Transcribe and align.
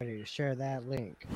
Ready 0.00 0.18
to 0.20 0.26
share 0.26 0.54
that 0.54 0.88
link. 0.88 1.26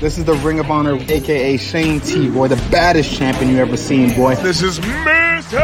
This 0.00 0.16
is 0.16 0.24
the 0.24 0.32
Ring 0.36 0.58
of 0.58 0.70
Honor, 0.70 0.96
aka 0.96 1.58
Shane 1.58 2.00
T, 2.00 2.30
boy, 2.30 2.48
the 2.48 2.56
baddest 2.72 3.14
champion 3.14 3.50
you 3.50 3.58
ever 3.58 3.76
seen, 3.76 4.08
boy. 4.16 4.36
This 4.36 4.62
is 4.62 4.78
Mr. 4.80 5.60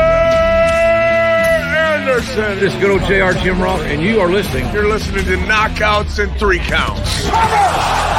Anderson. 1.57 2.61
This 2.61 2.75
is 2.75 2.81
good 2.81 2.91
old 2.91 3.01
JR 3.09 3.33
Jim 3.41 3.59
Ross, 3.59 3.81
and 3.89 4.03
you 4.03 4.21
are 4.21 4.29
listening. 4.29 4.71
You're 4.71 4.87
listening 4.87 5.25
to 5.33 5.39
Knockouts 5.49 6.23
and 6.23 6.31
Three 6.39 6.59
Counts. 6.59 7.25
Cover! 7.25 7.57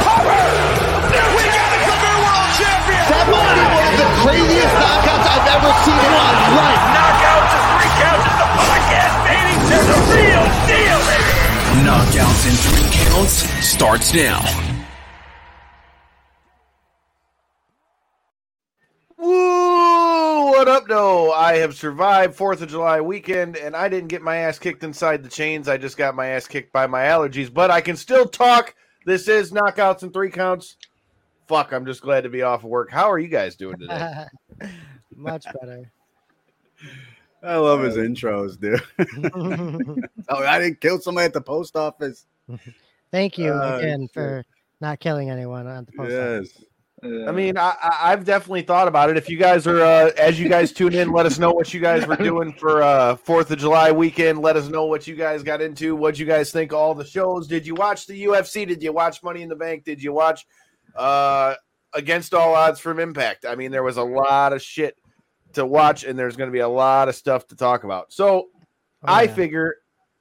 Cover! 0.02 0.34
We 1.30 1.46
got 1.46 1.70
a 1.70 1.78
cover 1.86 2.10
world 2.26 2.50
champion! 2.58 3.06
That 3.06 3.22
might 3.30 3.54
be 3.54 3.62
one 3.70 3.86
of 3.86 3.94
the 4.02 4.10
craziest 4.26 4.74
knockouts 4.82 5.30
I've 5.30 5.46
ever 5.46 5.70
seen 5.86 5.94
in 5.94 6.10
my 6.10 6.58
life. 6.58 6.90
Knockouts 6.90 7.54
and 7.54 7.70
Three 7.70 7.92
Counts 8.02 8.26
is 8.26 8.34
the 8.34 8.50
podcast, 8.50 9.14
baby! 9.30 9.54
It's 9.62 9.86
the 9.86 9.94
real 9.94 10.10
deal, 10.10 10.18
baby! 10.18 10.29
Knockouts 11.90 12.46
and 12.48 12.56
Three 12.56 13.04
Counts 13.04 13.32
starts 13.66 14.14
now. 14.14 14.44
Woo! 19.18 20.52
What 20.52 20.68
up, 20.68 20.86
though? 20.86 21.32
I 21.32 21.56
have 21.56 21.74
survived 21.74 22.36
Fourth 22.36 22.62
of 22.62 22.68
July 22.68 23.00
weekend, 23.00 23.56
and 23.56 23.74
I 23.74 23.88
didn't 23.88 24.06
get 24.06 24.22
my 24.22 24.36
ass 24.36 24.56
kicked 24.56 24.84
inside 24.84 25.24
the 25.24 25.28
chains. 25.28 25.66
I 25.66 25.78
just 25.78 25.96
got 25.96 26.14
my 26.14 26.28
ass 26.28 26.46
kicked 26.46 26.72
by 26.72 26.86
my 26.86 27.00
allergies, 27.00 27.52
but 27.52 27.72
I 27.72 27.80
can 27.80 27.96
still 27.96 28.28
talk. 28.28 28.76
This 29.04 29.26
is 29.26 29.50
knockouts 29.50 30.04
and 30.04 30.12
three 30.12 30.30
counts. 30.30 30.76
Fuck! 31.48 31.72
I'm 31.72 31.86
just 31.86 32.02
glad 32.02 32.20
to 32.20 32.28
be 32.28 32.42
off 32.42 32.62
of 32.62 32.70
work. 32.70 32.92
How 32.92 33.10
are 33.10 33.18
you 33.18 33.26
guys 33.26 33.56
doing 33.56 33.80
today? 33.80 34.26
Much 35.16 35.44
better. 35.60 35.90
I 37.42 37.56
love 37.56 37.80
his 37.82 37.96
intros, 37.96 38.58
dude. 38.60 38.82
oh, 40.28 40.36
I 40.44 40.58
didn't 40.58 40.80
kill 40.80 41.00
somebody 41.00 41.26
at 41.26 41.32
the 41.32 41.40
post 41.40 41.76
office. 41.76 42.26
Thank 43.10 43.38
you 43.38 43.52
Uh, 43.52 43.78
again 43.78 44.02
shit. 44.02 44.12
for 44.12 44.44
not 44.80 45.00
killing 45.00 45.30
anyone 45.30 45.66
at 45.66 45.86
the 45.86 45.92
post 45.92 46.12
office. 46.12 46.52
Yes. 46.58 46.66
I 47.02 47.32
mean, 47.32 47.56
I, 47.56 47.74
I, 47.82 48.12
I've 48.12 48.26
definitely 48.26 48.60
thought 48.60 48.86
about 48.86 49.08
it. 49.08 49.16
If 49.16 49.30
you 49.30 49.38
guys 49.38 49.66
are, 49.66 49.80
uh, 49.80 50.10
as 50.18 50.38
you 50.38 50.50
guys 50.50 50.70
tune 50.70 50.94
in, 50.94 51.10
let 51.12 51.24
us 51.24 51.38
know 51.38 51.50
what 51.50 51.72
you 51.72 51.80
guys 51.80 52.06
were 52.06 52.16
doing 52.30 52.52
for 52.52 52.82
uh, 52.82 53.16
Fourth 53.16 53.50
of 53.50 53.58
July 53.58 53.90
weekend. 53.90 54.40
Let 54.40 54.54
us 54.56 54.68
know 54.68 54.84
what 54.84 55.06
you 55.06 55.16
guys 55.16 55.42
got 55.42 55.62
into. 55.62 55.96
What 55.96 56.18
you 56.18 56.26
guys 56.26 56.52
think 56.52 56.74
all 56.74 56.94
the 56.94 57.06
shows? 57.06 57.46
Did 57.46 57.66
you 57.66 57.74
watch 57.74 58.06
the 58.06 58.24
UFC? 58.24 58.68
Did 58.68 58.82
you 58.82 58.92
watch 58.92 59.22
Money 59.22 59.40
in 59.40 59.48
the 59.48 59.56
Bank? 59.56 59.84
Did 59.84 60.02
you 60.02 60.12
watch 60.12 60.46
uh, 60.94 61.54
Against 61.94 62.34
All 62.34 62.54
Odds 62.54 62.80
from 62.80 62.98
Impact? 63.00 63.46
I 63.46 63.54
mean, 63.54 63.70
there 63.70 63.82
was 63.82 63.96
a 63.96 64.02
lot 64.04 64.52
of 64.52 64.60
shit 64.60 64.99
to 65.54 65.66
watch, 65.66 66.04
and 66.04 66.18
there's 66.18 66.36
going 66.36 66.48
to 66.48 66.52
be 66.52 66.60
a 66.60 66.68
lot 66.68 67.08
of 67.08 67.14
stuff 67.14 67.46
to 67.48 67.56
talk 67.56 67.84
about. 67.84 68.12
So 68.12 68.48
Oh, 69.02 69.14
I 69.14 69.22
yeah. 69.22 69.34
figure 69.34 69.74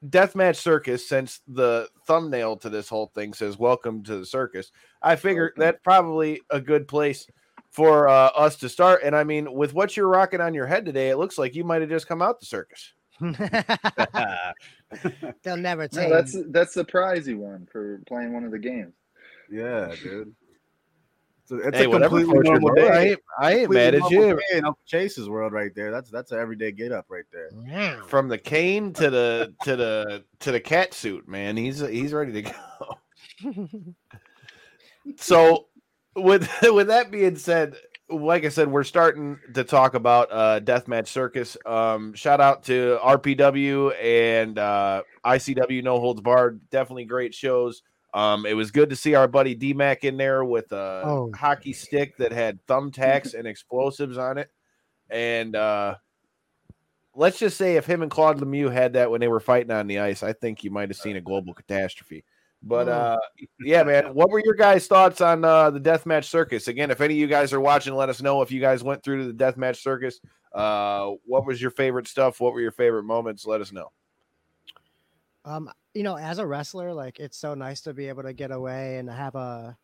Deathmatch 0.07 0.55
Circus, 0.55 1.07
since 1.07 1.41
the 1.47 1.89
thumbnail 2.07 2.55
to 2.57 2.69
this 2.69 2.87
whole 2.87 3.07
thing 3.13 3.33
says 3.33 3.59
"Welcome 3.59 4.03
to 4.03 4.17
the 4.17 4.25
Circus," 4.25 4.71
I 5.01 5.17
figure 5.17 5.53
that's 5.57 5.79
probably 5.83 6.41
a 6.49 6.61
good 6.61 6.87
place 6.87 7.27
for 7.71 8.07
uh, 8.07 8.27
us 8.27 8.55
to 8.57 8.69
start. 8.69 9.01
And 9.03 9.13
I 9.15 9.25
mean, 9.25 9.51
with 9.53 9.73
what 9.73 9.97
you're 9.97 10.07
rocking 10.07 10.39
on 10.39 10.53
your 10.53 10.65
head 10.65 10.85
today, 10.85 11.09
it 11.09 11.17
looks 11.17 11.37
like 11.37 11.55
you 11.55 11.65
might 11.65 11.81
have 11.81 11.89
just 11.89 12.07
come 12.07 12.21
out 12.21 12.39
the 12.39 12.45
circus. 12.45 12.93
They'll 15.43 15.57
never 15.57 15.89
No, 15.91 15.99
take. 15.99 16.09
that's 16.09 16.37
that's 16.47 16.73
the 16.73 16.85
prize 16.85 17.27
you 17.27 17.39
won 17.39 17.67
for 17.69 18.01
playing 18.07 18.31
one 18.33 18.45
of 18.45 18.51
the 18.51 18.59
games. 18.59 18.93
Yeah, 19.51 19.93
dude. 20.01 20.33
It's 21.49 21.65
a, 21.65 21.67
it's 21.67 21.77
hey, 21.77 21.85
a 21.85 21.99
completely 21.99 22.39
normal 22.39 22.69
boat. 22.69 22.75
day. 22.75 22.89
I 22.89 23.03
ain't, 23.05 23.19
I 23.39 23.53
ain't 23.55 23.71
mad 23.71 23.95
at 23.95 24.11
you. 24.11 24.35
day 24.35 24.57
in 24.57 24.65
Uncle 24.65 24.79
Chase's 24.85 25.27
world 25.27 25.51
right 25.51 25.73
there. 25.73 25.91
That's 25.91 26.11
that's 26.11 26.31
an 26.31 26.39
everyday 26.39 26.71
get 26.71 26.91
up 26.91 27.05
right 27.09 27.23
there. 27.31 27.49
Yeah. 27.65 28.01
From 28.03 28.27
the 28.27 28.37
cane 28.37 28.93
to 28.93 29.09
the 29.09 29.53
to 29.63 29.75
the 29.75 30.23
to 30.41 30.51
the 30.51 30.59
cat 30.59 30.93
suit, 30.93 31.27
man. 31.27 31.57
He's 31.57 31.79
he's 31.79 32.13
ready 32.13 32.43
to 32.43 32.51
go. 33.43 33.69
so 35.17 35.67
with 36.15 36.49
with 36.61 36.87
that 36.87 37.11
being 37.11 37.35
said 37.35 37.75
like 38.09 38.43
i 38.43 38.49
said 38.49 38.67
we're 38.67 38.83
starting 38.83 39.37
to 39.53 39.63
talk 39.63 39.93
about 39.93 40.31
uh 40.31 40.59
deathmatch 40.59 41.07
circus 41.07 41.55
um 41.65 42.13
shout 42.15 42.41
out 42.41 42.63
to 42.63 42.97
rpw 43.03 43.93
and 44.01 44.57
uh 44.57 45.03
icw 45.25 45.83
no 45.83 45.99
holds 45.99 46.19
barred 46.19 46.59
definitely 46.71 47.05
great 47.05 47.35
shows 47.35 47.83
um 48.13 48.45
it 48.45 48.53
was 48.53 48.71
good 48.71 48.89
to 48.89 48.95
see 48.95 49.13
our 49.15 49.27
buddy 49.27 49.53
d-mac 49.55 50.03
in 50.03 50.17
there 50.17 50.43
with 50.43 50.71
a 50.71 51.01
Oh. 51.05 51.31
hockey 51.35 51.73
stick 51.73 52.17
that 52.17 52.31
had 52.31 52.65
thumbtacks 52.67 53.33
and 53.33 53.47
explosives 53.47 54.17
on 54.17 54.37
it 54.37 54.49
and 55.09 55.55
uh 55.55 55.95
let's 57.15 57.39
just 57.39 57.57
say 57.57 57.75
if 57.75 57.85
him 57.85 58.01
and 58.01 58.11
claude 58.11 58.39
lemieux 58.39 58.71
had 58.71 58.93
that 58.93 59.11
when 59.11 59.19
they 59.21 59.27
were 59.27 59.39
fighting 59.39 59.71
on 59.71 59.87
the 59.87 59.99
ice 59.99 60.23
i 60.23 60.33
think 60.33 60.63
you 60.63 60.71
might 60.71 60.89
have 60.89 60.97
seen 60.97 61.15
a 61.17 61.21
global 61.21 61.53
catastrophe 61.53 62.23
but 62.61 62.89
Oh. 62.89 62.91
uh 62.91 63.17
yeah, 63.61 63.83
man. 63.83 64.13
What 64.13 64.29
were 64.29 64.41
your 64.43 64.53
guys' 64.53 64.85
thoughts 64.85 65.21
on 65.21 65.45
uh, 65.45 65.69
the 65.69 65.79
deathmatch 65.79 66.25
circus? 66.25 66.67
Again, 66.67 66.91
if 66.91 66.99
any 66.99 67.13
of 67.13 67.17
you 67.17 67.27
guys 67.27 67.53
are 67.53 67.59
watching, 67.61 67.93
let 67.95 68.09
us 68.09 68.21
know 68.21 68.41
if 68.41 68.51
you 68.51 68.59
guys 68.59 68.83
went 68.83 69.01
through 69.01 69.19
to 69.25 69.31
the 69.31 69.33
deathmatch 69.45 69.77
circus. 69.77 70.19
Uh, 70.53 71.11
what 71.25 71.45
was 71.45 71.61
your 71.61 71.71
favorite 71.71 72.05
stuff? 72.05 72.41
What 72.41 72.51
were 72.53 72.59
your 72.59 72.73
favorite 72.73 73.03
moments? 73.03 73.45
Let 73.45 73.61
us 73.61 73.71
know. 73.71 73.93
Um, 75.49 75.67
you 75.95 76.03
know, 76.03 76.15
as 76.15 76.37
a 76.37 76.45
wrestler, 76.45 76.93
like 76.93 77.19
it's 77.19 77.37
so 77.37 77.55
nice 77.55 77.81
to 77.81 77.93
be 77.93 78.07
able 78.07 78.21
to 78.21 78.33
get 78.33 78.51
away 78.51 78.97
and 78.97 79.09
have 79.09 79.33
a 79.33 79.75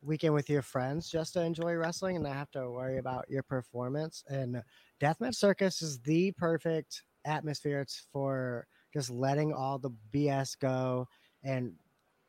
weekend 0.00 0.32
with 0.32 0.48
your 0.48 0.62
friends 0.62 1.10
just 1.10 1.34
to 1.34 1.42
enjoy 1.42 1.74
wrestling 1.74 2.16
and 2.16 2.24
not 2.24 2.34
have 2.34 2.50
to 2.52 2.70
worry 2.70 2.96
about 2.96 3.26
your 3.28 3.42
performance. 3.42 4.24
And 4.28 4.62
Deathmatch 5.02 5.34
Circus 5.34 5.82
is 5.82 6.00
the 6.00 6.32
perfect 6.32 7.02
atmosphere 7.26 7.82
it's 7.82 8.06
for 8.10 8.66
just 8.94 9.10
letting 9.10 9.52
all 9.52 9.78
the 9.78 9.90
BS 10.14 10.58
go 10.58 11.06
and 11.44 11.74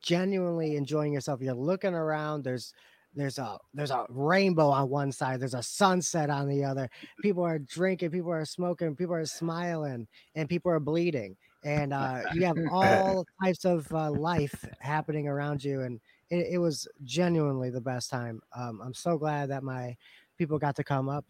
genuinely 0.01 0.75
enjoying 0.75 1.13
yourself. 1.13 1.39
You're 1.41 1.53
looking 1.53 1.93
around, 1.93 2.43
there's 2.43 2.73
there's 3.15 3.37
a 3.37 3.59
there's 3.73 3.91
a 3.91 4.05
rainbow 4.09 4.67
on 4.67 4.89
one 4.89 5.13
side, 5.13 5.39
there's 5.39 5.53
a 5.53 5.63
sunset 5.63 6.29
on 6.29 6.49
the 6.49 6.65
other. 6.65 6.89
People 7.21 7.43
are 7.43 7.59
drinking, 7.59 8.11
people 8.11 8.33
are 8.33 8.43
smoking, 8.43 8.93
people 8.93 9.15
are 9.15 9.25
smiling, 9.25 10.05
and 10.35 10.49
people 10.49 10.69
are 10.69 10.81
bleeding 10.81 11.37
and 11.63 11.93
uh, 11.93 12.21
you 12.33 12.45
have 12.45 12.57
all 12.71 13.25
types 13.43 13.65
of 13.65 13.91
uh, 13.93 14.11
life 14.11 14.65
happening 14.79 15.27
around 15.27 15.63
you 15.63 15.81
and 15.81 15.99
it, 16.29 16.53
it 16.53 16.57
was 16.57 16.87
genuinely 17.03 17.69
the 17.69 17.81
best 17.81 18.09
time 18.09 18.41
um, 18.55 18.81
i'm 18.83 18.93
so 18.93 19.17
glad 19.17 19.49
that 19.49 19.63
my 19.63 19.95
people 20.37 20.57
got 20.57 20.75
to 20.75 20.83
come 20.83 21.09
up 21.09 21.25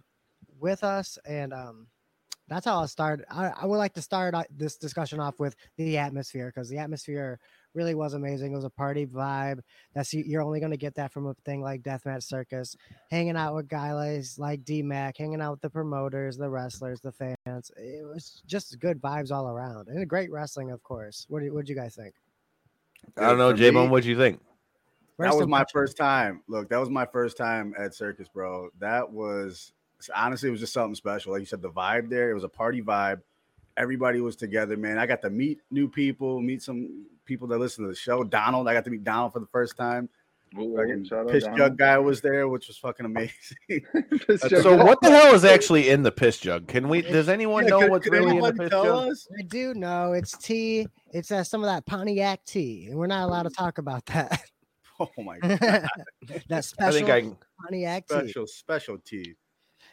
with 0.60 0.84
us 0.84 1.18
and 1.26 1.54
um, 1.54 1.88
that's 2.48 2.66
how 2.66 2.80
i'll 2.80 2.88
start 2.88 3.24
I, 3.30 3.52
I 3.62 3.66
would 3.66 3.78
like 3.78 3.94
to 3.94 4.02
start 4.02 4.34
uh, 4.34 4.44
this 4.50 4.78
discussion 4.78 5.20
off 5.20 5.40
with 5.40 5.56
the 5.78 5.98
atmosphere 5.98 6.52
because 6.54 6.70
the 6.70 6.78
atmosphere 6.78 7.40
really 7.74 7.96
was 7.96 8.14
amazing 8.14 8.52
it 8.52 8.56
was 8.56 8.64
a 8.66 8.70
party 8.70 9.06
vibe 9.06 9.60
that's 9.94 10.14
you- 10.14 10.24
you're 10.26 10.42
only 10.42 10.60
going 10.60 10.72
to 10.72 10.78
get 10.78 10.94
that 10.96 11.12
from 11.12 11.28
a 11.28 11.34
thing 11.46 11.62
like 11.62 11.82
deathmatch 11.82 12.24
circus 12.24 12.76
hanging 13.10 13.36
out 13.36 13.56
with 13.56 13.68
guys 13.68 14.38
like 14.38 14.64
d-mac 14.64 15.18
hanging 15.18 15.42
out 15.42 15.52
with 15.52 15.62
the 15.62 15.70
promoters 15.70 16.38
the 16.38 16.50
wrestlers 16.50 17.02
the 17.02 17.12
fans 17.12 17.72
it 17.78 18.06
was 18.06 18.42
just 18.46 18.80
good 18.80 19.02
vibes 19.02 19.32
all 19.32 19.48
around 19.50 19.88
and 19.88 20.08
great 20.08 20.32
wrestling 20.32 20.72
of 20.72 20.82
course 20.84 21.26
what 21.30 21.40
do 21.40 21.46
you, 21.46 21.54
what 21.54 21.68
you 21.68 21.76
guys 21.76 21.96
think 21.96 22.14
I 23.18 23.28
don't 23.28 23.38
know, 23.38 23.52
For 23.52 23.58
J 23.58 23.70
me, 23.70 23.76
Bone. 23.76 23.90
What'd 23.90 24.06
you 24.06 24.16
think? 24.16 24.40
That 25.20 25.36
was 25.36 25.46
my 25.46 25.60
all- 25.60 25.66
first 25.74 25.98
time. 25.98 26.42
Look, 26.48 26.70
that 26.70 26.80
was 26.80 26.90
my 26.90 27.06
first 27.06 27.36
time 27.36 27.76
at 27.78 27.94
Circus, 27.94 28.30
bro. 28.30 28.70
That 28.80 29.12
was 29.12 29.74
honestly, 30.16 30.48
it 30.48 30.52
was 30.54 30.62
just 30.62 30.72
something 30.72 30.96
special. 30.96 31.34
Like 31.34 31.42
you 31.42 31.46
said, 31.46 31.62
the 31.62 31.70
vibe 31.70 32.10
there, 32.10 32.32
it 32.32 32.34
was 32.34 32.46
a 32.46 32.50
party 32.50 32.82
vibe. 32.82 33.20
Everybody 33.76 34.22
was 34.22 34.38
together, 34.38 34.78
man. 34.78 34.98
I 34.98 35.06
got 35.06 35.22
to 35.24 35.30
meet 35.30 35.60
new 35.70 35.90
people, 35.90 36.40
meet 36.40 36.62
some 36.62 37.06
people 37.26 37.48
that 37.50 37.58
listen 37.60 37.84
to 37.84 37.90
the 37.90 37.96
show. 37.96 38.24
Donald, 38.24 38.68
I 38.68 38.74
got 38.74 38.84
to 38.86 38.92
meet 38.92 39.04
Donald 39.04 39.34
for 39.34 39.40
the 39.40 39.48
first 39.48 39.76
time. 39.78 40.10
Ooh, 40.60 40.76
Fucking 40.78 41.06
shout 41.06 41.22
out 41.22 41.30
Piss 41.32 41.44
Donald. 41.44 41.58
Jug 41.58 41.78
guy 41.80 41.98
was 41.98 42.22
there, 42.22 42.48
which 42.48 42.68
was 42.68 42.78
fucking 42.78 43.06
amazing. 43.08 43.34
So 44.62 44.76
what 44.86 45.02
the 45.02 45.10
hell 45.10 45.34
is 45.34 45.44
actually 45.46 45.90
in 45.90 46.04
the 46.04 46.12
piss 46.12 46.38
jug? 46.38 46.68
Can 46.68 46.90
we? 46.90 47.02
Does 47.02 47.28
anyone 47.28 47.64
Yeah, 47.64 47.70
know 47.72 47.80
could- 47.82 47.90
what's 47.92 48.04
could 48.04 48.14
really 48.14 48.38
in 48.38 48.44
the 48.44 48.54
piss 48.54 48.70
jug? 48.70 49.10
us? 49.12 49.28
i 49.40 49.42
do 49.44 49.74
know 49.74 50.14
it's 50.14 50.38
tea 50.38 50.88
it's 51.12 51.32
uh, 51.32 51.44
some 51.44 51.64
of 51.64 51.68
that 51.68 51.86
pontiac 51.88 52.46
tea 52.46 52.88
and 52.90 52.98
we're 53.00 53.08
not 53.08 53.24
allowed 53.28 53.44
to 53.44 53.50
talk 53.50 53.78
about 53.80 54.06
that 54.08 54.42
Oh 55.00 55.10
my 55.18 55.40
god, 55.40 55.60
that 55.60 56.46
I 56.52 56.60
special 56.62 56.92
think 56.94 57.10
I. 57.10 57.22
can- 57.22 57.38
pontiac 57.64 58.08
tea 58.08 58.14
special 58.16 58.46
specialty. 58.48 59.36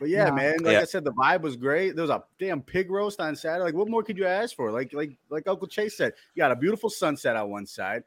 But 0.00 0.08
yeah, 0.08 0.24
No. 0.30 0.34
man, 0.34 0.54
like 0.62 0.72
Yeah. 0.72 0.80
I 0.80 0.84
said, 0.84 1.04
the 1.04 1.12
vibe 1.12 1.42
was 1.42 1.56
great. 1.56 1.94
There 1.94 2.02
was 2.02 2.10
a 2.10 2.24
damn 2.38 2.62
pig 2.62 2.90
roast 2.90 3.20
on 3.20 3.36
Saturday. 3.36 3.64
Like, 3.64 3.74
what 3.74 3.86
more 3.88 4.02
could 4.02 4.16
you 4.16 4.26
ask 4.26 4.56
for? 4.56 4.72
Like, 4.72 4.92
like, 4.94 5.12
like 5.28 5.46
Uncle 5.46 5.68
Chase 5.68 5.96
said, 5.96 6.14
you 6.34 6.40
got 6.40 6.50
a 6.50 6.56
beautiful 6.56 6.88
sunset 6.88 7.36
on 7.36 7.50
one 7.50 7.66
side, 7.66 8.02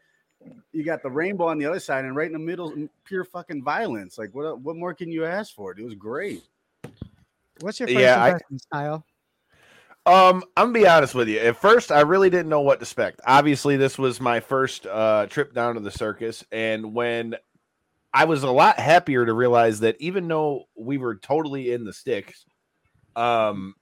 you 0.71 0.83
got 0.83 1.03
the 1.03 1.09
rainbow 1.11 1.45
on 1.47 1.59
the 1.59 1.65
other 1.67 1.79
side, 1.79 2.03
and 2.03 2.15
right 2.15 2.25
in 2.27 2.33
the 2.33 2.39
middle, 2.39 2.73
pure 3.05 3.23
fucking 3.23 3.63
violence. 3.63 4.17
Like, 4.17 4.33
what, 4.33 4.59
what 4.61 4.75
more 4.75 4.93
can 4.95 5.11
you 5.11 5.23
ask 5.23 5.53
for? 5.53 5.71
It 5.71 5.83
was 5.85 5.93
great. 5.93 6.43
what's 7.61 7.79
your 7.79 7.87
first 7.87 7.99
Yeah, 7.99 8.21
I- 8.21 8.27
impression 8.31 8.59
style 8.59 9.05
Um, 10.05 10.43
I'm 10.57 10.73
gonna 10.73 10.73
be 10.73 10.87
honest 10.87 11.15
with 11.15 11.29
you. 11.29 11.39
At 11.39 11.55
first, 11.55 11.89
I 11.91 12.01
really 12.01 12.29
didn't 12.29 12.49
know 12.49 12.59
what 12.59 12.79
to 12.79 12.83
expect. 12.83 13.21
Obviously, 13.25 13.77
this 13.77 13.97
was 13.97 14.19
my 14.19 14.41
first 14.41 14.85
uh, 14.85 15.27
trip 15.29 15.53
down 15.53 15.75
to 15.75 15.79
the 15.79 15.91
circus, 15.91 16.43
and 16.51 16.93
when 16.93 17.35
I 18.13 18.25
was 18.25 18.44
a 18.44 18.51
lot 18.51 18.80
happier 18.80 19.25
to 19.25 19.33
realize 19.33 19.80
that 19.80 19.95
even 20.00 20.27
though 20.27 20.65
we 20.75 20.98
were 20.98 21.15
totally 21.15 21.71
in 21.71 21.83
the 21.83 21.94
sticks, 21.94 22.45
um, 23.15 23.75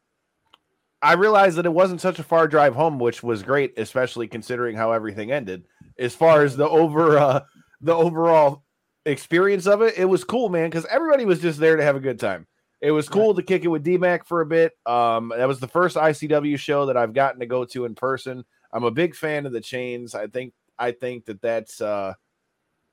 I 1.01 1.13
realized 1.13 1.57
that 1.57 1.66
it 1.66 1.74
wasn't 1.74 2.01
such 2.01 2.19
a 2.19 2.24
far 2.24 2.48
drive 2.48 2.75
home, 2.75 3.00
which 3.00 3.24
was 3.24 3.44
great, 3.44 3.78
especially 3.78 4.28
considering 4.28 4.75
how 4.75 4.92
everything 4.92 5.31
ended. 5.31 5.66
As 5.98 6.16
far 6.16 6.44
as 6.44 6.56
the 6.56 6.69
over 6.69 7.18
uh, 7.18 7.42
the 7.81 7.94
overall 7.94 8.63
experience 9.06 9.68
of 9.68 9.81
it, 9.81 9.95
it 9.98 10.06
was 10.06 10.24
cool, 10.24 10.50
man, 10.50 10.69
because 10.69 10.86
everybody 10.86 11.25
was 11.25 11.39
just 11.39 11.60
there 11.60 11.75
to 11.75 11.83
have 11.83 11.95
a 11.95 12.01
good 12.01 12.19
time. 12.19 12.48
It 12.81 12.92
was 12.92 13.10
cool 13.10 13.36
to 13.36 13.44
kick 13.44 13.63
it 13.63 13.68
with 13.68 13.86
DMAC 13.86 14.25
for 14.25 14.42
a 14.42 14.45
bit. 14.45 14.74
Um, 14.88 15.31
that 15.36 15.48
was 15.48 15.60
the 15.60 15.68
first 15.68 15.98
ICW 15.98 16.57
show 16.57 16.88
that 16.88 16.98
I've 16.98 17.13
gotten 17.13 17.39
to 17.42 17.45
go 17.45 17.63
to 17.66 17.86
in 17.86 17.94
person. 17.94 18.44
I'm 18.74 18.83
a 18.86 18.92
big 18.92 19.16
fan 19.16 19.45
of 19.45 19.51
the 19.51 19.62
chains. 19.62 20.16
I 20.16 20.28
think 20.28 20.54
I 20.80 20.92
think 20.92 21.25
that 21.25 21.42
that's 21.42 21.81
uh, 21.81 22.13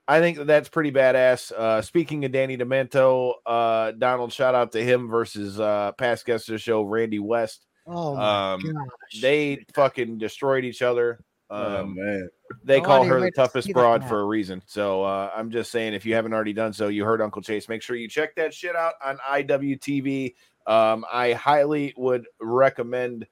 I 0.09 0.21
think 0.21 0.39
that 0.39 0.47
that's 0.47 0.71
pretty 0.71 0.91
badass. 0.91 1.53
Uh, 1.53 1.83
speaking 1.83 2.25
of 2.25 2.33
Danny 2.33 2.57
Demanto, 2.57 3.35
uh, 3.45 3.93
Donald, 3.93 4.33
shout 4.33 4.55
out 4.55 4.73
to 4.73 4.83
him 4.83 5.07
versus 5.09 5.61
uh, 5.61 5.93
past 5.93 6.25
guest 6.25 6.49
of 6.49 6.55
the 6.55 6.59
show, 6.59 6.83
Randi 6.83 7.19
West. 7.19 7.67
Oh 7.87 8.15
my 8.17 8.53
Um, 8.55 8.61
gosh. 8.63 9.21
They 9.21 9.65
fucking 9.75 10.17
destroyed 10.19 10.65
each 10.65 10.81
other. 10.83 11.21
Oh 11.51 11.81
Um, 11.83 11.95
man. 11.95 12.29
they 12.65 12.81
Oh, 12.81 12.85
call 12.85 13.05
her 13.05 13.21
the 13.21 13.31
toughest 13.31 13.71
broad 13.73 14.07
for 14.09 14.21
a 14.21 14.25
reason. 14.25 14.63
So 14.67 15.03
uh, 15.05 15.31
I'm 15.35 15.51
just 15.51 15.71
saying, 15.71 15.93
if 15.95 16.05
you 16.07 16.15
haven't 16.15 16.33
already 16.33 16.53
done 16.55 16.73
so, 16.73 16.89
you 16.89 17.05
heard 17.05 17.21
Uncle 17.23 17.43
Chase. 17.43 17.69
Make 17.69 17.83
sure 17.83 17.95
you 17.97 18.09
check 18.09 18.35
that 18.37 18.53
shit 18.55 18.75
out 18.77 18.95
on 19.05 19.19
IWTV. 19.31 20.35
Um, 20.67 21.05
I 21.11 21.33
highly 21.35 21.95
would 21.97 22.27
recommend 22.41 23.27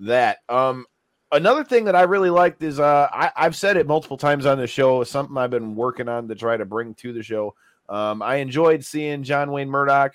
that. 0.00 0.38
Um, 0.48 0.86
another 1.32 1.64
thing 1.64 1.84
that 1.84 1.96
I 1.96 2.02
really 2.02 2.30
liked 2.30 2.62
is 2.62 2.80
uh, 2.80 3.08
I, 3.12 3.30
I've 3.36 3.56
said 3.56 3.76
it 3.76 3.86
multiple 3.86 4.16
times 4.16 4.46
on 4.46 4.58
the 4.58 4.66
show. 4.66 5.00
It's 5.02 5.10
something 5.10 5.36
I've 5.36 5.50
been 5.50 5.74
working 5.74 6.08
on 6.08 6.28
to 6.28 6.34
try 6.34 6.56
to 6.56 6.64
bring 6.64 6.94
to 6.94 7.12
the 7.12 7.22
show. 7.22 7.54
Um, 7.88 8.22
I 8.22 8.36
enjoyed 8.36 8.84
seeing 8.84 9.22
John 9.22 9.50
Wayne 9.50 9.68
Murdoch. 9.68 10.14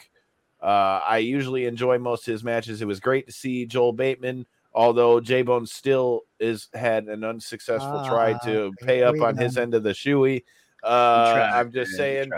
Uh, 0.62 1.00
I 1.06 1.18
usually 1.18 1.66
enjoy 1.66 2.00
most 2.00 2.28
of 2.28 2.32
his 2.32 2.44
matches. 2.44 2.82
It 2.82 2.88
was 2.88 3.00
great 3.00 3.28
to 3.28 3.34
see 3.34 3.66
Joel 3.66 3.94
Bateman, 3.94 4.46
although 4.74 5.20
J 5.20 5.42
Bone 5.42 5.66
still 5.66 6.22
is 6.40 6.70
had 6.74 7.06
an 7.08 7.24
unsuccessful 7.24 8.04
try 8.08 8.34
Ah, 8.34 8.46
to 8.46 8.74
pay 8.82 9.04
up 9.04 9.20
on 9.22 9.38
his 9.38 9.58
end 9.58 9.74
of 9.74 9.84
the 9.84 9.92
shoey. 9.92 10.44
Uh, 10.84 11.50
I'm 11.54 11.72
just 11.72 11.92
saying, 11.92 12.32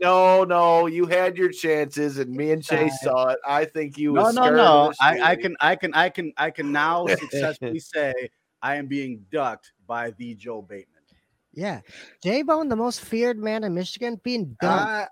no, 0.00 0.44
no, 0.44 0.86
you 0.86 1.06
had 1.06 1.36
your 1.36 1.50
chances, 1.50 2.18
and 2.18 2.30
me 2.34 2.52
and 2.52 2.64
Chase 2.64 2.98
saw 3.02 3.28
it. 3.28 3.38
I 3.46 3.64
think 3.64 3.98
you 3.98 4.12
No, 4.12 4.22
was 4.22 4.34
no, 4.34 4.50
no. 4.50 4.92
I, 5.00 5.20
I 5.32 5.36
can, 5.36 5.56
I 5.60 5.76
can, 5.76 5.94
I 5.94 6.08
can, 6.08 6.32
I 6.36 6.50
can 6.50 6.72
now 6.72 7.06
successfully 7.08 7.80
say 7.80 8.14
I 8.62 8.76
am 8.76 8.86
being 8.86 9.24
ducked 9.30 9.72
by 9.86 10.12
the 10.12 10.34
Joe 10.34 10.62
Bateman. 10.62 10.90
Yeah. 11.56 11.82
J 12.22 12.42
Bone, 12.42 12.68
the 12.68 12.74
most 12.74 13.00
feared 13.00 13.38
man 13.38 13.62
in 13.62 13.74
Michigan, 13.74 14.20
being 14.24 14.56
done. 14.60 14.88
Uh, 14.88 15.06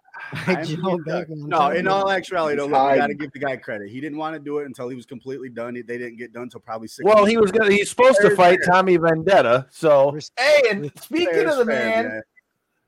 by 0.47 0.53
I'm 0.55 0.65
Joe 0.65 0.99
ducked. 0.99 1.29
Bateman, 1.29 1.49
No, 1.49 1.69
in 1.71 1.87
all 1.87 2.11
actuality, 2.11 2.57
though, 2.57 2.65
He's 2.65 2.73
look, 2.73 2.93
we 2.93 2.99
got 2.99 3.07
to 3.09 3.15
give 3.15 3.31
the 3.33 3.39
guy 3.39 3.57
credit. 3.57 3.91
He 3.91 4.01
didn't 4.01 4.19
want 4.19 4.35
to 4.35 4.41
do 4.41 4.59
it 4.59 4.67
until 4.67 4.89
he 4.89 4.97
was 4.97 5.07
completely 5.07 5.51
done. 5.51 5.75
They 5.75 5.83
didn't 5.83 6.17
get 6.17 6.33
done 6.33 6.45
until 6.45 6.61
probably 6.61 6.89
six. 6.89 7.05
Well, 7.05 7.25
he 7.27 7.37
was 7.37 7.53
gonna. 7.53 7.71
He's 7.71 7.91
supposed 7.91 8.21
to 8.23 8.35
fight 8.35 8.59
fair. 8.65 8.75
Tommy 8.75 8.97
Vendetta. 8.97 9.67
So, 9.71 10.11
Res- 10.11 10.33
hey, 10.37 10.63
and 10.71 10.91
speaking 11.01 11.33
Fair 11.33 11.49
of 11.49 11.59
the 11.59 11.65
fair, 11.67 12.03
man, 12.09 12.23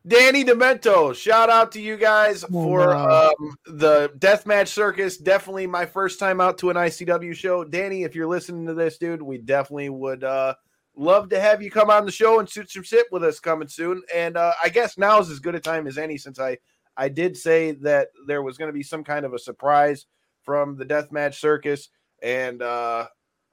Danny 0.07 0.45
Demanto, 0.45 1.15
shout 1.15 1.49
out 1.49 1.73
to 1.73 1.81
you 1.81 1.97
guys 1.97 2.45
Oh, 2.45 2.49
for 2.51 2.95
um, 2.95 3.57
the 3.67 4.13
Deathmatch 4.19 4.69
Circus. 4.69 5.17
Definitely 5.17 5.67
my 5.67 5.87
first 5.87 6.19
time 6.19 6.43
out 6.43 6.59
to 6.59 6.69
an 6.69 6.77
ICW 6.77 7.35
show. 7.35 7.65
Danny, 7.65 8.03
if 8.03 8.15
you're 8.15 8.27
listening 8.27 8.67
to 8.67 8.75
this, 8.75 8.99
dude, 8.99 9.23
we 9.23 9.39
definitely 9.39 9.89
would 9.89 10.23
uh, 10.23 10.55
love 10.95 11.31
to 11.31 11.41
have 11.41 11.63
you 11.63 11.71
come 11.71 11.89
on 11.89 12.05
the 12.05 12.13
show 12.13 12.39
and 12.39 12.49
shoot 12.49 12.71
some 12.71 12.83
shit 12.83 13.07
with 13.11 13.25
us 13.25 13.41
coming 13.41 13.69
soon. 13.69 14.03
And 14.15 14.37
uh, 14.37 14.53
I 14.63 14.69
guess 14.69 14.99
now 14.99 15.21
is 15.21 15.31
as 15.31 15.41
good 15.41 15.55
a 15.55 15.61
time 15.61 15.87
as 15.87 15.97
any 15.97 16.19
since 16.19 16.39
I 16.39 16.59
I 16.97 17.09
did 17.09 17.37
say 17.37 17.73
that 17.73 18.09
there 18.27 18.43
was 18.43 18.59
going 18.59 18.69
to 18.69 18.75
be 18.75 18.83
some 18.83 19.05
kind 19.05 19.25
of 19.25 19.33
a 19.33 19.39
surprise 19.39 20.07
from 20.43 20.77
the 20.77 20.85
Deathmatch 20.85 21.35
Circus, 21.35 21.89
and 22.23 22.63
uh, 22.63 23.07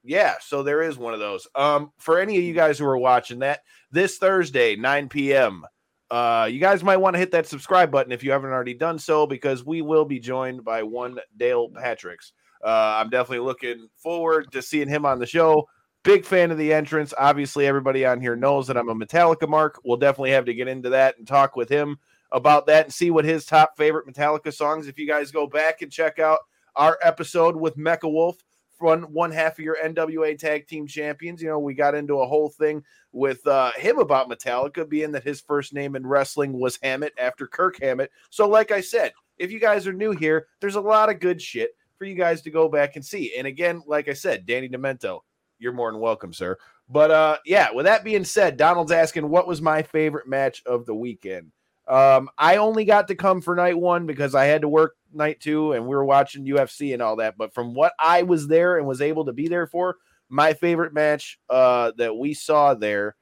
yeah, 0.04 0.36
so 0.42 0.64
there 0.64 0.82
is 0.82 0.98
one 0.98 1.14
of 1.14 1.20
those. 1.20 1.48
Um, 1.56 1.92
for 1.98 2.20
any 2.20 2.38
of 2.38 2.44
you 2.44 2.54
guys 2.54 2.78
who 2.78 2.86
are 2.86 2.98
watching 2.98 3.40
that 3.40 3.62
this 3.92 4.18
Thursday, 4.18 4.76
9 4.76 5.10
p.m. 5.10 5.66
Uh, 6.12 6.46
you 6.52 6.60
guys 6.60 6.84
might 6.84 6.98
want 6.98 7.14
to 7.14 7.20
hit 7.20 7.32
that 7.32 7.48
subscribe 7.48 7.90
button 7.90 8.12
if 8.12 8.22
you 8.22 8.32
haven't 8.32 8.52
already 8.52 8.74
done 8.74 9.00
so, 9.00 9.26
because 9.26 9.66
we 9.66 9.82
will 9.82 10.04
be 10.04 10.20
joined 10.20 10.62
by 10.64 10.84
one 10.84 11.18
Dale 11.38 11.70
Patricks. 11.70 12.34
Uh, 12.62 13.00
I'm 13.00 13.10
definitely 13.10 13.46
looking 13.46 13.88
forward 13.96 14.52
to 14.52 14.62
seeing 14.62 14.90
him 14.90 15.06
on 15.06 15.20
the 15.20 15.26
show. 15.26 15.70
Big 16.04 16.26
fan 16.26 16.52
of 16.52 16.58
the 16.58 16.74
entrance. 16.74 17.14
Obviously, 17.18 17.66
everybody 17.66 18.06
on 18.06 18.20
here 18.20 18.36
knows 18.36 18.68
that 18.68 18.78
I'm 18.78 18.90
a 18.90 18.96
Metallica 18.96 19.48
mark. 19.48 19.80
We'll 19.86 19.98
definitely 19.98 20.32
have 20.32 20.46
to 20.46 20.54
get 20.54 20.68
into 20.68 20.90
that 20.90 21.18
and 21.18 21.26
talk 21.26 21.56
with 21.56 21.70
him 21.70 21.98
about 22.32 22.66
that 22.66 22.86
and 22.86 22.94
see 22.94 23.10
what 23.10 23.24
his 23.24 23.46
top 23.46 23.78
favorite 23.78 24.06
Metallica 24.06 24.54
songs. 24.54 24.88
If 24.88 25.00
you 25.00 25.08
guys 25.08 25.32
go 25.32 25.48
back 25.48 25.82
and 25.82 25.92
check 25.92 26.20
out 26.20 26.40
our 26.76 26.98
episode 27.04 27.56
with 27.56 27.78
Mecha 27.78 28.12
Wolf, 28.12 28.38
one 28.82 29.04
one 29.14 29.32
half 29.32 29.54
of 29.54 29.66
your 29.66 29.78
NWA 29.84 30.38
Tag 30.38 30.68
Team 30.68 30.88
Champions, 30.88 31.42
you 31.42 31.50
know, 31.50 31.60
we 31.60 31.74
got 31.74 31.96
into 31.96 32.20
a 32.20 32.28
whole 32.28 32.50
thing 32.50 32.84
with 33.12 33.46
uh, 33.48 33.72
him 33.78 34.00
about 34.00 34.30
Metallica, 34.30 34.88
being 34.88 35.12
that 35.12 35.24
his 35.24 35.42
first 35.42 35.74
name 35.74 35.96
in 35.96 36.06
wrestling 36.06 36.54
was 36.54 36.80
Hammett 36.82 37.14
after 37.18 37.48
Kirk 37.48 37.82
Hammett. 37.82 38.12
So, 38.30 38.48
like 38.48 38.72
I 38.72 38.82
said, 38.82 39.14
if 39.38 39.52
you 39.52 39.60
guys 39.60 39.88
are 39.88 39.94
new 39.94 40.12
here, 40.12 40.48
there's 40.60 40.76
a 40.76 40.82
lot 40.82 41.10
of 41.10 41.20
good 41.20 41.42
shit 41.42 41.72
for 41.98 42.06
you 42.06 42.16
guys 42.16 42.42
to 42.42 42.52
go 42.52 42.68
back 42.68 42.96
and 42.96 43.06
see. 43.06 43.36
And 43.38 43.46
again, 43.46 43.84
like 43.86 44.08
I 44.08 44.14
said, 44.14 44.46
Danny 44.46 44.70
Demanto, 44.70 45.22
you're 45.60 45.74
more 45.74 45.92
than 45.92 46.02
welcome, 46.02 46.34
sir. 46.34 46.58
But 46.90 47.12
uh, 47.12 47.38
yeah, 47.46 47.72
with 47.72 47.86
that 47.86 48.04
being 48.04 48.26
said, 48.26 48.58
Donald's 48.58 48.92
asking 48.92 49.30
what 49.30 49.48
was 49.48 49.62
my 49.62 49.82
favorite 49.82 50.28
match 50.28 50.62
of 50.66 50.86
the 50.86 50.96
weekend. 50.96 51.52
Um, 51.88 52.30
I 52.38 52.58
only 52.58 52.86
got 52.86 53.08
to 53.10 53.16
come 53.16 53.42
for 53.42 53.56
night 53.56 53.78
one 53.78 54.06
because 54.06 54.36
I 54.36 54.46
had 54.46 54.62
to 54.62 54.70
work 54.70 54.96
night 55.14 55.40
two 55.40 55.74
and 55.74 55.86
we 55.86 55.96
were 55.96 56.06
watching 56.06 56.46
UFC 56.46 56.94
and 56.94 57.02
all 57.02 57.18
that. 57.18 57.38
But 57.38 57.54
from 57.54 57.74
what 57.74 57.94
I 58.00 58.24
was 58.24 58.48
there 58.48 58.78
and 58.78 58.88
was 58.88 59.02
able 59.02 59.26
to 59.26 59.34
be 59.34 59.48
there 59.48 59.68
for, 59.68 59.98
my 60.30 60.54
favorite 60.54 60.94
match 60.94 61.40
uh, 61.50 61.92
that 61.98 62.16
we 62.16 62.34
saw 62.34 62.74
there 62.74 63.16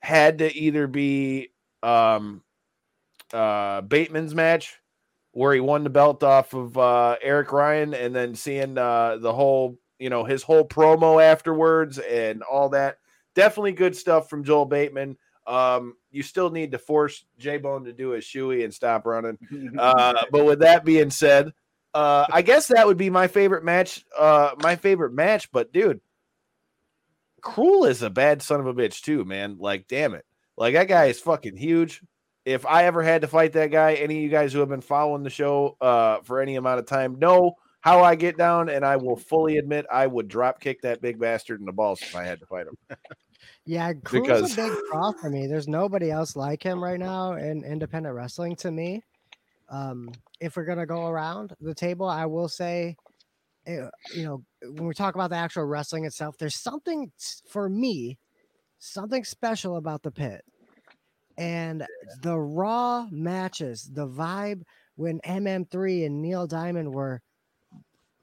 had 0.00 0.38
to 0.38 0.54
either 0.54 0.86
be 0.86 1.50
um, 1.82 2.42
uh, 3.32 3.80
Bateman's 3.80 4.34
match 4.34 4.78
where 5.32 5.52
he 5.52 5.60
won 5.60 5.84
the 5.84 5.90
belt 5.90 6.22
off 6.22 6.54
of 6.54 6.76
uh, 6.78 7.16
Eric 7.22 7.52
Ryan 7.52 7.94
and 7.94 8.14
then 8.14 8.34
seeing 8.34 8.78
uh, 8.78 9.16
the 9.16 9.32
whole, 9.32 9.78
you 9.98 10.08
know, 10.08 10.24
his 10.24 10.42
whole 10.42 10.66
promo 10.66 11.22
afterwards 11.22 11.98
and 11.98 12.42
all 12.42 12.70
that. 12.70 12.98
Definitely 13.34 13.72
good 13.72 13.96
stuff 13.96 14.30
from 14.30 14.44
Joel 14.44 14.64
Bateman. 14.64 15.18
Um, 15.46 15.94
you 16.16 16.22
still 16.22 16.48
need 16.48 16.72
to 16.72 16.78
force 16.78 17.26
J 17.38 17.58
Bone 17.58 17.84
to 17.84 17.92
do 17.92 18.10
his 18.10 18.24
shoey 18.24 18.64
and 18.64 18.72
stop 18.72 19.04
running. 19.04 19.38
Uh, 19.76 20.24
but 20.32 20.46
with 20.46 20.60
that 20.60 20.84
being 20.84 21.10
said, 21.10 21.52
uh, 21.92 22.24
I 22.32 22.40
guess 22.42 22.68
that 22.68 22.86
would 22.86 22.96
be 22.96 23.10
my 23.10 23.26
favorite 23.26 23.62
match. 23.62 24.04
Uh, 24.16 24.52
my 24.58 24.76
favorite 24.76 25.12
match, 25.12 25.52
but 25.52 25.72
dude, 25.72 26.00
Krule 27.42 27.88
is 27.88 28.02
a 28.02 28.08
bad 28.08 28.40
son 28.40 28.60
of 28.60 28.66
a 28.66 28.74
bitch 28.74 29.02
too, 29.02 29.24
man. 29.24 29.56
Like, 29.58 29.86
damn 29.86 30.14
it, 30.14 30.24
like 30.56 30.74
that 30.74 30.88
guy 30.88 31.06
is 31.06 31.20
fucking 31.20 31.56
huge. 31.56 32.00
If 32.44 32.64
I 32.64 32.84
ever 32.84 33.02
had 33.02 33.22
to 33.22 33.28
fight 33.28 33.52
that 33.52 33.70
guy, 33.70 33.94
any 33.94 34.16
of 34.16 34.22
you 34.22 34.30
guys 34.30 34.52
who 34.52 34.60
have 34.60 34.68
been 34.68 34.80
following 34.80 35.22
the 35.22 35.30
show 35.30 35.76
uh, 35.80 36.18
for 36.22 36.40
any 36.40 36.56
amount 36.56 36.78
of 36.78 36.86
time 36.86 37.18
know 37.18 37.56
how 37.80 38.02
I 38.02 38.14
get 38.14 38.38
down, 38.38 38.70
and 38.70 38.84
I 38.84 38.96
will 38.96 39.16
fully 39.16 39.58
admit 39.58 39.84
I 39.92 40.06
would 40.06 40.28
drop 40.28 40.60
kick 40.60 40.82
that 40.82 41.02
big 41.02 41.18
bastard 41.18 41.60
in 41.60 41.66
the 41.66 41.72
balls 41.72 42.00
if 42.00 42.16
I 42.16 42.24
had 42.24 42.40
to 42.40 42.46
fight 42.46 42.66
him. 42.66 42.76
Yeah, 43.66 43.92
Crew's 43.94 44.22
Because- 44.22 44.52
a 44.52 44.56
big 44.68 44.72
draw 44.90 45.12
for 45.12 45.28
me. 45.28 45.46
There's 45.48 45.68
nobody 45.68 46.10
else 46.10 46.36
like 46.36 46.62
him 46.62 46.82
right 46.82 46.98
now 47.00 47.32
in 47.32 47.64
independent 47.64 48.14
wrestling 48.14 48.56
to 48.56 48.70
me. 48.70 49.02
Um, 49.68 50.10
if 50.40 50.56
we're 50.56 50.64
gonna 50.64 50.86
go 50.86 51.06
around 51.06 51.54
the 51.60 51.74
table, 51.74 52.06
I 52.08 52.26
will 52.26 52.48
say, 52.48 52.96
eh, 53.66 53.88
you 54.14 54.22
know, 54.24 54.44
when 54.62 54.86
we 54.86 54.94
talk 54.94 55.16
about 55.16 55.30
the 55.30 55.36
actual 55.36 55.64
wrestling 55.64 56.04
itself, 56.04 56.36
there's 56.38 56.62
something 56.62 57.10
for 57.48 57.68
me, 57.68 58.18
something 58.78 59.24
special 59.24 59.76
about 59.76 60.02
the 60.04 60.12
pit, 60.12 60.44
and 61.36 61.84
the 62.22 62.38
raw 62.38 63.08
matches, 63.10 63.90
the 63.92 64.06
vibe 64.06 64.62
when 64.94 65.20
MM3 65.24 66.06
and 66.06 66.22
Neil 66.22 66.46
Diamond 66.46 66.94
were 66.94 67.20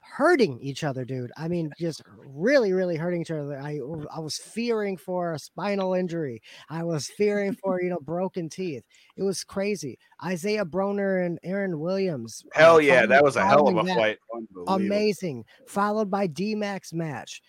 hurting 0.03 0.59
each 0.59 0.83
other, 0.83 1.05
dude. 1.05 1.31
I 1.37 1.47
mean, 1.47 1.71
just 1.79 2.01
really, 2.17 2.73
really 2.73 2.95
hurting 2.95 3.21
each 3.21 3.31
other. 3.31 3.59
I 3.59 3.79
I 4.13 4.19
was 4.19 4.37
fearing 4.37 4.97
for 4.97 5.33
a 5.33 5.39
spinal 5.39 5.93
injury. 5.93 6.41
I 6.69 6.83
was 6.83 7.07
fearing 7.07 7.55
for 7.55 7.81
you 7.81 7.89
know 7.89 7.99
broken 8.01 8.49
teeth. 8.49 8.83
It 9.17 9.23
was 9.23 9.43
crazy. 9.43 9.97
Isaiah 10.23 10.65
Broner 10.65 11.25
and 11.25 11.39
Aaron 11.43 11.79
Williams. 11.79 12.43
uh, 12.55 12.59
Hell 12.59 12.81
yeah, 12.81 13.05
that 13.05 13.23
was 13.23 13.35
a 13.35 13.45
hell 13.45 13.67
of 13.67 13.77
a 13.77 13.95
fight. 13.95 14.19
Amazing. 14.67 15.45
Followed 15.67 16.11
by 16.11 16.27
D 16.27 16.55
Max 16.55 16.93
match. 16.93 17.41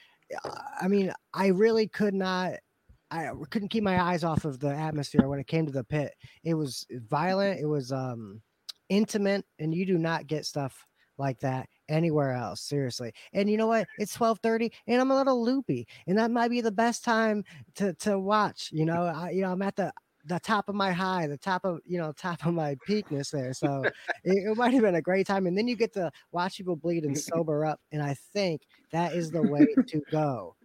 I 0.80 0.88
mean, 0.88 1.12
I 1.32 1.48
really 1.48 1.88
could 1.88 2.14
not. 2.14 2.54
I 3.10 3.30
couldn't 3.50 3.68
keep 3.68 3.84
my 3.84 4.02
eyes 4.02 4.24
off 4.24 4.44
of 4.44 4.58
the 4.58 4.74
atmosphere 4.74 5.28
when 5.28 5.38
it 5.38 5.46
came 5.46 5.66
to 5.66 5.72
the 5.72 5.84
pit. 5.84 6.14
It 6.42 6.54
was 6.54 6.86
violent. 6.90 7.60
It 7.60 7.66
was 7.66 7.92
um 7.92 8.40
intimate, 8.88 9.44
and 9.58 9.74
you 9.74 9.86
do 9.86 9.98
not 9.98 10.26
get 10.26 10.46
stuff 10.46 10.84
like 11.16 11.38
that 11.40 11.68
anywhere 11.88 12.32
else 12.32 12.60
seriously. 12.60 13.12
And 13.32 13.50
you 13.50 13.56
know 13.56 13.66
what? 13.66 13.86
It's 13.98 14.16
12:30 14.16 14.72
and 14.86 15.00
I'm 15.00 15.10
a 15.10 15.16
little 15.16 15.42
loopy 15.42 15.86
and 16.06 16.18
that 16.18 16.30
might 16.30 16.48
be 16.48 16.60
the 16.60 16.72
best 16.72 17.04
time 17.04 17.44
to 17.76 17.94
to 17.94 18.18
watch 18.18 18.70
you 18.72 18.84
know 18.84 19.04
I, 19.04 19.30
you 19.30 19.42
know 19.42 19.52
I'm 19.52 19.62
at 19.62 19.76
the 19.76 19.92
the 20.26 20.40
top 20.40 20.68
of 20.68 20.74
my 20.74 20.90
high 20.90 21.26
the 21.26 21.36
top 21.36 21.64
of 21.64 21.80
you 21.84 21.98
know 21.98 22.12
top 22.12 22.46
of 22.46 22.54
my 22.54 22.76
peakness 22.86 23.30
there 23.30 23.52
so 23.52 23.84
it, 24.24 24.50
it 24.50 24.56
might 24.56 24.72
have 24.72 24.82
been 24.82 24.94
a 24.94 25.02
great 25.02 25.26
time 25.26 25.46
and 25.46 25.56
then 25.56 25.68
you 25.68 25.76
get 25.76 25.92
to 25.94 26.10
watch 26.32 26.56
people 26.56 26.76
bleed 26.76 27.04
and 27.04 27.18
sober 27.18 27.64
up 27.64 27.80
and 27.92 28.02
I 28.02 28.14
think 28.32 28.62
that 28.92 29.12
is 29.12 29.30
the 29.30 29.42
way 29.42 29.66
to 29.88 30.02
go 30.10 30.56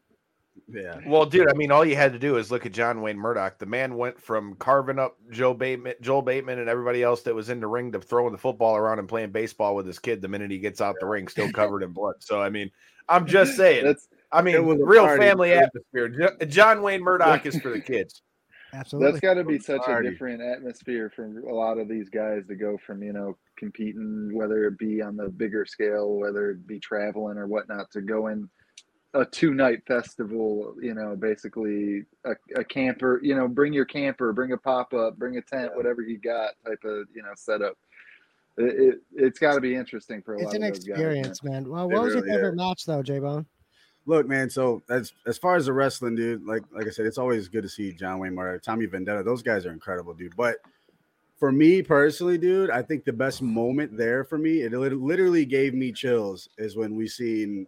Yeah. 0.68 1.00
Well, 1.06 1.26
dude, 1.26 1.50
I 1.50 1.54
mean, 1.54 1.72
all 1.72 1.86
you 1.86 1.96
had 1.96 2.14
to 2.14 2.20
do 2.20 2.38
is 2.38 2.52
look 2.52 2.66
at 2.66 2.74
John 2.74 3.02
Wayne 3.02 3.18
Murdoch. 3.18 3.58
The 3.58 3.66
man 3.66 3.96
went 3.96 4.20
from 4.20 4.56
carving 4.56 5.00
up 5.00 5.18
Joe 5.32 5.54
Bateman, 5.54 5.96
Joel 6.02 6.22
Bateman, 6.22 6.60
and 6.60 6.70
everybody 6.70 7.04
else 7.04 7.22
that 7.24 7.36
was 7.36 7.50
in 7.50 7.60
the 7.60 7.68
ring 7.68 7.92
to 7.92 8.02
throwing 8.02 8.32
the 8.32 8.38
football 8.38 8.76
around 8.76 9.00
and 9.00 9.08
playing 9.08 9.32
baseball 9.32 9.76
with 9.76 9.86
his 9.86 10.00
kid. 10.00 10.22
The 10.22 10.28
minute 10.28 10.52
he 10.52 10.60
gets 10.60 10.82
out 10.82 10.96
the 11.00 11.06
ring, 11.06 11.28
still 11.28 11.52
covered 11.52 11.84
in 11.84 11.92
blood. 11.92 12.16
So, 12.20 12.42
I 12.42 12.50
mean, 12.50 12.72
I'm 13.08 13.26
just 13.26 13.56
saying. 13.56 13.86
That's 13.86 14.08
I 14.32 14.42
mean 14.42 14.56
It 14.56 14.64
was 14.64 14.80
a 14.80 14.86
real 14.86 15.06
party, 15.06 15.24
family 15.24 15.54
atmosphere. 15.54 16.36
John 16.46 16.82
Wayne 16.82 17.02
Murdoch 17.02 17.46
is 17.46 17.60
for 17.60 17.72
the 17.72 17.82
kids. 17.82 18.22
Absolutely. 18.72 19.12
that's 19.12 19.22
got 19.22 19.34
to 19.34 19.44
be 19.44 19.58
such 19.58 19.82
Party. 19.82 20.08
a 20.08 20.12
different 20.12 20.44
atmosphere 20.44 21.12
for 21.16 21.26
a 21.26 21.56
lot 21.56 21.80
of 21.80 21.88
these 21.88 22.08
guys 22.08 22.46
to 22.48 22.56
go 22.56 22.78
from 22.78 23.02
you 23.02 23.14
know 23.14 23.36
competing, 23.58 24.30
whether 24.34 24.66
it 24.66 24.78
be 24.78 25.02
on 25.02 25.16
the 25.16 25.28
bigger 25.30 25.66
scale, 25.66 26.14
whether 26.14 26.52
it 26.52 26.68
be 26.68 26.80
traveling 26.80 27.38
or 27.38 27.48
whatnot, 27.48 27.90
to 27.92 28.02
go 28.02 28.28
in 28.28 28.48
a 29.14 29.26
two 29.26 29.54
night 29.54 29.80
festival. 29.88 30.76
You 30.82 30.94
know, 30.94 31.16
basically 31.16 32.06
a, 32.26 32.32
a 32.56 32.64
camper. 32.64 33.20
You 33.24 33.36
know, 33.36 33.48
bring 33.48 33.74
your 33.74 33.86
camper, 33.86 34.34
bring 34.34 34.52
a 34.54 34.58
pop 34.58 34.94
up, 34.94 35.18
bring 35.18 35.38
a 35.38 35.42
tent, 35.42 35.76
whatever 35.76 36.02
you 36.02 36.18
got, 36.18 36.54
type 36.66 36.84
of 36.84 37.08
you 37.14 37.24
know 37.24 37.32
setup. 37.36 37.78
It, 38.58 38.96
it 38.96 39.02
it's 39.16 39.40
got 39.40 39.54
to 39.56 39.62
be 39.62 39.76
interesting 39.76 40.22
for 40.22 40.36
a 40.36 40.38
it's 40.38 40.46
lot 40.48 40.56
an 40.56 40.64
of 40.64 40.74
those 40.74 40.84
guys. 40.84 40.88
man. 40.88 41.32
experience, 41.32 41.44
man. 41.44 41.70
Well, 41.70 41.90
It 41.90 41.94
what 41.94 42.04
was 42.04 42.14
your 42.14 42.24
really 42.24 42.36
favorite 42.36 42.56
match 42.56 42.86
though, 42.86 43.02
J 43.02 43.20
Bone? 43.20 43.46
Look, 44.06 44.28
man. 44.28 44.50
So 44.50 44.82
as 44.90 45.14
as 45.26 45.38
far 45.38 45.56
as 45.56 45.68
the 45.68 45.74
wrestling, 45.74 46.16
dude, 46.16 46.46
like 46.46 46.64
like 46.74 46.88
I 46.88 46.90
said, 46.90 47.06
it's 47.06 47.18
always 47.18 47.48
good 47.48 47.64
to 47.64 47.70
see 47.70 47.94
John 47.94 48.20
Wayne 48.20 48.36
Murdoch, 48.36 48.62
Tommy 48.64 48.86
Vendetta. 48.86 49.24
Those 49.24 49.44
guys 49.44 49.66
are 49.66 49.72
incredible, 49.72 50.14
dude. 50.14 50.36
But 50.36 50.58
for 51.38 51.52
me 51.52 51.82
personally, 51.82 52.38
dude, 52.38 52.70
I 52.70 52.82
think 52.82 53.06
the 53.06 53.14
best 53.14 53.42
moment 53.42 53.96
there 53.96 54.26
for 54.26 54.38
me, 54.38 54.62
it 54.62 54.74
literally 54.74 55.46
gave 55.46 55.74
me 55.74 55.94
chills, 55.94 56.50
is 56.58 56.76
when 56.76 56.96
we 56.96 57.08
seen 57.08 57.66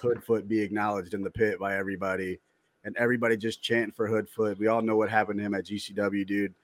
Hoodfoot 0.00 0.48
be 0.48 0.60
acknowledged 0.60 1.14
in 1.14 1.22
the 1.22 1.30
pit 1.30 1.58
by 1.58 1.76
everybody, 1.76 2.38
and 2.84 2.96
everybody 2.96 3.36
just 3.36 3.62
chanting 3.62 3.92
for 3.92 4.08
Hoodfoot. 4.08 4.58
We 4.58 4.66
all 4.66 4.82
know 4.82 4.96
what 4.96 5.10
happened 5.10 5.38
to 5.38 5.44
him 5.44 5.54
at 5.54 5.66
GCW, 5.66 6.26
dude. 6.26 6.54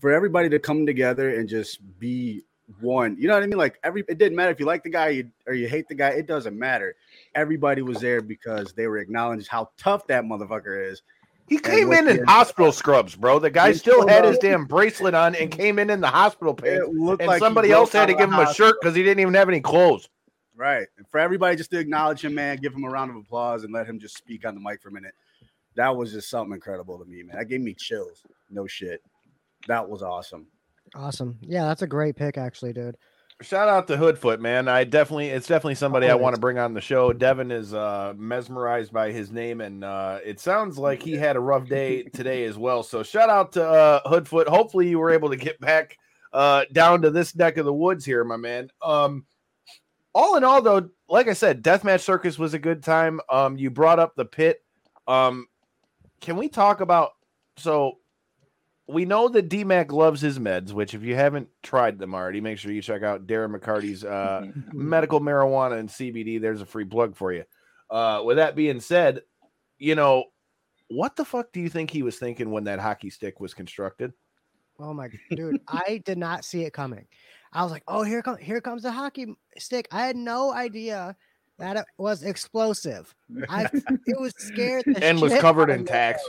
For 0.00 0.12
everybody 0.12 0.48
to 0.48 0.58
come 0.58 0.84
together 0.84 1.38
and 1.38 1.48
just 1.48 1.80
be 1.98 2.42
one, 2.80 3.16
you 3.18 3.28
know 3.28 3.34
what 3.34 3.42
I 3.42 3.46
mean? 3.46 3.58
Like 3.58 3.78
every, 3.84 4.04
it 4.08 4.18
didn't 4.18 4.36
matter 4.36 4.50
if 4.50 4.58
you 4.58 4.66
like 4.66 4.82
the 4.82 4.90
guy 4.90 5.24
or 5.46 5.54
you 5.54 5.68
hate 5.68 5.88
the 5.88 5.94
guy. 5.94 6.10
It 6.10 6.26
doesn't 6.26 6.58
matter. 6.58 6.96
Everybody 7.34 7.82
was 7.82 8.00
there 8.00 8.20
because 8.20 8.72
they 8.72 8.88
were 8.88 8.98
acknowledged 8.98 9.48
how 9.48 9.70
tough 9.78 10.06
that 10.08 10.24
motherfucker 10.24 10.90
is. 10.90 11.02
He 11.48 11.58
came 11.58 11.92
in 11.92 12.08
in 12.08 12.24
hospital 12.24 12.72
scrubs, 12.72 13.14
bro. 13.14 13.38
The 13.38 13.50
guy 13.50 13.72
still 13.72 14.06
had 14.08 14.24
his 14.24 14.38
damn 14.38 14.64
bracelet 14.64 15.14
on 15.14 15.36
and 15.36 15.48
came 15.48 15.78
in 15.78 15.90
in 15.90 16.00
the 16.00 16.08
hospital 16.08 16.54
pants. 16.54 16.88
And 16.88 17.20
like 17.20 17.38
somebody 17.38 17.70
else 17.70 17.92
had 17.92 18.06
to 18.06 18.14
give 18.14 18.28
him 18.28 18.32
a 18.32 18.46
hospital. 18.46 18.70
shirt 18.70 18.80
because 18.80 18.96
he 18.96 19.04
didn't 19.04 19.20
even 19.20 19.34
have 19.34 19.48
any 19.48 19.60
clothes. 19.60 20.08
Right. 20.56 20.86
And 20.96 21.06
for 21.08 21.20
everybody 21.20 21.54
just 21.56 21.70
to 21.72 21.78
acknowledge 21.78 22.24
him, 22.24 22.34
man, 22.34 22.56
give 22.56 22.74
him 22.74 22.84
a 22.84 22.88
round 22.88 23.10
of 23.10 23.16
applause 23.16 23.64
and 23.64 23.72
let 23.72 23.86
him 23.86 24.00
just 24.00 24.16
speak 24.16 24.46
on 24.46 24.54
the 24.54 24.60
mic 24.60 24.80
for 24.80 24.88
a 24.88 24.92
minute. 24.92 25.14
That 25.74 25.94
was 25.94 26.12
just 26.12 26.30
something 26.30 26.54
incredible 26.54 26.98
to 26.98 27.04
me, 27.04 27.22
man. 27.22 27.36
That 27.36 27.48
gave 27.48 27.60
me 27.60 27.74
chills. 27.74 28.22
No 28.50 28.66
shit. 28.66 29.02
That 29.68 29.86
was 29.86 30.02
awesome. 30.02 30.46
Awesome. 30.94 31.38
Yeah, 31.42 31.66
that's 31.66 31.82
a 31.82 31.86
great 31.86 32.16
pick, 32.16 32.38
actually, 32.38 32.72
dude. 32.72 32.96
Shout 33.42 33.68
out 33.68 33.86
to 33.88 33.98
Hoodfoot, 33.98 34.40
man. 34.40 34.66
I 34.66 34.84
definitely, 34.84 35.28
it's 35.28 35.46
definitely 35.46 35.74
somebody 35.74 36.08
I 36.08 36.14
want 36.14 36.34
to 36.34 36.40
bring 36.40 36.58
on 36.58 36.72
the 36.72 36.80
show. 36.80 37.12
Devin 37.12 37.50
is 37.50 37.74
uh, 37.74 38.14
mesmerized 38.16 38.94
by 38.94 39.12
his 39.12 39.30
name, 39.30 39.60
and 39.60 39.84
uh, 39.84 40.20
it 40.24 40.40
sounds 40.40 40.78
like 40.78 41.02
he 41.02 41.12
had 41.12 41.36
a 41.36 41.40
rough 41.40 41.68
day 41.68 42.04
today 42.04 42.44
as 42.44 42.56
well. 42.56 42.82
So 42.82 43.02
shout 43.02 43.28
out 43.28 43.52
to 43.52 43.68
uh, 43.68 44.00
Hoodfoot. 44.08 44.46
Hopefully, 44.46 44.88
you 44.88 44.98
were 44.98 45.10
able 45.10 45.28
to 45.28 45.36
get 45.36 45.60
back 45.60 45.98
uh, 46.32 46.64
down 46.72 47.02
to 47.02 47.10
this 47.10 47.36
neck 47.36 47.58
of 47.58 47.66
the 47.66 47.74
woods 47.74 48.06
here, 48.06 48.24
my 48.24 48.38
man. 48.38 48.70
Um, 48.82 49.26
all 50.16 50.36
in 50.36 50.44
all, 50.44 50.62
though, 50.62 50.88
like 51.10 51.28
I 51.28 51.34
said, 51.34 51.62
Deathmatch 51.62 52.00
Circus 52.00 52.38
was 52.38 52.54
a 52.54 52.58
good 52.58 52.82
time. 52.82 53.20
Um, 53.28 53.58
you 53.58 53.70
brought 53.70 53.98
up 53.98 54.16
the 54.16 54.24
pit. 54.24 54.64
Um, 55.06 55.46
can 56.22 56.36
we 56.36 56.48
talk 56.48 56.80
about 56.80 57.10
so? 57.58 57.98
we 58.88 59.04
know 59.04 59.28
that 59.28 59.48
DMAC 59.48 59.90
loves 59.90 60.20
his 60.20 60.38
meds, 60.38 60.72
which 60.72 60.94
if 60.94 61.02
you 61.02 61.16
haven't 61.16 61.48
tried 61.62 61.98
them 61.98 62.14
already, 62.14 62.40
make 62.40 62.56
sure 62.56 62.70
you 62.70 62.80
check 62.80 63.02
out 63.02 63.26
Darren 63.26 63.54
McCarty's 63.54 64.04
uh, 64.04 64.46
medical 64.72 65.20
marijuana 65.20 65.78
and 65.80 65.88
CBD. 65.88 66.40
There's 66.40 66.60
a 66.60 66.66
free 66.66 66.84
plug 66.84 67.16
for 67.16 67.32
you. 67.32 67.44
Uh, 67.90 68.22
with 68.24 68.36
that 68.36 68.54
being 68.54 68.80
said, 68.80 69.22
you 69.78 69.96
know, 69.96 70.24
what 70.88 71.16
the 71.16 71.24
fuck 71.24 71.52
do 71.52 71.60
you 71.60 71.68
think 71.68 71.90
he 71.90 72.02
was 72.02 72.16
thinking 72.16 72.50
when 72.52 72.64
that 72.64 72.78
hockey 72.78 73.10
stick 73.10 73.40
was 73.40 73.54
constructed? 73.54 74.12
Oh 74.78 74.94
my 74.94 75.08
dude, 75.30 75.60
I 75.66 76.00
did 76.04 76.18
not 76.18 76.44
see 76.44 76.62
it 76.62 76.72
coming. 76.72 77.06
I 77.56 77.62
was 77.62 77.72
like, 77.72 77.82
oh, 77.88 78.02
here 78.02 78.20
comes 78.22 78.38
here 78.40 78.60
comes 78.60 78.82
the 78.82 78.92
hockey 78.92 79.34
stick. 79.58 79.88
I 79.90 80.06
had 80.06 80.14
no 80.16 80.52
idea 80.52 81.16
that 81.58 81.76
it 81.76 81.86
was 81.96 82.22
explosive. 82.22 83.14
I 83.48 83.64
it 84.06 84.20
was 84.20 84.34
scared 84.36 84.84
the 84.86 85.02
And 85.02 85.20
was 85.20 85.32
covered 85.38 85.70
in 85.70 85.80
me. 85.80 85.86
tax. 85.86 86.22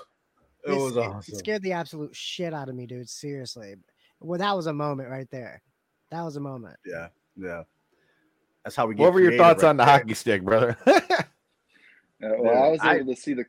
It 0.65 0.71
was 0.71 0.95
it 0.95 0.99
awesome. 1.01 1.35
scared 1.35 1.63
the 1.63 1.73
absolute 1.73 2.15
shit 2.15 2.53
out 2.53 2.69
of 2.69 2.75
me, 2.75 2.85
dude. 2.85 3.09
Seriously. 3.09 3.75
Well, 4.21 4.39
that 4.39 4.55
was 4.55 4.67
a 4.67 4.73
moment 4.73 5.09
right 5.09 5.29
there. 5.29 5.61
That 6.11 6.23
was 6.23 6.37
a 6.37 6.39
moment. 6.39 6.77
Yeah. 6.85 7.09
Yeah. 7.35 7.63
That's 8.63 8.75
how 8.75 8.87
we 8.87 8.95
get 8.95 9.03
What 9.03 9.13
were 9.13 9.21
your 9.21 9.35
thoughts 9.37 9.63
right 9.63 9.69
on 9.69 9.77
the 9.77 9.83
there. 9.85 9.97
hockey 9.99 10.13
stick, 10.13 10.43
brother? 10.43 10.77
Uh, 12.23 12.29
well, 12.39 12.63
I 12.63 12.67
was 12.69 12.79
I- 12.81 12.95
able 12.95 13.13
to 13.13 13.21
see 13.21 13.35
the 13.35 13.45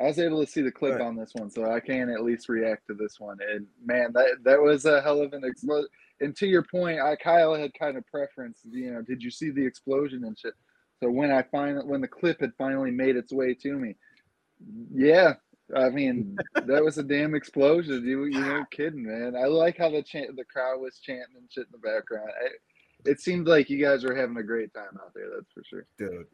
I 0.00 0.04
was 0.04 0.20
able 0.20 0.44
to 0.44 0.50
see 0.50 0.60
the 0.60 0.70
clip 0.70 0.92
Good. 0.98 1.00
on 1.00 1.16
this 1.16 1.30
one, 1.34 1.50
so 1.50 1.68
I 1.68 1.80
can 1.80 2.10
at 2.10 2.22
least 2.22 2.48
react 2.48 2.86
to 2.86 2.94
this 2.94 3.18
one. 3.18 3.38
And 3.48 3.66
man, 3.84 4.12
that 4.12 4.36
that 4.44 4.60
was 4.62 4.84
a 4.84 5.02
hell 5.02 5.20
of 5.20 5.32
an 5.32 5.42
explosion. 5.44 5.88
And 6.24 6.36
to 6.36 6.46
your 6.46 6.62
point, 6.62 7.00
I 7.00 7.16
Kyle 7.16 7.54
had 7.54 7.72
kind 7.78 7.96
of 7.96 8.06
preference. 8.06 8.60
You 8.64 8.92
know, 8.92 9.02
did 9.02 9.22
you 9.22 9.30
see 9.30 9.50
the 9.50 9.64
explosion 9.64 10.24
and 10.24 10.38
shit? 10.38 10.54
So 11.02 11.10
when 11.10 11.30
I 11.30 11.42
finally 11.42 11.86
when 11.86 12.00
the 12.00 12.08
clip 12.08 12.40
had 12.40 12.52
finally 12.56 12.90
made 12.90 13.16
its 13.16 13.32
way 13.32 13.54
to 13.54 13.72
me, 13.74 13.96
yeah, 14.92 15.34
I 15.76 15.90
mean 15.90 16.36
that 16.54 16.84
was 16.84 16.98
a 16.98 17.02
damn 17.02 17.34
explosion. 17.34 18.06
You 18.06 18.24
you 18.24 18.40
weren't 18.40 18.70
kidding, 18.70 19.04
man. 19.04 19.36
I 19.36 19.46
like 19.46 19.76
how 19.76 19.90
the 19.90 20.02
chant 20.02 20.34
the 20.36 20.44
crowd 20.44 20.80
was 20.80 20.98
chanting 20.98 21.36
and 21.36 21.50
shit 21.50 21.66
in 21.66 21.72
the 21.72 21.78
background. 21.78 22.30
I, 22.42 22.48
it 23.10 23.20
seemed 23.20 23.46
like 23.46 23.68
you 23.68 23.78
guys 23.78 24.02
were 24.02 24.14
having 24.14 24.38
a 24.38 24.42
great 24.42 24.72
time 24.72 24.98
out 25.02 25.12
there. 25.14 25.28
That's 25.34 25.52
for 25.52 25.62
sure. 25.64 25.86
Dude. 25.98 26.26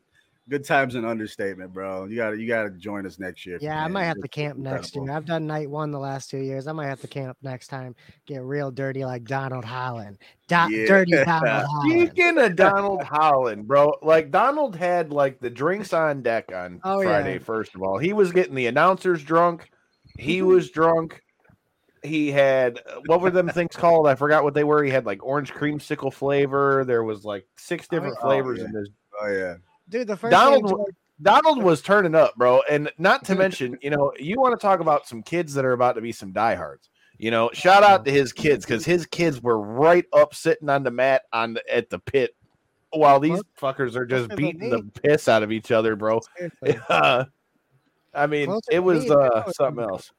Good 0.51 0.65
times 0.65 0.97
an 0.97 1.05
understatement, 1.05 1.73
bro. 1.73 2.07
You 2.07 2.17
gotta 2.17 2.37
you 2.37 2.49
gotta 2.49 2.71
join 2.71 3.07
us 3.07 3.21
next 3.21 3.47
year. 3.47 3.57
Yeah, 3.61 3.85
I 3.85 3.87
might 3.87 4.03
have 4.07 4.17
to 4.17 4.25
It's 4.25 4.35
camp 4.35 4.59
next 4.59 4.97
year. 4.97 5.09
I've 5.09 5.25
done 5.25 5.47
night 5.47 5.71
one 5.71 5.93
the 5.93 5.99
last 6.01 6.29
two 6.29 6.39
years. 6.41 6.67
I 6.67 6.73
might 6.73 6.89
have 6.89 7.01
to 7.03 7.07
camp 7.07 7.37
next 7.41 7.69
time. 7.69 7.95
Get 8.27 8.43
real 8.43 8.73
dirty 8.73 9.05
like 9.05 9.23
Donald 9.25 9.65
Holland. 9.65 10.19
Do- 10.49 10.57
Yeah. 10.71 10.87
Dirty 10.89 11.13
Donald 11.25 11.65
Holland. 11.67 11.91
Speaking 12.09 12.39
of 12.39 12.57
Donald 12.57 13.03
Holland, 13.05 13.69
bro, 13.69 13.95
like 14.03 14.33
Donald 14.33 14.75
had 14.75 15.13
like 15.13 15.39
the 15.39 15.51
drinks 15.51 15.93
on 15.93 16.21
deck 16.21 16.51
on 16.53 16.81
Oh, 16.83 17.01
Friday. 17.01 17.35
yeah. 17.35 17.39
First 17.39 17.77
of 17.77 17.83
all, 17.85 17.97
he 17.99 18.13
was 18.13 18.33
getting 18.33 18.57
the 18.57 18.67
announcers 18.67 19.23
drunk. 19.23 19.71
He 20.19 20.43
was 20.43 20.71
drunk. 20.71 21.23
He 22.03 22.33
had 22.33 22.81
what 23.07 23.21
were 23.21 23.31
them 23.31 23.49
things 23.51 23.77
called? 23.77 24.09
I 24.09 24.17
forgot 24.17 24.43
what 24.43 24.55
they 24.55 24.65
were. 24.65 24.83
He 24.83 24.91
had 24.91 25.07
like 25.07 25.23
orange 25.25 25.53
creamsicle 25.53 26.13
flavor. 26.13 26.85
There 26.85 27.05
was 27.05 27.25
like 27.25 27.47
six 27.57 27.87
oh, 27.89 27.95
different 27.95 28.17
Oh, 28.21 28.23
flavors 28.27 28.59
yeah. 28.59 28.65
in 28.65 28.73
this. 28.73 28.89
Oh 29.23 29.29
yeah. 29.29 29.55
Dude, 29.91 30.07
the 30.07 30.17
first 30.17 30.31
Donald 30.31 30.73
Donald 31.21 31.63
was 31.63 31.83
turning 31.83 32.15
up, 32.15 32.35
bro. 32.37 32.63
And 32.71 32.91
not 32.97 33.25
to 33.27 33.35
mention, 33.35 33.79
you 33.83 33.91
know, 33.91 34.13
you 34.19 34.41
want 34.41 34.59
to 34.59 34.63
talk 34.63 34.81
about 34.81 35.07
some 35.07 35.23
kids 35.23 35.53
that 35.55 35.65
are 35.65 35.73
about 35.73 35.97
to 35.97 36.01
be 36.01 36.13
some 36.13 36.33
diehards. 36.33 36.89
You 37.19 37.31
know, 37.31 37.51
shout 37.53 37.83
out 37.83 38.07
to 38.07 38.11
his 38.11 38.33
kids 38.33 38.65
because 38.65 38.87
his 38.87 39.05
kids 39.05 39.43
were 39.43 39.61
right 39.61 40.07
up 40.15 40.35
sitting 40.35 40.71
on 40.71 40.83
the 40.85 40.91
mat 40.91 41.25
on 41.35 41.55
the, 41.55 41.75
at 41.75 41.91
the 41.91 41.99
pit 41.99 42.35
while 42.93 43.21
these 43.21 43.43
fuckers 43.61 43.95
are 43.95 44.07
just 44.07 44.31
Closer 44.31 44.37
beating 44.37 44.71
the 44.71 44.83
piss 45.03 45.29
out 45.29 45.43
of 45.43 45.53
each 45.53 45.71
other, 45.71 45.97
bro. 45.97 46.21
Uh, 46.89 47.25
I 48.15 48.27
mean, 48.27 48.47
Closer 48.47 48.73
it 48.73 48.79
was 48.79 49.05
me, 49.05 49.15
uh, 49.15 49.51
something 49.53 49.85
else. 49.85 50.11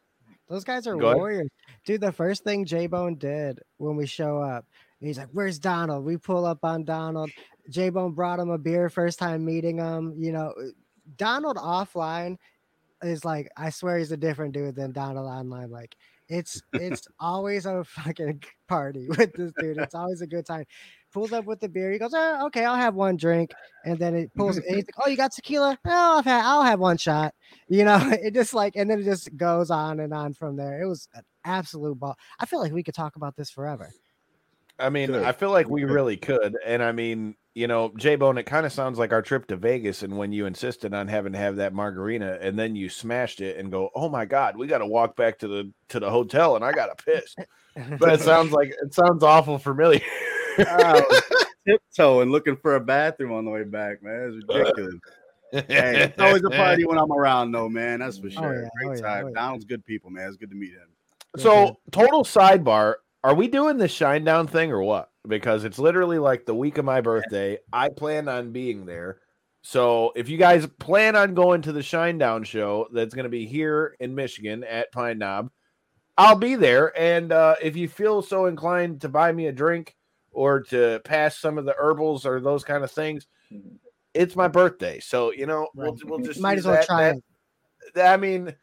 Those 0.48 0.64
guys 0.64 0.86
are 0.86 0.96
Go 0.96 1.08
ahead. 1.08 1.18
warriors. 1.18 1.50
Dude, 1.86 2.02
the 2.02 2.12
first 2.12 2.44
thing 2.44 2.66
J 2.66 2.86
Bone 2.86 3.16
did 3.16 3.60
when 3.78 3.96
we 3.96 4.06
show 4.06 4.40
up, 4.40 4.66
he's 5.00 5.18
like, 5.18 5.30
Where's 5.32 5.58
Donald? 5.58 6.06
We 6.06 6.18
pull 6.18 6.46
up 6.46 6.60
on 6.64 6.84
Donald. 6.84 7.32
J 7.70 7.90
Bone 7.90 8.14
brought 8.14 8.40
him 8.40 8.50
a 8.50 8.58
beer 8.58 8.90
first 8.90 9.20
time 9.20 9.46
meeting 9.46 9.78
him. 9.78 10.16
You 10.18 10.32
know, 10.32 10.54
Donald 11.18 11.58
offline 11.58 12.38
is 13.04 13.26
like, 13.26 13.50
I 13.58 13.70
swear 13.70 13.98
he's 13.98 14.12
a 14.12 14.18
different 14.18 14.54
dude 14.54 14.76
than 14.76 14.92
Donald 14.92 15.28
online. 15.28 15.72
Like, 15.72 15.96
it's 16.32 16.62
it's 16.74 17.08
always 17.20 17.66
a 17.66 17.84
fucking 17.84 18.44
party 18.68 19.08
with 19.18 19.34
this 19.34 19.52
dude. 19.60 19.78
It's 19.78 19.96
always 19.96 20.22
a 20.22 20.28
good 20.28 20.46
time. 20.46 20.66
Pulls 21.12 21.34
up 21.34 21.46
with 21.46 21.60
the 21.60 21.68
beer. 21.68 21.92
He 21.92 22.00
goes, 22.00 22.14
oh, 22.16 22.46
okay, 22.46 22.64
I'll 22.64 22.76
have 22.76 22.96
one 22.96 23.18
drink. 23.18 23.52
And 23.84 24.00
then 24.00 24.16
it 24.16 24.34
pulls, 24.34 24.56
and 24.56 24.66
he's 24.66 24.86
like, 24.86 25.06
Oh, 25.06 25.10
you 25.10 25.18
got 25.18 25.34
tequila? 25.34 25.78
Oh, 25.86 26.20
I've 26.20 26.26
had, 26.26 26.46
I'll 26.46 26.64
have 26.64 26.80
one 26.80 26.98
shot. 26.98 27.36
You 27.68 27.84
know, 27.84 28.00
it 28.12 28.34
just 28.34 28.54
like, 28.54 28.78
and 28.78 28.90
then 28.90 29.02
it 29.02 29.04
just 29.04 29.36
goes 29.36 29.70
on 29.70 30.00
and 30.00 30.14
on 30.14 30.34
from 30.34 30.56
there. 30.56 30.82
It 30.82 30.88
was 30.88 31.10
an 31.14 31.24
absolute 31.44 32.00
ball. 32.00 32.18
I 32.40 32.46
feel 32.46 32.62
like 32.62 32.72
we 32.72 32.84
could 32.84 32.96
talk 32.96 33.18
about 33.18 33.36
this 33.36 33.50
forever. 33.50 33.90
I 34.80 34.90
mean, 34.90 35.14
I 35.14 35.32
feel 35.34 35.52
like 35.52 35.70
we 35.70 35.84
really 35.84 36.18
could. 36.18 36.58
And 36.66 36.82
I 36.82 36.92
mean, 36.92 37.36
you 37.54 37.68
know, 37.68 37.92
J 37.98 38.16
Bone, 38.16 38.38
it 38.38 38.46
kind 38.46 38.66
of 38.66 38.72
sounds 38.72 38.98
like 38.98 39.12
our 39.12 39.22
trip 39.22 39.48
to 39.48 39.56
Vegas 39.56 40.04
and 40.04 40.18
when 40.18 40.32
you 40.32 40.46
insisted 40.46 40.94
on 40.94 41.08
having 41.08 41.34
to 41.34 41.40
have 41.40 41.58
that 41.58 41.74
margarita 41.74 42.40
and 42.42 42.58
then 42.58 42.76
you 42.76 42.88
smashed 42.90 43.42
it 43.42 43.58
and 43.58 43.70
go, 43.72 43.90
Oh 43.96 44.08
my 44.10 44.26
god, 44.26 44.56
we 44.58 44.68
gotta 44.68 44.86
walk 44.86 45.16
back 45.16 45.40
to 45.40 45.48
the 45.48 45.72
to 45.90 46.00
the 46.00 46.10
hotel 46.10 46.56
and 46.56 46.64
I 46.64 46.72
got 46.72 46.98
to 46.98 47.04
piss. 47.04 47.36
But 48.00 48.14
it 48.14 48.22
sounds 48.22 48.52
like 48.54 48.70
it 48.70 48.94
sounds 48.94 49.24
awful 49.24 49.58
familiar. 49.58 50.02
I 50.60 51.04
was 51.10 51.46
tiptoeing 51.68 52.30
looking 52.32 52.56
for 52.58 52.76
a 52.76 52.80
bathroom 52.80 53.34
on 53.34 53.46
the 53.46 53.52
way 53.52 53.64
back, 53.64 54.02
man. 54.02 54.34
It's 54.42 54.48
ridiculous. 54.58 54.96
hey, 55.52 56.04
it's 56.04 56.20
always 56.22 56.44
a 56.44 56.50
party 56.50 56.86
when 56.86 56.98
I'm 56.98 57.12
around, 57.12 57.52
though, 57.52 57.68
man. 57.68 58.00
That's 58.00 58.18
for 58.18 58.28
Oh, 58.28 58.30
sure. 58.30 58.64
yeah, 58.64 58.70
Great 58.78 58.90
oh, 58.90 58.94
yeah, 58.94 59.02
time. 59.02 59.26
oh, 59.26 59.28
yeah. 59.28 59.34
Donald's 59.34 59.66
good 59.66 59.86
people, 59.86 60.10
man. 60.10 60.28
It's 60.30 60.38
good 60.38 60.50
to 60.50 60.56
meet 60.56 60.72
him. 60.72 60.88
So, 61.38 61.78
total 61.92 62.24
sidebar: 62.24 62.96
Are 63.24 63.36
we 63.36 63.48
doing 63.48 63.78
the 63.78 63.86
Shinedown 63.88 64.50
thing 64.50 64.72
or 64.72 64.82
what? 64.82 65.10
Because 65.28 65.64
it's 65.64 65.78
literally 65.78 66.18
like 66.18 66.46
the 66.46 66.56
week 66.56 66.78
of 66.80 66.86
my 66.86 67.02
birthday. 67.02 67.60
I 67.72 67.90
plan 67.90 68.28
on 68.28 68.52
being 68.52 68.86
there. 68.86 69.20
So, 69.64 70.12
if 70.16 70.28
you 70.28 70.38
guys 70.40 70.66
plan 70.80 71.16
on 71.16 71.36
going 71.36 71.62
to 71.64 71.72
the 71.72 71.82
Shinedown 71.82 72.46
show, 72.46 72.88
that's 72.92 73.14
going 73.14 73.26
to 73.26 73.30
be 73.30 73.46
here 73.46 73.96
in 74.00 74.16
Michigan 74.16 74.64
at 74.64 74.92
Pine 74.92 75.20
Knob, 75.20 75.52
I'll 76.18 76.36
be 76.36 76.56
there. 76.56 76.98
And 77.00 77.32
uh, 77.32 77.56
if 77.62 77.76
you 77.78 77.88
feel 77.88 78.24
so 78.24 78.48
inclined 78.48 79.02
to 79.02 79.10
buy 79.10 79.32
me 79.32 79.46
a 79.48 79.52
drink 79.52 79.96
or 80.32 80.62
to 80.64 81.00
pass 81.04 81.38
some 81.38 81.60
of 81.60 81.66
the 81.66 81.76
herbals 81.78 82.26
or 82.26 82.40
those 82.42 82.64
kind 82.64 82.84
of 82.84 82.90
things, 82.90 83.28
it's 84.16 84.36
my 84.36 84.48
birthday. 84.48 85.00
So, 85.00 85.32
you 85.32 85.46
know, 85.46 85.68
we'll, 85.76 85.96
we'll 86.06 86.20
just 86.20 86.40
Might 86.40 86.58
as 86.58 86.66
well 86.66 86.76
that- 86.76 86.86
try 86.88 87.10
that- 87.10 87.22
that- 87.94 88.14
I 88.14 88.18
mean, 88.18 88.56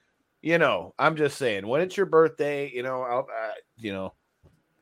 you 0.43 0.59
know, 0.59 0.95
I'm 0.99 1.15
just 1.15 1.39
saying, 1.39 1.65
when 1.65 1.81
it's 1.81 1.97
your 1.97 2.07
birthday, 2.07 2.73
you 2.75 2.83
know, 2.83 3.03
I'll, 3.03 3.21
uh, 3.33 3.53
you 3.77 3.93
know, 3.93 4.15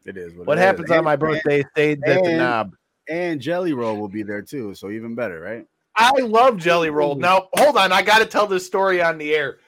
It 0.07 0.17
is. 0.17 0.35
what 0.35 0.57
it 0.57 0.61
is. 0.61 0.65
happens 0.65 0.91
on 0.91 0.99
And- 0.99 1.05
my 1.05 1.17
birthday 1.17 1.63
stays 1.73 1.99
at 2.05 2.23
the 2.23 2.29
and- 2.31 2.39
knob. 2.39 2.73
And 3.09 3.41
Jelly 3.41 3.73
Roll 3.73 3.97
will 3.97 4.09
be 4.09 4.23
there 4.25 4.43
too, 4.43 4.75
so 4.75 4.91
even 4.91 5.15
better, 5.15 5.41
right? 5.41 5.65
I 5.95 6.11
love 6.21 6.57
Jelly 6.57 6.91
Roll. 6.91 7.15
Now, 7.15 7.49
hold 7.55 7.77
on, 7.77 7.93
I 7.93 8.03
got 8.03 8.19
to 8.19 8.27
tell 8.27 8.47
this 8.49 8.67
story 8.67 9.01
on 9.01 9.17
the 9.19 9.33
air. 9.35 9.59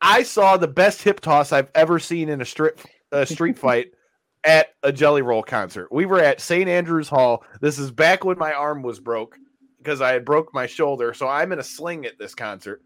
I 0.00 0.22
saw 0.22 0.56
the 0.56 0.66
best 0.68 1.02
hip 1.02 1.20
toss 1.20 1.52
I've 1.52 1.70
ever 1.74 1.98
seen 1.98 2.28
in 2.28 2.40
a 2.40 2.44
strip 2.44 2.80
a 3.12 3.26
street 3.26 3.58
fight 3.58 3.92
at 4.44 4.68
a 4.82 4.92
Jelly 4.92 5.22
Roll 5.22 5.42
concert. 5.42 5.92
We 5.92 6.06
were 6.06 6.20
at 6.20 6.40
St. 6.40 6.68
Andrews 6.68 7.08
Hall. 7.08 7.44
This 7.60 7.78
is 7.78 7.90
back 7.90 8.24
when 8.24 8.38
my 8.38 8.52
arm 8.52 8.82
was 8.82 8.98
broke 8.98 9.36
because 9.78 10.00
I 10.00 10.12
had 10.12 10.24
broke 10.24 10.52
my 10.54 10.66
shoulder, 10.66 11.12
so 11.14 11.28
I'm 11.28 11.52
in 11.52 11.58
a 11.58 11.64
sling 11.64 12.06
at 12.06 12.18
this 12.18 12.34
concert. 12.34 12.82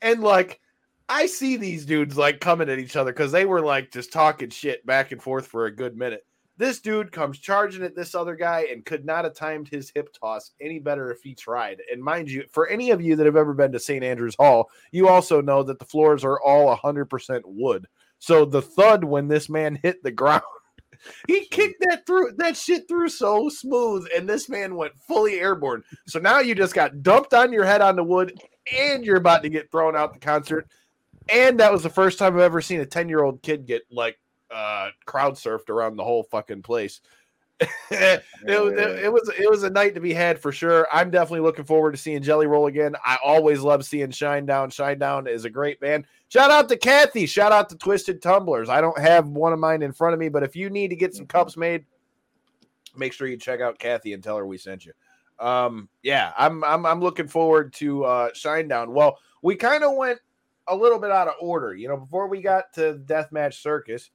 And 0.00 0.22
like 0.22 0.60
I 1.08 1.26
see 1.26 1.56
these 1.56 1.84
dudes 1.84 2.16
like 2.16 2.40
coming 2.40 2.68
at 2.70 2.78
each 2.78 2.94
other 2.96 3.12
because 3.12 3.32
they 3.32 3.44
were 3.44 3.60
like 3.60 3.90
just 3.90 4.12
talking 4.12 4.50
shit 4.50 4.86
back 4.86 5.10
and 5.12 5.22
forth 5.22 5.46
for 5.48 5.66
a 5.66 5.74
good 5.74 5.96
minute. 5.96 6.24
This 6.58 6.80
dude 6.80 7.12
comes 7.12 7.38
charging 7.38 7.84
at 7.84 7.94
this 7.94 8.16
other 8.16 8.34
guy 8.34 8.66
and 8.70 8.84
could 8.84 9.04
not 9.04 9.24
have 9.24 9.34
timed 9.34 9.68
his 9.68 9.92
hip 9.94 10.12
toss 10.12 10.50
any 10.60 10.80
better 10.80 11.12
if 11.12 11.22
he 11.22 11.32
tried. 11.32 11.80
And 11.90 12.02
mind 12.02 12.28
you, 12.28 12.44
for 12.50 12.66
any 12.66 12.90
of 12.90 13.00
you 13.00 13.14
that 13.14 13.26
have 13.26 13.36
ever 13.36 13.54
been 13.54 13.70
to 13.70 13.78
St. 13.78 14.02
Andrews 14.02 14.34
Hall, 14.36 14.68
you 14.90 15.06
also 15.06 15.40
know 15.40 15.62
that 15.62 15.78
the 15.78 15.84
floors 15.84 16.24
are 16.24 16.40
all 16.40 16.76
100% 16.76 17.42
wood. 17.44 17.86
So 18.18 18.44
the 18.44 18.60
thud 18.60 19.04
when 19.04 19.28
this 19.28 19.48
man 19.48 19.78
hit 19.82 20.02
the 20.02 20.10
ground, 20.10 20.42
he 21.28 21.44
kicked 21.44 21.80
that 21.88 22.04
through 22.04 22.32
that 22.38 22.56
shit 22.56 22.88
through 22.88 23.10
so 23.10 23.48
smooth, 23.48 24.08
and 24.16 24.28
this 24.28 24.48
man 24.48 24.74
went 24.74 24.98
fully 25.06 25.38
airborne. 25.38 25.84
So 26.08 26.18
now 26.18 26.40
you 26.40 26.56
just 26.56 26.74
got 26.74 27.04
dumped 27.04 27.34
on 27.34 27.52
your 27.52 27.64
head 27.64 27.80
on 27.80 27.94
the 27.94 28.02
wood, 28.02 28.36
and 28.76 29.04
you're 29.04 29.16
about 29.16 29.44
to 29.44 29.48
get 29.48 29.70
thrown 29.70 29.94
out 29.94 30.12
the 30.12 30.18
concert. 30.18 30.66
And 31.28 31.60
that 31.60 31.70
was 31.70 31.84
the 31.84 31.88
first 31.88 32.18
time 32.18 32.34
I've 32.34 32.40
ever 32.40 32.60
seen 32.60 32.80
a 32.80 32.86
10 32.86 33.08
year 33.08 33.22
old 33.22 33.42
kid 33.42 33.64
get 33.64 33.82
like 33.92 34.18
uh 34.50 34.90
crowd 35.04 35.34
surfed 35.34 35.68
around 35.68 35.96
the 35.96 36.04
whole 36.04 36.22
fucking 36.24 36.62
place. 36.62 37.00
it, 37.90 38.22
was- 38.46 38.72
it, 38.72 39.04
it 39.04 39.12
was 39.12 39.28
it 39.36 39.50
was 39.50 39.64
a 39.64 39.70
night 39.70 39.94
to 39.94 40.00
be 40.00 40.12
had 40.12 40.38
for 40.40 40.52
sure. 40.52 40.86
I'm 40.92 41.10
definitely 41.10 41.40
looking 41.40 41.64
forward 41.64 41.90
to 41.92 41.98
seeing 41.98 42.22
Jelly 42.22 42.46
Roll 42.46 42.66
again. 42.68 42.94
I 43.04 43.18
always 43.24 43.60
love 43.60 43.84
seeing 43.84 44.10
Shinedown. 44.10 44.72
Shine 44.72 44.98
Down 44.98 45.26
is 45.26 45.44
a 45.44 45.50
great 45.50 45.80
band. 45.80 46.04
Shout 46.28 46.50
out 46.52 46.68
to 46.68 46.76
Kathy. 46.76 47.26
Shout 47.26 47.50
out 47.50 47.68
to 47.70 47.76
Twisted 47.76 48.22
Tumblers. 48.22 48.68
I 48.68 48.80
don't 48.80 48.98
have 48.98 49.26
one 49.26 49.52
of 49.52 49.58
mine 49.58 49.82
in 49.82 49.92
front 49.92 50.14
of 50.14 50.20
me, 50.20 50.28
but 50.28 50.44
if 50.44 50.54
you 50.54 50.70
need 50.70 50.88
to 50.88 50.96
get 50.96 51.14
some 51.14 51.26
cups 51.26 51.56
made, 51.56 51.84
make 52.96 53.12
sure 53.12 53.26
you 53.26 53.36
check 53.36 53.60
out 53.60 53.78
Kathy 53.78 54.12
and 54.12 54.22
tell 54.22 54.36
her 54.36 54.46
we 54.46 54.58
sent 54.58 54.86
you. 54.86 54.92
Um, 55.40 55.88
yeah, 56.02 56.32
I'm 56.36 56.62
I'm 56.64 56.86
I'm 56.86 57.00
looking 57.00 57.28
forward 57.28 57.72
to 57.74 58.04
uh 58.04 58.30
Shinedown. 58.30 58.88
Well, 58.88 59.18
we 59.42 59.56
kind 59.56 59.82
of 59.82 59.96
went 59.96 60.20
a 60.68 60.76
little 60.76 60.98
bit 60.98 61.10
out 61.10 61.28
of 61.28 61.34
order, 61.40 61.74
you 61.74 61.88
know, 61.88 61.96
before 61.96 62.28
we 62.28 62.40
got 62.42 62.72
to 62.74 63.00
Deathmatch 63.04 63.54
Circus. 63.54 64.10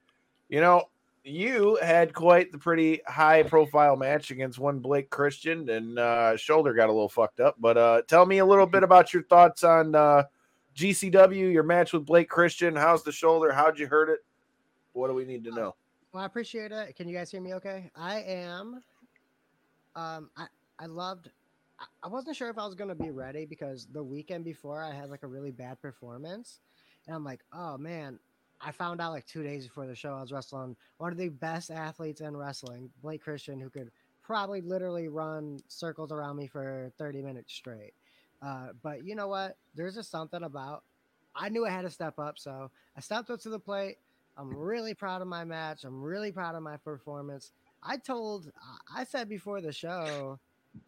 You 0.53 0.62
know, 0.62 0.83
you 1.24 1.79
had 1.81 2.13
quite 2.13 2.51
the 2.51 2.60
pretty 2.60 3.01
high 3.07 3.41
profile 3.41 3.95
match 3.95 4.29
against 4.29 4.60
one 4.60 4.77
Blake 4.77 5.10
Christian, 5.10 5.67
and 5.67 5.98
uh, 5.98 6.38
shoulder 6.38 6.75
got 6.75 6.89
a 6.89 6.92
little 6.92 7.09
fucked 7.09 7.39
up. 7.39 7.55
But 7.57 7.75
uh, 7.75 8.01
tell 8.07 8.27
me 8.27 8.37
a 8.37 8.46
little 8.46 8.68
bit 8.68 8.83
about 8.83 9.16
your 9.16 9.24
thoughts 9.24 9.63
on 9.63 9.96
uh, 9.96 10.25
GCW, 10.75 11.51
your 11.51 11.63
match 11.63 11.92
with 11.92 12.05
Blake 12.05 12.29
Christian. 12.29 12.75
How's 12.75 13.01
the 13.01 13.11
shoulder? 13.11 13.51
How'd 13.51 13.79
you 13.79 13.87
hurt 13.87 14.09
it? 14.09 14.20
What 14.92 15.07
do 15.07 15.16
we 15.16 15.25
need 15.25 15.44
to 15.46 15.50
know? 15.50 15.74
Well, 16.11 16.22
I 16.22 16.27
appreciate 16.27 16.72
it. 16.72 16.96
Can 16.96 17.07
you 17.09 17.18
guys 17.18 17.31
hear 17.31 17.42
me 17.42 17.55
okay? 17.55 17.89
I 17.96 18.20
am. 18.22 18.79
Um, 19.96 20.29
I 20.37 20.46
I 20.77 20.85
loved. 20.85 21.31
I- 21.79 21.85
I 22.03 22.07
wasn't 22.09 22.35
sure 22.35 22.51
if 22.51 22.59
I 22.59 22.66
was 22.68 22.75
gonna 22.75 22.94
be 22.94 23.09
ready 23.09 23.48
because 23.48 23.87
the 23.92 24.03
weekend 24.03 24.46
before 24.46 24.83
I 24.83 24.94
had 24.94 25.09
like 25.09 25.24
a 25.24 25.27
really 25.27 25.50
bad 25.50 25.81
performance, 25.81 26.59
and 27.07 27.16
I'm 27.16 27.24
like, 27.24 27.39
oh 27.53 27.75
man. 27.79 28.20
I 28.66 28.72
found 28.72 29.02
out 29.02 29.12
like 29.12 29.26
two 29.26 29.44
days 29.44 29.68
before 29.68 29.86
the 29.88 29.96
show 29.96 30.14
I 30.14 30.22
was 30.22 30.32
wrestling 30.32 30.76
one 30.98 31.12
of 31.12 31.18
the 31.18 31.30
best 31.30 31.70
athletes 31.70 32.22
in 32.22 32.36
wrestling, 32.36 32.90
Blake 33.02 33.22
Christian, 33.22 33.60
who 33.60 33.70
could 33.70 33.92
probably 34.24 34.62
literally 34.62 35.10
run 35.10 35.60
circles 35.68 36.12
around 36.12 36.38
me 36.38 36.48
for 36.48 36.92
30 36.98 37.22
minutes 37.22 37.54
straight. 37.54 37.94
Uh, 38.42 38.70
but 38.82 39.06
you 39.06 39.16
know 39.16 39.28
what? 39.28 39.58
There's 39.76 39.96
just 39.96 40.10
something 40.10 40.44
about. 40.44 40.84
I 41.36 41.50
knew 41.50 41.66
I 41.66 41.70
had 41.70 41.82
to 41.82 41.90
step 41.90 42.20
up, 42.20 42.40
so 42.40 42.72
I 42.96 43.02
stepped 43.02 43.30
up 43.30 43.42
to 43.42 43.50
the 43.50 43.60
plate. 43.60 43.98
I'm 44.38 44.50
really 44.56 44.94
proud 44.94 45.22
of 45.22 45.28
my 45.28 45.44
match. 45.44 45.84
I'm 45.84 46.02
really 46.02 46.32
proud 46.32 46.56
of 46.56 46.64
my 46.64 46.78
performance. 46.78 47.52
I 47.82 47.98
told, 47.98 48.50
I 48.96 49.04
said 49.04 49.28
before 49.28 49.60
the 49.60 49.74
show, 49.74 50.40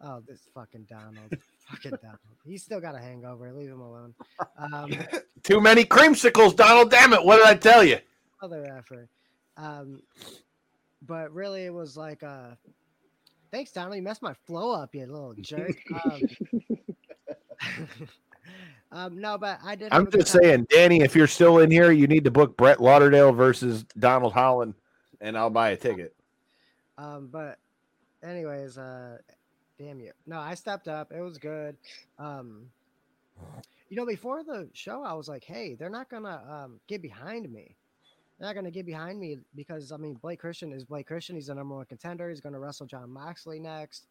oh, 0.01 0.21
this 0.27 0.41
fucking 0.53 0.87
Donald, 0.89 1.37
fucking 1.69 1.97
Donald. 2.01 2.19
He's 2.45 2.63
still 2.63 2.79
got 2.79 2.95
a 2.95 2.99
hangover. 2.99 3.51
Leave 3.51 3.69
him 3.69 3.81
alone. 3.81 4.13
Um, 4.57 4.91
Too 5.43 5.61
many 5.61 5.83
creamsicles, 5.85 6.55
Donald. 6.55 6.91
Damn 6.91 7.13
it! 7.13 7.23
What 7.23 7.37
did 7.37 7.45
I 7.45 7.55
tell 7.55 7.83
you? 7.83 7.99
other 8.45 8.65
effort. 8.77 9.09
Um, 9.57 10.01
but 11.01 11.33
really, 11.33 11.65
it 11.65 11.73
was 11.73 11.97
like, 11.97 12.23
uh, 12.23 12.51
thanks, 13.51 13.71
Donald. 13.71 13.95
You 13.95 14.01
messed 14.01 14.21
my 14.21 14.33
flow 14.33 14.71
up, 14.71 14.95
you 14.95 15.05
little 15.05 15.33
jerk. 15.39 15.77
Um, 17.71 17.87
um, 18.91 19.19
no, 19.19 19.37
but 19.37 19.59
I 19.63 19.75
did. 19.75 19.91
I'm 19.91 20.11
just 20.11 20.27
saying, 20.27 20.67
Danny, 20.69 21.01
if 21.01 21.15
you're 21.15 21.25
still 21.25 21.59
in 21.59 21.71
here, 21.71 21.91
you 21.91 22.05
need 22.05 22.25
to 22.25 22.31
book 22.31 22.55
Brett 22.57 22.81
Lauderdale 22.81 23.31
versus 23.31 23.85
Donald 23.97 24.33
Holland, 24.33 24.75
and 25.21 25.37
I'll 25.37 25.49
buy 25.49 25.69
a 25.69 25.77
ticket. 25.77 26.13
Um, 26.97 27.29
but 27.31 27.57
anyways, 28.23 28.77
uh, 28.77 29.17
damn 29.77 29.99
you. 29.99 30.11
No, 30.25 30.39
I 30.39 30.53
stepped 30.55 30.87
up. 30.87 31.11
It 31.11 31.21
was 31.21 31.37
good. 31.37 31.75
Um, 32.19 32.67
you 33.89 33.97
know, 33.97 34.05
before 34.05 34.43
the 34.43 34.69
show, 34.73 35.03
I 35.03 35.13
was 35.13 35.27
like, 35.27 35.43
hey, 35.43 35.75
they're 35.75 35.89
not 35.89 36.09
gonna 36.09 36.41
um 36.49 36.79
get 36.87 37.01
behind 37.01 37.51
me. 37.51 37.75
They're 38.37 38.47
not 38.47 38.55
gonna 38.55 38.71
get 38.71 38.85
behind 38.85 39.19
me 39.19 39.39
because 39.55 39.91
I 39.91 39.97
mean, 39.97 40.15
Blake 40.15 40.39
Christian 40.39 40.71
is 40.71 40.83
Blake 40.83 41.07
Christian. 41.07 41.35
He's 41.35 41.47
the 41.47 41.55
number 41.55 41.75
one 41.75 41.85
contender. 41.85 42.29
He's 42.29 42.41
gonna 42.41 42.59
wrestle 42.59 42.85
Jon 42.85 43.09
Moxley 43.09 43.59
next, 43.59 44.07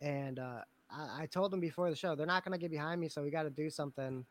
and 0.00 0.38
uh, 0.38 0.60
I, 0.90 1.22
I 1.22 1.26
told 1.26 1.50
them 1.50 1.60
before 1.60 1.90
the 1.90 1.96
show 1.96 2.14
they're 2.14 2.26
not 2.26 2.44
gonna 2.44 2.58
get 2.58 2.70
behind 2.70 3.00
me, 3.00 3.08
so 3.08 3.22
we 3.22 3.30
got 3.30 3.44
to 3.44 3.50
do 3.50 3.70
something. 3.70 4.24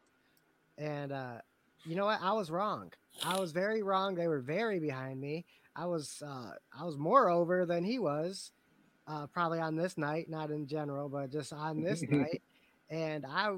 And 0.78 1.12
uh, 1.12 1.38
you 1.86 1.96
know 1.96 2.06
what? 2.06 2.20
I 2.22 2.34
was 2.34 2.52
wrong. 2.52 2.92
I 3.24 3.40
was 3.40 3.52
very 3.52 3.82
wrong. 3.82 4.16
They 4.16 4.28
were 4.28 4.40
very 4.40 4.80
behind 4.80 5.20
me. 5.20 5.46
I 5.76 5.86
was 5.86 6.24
uh, 6.26 6.52
I 6.78 6.84
was 6.86 6.98
more 6.98 7.30
over 7.30 7.66
than 7.66 7.84
he 7.84 8.00
was, 8.00 8.52
uh, 9.08 9.28
probably 9.28 9.60
on 9.60 9.76
this 9.76 9.98
night, 9.98 10.30
not 10.30 10.52
in 10.52 10.68
general, 10.68 11.10
but 11.10 11.32
just 11.32 11.54
on 11.54 11.82
this 11.82 12.02
night. 12.10 12.42
And 12.90 13.26
I 13.26 13.56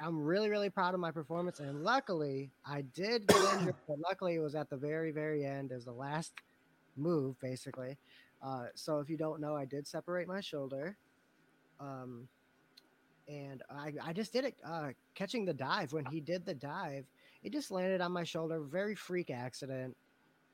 I'm 0.00 0.22
really 0.22 0.50
really 0.50 0.70
proud 0.70 0.94
of 0.94 1.00
my 1.00 1.10
performance. 1.10 1.60
And 1.60 1.82
luckily, 1.82 2.50
I 2.64 2.82
did 2.82 3.26
get 3.26 3.54
injured, 3.54 3.76
but 3.88 3.98
luckily 3.98 4.34
it 4.34 4.40
was 4.40 4.54
at 4.54 4.70
the 4.70 4.76
very 4.76 5.10
very 5.10 5.44
end 5.44 5.72
as 5.72 5.84
the 5.84 5.92
last 5.92 6.32
move, 6.96 7.38
basically. 7.40 7.96
Uh, 8.42 8.66
so 8.74 8.98
if 8.98 9.08
you 9.08 9.16
don't 9.16 9.40
know, 9.40 9.54
I 9.56 9.64
did 9.64 9.86
separate 9.86 10.26
my 10.26 10.40
shoulder. 10.40 10.96
Um, 11.78 12.28
and 13.28 13.62
I, 13.70 13.92
I 14.02 14.12
just 14.12 14.32
did 14.32 14.44
it 14.44 14.56
uh, 14.64 14.88
catching 15.14 15.44
the 15.44 15.54
dive 15.54 15.92
when 15.92 16.04
he 16.04 16.20
did 16.20 16.44
the 16.44 16.54
dive 16.54 17.06
it 17.42 17.52
just 17.52 17.70
landed 17.70 18.00
on 18.00 18.12
my 18.12 18.24
shoulder 18.24 18.60
very 18.60 18.94
freak 18.94 19.30
accident 19.30 19.96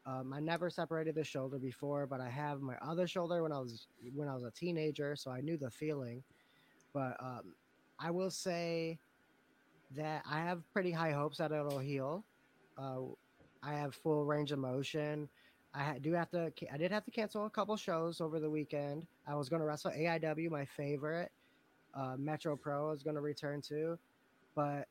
um, 0.09 0.33
I 0.33 0.41
never 0.41 0.71
separated 0.71 1.15
the 1.15 1.25
shoulder 1.25 1.59
before, 1.59 2.07
but 2.07 2.21
I 2.21 2.31
have 2.31 2.63
my 2.63 2.77
other 2.81 3.07
shoulder 3.07 3.43
when 3.43 3.53
I 3.53 3.59
was 3.59 3.89
when 4.15 4.27
I 4.27 4.35
was 4.35 4.43
a 4.43 4.51
teenager, 4.51 5.15
so 5.17 5.31
I 5.31 5.43
knew 5.43 5.59
the 5.59 5.71
feeling. 5.71 6.23
But 6.95 7.17
um, 7.21 7.55
I 7.99 8.11
will 8.11 8.31
say 8.31 8.99
that 9.97 10.23
I 10.31 10.39
have 10.39 10.63
pretty 10.73 10.93
high 10.93 11.13
hopes 11.13 11.37
that 11.39 11.53
it'll 11.53 11.79
heal. 11.79 12.25
Uh, 12.79 13.01
I 13.63 13.75
have 13.75 13.95
full 13.95 14.25
range 14.25 14.51
of 14.51 14.59
motion. 14.59 15.29
I 15.75 15.99
do 15.99 16.13
have 16.13 16.31
to. 16.31 16.51
I 16.73 16.79
did 16.79 16.91
have 16.91 17.05
to 17.05 17.11
cancel 17.11 17.45
a 17.45 17.51
couple 17.51 17.77
shows 17.77 18.23
over 18.23 18.41
the 18.41 18.49
weekend. 18.49 19.07
I 19.27 19.35
was 19.35 19.51
going 19.51 19.61
to 19.61 19.67
wrestle 19.67 19.91
AIW, 19.91 20.51
my 20.51 20.65
favorite. 20.65 21.31
Uh, 21.95 22.15
Metro 22.17 22.57
Pro 22.57 22.93
is 22.93 23.03
going 23.03 23.17
to 23.17 23.23
return 23.23 23.61
to, 23.63 23.99
but 24.55 24.89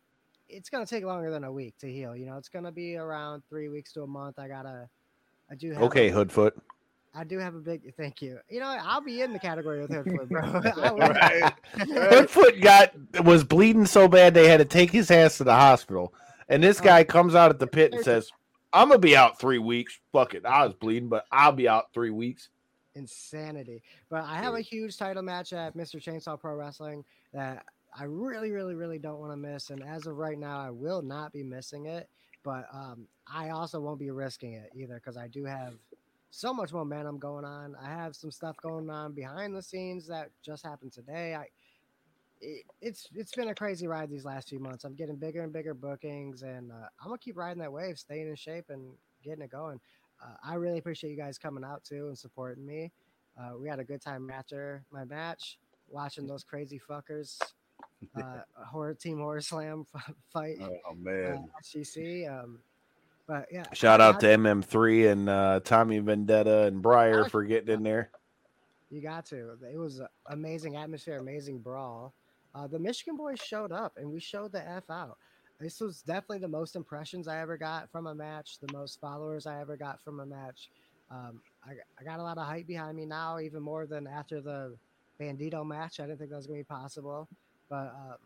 it's 0.48 0.70
going 0.70 0.86
to 0.86 0.90
take 0.90 1.04
longer 1.04 1.32
than 1.32 1.44
a 1.44 1.52
week 1.52 1.76
to 1.80 1.92
heal. 1.92 2.16
You 2.16 2.28
know, 2.28 2.38
it's 2.38 2.50
going 2.50 2.66
to 2.66 2.72
be 2.72 2.98
around 2.98 3.42
three 3.50 3.70
weeks 3.70 3.92
to 3.94 4.04
a 4.04 4.08
month. 4.08 4.38
I 4.38 4.48
gotta. 4.48 4.88
I 5.50 5.56
do 5.56 5.72
have 5.74 5.84
Okay, 5.84 6.10
a- 6.10 6.14
Hoodfoot. 6.14 6.52
I 7.16 7.24
do 7.24 7.40
have 7.40 7.56
a 7.56 7.60
big 7.60 7.96
thank 7.96 8.22
you. 8.22 8.38
You 8.48 8.60
know. 8.60 8.78
I'll 8.80 9.02
be 9.02 9.22
in 9.22 9.34
the 9.34 9.40
category 9.40 9.82
with 9.82 9.90
Hoodfoot, 9.90 10.30
bro. 10.30 10.42
I 10.84 10.92
will. 10.92 11.00
Right. 11.00 11.54
Hoodfoot 11.76 12.62
got 12.62 12.94
was 13.26 13.44
bleeding 13.44 13.88
so 13.88 14.08
bad 14.08 14.36
they 14.36 14.48
had 14.48 14.58
to 14.58 14.66
take 14.66 14.92
his 14.92 15.10
ass 15.10 15.38
to 15.38 15.44
the 15.44 15.56
hospital. 15.56 16.14
And 16.48 16.64
this 16.64 16.80
guy 16.80 17.04
comes 17.04 17.34
out 17.34 17.50
at 17.50 17.58
the 17.60 17.66
pit 17.68 17.92
and 17.94 18.04
says, 18.04 18.30
I'm 18.72 18.90
gonna 18.90 19.00
be 19.00 19.18
out 19.18 19.40
three 19.40 19.58
weeks. 19.58 20.00
Fuck 20.12 20.36
it. 20.36 20.46
I 20.46 20.64
was 20.64 20.76
bleeding, 20.76 21.10
but 21.10 21.26
I'll 21.32 21.52
be 21.54 21.68
out 21.68 21.92
three 21.92 22.12
weeks. 22.12 22.50
Insanity. 22.94 23.82
But 24.10 24.24
I 24.26 24.36
have 24.38 24.54
a 24.54 24.62
huge 24.62 24.98
title 24.98 25.24
match 25.24 25.54
at 25.54 25.76
Mr. 25.76 25.96
Chainsaw 26.02 26.40
Pro 26.40 26.54
Wrestling 26.56 27.04
that 27.34 27.66
I 27.98 28.04
really, 28.04 28.52
really, 28.52 28.76
really 28.76 29.00
don't 29.00 29.20
want 29.20 29.32
to 29.32 29.38
miss. 29.38 29.72
And 29.72 29.84
as 29.84 30.06
of 30.06 30.18
right 30.18 30.38
now, 30.38 30.60
I 30.60 30.70
will 30.70 31.02
not 31.02 31.34
be 31.34 31.42
missing 31.44 31.88
it. 31.88 32.10
But 32.44 32.68
um, 32.74 33.08
I 33.32 33.50
also 33.50 33.80
won't 33.80 34.00
be 34.00 34.12
risking 34.12 34.54
it 34.54 34.72
either 34.76 34.96
because 34.96 35.18
I 35.18 35.28
do 35.28 35.46
have 35.46 35.74
so 36.30 36.54
much 36.54 36.74
momentum 36.74 37.18
going 37.20 37.46
on. 37.46 37.76
I 37.82 37.90
have 37.90 38.16
some 38.16 38.32
stuff 38.32 38.56
going 38.58 38.90
on 38.90 39.14
behind 39.14 39.56
the 39.56 39.62
scenes 39.62 40.08
that 40.08 40.30
just 40.44 40.66
happened 40.66 40.94
today. 40.94 41.36
I 41.36 41.48
it, 42.40 42.66
it's 42.82 43.10
it's 43.16 43.34
been 43.34 43.50
a 43.50 43.56
crazy 43.56 43.88
ride 43.88 44.10
these 44.10 44.26
last 44.26 44.50
few 44.50 44.60
months. 44.60 44.84
I'm 44.84 44.96
getting 44.96 45.16
bigger 45.16 45.44
and 45.44 45.52
bigger 45.52 45.74
bookings, 45.74 46.44
and 46.44 46.72
uh, 46.72 46.88
I'm 47.02 47.08
gonna 47.08 47.18
keep 47.18 47.38
riding 47.38 47.62
that 47.62 47.72
wave, 47.72 47.98
staying 47.98 48.28
in 48.28 48.36
shape, 48.36 48.66
and 48.70 48.94
getting 49.24 49.44
it 49.44 49.52
going. 49.52 49.80
Uh, 50.24 50.36
I 50.44 50.56
really 50.56 50.80
appreciate 50.80 51.12
you 51.12 51.18
guys 51.18 51.38
coming 51.38 51.64
out 51.64 51.84
too 51.84 52.08
and 52.08 52.18
supporting 52.18 52.66
me. 52.66 52.92
Uh, 53.40 53.58
we 53.60 53.68
had 53.68 53.80
a 53.80 53.84
good 53.84 54.02
time 54.02 54.30
after 54.32 54.84
my 54.92 55.06
match, 55.06 55.60
watching 55.90 56.28
those 56.28 56.44
crazy 56.44 56.80
fuckers. 56.90 57.40
Uh, 58.16 58.42
horror 58.66 58.94
team 58.94 59.18
horror 59.20 59.42
slam 59.42 59.86
f- 59.96 60.14
fight. 60.34 60.58
Oh 60.62 60.66
Uh, 60.92 60.94
man. 60.96 61.50
SGC. 61.64 62.30
Um, 62.30 62.60
but 63.28 63.48
yeah, 63.52 63.64
Shout 63.74 64.00
out 64.02 64.20
to 64.22 64.32
I- 64.32 64.36
MM3 64.36 65.12
and 65.12 65.30
uh, 65.30 65.60
Tommy 65.64 66.00
Vendetta 66.00 66.64
and 66.64 66.82
Breyer 66.84 67.30
for 67.30 67.44
getting 67.44 67.70
in 67.74 67.84
there. 67.84 68.12
You 68.90 69.02
got 69.02 69.26
to. 69.28 69.58
It 69.72 69.78
was 69.78 70.02
amazing 70.28 70.76
atmosphere, 70.78 71.18
amazing 71.18 71.60
brawl. 71.60 72.14
Uh, 72.56 72.68
the 72.68 72.80
Michigan 72.80 73.18
boys 73.18 73.40
showed 73.40 73.72
up, 73.72 73.94
and 73.98 74.10
we 74.10 74.20
showed 74.20 74.52
the 74.54 74.68
f 74.68 74.90
out. 74.90 75.18
This 75.60 75.82
was 75.82 76.02
definitely 76.04 76.40
the 76.40 76.48
most 76.48 76.76
impressions 76.76 77.28
I 77.28 77.40
ever 77.42 77.58
got 77.58 77.92
from 77.92 78.08
a 78.08 78.16
match, 78.16 78.60
the 78.60 78.72
most 78.74 79.02
followers 79.02 79.46
I 79.48 79.60
ever 79.60 79.76
got 79.76 80.04
from 80.04 80.20
a 80.20 80.26
match. 80.26 80.70
Um, 81.12 81.42
I, 81.66 81.72
I 82.00 82.04
got 82.04 82.20
a 82.20 82.24
lot 82.24 82.38
of 82.38 82.46
hype 82.48 82.68
behind 82.68 82.96
me 82.96 83.06
now, 83.06 83.40
even 83.40 83.62
more 83.62 83.86
than 83.88 84.08
after 84.08 84.40
the 84.40 84.76
Bandito 85.20 85.66
match. 85.66 86.00
I 86.00 86.04
didn't 86.04 86.20
think 86.20 86.30
that 86.30 86.38
was 86.38 86.48
going 86.48 86.60
to 86.60 86.64
be 86.64 86.68
possible, 86.68 87.28
but 87.70 87.94
um, 87.96 88.18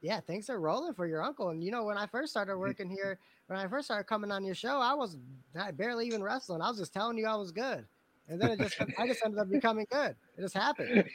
yeah, 0.00 0.20
things 0.20 0.50
are 0.50 0.60
rolling 0.60 0.94
for 0.94 1.06
your 1.06 1.22
uncle. 1.22 1.50
And 1.50 1.62
you 1.62 1.70
know, 1.70 1.84
when 1.84 1.98
I 1.98 2.06
first 2.06 2.30
started 2.30 2.56
working 2.56 2.88
here, 2.88 3.18
when 3.46 3.58
I 3.58 3.66
first 3.66 3.86
started 3.86 4.04
coming 4.04 4.30
on 4.30 4.44
your 4.44 4.54
show, 4.54 4.80
I 4.80 4.94
was 4.94 5.16
not 5.54 5.76
barely 5.76 6.06
even 6.06 6.22
wrestling. 6.22 6.60
I 6.60 6.68
was 6.68 6.78
just 6.78 6.92
telling 6.92 7.18
you 7.18 7.26
I 7.26 7.36
was 7.36 7.52
good. 7.52 7.86
And 8.28 8.40
then 8.40 8.50
it 8.50 8.58
just 8.60 8.76
I 8.98 9.06
just 9.06 9.24
ended 9.24 9.40
up 9.40 9.50
becoming 9.50 9.86
good. 9.90 10.16
It 10.36 10.42
just 10.42 10.54
happened. 10.54 11.04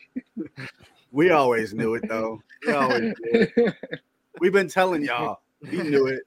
We 1.11 1.31
always 1.31 1.73
knew 1.73 1.95
it 1.95 2.07
though. 2.07 2.41
We 2.65 2.71
always 2.73 3.13
did. 3.21 3.51
We've 4.39 4.53
been 4.53 4.69
telling 4.69 5.03
y'all. 5.03 5.41
We 5.61 5.83
knew 5.83 6.07
it. 6.07 6.21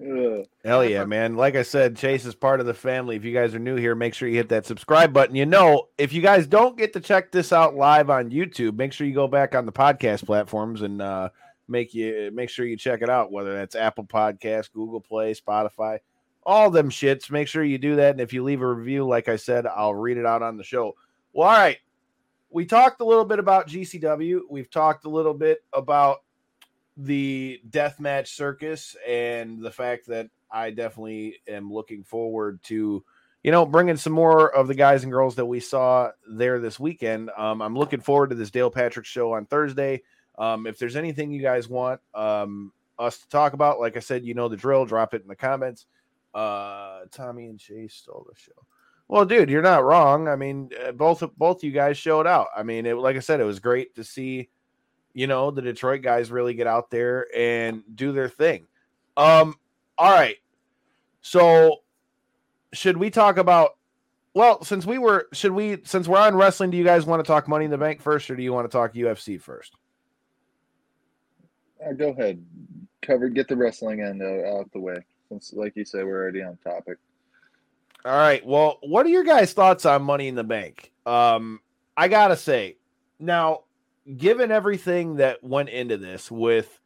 Ugh. 0.00 0.44
Hell 0.62 0.84
yeah, 0.84 1.04
man. 1.06 1.36
Like 1.36 1.56
I 1.56 1.62
said, 1.62 1.96
Chase 1.96 2.26
is 2.26 2.34
part 2.34 2.60
of 2.60 2.66
the 2.66 2.74
family. 2.74 3.16
If 3.16 3.24
you 3.24 3.32
guys 3.32 3.54
are 3.54 3.58
new 3.58 3.76
here, 3.76 3.94
make 3.94 4.12
sure 4.12 4.28
you 4.28 4.36
hit 4.36 4.50
that 4.50 4.66
subscribe 4.66 5.12
button. 5.12 5.34
You 5.34 5.46
know, 5.46 5.88
if 5.96 6.12
you 6.12 6.20
guys 6.20 6.46
don't 6.46 6.76
get 6.76 6.92
to 6.92 7.00
check 7.00 7.32
this 7.32 7.50
out 7.50 7.76
live 7.76 8.10
on 8.10 8.30
YouTube, 8.30 8.76
make 8.76 8.92
sure 8.92 9.06
you 9.06 9.14
go 9.14 9.26
back 9.26 9.54
on 9.54 9.64
the 9.64 9.72
podcast 9.72 10.26
platforms 10.26 10.82
and 10.82 11.00
uh 11.00 11.30
make 11.68 11.94
you 11.94 12.30
make 12.32 12.50
sure 12.50 12.66
you 12.66 12.76
check 12.76 13.00
it 13.00 13.08
out, 13.08 13.32
whether 13.32 13.54
that's 13.54 13.74
Apple 13.74 14.04
Podcast, 14.04 14.72
Google 14.72 15.00
Play, 15.00 15.34
Spotify, 15.34 15.98
all 16.44 16.70
them 16.70 16.90
shits. 16.90 17.30
Make 17.30 17.48
sure 17.48 17.64
you 17.64 17.78
do 17.78 17.96
that. 17.96 18.10
And 18.10 18.20
if 18.20 18.34
you 18.34 18.44
leave 18.44 18.60
a 18.60 18.72
review, 18.72 19.06
like 19.06 19.28
I 19.28 19.36
said, 19.36 19.66
I'll 19.66 19.94
read 19.94 20.18
it 20.18 20.26
out 20.26 20.42
on 20.42 20.58
the 20.58 20.64
show. 20.64 20.94
Well, 21.32 21.48
all 21.48 21.56
right. 21.56 21.78
We 22.50 22.64
talked 22.64 23.00
a 23.00 23.04
little 23.04 23.24
bit 23.24 23.38
about 23.38 23.66
GCW. 23.68 24.42
We've 24.48 24.70
talked 24.70 25.04
a 25.04 25.10
little 25.10 25.34
bit 25.34 25.64
about 25.72 26.18
the 26.96 27.60
deathmatch 27.68 28.28
circus 28.28 28.96
and 29.06 29.62
the 29.62 29.70
fact 29.70 30.06
that 30.06 30.28
I 30.50 30.70
definitely 30.70 31.40
am 31.46 31.72
looking 31.72 32.04
forward 32.04 32.62
to, 32.64 33.04
you 33.42 33.52
know, 33.52 33.66
bringing 33.66 33.96
some 33.96 34.12
more 34.12 34.54
of 34.54 34.68
the 34.68 34.74
guys 34.74 35.02
and 35.02 35.12
girls 35.12 35.34
that 35.36 35.46
we 35.46 35.60
saw 35.60 36.10
there 36.28 36.58
this 36.58 36.80
weekend. 36.80 37.30
Um, 37.36 37.60
I'm 37.60 37.76
looking 37.76 38.00
forward 38.00 38.30
to 38.30 38.36
this 38.36 38.50
Dale 38.50 38.70
Patrick 38.70 39.06
show 39.06 39.34
on 39.34 39.46
Thursday. 39.46 40.02
Um, 40.38 40.66
if 40.66 40.78
there's 40.78 40.96
anything 40.96 41.32
you 41.32 41.42
guys 41.42 41.68
want 41.68 42.00
um, 42.14 42.72
us 42.98 43.18
to 43.18 43.28
talk 43.28 43.52
about, 43.52 43.80
like 43.80 43.96
I 43.96 44.00
said, 44.00 44.24
you 44.24 44.34
know 44.34 44.48
the 44.48 44.56
drill. 44.56 44.84
Drop 44.84 45.14
it 45.14 45.22
in 45.22 45.28
the 45.28 45.36
comments. 45.36 45.86
Uh, 46.34 47.00
Tommy 47.10 47.46
and 47.46 47.58
Chase 47.58 47.94
stole 47.94 48.26
the 48.28 48.38
show. 48.38 48.52
Well, 49.08 49.24
dude, 49.24 49.50
you're 49.50 49.62
not 49.62 49.84
wrong. 49.84 50.28
I 50.28 50.36
mean, 50.36 50.70
uh, 50.84 50.92
both 50.92 51.22
both 51.36 51.62
you 51.62 51.70
guys 51.70 51.96
showed 51.96 52.26
out. 52.26 52.48
I 52.56 52.62
mean, 52.62 52.86
it, 52.86 52.96
like 52.96 53.16
I 53.16 53.20
said, 53.20 53.40
it 53.40 53.44
was 53.44 53.60
great 53.60 53.94
to 53.94 54.04
see 54.04 54.50
you 55.16 55.26
know 55.26 55.50
the 55.50 55.62
detroit 55.62 56.02
guys 56.02 56.30
really 56.30 56.52
get 56.52 56.66
out 56.66 56.90
there 56.90 57.26
and 57.34 57.82
do 57.94 58.12
their 58.12 58.28
thing 58.28 58.66
um 59.16 59.56
all 59.96 60.12
right 60.12 60.36
so 61.22 61.76
should 62.74 62.98
we 62.98 63.08
talk 63.08 63.38
about 63.38 63.78
well 64.34 64.62
since 64.62 64.84
we 64.84 64.98
were 64.98 65.26
should 65.32 65.52
we 65.52 65.78
since 65.84 66.06
we're 66.06 66.18
on 66.18 66.36
wrestling 66.36 66.68
do 66.70 66.76
you 66.76 66.84
guys 66.84 67.06
want 67.06 67.18
to 67.24 67.26
talk 67.26 67.48
money 67.48 67.64
in 67.64 67.70
the 67.70 67.78
bank 67.78 68.02
first 68.02 68.30
or 68.30 68.36
do 68.36 68.42
you 68.42 68.52
want 68.52 68.70
to 68.70 68.76
talk 68.76 68.92
ufc 68.92 69.40
first 69.40 69.74
Uh, 71.84 71.92
go 71.92 72.08
ahead. 72.10 72.42
Cover. 73.02 73.28
Get 73.28 73.48
the 73.48 73.56
wrestling 73.56 74.00
end 74.00 74.22
uh, 74.22 74.56
out 74.58 74.70
the 74.72 74.80
way. 74.80 74.96
Since, 75.28 75.52
like 75.52 75.76
you 75.76 75.84
said, 75.84 76.04
we're 76.04 76.20
already 76.20 76.42
on 76.42 76.56
topic. 76.64 76.98
all 78.04 78.12
right 78.16 78.44
well 78.46 78.78
what 78.82 79.06
are 79.06 79.10
your 79.10 79.24
guys 79.24 79.52
thoughts 79.52 79.84
on 79.86 80.02
money 80.02 80.28
in 80.28 80.34
the 80.34 80.44
bank 80.44 80.92
um 81.06 81.60
i 81.96 82.06
gotta 82.08 82.36
say 82.36 82.76
now 83.18 83.60
given 84.14 84.50
everything 84.50 85.16
that 85.16 85.42
went 85.42 85.68
into 85.68 85.96
this 85.96 86.30
with 86.30 86.80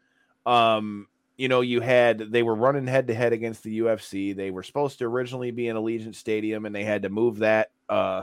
um 0.46 1.06
you 1.36 1.48
know 1.48 1.60
you 1.60 1.80
had 1.80 2.18
they 2.18 2.42
were 2.42 2.54
running 2.54 2.86
head 2.86 3.08
to 3.08 3.14
head 3.14 3.32
against 3.32 3.62
the 3.62 3.80
UFC 3.80 4.34
they 4.34 4.50
were 4.50 4.62
supposed 4.62 4.98
to 4.98 5.04
originally 5.04 5.50
be 5.50 5.68
in 5.68 5.76
Allegiant 5.76 6.14
Stadium 6.14 6.64
and 6.66 6.74
they 6.74 6.84
had 6.84 7.02
to 7.02 7.08
move 7.08 7.38
that 7.38 7.70
uh 7.88 8.22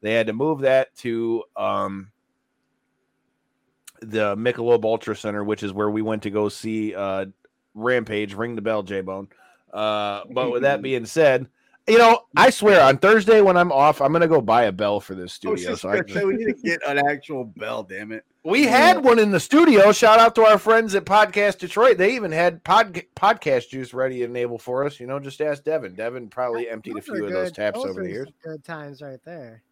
they 0.00 0.14
had 0.14 0.28
to 0.28 0.32
move 0.32 0.60
that 0.60 0.94
to 0.96 1.44
um 1.56 2.10
the 4.00 4.36
Michelob 4.36 4.84
Ultra 4.84 5.16
Center 5.16 5.44
which 5.44 5.62
is 5.62 5.72
where 5.72 5.90
we 5.90 6.02
went 6.02 6.22
to 6.22 6.30
go 6.30 6.48
see 6.48 6.94
uh 6.94 7.26
Rampage 7.74 8.34
ring 8.34 8.56
the 8.56 8.62
bell 8.62 8.82
J-Bone. 8.82 9.28
Uh 9.72 10.22
but 10.30 10.50
with 10.50 10.62
that 10.62 10.80
being 10.88 11.04
said 11.06 11.48
you 11.88 11.98
know 11.98 12.20
I 12.36 12.50
swear 12.50 12.82
on 12.82 12.98
Thursday 12.98 13.40
when 13.40 13.56
I'm 13.56 13.72
off 13.72 14.00
I'm 14.00 14.12
going 14.12 14.22
to 14.22 14.28
go 14.28 14.40
buy 14.40 14.64
a 14.64 14.72
bell 14.72 15.00
for 15.00 15.14
this 15.14 15.32
Oh, 15.46 15.54
studio 15.56 15.70
shit, 15.70 15.78
so 15.78 15.88
I 15.90 16.02
so 16.06 16.26
we 16.26 16.36
need 16.36 16.46
to 16.54 16.62
get 16.62 16.80
an 16.86 16.98
actual 16.98 17.44
bell, 17.44 17.82
damn 17.82 18.12
it. 18.12 18.24
we 18.44 18.64
had 18.64 19.02
one 19.02 19.18
in 19.18 19.30
the 19.30 19.40
studio. 19.40 19.90
Shout 19.92 20.18
out 20.18 20.34
to 20.36 20.42
our 20.44 20.58
friends 20.58 20.94
at 20.94 21.04
Podcast 21.04 21.58
Detroit. 21.58 21.96
They 21.98 22.14
even 22.14 22.30
had 22.32 22.62
pod, 22.64 23.02
podcast 23.16 23.70
juice 23.70 23.92
ready 23.94 24.22
and 24.22 24.36
able 24.36 24.58
for 24.58 24.84
us. 24.84 25.00
You 25.00 25.06
know, 25.06 25.18
just 25.18 25.40
ask 25.40 25.64
Devin. 25.64 25.94
Devin 25.94 26.28
probably 26.28 26.68
emptied 26.68 26.96
a 26.96 27.00
few 27.02 27.24
are 27.24 27.26
of 27.26 27.32
those 27.32 27.52
taps 27.52 27.78
those 27.82 27.90
over 27.90 28.00
are 28.00 28.04
the 28.04 28.10
years. 28.10 28.28
Good 28.44 28.64
times 28.64 29.02
right 29.02 29.20
there. 29.24 29.62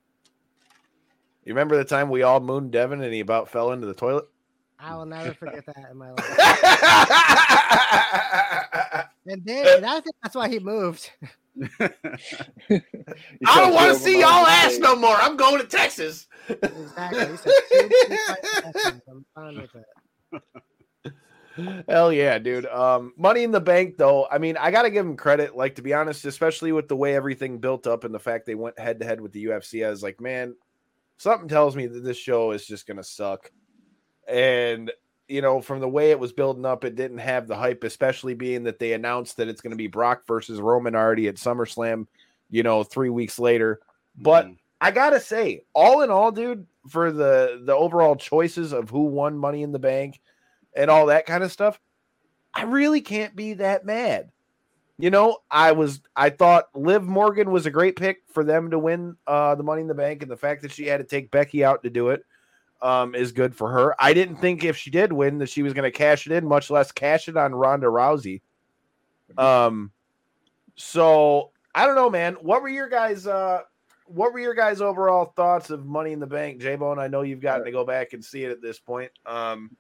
You 1.45 1.53
remember 1.53 1.77
the 1.77 1.85
time 1.85 2.11
we 2.11 2.23
all 2.23 2.41
mooned 2.41 2.73
Devin 2.73 3.03
and 3.03 3.15
he 3.15 3.21
about 3.21 3.49
fell 3.49 3.73
into 3.73 3.87
the 3.87 3.95
toilet? 3.95 4.27
I 4.79 4.95
will 4.97 5.07
never 5.07 5.33
forget 5.39 5.65
that 5.67 5.91
in 5.91 5.97
my 5.97 6.11
life. 6.11 6.37
And 9.29 9.45
then 9.45 9.85
I 9.85 9.99
think 10.01 10.15
that's 10.23 10.37
why 10.37 10.49
he 10.49 10.61
moved. 10.61 11.11
don't 12.69 13.75
want 13.75 13.95
to 13.95 13.99
see 13.99 14.21
y'all 14.21 14.47
ass 14.47 14.79
no 14.79 14.97
more. 14.97 15.17
I'm 15.17 15.37
going 15.37 15.59
to 15.61 15.67
Texas. 15.67 16.27
exactly. 16.49 17.27
He 17.27 17.37
said, 17.37 17.53
"Two, 17.73 17.89
two, 17.89 18.17
five 18.27 18.75
seconds. 18.75 19.03
I'm 19.09 19.25
fine 19.35 19.57
with 19.57 19.75
it. 19.75 20.43
Hell 21.89 22.13
yeah, 22.13 22.39
dude. 22.39 22.67
Um, 22.67 23.15
money 23.17 23.43
in 23.43 23.51
the 23.51 23.61
bank, 23.61 23.97
though. 23.97 24.27
I 24.31 24.37
mean, 24.37 24.59
I 24.59 24.71
gotta 24.71 24.91
give 24.91 25.07
him 25.07 25.17
credit. 25.17 25.57
Like 25.57 25.77
to 25.77 25.83
be 25.83 25.95
honest, 25.95 26.27
especially 26.27 26.73
with 26.73 26.89
the 26.89 26.97
way 26.97 27.15
everything 27.15 27.59
built 27.59 27.87
up 27.87 28.05
and 28.05 28.15
the 28.15 28.19
fact 28.19 28.45
they 28.45 28.55
went 28.55 28.79
head 28.79 29.01
to 29.01 29.07
head 29.07 29.21
with 29.21 29.33
the 29.33 29.47
UFC. 29.47 29.87
I 29.87 29.91
was 29.91 30.03
like, 30.03 30.21
man, 30.21 30.55
something 31.17 31.49
tells 31.49 31.75
me 31.75 31.87
that 31.87 32.05
this 32.05 32.19
show 32.19 32.51
is 32.51 32.67
just 32.67 32.87
gonna 32.87 33.05
suck. 33.05 33.51
And 34.29 34.93
you 35.29 35.41
know, 35.41 35.61
from 35.61 35.81
the 35.81 35.89
way 35.89 36.11
it 36.11 36.19
was 36.19 36.33
building 36.33 36.65
up, 36.65 36.85
it 36.85 36.95
didn't 36.95 37.19
have 37.19 37.47
the 37.47 37.57
hype, 37.57 37.85
especially 37.85 38.35
being 38.35 38.65
that 38.65 38.79
they 38.79 38.93
announced 38.93 39.37
that 39.37 39.49
it's 39.49 39.61
gonna 39.61 39.77
be 39.77 39.89
Brock 39.89 40.23
versus 40.27 40.61
Roman 40.61 40.95
already 40.95 41.29
at 41.29 41.37
SummerSlam. 41.37 42.07
You 42.51 42.63
know, 42.63 42.85
three 42.85 43.11
weeks 43.11 43.39
later. 43.39 43.81
But 44.17 44.49
I 44.81 44.91
gotta 44.93 45.21
say, 45.21 45.65
all 45.75 46.03
in 46.03 46.11
all, 46.11 46.31
dude, 46.31 46.67
for 46.89 47.11
the 47.11 47.63
the 47.65 47.75
overall 47.75 48.17
choices 48.17 48.73
of 48.73 48.91
who 48.91 49.05
won 49.05 49.37
Money 49.37 49.63
in 49.63 49.73
the 49.73 49.79
Bank 49.79 50.21
and 50.77 50.91
all 50.91 51.07
that 51.07 51.27
kind 51.27 51.43
of 51.43 51.51
stuff, 51.51 51.81
I 52.55 52.63
really 52.65 53.01
can't 53.01 53.35
be 53.35 53.55
that 53.55 53.85
mad. 53.85 54.31
You 54.99 55.11
know, 55.11 55.39
I 55.51 55.73
was 55.73 56.01
I 56.15 56.31
thought 56.31 56.69
Liv 56.75 57.03
Morgan 57.03 57.51
was 57.51 57.67
a 57.67 57.71
great 57.71 57.97
pick 57.97 58.23
for 58.33 58.45
them 58.45 58.71
to 58.71 58.79
win 58.79 59.17
uh 59.27 59.55
the 59.57 59.65
Money 59.65 59.83
in 59.83 59.89
the 59.89 59.95
Bank, 59.95 60.23
and 60.23 60.31
the 60.31 60.37
fact 60.37 60.63
that 60.63 60.73
she 60.73 60.87
had 60.87 60.99
to 60.99 61.05
take 61.05 61.31
Becky 61.31 61.65
out 61.65 61.83
to 61.83 61.91
do 61.91 62.11
it 62.11 62.25
um 62.83 63.15
is 63.15 63.33
good 63.33 63.55
for 63.55 63.71
her. 63.73 63.95
I 63.99 64.13
didn't 64.15 64.37
think 64.37 64.65
if 64.65 64.77
she 64.77 64.91
did 64.91 65.13
win 65.13 65.39
that 65.39 65.49
she 65.49 65.63
was 65.63 65.73
going 65.73 65.91
to 65.91 65.97
cash 65.97 66.27
it 66.27 66.33
in, 66.33 66.47
much 66.47 66.71
less 66.71 66.93
cash 66.93 67.29
it 67.29 67.37
on 67.37 67.55
Ronda 67.55 67.87
Rousey. 67.87 68.43
Um, 69.39 69.91
so 70.77 71.51
I 71.75 71.87
don't 71.87 71.97
know, 71.97 72.11
man. 72.11 72.35
What 72.35 72.63
were 72.63 72.69
your 72.69 72.89
guys? 72.89 73.27
Uh, 73.27 73.61
what 74.07 74.33
were 74.33 74.39
your 74.39 74.55
guys' 74.55 74.81
overall 74.81 75.33
thoughts 75.37 75.71
of 75.71 75.85
Money 75.85 76.13
in 76.13 76.21
the 76.21 76.27
Bank, 76.27 76.61
J 76.61 76.77
Bone? 76.77 76.99
I 76.99 77.09
know 77.09 77.23
you've 77.23 77.41
gotten 77.41 77.65
to 77.65 77.73
go 77.73 77.85
back 77.85 78.13
and 78.13 78.25
see 78.25 78.45
it 78.45 78.51
at 78.53 78.63
this 78.63 78.79
point. 78.79 79.11
Um, 79.25 79.77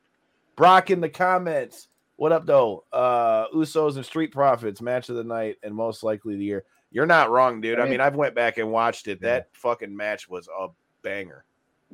Brock 0.56 0.90
in 0.90 1.00
the 1.00 1.08
comments. 1.08 1.88
What 2.16 2.32
up, 2.32 2.46
though? 2.46 2.84
Uh, 2.92 3.46
Usos 3.54 3.96
and 3.96 4.04
Street 4.04 4.32
Profits 4.32 4.80
match 4.80 5.10
of 5.10 5.16
the 5.16 5.22
night 5.24 5.56
and 5.62 5.74
most 5.74 6.02
likely 6.02 6.34
the 6.36 6.44
year. 6.44 6.64
You're 6.90 7.04
not 7.06 7.30
wrong, 7.30 7.60
dude. 7.60 7.78
I 7.78 7.82
I 7.82 7.84
mean, 7.84 7.90
mean- 7.92 8.00
I've 8.00 8.16
went 8.16 8.34
back 8.34 8.56
and 8.58 8.72
watched 8.72 9.06
it. 9.06 9.18
Yeah. 9.20 9.28
That 9.28 9.48
fucking 9.52 9.94
match 9.94 10.28
was 10.28 10.48
a 10.48 10.68
banger. 11.02 11.44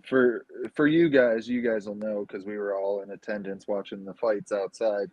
For 0.05 0.47
for 0.75 0.87
you 0.87 1.09
guys, 1.09 1.49
you 1.49 1.63
guys 1.63 1.87
will 1.87 1.95
know 1.95 2.25
because 2.27 2.45
we 2.45 2.57
were 2.57 2.75
all 2.77 3.03
in 3.03 3.11
attendance 3.11 3.67
watching 3.69 4.05
the 4.05 4.15
fights 4.15 4.53
outside. 4.53 5.11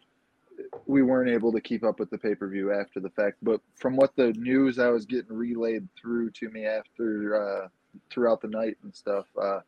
We 0.88 1.04
weren't 1.04 1.30
able 1.30 1.54
to 1.54 1.62
keep 1.62 1.84
up 1.84 2.00
with 2.00 2.10
the 2.10 2.18
pay 2.18 2.36
per 2.36 2.48
view 2.48 2.74
after 2.74 3.00
the 3.00 3.10
fact, 3.10 3.38
but 3.42 3.62
from 3.76 3.96
what 3.96 4.16
the 4.16 4.34
news 4.34 4.80
I 4.80 4.90
was 4.90 5.06
getting 5.06 5.36
relayed 5.36 5.88
through 6.00 6.32
to 6.32 6.50
me 6.50 6.66
after 6.66 7.64
uh, 7.64 7.68
throughout 8.10 8.42
the 8.42 8.50
night 8.50 8.78
and 8.84 8.94
stuff, 8.94 9.26
uh, 9.42 9.60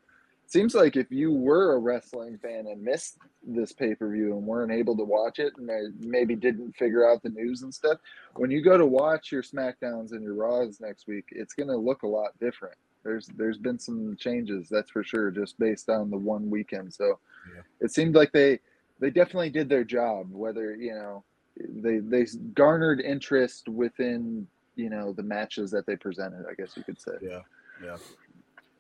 seems 0.52 0.76
like 0.76 0.98
if 0.98 1.10
you 1.10 1.32
were 1.32 1.76
a 1.76 1.80
wrestling 1.80 2.38
fan 2.38 2.68
and 2.68 2.84
missed 2.84 3.18
this 3.46 3.72
pay 3.72 3.96
per 3.96 4.12
view 4.12 4.34
and 4.36 4.46
weren't 4.46 4.72
able 4.72 4.98
to 4.98 5.04
watch 5.04 5.40
it 5.40 5.54
and 5.58 5.70
maybe 6.00 6.36
didn't 6.36 6.76
figure 6.76 7.10
out 7.10 7.24
the 7.24 7.30
news 7.30 7.62
and 7.62 7.74
stuff, 7.74 7.98
when 8.36 8.52
you 8.52 8.62
go 8.62 8.78
to 8.78 8.86
watch 8.86 9.32
your 9.32 9.44
Smackdowns 9.44 10.12
and 10.12 10.22
your 10.22 10.34
Raws 10.34 10.80
next 10.82 11.08
week, 11.08 11.26
it's 11.32 11.54
going 11.54 11.70
to 11.70 11.78
look 11.78 12.04
a 12.04 12.08
lot 12.08 12.38
different. 12.40 12.78
There's 13.04 13.28
there's 13.36 13.58
been 13.58 13.80
some 13.80 14.16
changes, 14.18 14.70
that's 14.70 14.92
for 14.92 15.04
sure, 15.04 15.32
just 15.32 15.58
based 15.58 15.90
on 15.90 16.10
the 16.10 16.18
one 16.18 16.50
weekend. 16.50 16.94
So 16.94 17.20
Yeah. 17.54 17.62
it 17.80 17.92
seemed 17.92 18.16
like 18.16 18.32
they 18.32 18.60
they 19.00 19.10
definitely 19.10 19.50
did 19.50 19.68
their 19.70 19.84
job. 19.84 20.28
Whether 20.32 20.76
you 20.76 20.94
know 20.94 21.24
they 21.58 22.00
they 22.00 22.26
garnered 22.54 23.02
interest 23.02 23.68
within 23.70 24.48
you 24.76 24.90
know 24.90 25.14
the 25.14 25.24
matches 25.24 25.72
that 25.72 25.86
they 25.86 25.96
presented. 25.96 26.46
I 26.50 26.54
guess 26.54 26.78
you 26.78 26.84
could 26.84 27.00
say. 27.02 27.14
Yeah, 27.22 27.42
yeah. 27.84 27.98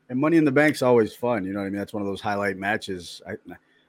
And 0.09 0.19
Money 0.19 0.37
in 0.37 0.45
the 0.45 0.51
Bank's 0.51 0.81
always 0.81 1.15
fun. 1.15 1.45
You 1.45 1.53
know 1.53 1.59
what 1.59 1.65
I 1.67 1.69
mean? 1.69 1.79
That's 1.79 1.93
one 1.93 2.01
of 2.01 2.07
those 2.07 2.21
highlight 2.21 2.57
matches. 2.57 3.21
I 3.27 3.35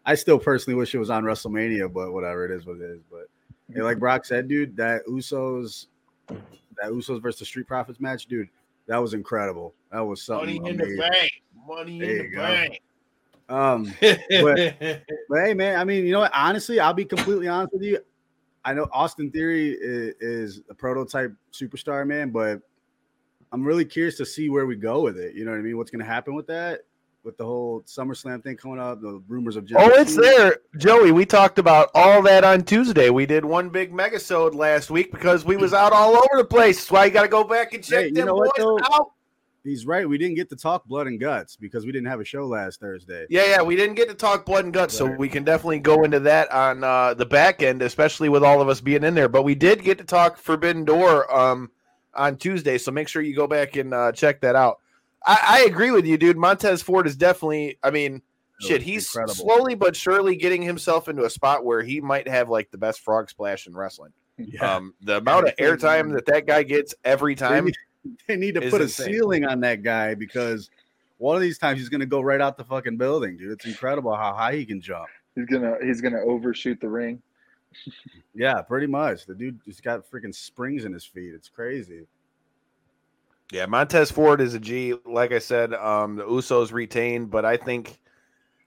I 0.04 0.14
still 0.14 0.38
personally 0.38 0.76
wish 0.76 0.94
it 0.94 0.98
was 0.98 1.10
on 1.10 1.24
WrestleMania, 1.24 1.92
but 1.92 2.12
whatever 2.12 2.44
it 2.44 2.50
is, 2.50 2.66
what 2.66 2.76
it 2.76 2.82
is. 2.82 3.00
But 3.10 3.28
hey, 3.72 3.82
like 3.82 3.98
Brock 3.98 4.24
said, 4.24 4.48
dude, 4.48 4.76
that 4.76 5.06
Usos, 5.06 5.86
that 6.28 6.86
Usos 6.90 7.20
versus 7.22 7.46
Street 7.46 7.66
Profits 7.68 8.00
match, 8.00 8.26
dude, 8.26 8.48
that 8.86 8.98
was 8.98 9.14
incredible. 9.14 9.74
That 9.90 10.00
was 10.00 10.22
something. 10.22 10.62
Money 10.62 10.74
amazing. 10.74 10.80
In 10.80 10.96
the 10.96 11.08
bank. 11.10 11.30
Money 11.66 12.00
There 12.00 12.22
the 12.22 12.28
go. 12.28 13.54
Um, 13.54 13.92
but 14.00 14.58
hey, 15.44 15.54
man, 15.54 15.78
I 15.78 15.84
mean, 15.84 16.06
you 16.06 16.12
know 16.12 16.20
what? 16.20 16.32
Honestly, 16.34 16.80
I'll 16.80 16.94
be 16.94 17.04
completely 17.04 17.48
honest 17.48 17.72
with 17.74 17.82
you. 17.82 17.98
I 18.64 18.74
know 18.74 18.88
Austin 18.92 19.30
Theory 19.30 19.72
is, 19.72 20.14
is 20.20 20.60
a 20.70 20.74
prototype 20.74 21.34
superstar, 21.52 22.06
man, 22.06 22.30
but 22.30 22.60
I'm 23.50 23.64
really 23.64 23.84
curious 23.84 24.16
to 24.18 24.26
see 24.26 24.48
where 24.48 24.66
we 24.66 24.76
go 24.76 25.02
with 25.02 25.18
it. 25.18 25.34
You 25.34 25.44
know 25.44 25.50
what 25.50 25.58
I 25.58 25.62
mean? 25.62 25.76
What's 25.76 25.90
going 25.90 26.04
to 26.04 26.10
happen 26.10 26.34
with 26.34 26.46
that? 26.46 26.82
With 27.24 27.36
the 27.36 27.44
whole 27.44 27.82
SummerSlam 27.82 28.42
thing 28.42 28.56
coming 28.56 28.80
up, 28.80 29.00
the 29.00 29.22
rumors 29.28 29.54
of 29.54 29.68
Oh, 29.76 29.88
it's 29.90 30.14
Sue. 30.16 30.22
there, 30.22 30.56
Joey. 30.76 31.12
We 31.12 31.24
talked 31.24 31.60
about 31.60 31.88
all 31.94 32.20
that 32.22 32.42
on 32.42 32.62
Tuesday. 32.64 33.10
We 33.10 33.26
did 33.26 33.44
one 33.44 33.68
big 33.68 33.92
megasode 33.92 34.54
last 34.56 34.90
week 34.90 35.12
because 35.12 35.44
we 35.44 35.56
was 35.56 35.72
out 35.72 35.92
all 35.92 36.16
over 36.16 36.28
the 36.38 36.44
place. 36.44 36.78
That's 36.78 36.90
why 36.90 37.04
you 37.04 37.12
got 37.12 37.22
to 37.22 37.28
go 37.28 37.44
back 37.44 37.74
and 37.74 37.84
check 37.84 38.06
Hey, 38.06 38.10
them 38.10 38.26
what, 38.28 38.52
boys 38.56 38.64
though? 38.64 38.78
out. 38.92 39.12
He's 39.62 39.86
right. 39.86 40.08
We 40.08 40.18
didn't 40.18 40.34
get 40.34 40.48
to 40.50 40.56
talk 40.56 40.84
blood 40.86 41.06
and 41.06 41.20
guts 41.20 41.54
because 41.54 41.86
we 41.86 41.92
didn't 41.92 42.08
have 42.08 42.18
a 42.18 42.24
show 42.24 42.44
last 42.44 42.80
Thursday. 42.80 43.26
Yeah, 43.30 43.44
yeah, 43.46 43.62
we 43.62 43.76
didn't 43.76 43.94
get 43.94 44.08
to 44.08 44.14
talk 44.16 44.44
blood 44.44 44.64
and 44.64 44.74
guts, 44.74 44.96
so 44.98 45.06
we 45.06 45.28
can 45.28 45.44
definitely 45.44 45.78
go 45.78 46.02
into 46.02 46.18
that 46.20 46.50
on 46.50 46.82
uh, 46.82 47.14
the 47.14 47.24
back 47.26 47.62
end, 47.62 47.82
especially 47.82 48.30
with 48.30 48.42
all 48.42 48.60
of 48.60 48.68
us 48.68 48.80
being 48.80 49.04
in 49.04 49.14
there. 49.14 49.28
But 49.28 49.44
we 49.44 49.54
did 49.54 49.84
get 49.84 49.98
to 49.98 50.04
talk 50.04 50.36
Forbidden 50.38 50.84
Door 50.84 51.32
um, 51.32 51.70
on 52.16 52.36
Tuesday, 52.38 52.76
so 52.78 52.90
make 52.90 53.06
sure 53.06 53.22
you 53.22 53.36
go 53.36 53.46
back 53.46 53.76
and 53.76 53.94
uh, 53.94 54.10
check 54.10 54.40
that 54.40 54.56
out. 54.56 54.80
I, 55.26 55.38
I 55.46 55.60
agree 55.62 55.90
with 55.90 56.04
you, 56.06 56.16
dude. 56.18 56.36
Montez 56.36 56.82
Ford 56.82 57.06
is 57.06 57.16
definitely. 57.16 57.78
I 57.82 57.90
mean, 57.90 58.22
That 58.60 58.66
shit, 58.66 58.82
he's 58.82 59.06
incredible. 59.08 59.34
slowly 59.34 59.74
but 59.74 59.94
surely 59.96 60.36
getting 60.36 60.62
himself 60.62 61.08
into 61.08 61.24
a 61.24 61.30
spot 61.30 61.64
where 61.64 61.82
he 61.82 62.00
might 62.00 62.28
have 62.28 62.48
like 62.48 62.70
the 62.70 62.78
best 62.78 63.00
frog 63.00 63.30
splash 63.30 63.66
in 63.66 63.74
wrestling. 63.74 64.12
Yeah. 64.38 64.76
Um, 64.76 64.94
the 65.02 65.18
amount 65.18 65.48
of 65.48 65.56
airtime 65.56 66.12
that 66.14 66.26
that 66.26 66.46
guy 66.46 66.62
gets 66.62 66.94
every 67.04 67.34
time. 67.34 67.66
need- 67.66 67.74
they 68.26 68.36
need 68.36 68.54
to 68.56 68.62
is 68.64 68.70
put 68.72 68.80
a 68.80 68.88
ceiling 68.88 69.44
on 69.44 69.60
that 69.60 69.82
guy 69.82 70.14
because 70.14 70.70
one 71.18 71.36
of 71.36 71.42
these 71.42 71.58
times 71.58 71.78
he's 71.78 71.88
going 71.88 72.00
to 72.00 72.06
go 72.06 72.20
right 72.20 72.40
out 72.40 72.56
the 72.56 72.64
fucking 72.64 72.96
building, 72.96 73.36
dude. 73.36 73.52
It's 73.52 73.64
incredible 73.66 74.14
how 74.16 74.34
high 74.34 74.56
he 74.56 74.64
can 74.66 74.80
jump. 74.80 75.06
He's 75.36 75.46
gonna 75.46 75.76
he's 75.82 76.00
gonna 76.00 76.20
overshoot 76.20 76.80
the 76.80 76.88
ring. 76.88 77.22
Yeah, 78.34 78.62
pretty 78.62 78.86
much. 78.86 79.26
The 79.26 79.34
dude 79.34 79.62
just 79.64 79.82
got 79.82 80.10
freaking 80.10 80.34
springs 80.34 80.84
in 80.86 80.92
his 80.92 81.04
feet. 81.04 81.32
It's 81.34 81.48
crazy. 81.50 82.06
Yeah, 83.50 83.66
Montez 83.66 84.10
Ford 84.10 84.40
is 84.40 84.54
a 84.54 84.60
G. 84.60 84.94
Like 85.04 85.32
I 85.32 85.38
said, 85.38 85.74
um, 85.74 86.16
the 86.16 86.24
Usos 86.24 86.72
retained, 86.72 87.30
but 87.30 87.44
I 87.44 87.56
think 87.56 87.98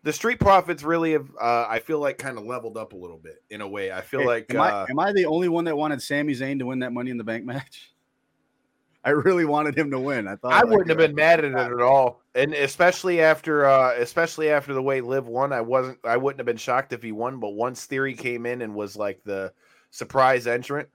the 0.04 0.14
Street 0.14 0.40
Profits 0.40 0.84
really 0.84 1.14
have. 1.14 1.28
Uh, 1.42 1.66
I 1.68 1.80
feel 1.80 2.00
like 2.00 2.20
kind 2.20 2.38
of 2.38 2.46
leveled 2.46 2.78
up 2.78 2.94
a 2.94 2.96
little 2.96 3.18
bit 3.18 3.44
in 3.50 3.62
a 3.62 3.68
way. 3.68 3.92
I 3.92 4.02
feel 4.02 4.22
Hey, 4.22 4.28
like 4.28 4.54
am, 4.54 4.60
uh, 4.60 4.64
I, 4.64 4.86
am 4.90 5.00
I 5.00 5.12
the 5.12 5.26
only 5.26 5.50
one 5.50 5.66
that 5.66 5.76
wanted 5.76 6.02
Sami 6.02 6.34
Zayn 6.34 6.60
to 6.60 6.66
win 6.68 6.80
that 6.80 6.94
Money 6.94 7.10
in 7.10 7.18
the 7.18 7.24
Bank 7.24 7.44
match? 7.44 7.92
I 9.04 9.10
really 9.12 9.46
wanted 9.46 9.78
him 9.78 9.92
to 9.92 10.00
win. 10.00 10.28
I 10.28 10.36
thought 10.36 10.54
I 10.54 10.62
like, 10.62 10.70
wouldn't 10.70 10.90
have 10.90 11.00
uh, 11.00 11.08
been 11.08 11.16
mad 11.16 11.40
at 11.40 11.46
it 11.46 11.56
at 11.56 11.82
all, 11.82 12.22
and 12.34 12.54
especially 12.54 13.22
after, 13.22 13.66
uh, 13.66 13.94
especially 13.98 14.50
after 14.50 14.74
the 14.74 14.82
way 14.82 15.00
Liv 15.02 15.28
won, 15.28 15.54
I 15.54 15.62
wasn't. 15.62 16.00
I 16.04 16.18
wouldn't 16.18 16.40
have 16.40 16.48
been 16.48 16.58
shocked 16.58 16.94
if 16.94 17.04
he 17.04 17.12
won. 17.12 17.40
But 17.40 17.50
once 17.50 17.86
Theory 17.86 18.16
came 18.16 18.46
in 18.46 18.62
and 18.64 18.74
was 18.74 18.96
like 18.96 19.24
the 19.24 19.54
surprise 19.92 20.48
entrant, 20.48 20.90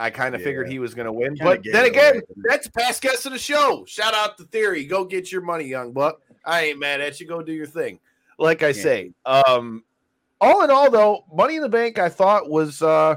I 0.00 0.10
kind 0.10 0.34
of 0.36 0.42
figured 0.42 0.68
he 0.68 0.78
was 0.78 0.94
going 0.94 1.06
to 1.06 1.12
win. 1.12 1.36
Kinda 1.36 1.44
But 1.44 1.64
then 1.72 1.84
again, 1.84 2.14
away. 2.14 2.22
that's 2.48 2.68
past 2.68 3.02
guest 3.02 3.26
of 3.26 3.32
the 3.32 3.38
show. 3.38 3.84
Shout 3.86 4.14
out 4.14 4.38
to 4.38 4.44
Theory. 4.44 4.84
Go 4.86 5.04
get 5.04 5.32
your 5.32 5.40
money, 5.40 5.64
young 5.64 5.92
buck. 5.92 6.20
I 6.44 6.66
ain't 6.66 6.78
mad 6.78 7.00
at 7.00 7.18
you. 7.18 7.26
Go 7.26 7.42
do 7.42 7.52
your 7.52 7.66
thing. 7.66 7.98
Like 8.38 8.62
I 8.62 8.68
Yeah. 8.68 8.72
say, 8.82 9.12
um, 9.26 9.82
all 10.40 10.62
in 10.62 10.70
all, 10.70 10.88
though, 10.88 11.24
Money 11.34 11.56
in 11.56 11.62
the 11.62 11.68
Bank, 11.68 11.98
I 11.98 12.08
thought 12.08 12.48
was 12.48 12.80
uh, 12.80 13.16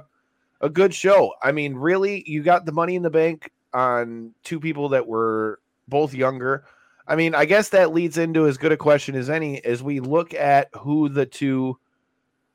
a 0.59 0.69
good 0.69 0.91
show. 0.93 1.33
I 1.43 1.51
mean, 1.51 1.75
really, 1.75 2.23
you 2.25 2.41
got 2.41 2.65
the 2.65 2.71
Money 2.71 2.95
in 2.95 3.03
the 3.03 3.11
Bank 3.11 3.51
on 3.73 4.33
two 4.43 4.59
people 4.59 4.89
that 4.89 5.05
were 5.05 5.59
both 5.87 6.15
younger. 6.15 6.65
I 7.07 7.15
mean, 7.15 7.35
I 7.35 7.45
guess 7.45 7.69
that 7.69 7.93
leads 7.93 8.17
into 8.17 8.47
as 8.47 8.57
good 8.57 8.71
a 8.71 8.77
question 8.77 9.15
as 9.15 9.29
any 9.29 9.63
as 9.63 9.83
we 9.83 9.99
look 9.99 10.33
at 10.33 10.69
who 10.75 11.09
the 11.09 11.27
two 11.27 11.77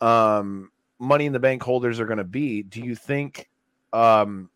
um, 0.01 0.73
Money 0.99 1.27
in 1.27 1.33
the 1.33 1.39
Bank 1.39 1.63
holders 1.63 2.01
are 2.01 2.07
going 2.07 2.19
to 2.19 2.25
be. 2.25 2.65
Do 2.65 2.81
you 2.81 2.97
think? 2.97 3.49
Um, 3.93 4.51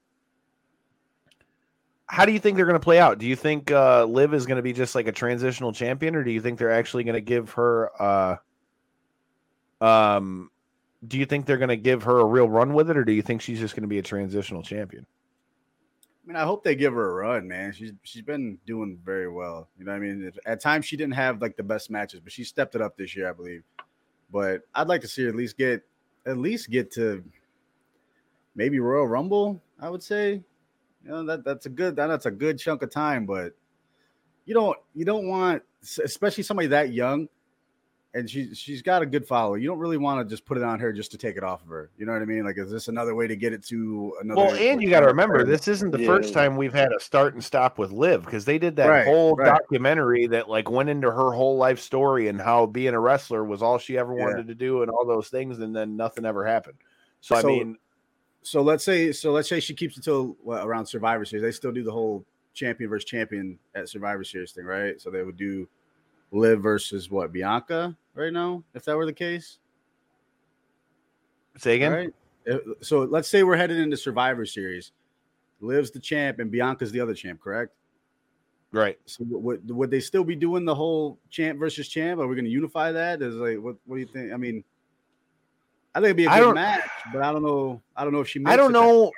how 2.07 2.25
do 2.25 2.33
you 2.33 2.41
think 2.41 2.57
they're 2.57 2.67
going 2.67 2.75
to 2.75 2.81
play 2.81 2.99
out? 2.99 3.19
Do 3.19 3.27
you 3.27 3.37
think 3.37 3.71
uh, 3.71 4.05
Liv 4.05 4.35
is 4.35 4.45
going 4.45 4.57
to 4.57 4.63
be 4.63 4.73
just 4.73 4.97
like 4.97 5.07
a 5.07 5.13
transitional 5.13 5.73
champion, 5.73 6.17
or 6.17 6.25
do 6.25 6.33
you 6.33 6.41
think 6.41 6.59
they're 6.59 6.73
actually 6.73 7.05
going 7.05 7.15
to 7.15 7.21
give 7.21 7.51
her? 7.53 7.91
Uh, 8.03 8.37
um, 9.81 10.51
do 11.07 11.19
you 11.19 11.25
think 11.25 11.47
they're 11.47 11.57
going 11.57 11.69
to 11.69 11.77
give 11.77 12.03
her 12.03 12.19
a 12.19 12.25
real 12.25 12.49
run 12.49 12.75
with 12.75 12.91
it, 12.91 12.97
or 12.97 13.05
do 13.05 13.13
you 13.13 13.23
think 13.23 13.41
she's 13.41 13.61
just 13.61 13.75
going 13.75 13.83
to 13.83 13.89
be 13.89 13.99
a 13.99 14.03
transitional 14.03 14.63
champion? 14.63 15.07
I 16.25 16.27
mean, 16.27 16.37
I 16.37 16.43
hope 16.43 16.65
they 16.65 16.75
give 16.75 16.93
her 16.95 17.11
a 17.11 17.15
run, 17.29 17.47
man. 17.47 17.73
She's 17.73 17.93
she's 18.03 18.23
been 18.23 18.59
doing 18.67 18.99
very 19.05 19.29
well. 19.29 19.69
You 19.79 19.85
know, 19.85 19.93
what 19.93 19.99
I 19.99 20.01
mean, 20.01 20.33
at 20.47 20.61
times 20.61 20.87
she 20.87 20.97
didn't 20.97 21.15
have 21.15 21.41
like 21.41 21.57
the 21.57 21.63
best 21.63 21.91
matches, 21.91 22.21
but 22.21 22.33
she 22.33 22.45
stepped 22.45 22.75
it 22.75 22.83
up 22.83 22.97
this 22.97 23.17
year, 23.17 23.29
I 23.29 23.33
believe. 23.33 23.63
But 24.33 24.63
I'd 24.75 24.89
like 24.89 25.01
to 25.03 25.09
see 25.09 25.23
her 25.23 25.29
at 25.29 25.37
least 25.37 25.57
get 25.57 25.83
at 26.27 26.37
least 26.37 26.71
get 26.71 26.91
to 26.93 27.25
maybe 28.61 28.79
Royal 28.79 29.09
Rumble. 29.09 29.63
I 29.81 29.89
would 29.89 30.03
say, 30.03 30.33
you 31.03 31.11
know, 31.11 31.25
that 31.25 31.45
that's 31.45 31.65
a 31.65 31.71
good 31.71 31.97
that, 31.97 32.09
that's 32.09 32.27
a 32.27 32.31
good 32.31 32.59
chunk 32.59 32.83
of 32.83 32.91
time. 32.91 33.25
But 33.25 33.55
you 34.45 34.53
don't 34.53 34.77
you 34.95 35.07
don't 35.07 35.27
want, 35.27 35.63
especially 36.05 36.43
somebody 36.43 36.69
that 36.69 36.93
young, 36.93 37.27
and 38.13 38.29
she 38.29 38.55
she's 38.55 38.83
got 38.83 39.01
a 39.01 39.07
good 39.07 39.27
follower. 39.27 39.57
You 39.57 39.67
don't 39.67 39.79
really 39.79 39.97
want 39.97 40.21
to 40.21 40.31
just 40.31 40.45
put 40.45 40.59
it 40.59 40.63
on 40.63 40.79
her 40.79 40.93
just 40.93 41.11
to 41.13 41.17
take 41.19 41.39
it 41.39 41.43
off 41.43 41.63
of 41.63 41.69
her. 41.69 41.91
You 41.97 42.05
know 42.05 42.13
what 42.13 42.21
I 42.21 42.27
mean? 42.27 42.45
Like, 42.45 42.59
is 42.59 42.71
this 42.71 42.89
another 42.89 43.15
way 43.15 43.27
to 43.27 43.35
get 43.35 43.55
it 43.55 43.65
to 43.69 44.13
another? 44.21 44.43
Well, 44.43 44.55
and 44.57 44.83
you 44.83 44.91
got 44.91 45.01
to 45.01 45.07
remember, 45.07 45.43
this 45.43 45.67
isn't 45.67 45.91
the 45.91 46.01
Yeah. 46.01 46.07
first 46.09 46.35
time 46.35 46.59
we've 46.59 46.75
had 46.75 46.93
a 46.93 47.01
start 47.01 47.33
and 47.33 47.43
stop 47.43 47.79
with 47.79 47.93
Liv 47.93 48.27
because 48.27 48.45
they 48.45 48.59
did 48.59 48.77
that 48.77 48.89
Right, 48.89 49.07
whole 49.07 49.37
right. 49.37 49.47
documentary 49.47 50.27
that 50.27 50.51
like 50.51 50.71
went 50.71 50.91
into 50.91 51.11
her 51.11 51.33
whole 51.33 51.57
life 51.57 51.81
story 51.81 52.29
and 52.29 52.39
how 52.39 52.67
being 52.67 52.93
a 52.93 53.01
wrestler 53.01 53.43
was 53.43 53.63
all 53.63 53.79
she 53.79 53.97
ever 53.97 54.15
Yeah. 54.15 54.25
wanted 54.27 54.49
to 54.49 54.55
do 54.55 54.83
and 54.83 54.91
all 54.91 55.07
those 55.07 55.31
things, 55.31 55.61
and 55.61 55.75
then 55.75 55.97
nothing 55.97 56.27
ever 56.27 56.45
happened. 56.45 56.77
So, 57.23 57.37
I 57.37 57.41
So- 57.41 57.49
mean, 57.49 57.79
so 58.43 58.63
let's 58.63 58.85
say 58.85 59.13
so 59.13 59.33
let's 59.33 59.49
say 59.49 59.61
she 59.61 59.75
keeps 59.75 59.99
it 59.99 60.05
till 60.05 60.37
well, 60.43 60.65
around 60.65 60.87
Survivor 60.87 61.25
Series. 61.25 61.43
They 61.43 61.51
still 61.51 61.73
do 61.73 61.83
the 61.83 61.93
whole 61.93 62.25
champion 62.55 62.91
versus 62.91 63.05
champion 63.05 63.59
at 63.75 63.89
Survivor 63.89 64.25
Series 64.25 64.53
thing, 64.53 64.65
right? 64.65 65.01
So 65.01 65.11
they 65.11 65.23
would 65.23 65.37
do 65.37 65.69
Liv 66.33 66.61
versus 66.61 67.11
what 67.11 67.33
Bianca 67.33 67.97
right 68.15 68.33
now, 68.33 68.63
if 68.75 68.85
that 68.85 68.97
were 68.97 69.07
the 69.07 69.13
case, 69.13 69.59
say 71.59 71.77
again. 71.77 71.93
right? 71.93 72.61
So 72.81 73.01
let's 73.01 73.29
say 73.29 73.43
we're 73.43 73.57
headed 73.57 73.79
into 73.79 73.97
Survivor 73.97 74.47
Series. 74.47 74.93
Liv's 75.61 75.91
the 75.91 76.01
champ 76.01 76.39
and 76.39 76.51
Bianca's 76.51 76.91
the 76.91 77.01
other 77.01 77.15
champ, 77.15 77.41
correct? 77.41 77.73
Right. 78.73 78.99
So 79.05 79.25
would 79.29 79.69
would 79.71 79.91
they 79.91 80.01
still 80.01 80.25
be 80.25 80.37
doing 80.37 80.65
the 80.65 80.75
whole 80.75 81.19
champ 81.29 81.59
versus 81.59 81.89
champ? 81.89 82.21
Are 82.21 82.27
we 82.27 82.37
going 82.37 82.45
to 82.45 82.51
unify 82.51 82.93
that? 82.93 83.21
Is 83.21 83.35
like 83.35 83.59
what 83.59 83.77
what 83.85 83.97
do 83.97 84.01
you 84.01 84.07
think? 84.07 84.33
I 84.33 84.37
mean, 84.37 84.65
I 85.95 85.99
think 85.99 86.07
it'd 86.07 86.17
be 86.17 86.27
a 86.27 86.29
good 86.29 86.55
match, 86.55 86.89
but 87.13 87.23
I 87.23 87.33
don't 87.33 87.43
know. 87.43 87.81
I 87.97 88.05
don't 88.05 88.13
know 88.13 88.21
if 88.21 88.29
she. 88.29 88.39
Makes 88.39 88.53
I 88.53 88.57
don't 88.57 88.71
it 88.71 88.75
that 88.75 88.81
know. 88.81 89.13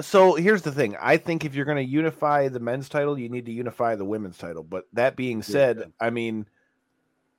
so 0.00 0.34
here's 0.34 0.62
the 0.62 0.72
thing. 0.72 0.96
I 1.00 1.16
think 1.16 1.44
if 1.44 1.54
you're 1.54 1.64
going 1.64 1.84
to 1.84 1.90
unify 1.90 2.48
the 2.48 2.60
men's 2.60 2.88
title, 2.88 3.18
you 3.18 3.28
need 3.28 3.46
to 3.46 3.52
unify 3.52 3.96
the 3.96 4.04
women's 4.04 4.38
title. 4.38 4.62
But 4.62 4.86
that 4.92 5.16
being 5.16 5.42
said, 5.42 5.92
I 6.00 6.10
mean, 6.10 6.46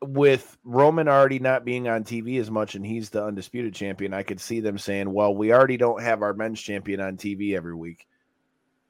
with 0.02 0.58
Roman 0.64 1.08
already 1.08 1.40
not 1.40 1.64
being 1.64 1.88
on 1.88 2.04
TV 2.04 2.40
as 2.40 2.52
much 2.52 2.76
and 2.76 2.86
he's 2.86 3.10
the 3.10 3.24
undisputed 3.24 3.74
champion, 3.74 4.14
I 4.14 4.24
could 4.24 4.42
see 4.42 4.60
them 4.60 4.78
saying, 4.78 5.12
well, 5.12 5.34
we 5.34 5.54
already 5.54 5.78
don't 5.78 6.02
have 6.02 6.22
our 6.22 6.34
men's 6.34 6.62
champion 6.62 7.00
on 7.00 7.18
TV 7.18 7.56
every 7.56 7.76
week. 7.76 8.06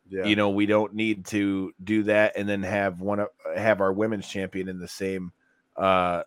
Yeah. 0.10 0.26
You 0.26 0.36
know, 0.36 0.50
we 0.50 0.66
don't 0.66 0.94
need 0.94 1.26
to 1.28 1.74
do 1.84 2.04
that 2.04 2.34
and 2.38 2.48
then 2.48 2.64
have 2.64 3.02
one 3.02 3.26
have 3.56 3.82
our 3.82 3.92
women's 3.92 4.28
champion 4.28 4.70
in 4.70 4.80
the 4.80 4.88
same 4.88 5.34
uh 5.76 6.24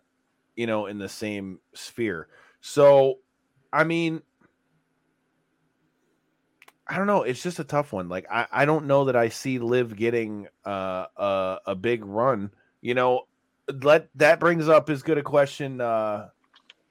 you 0.55 0.67
know, 0.67 0.85
in 0.85 0.97
the 0.97 1.09
same 1.09 1.59
sphere. 1.73 2.27
So, 2.59 3.19
I 3.73 3.83
mean, 3.83 4.21
I 6.87 6.97
don't 6.97 7.07
know. 7.07 7.23
It's 7.23 7.41
just 7.41 7.59
a 7.59 7.63
tough 7.63 7.93
one. 7.93 8.09
Like 8.09 8.25
I, 8.29 8.47
I 8.51 8.65
don't 8.65 8.85
know 8.85 9.05
that 9.05 9.15
I 9.15 9.29
see 9.29 9.59
Liv 9.59 9.95
getting 9.95 10.47
uh, 10.65 11.05
a 11.15 11.57
a 11.67 11.75
big 11.75 12.03
run. 12.03 12.51
You 12.81 12.95
know, 12.95 13.27
let 13.81 14.09
that 14.15 14.39
brings 14.39 14.67
up 14.67 14.89
as 14.89 15.01
good 15.01 15.17
a 15.17 15.23
question. 15.23 15.79
Uh, 15.79 16.27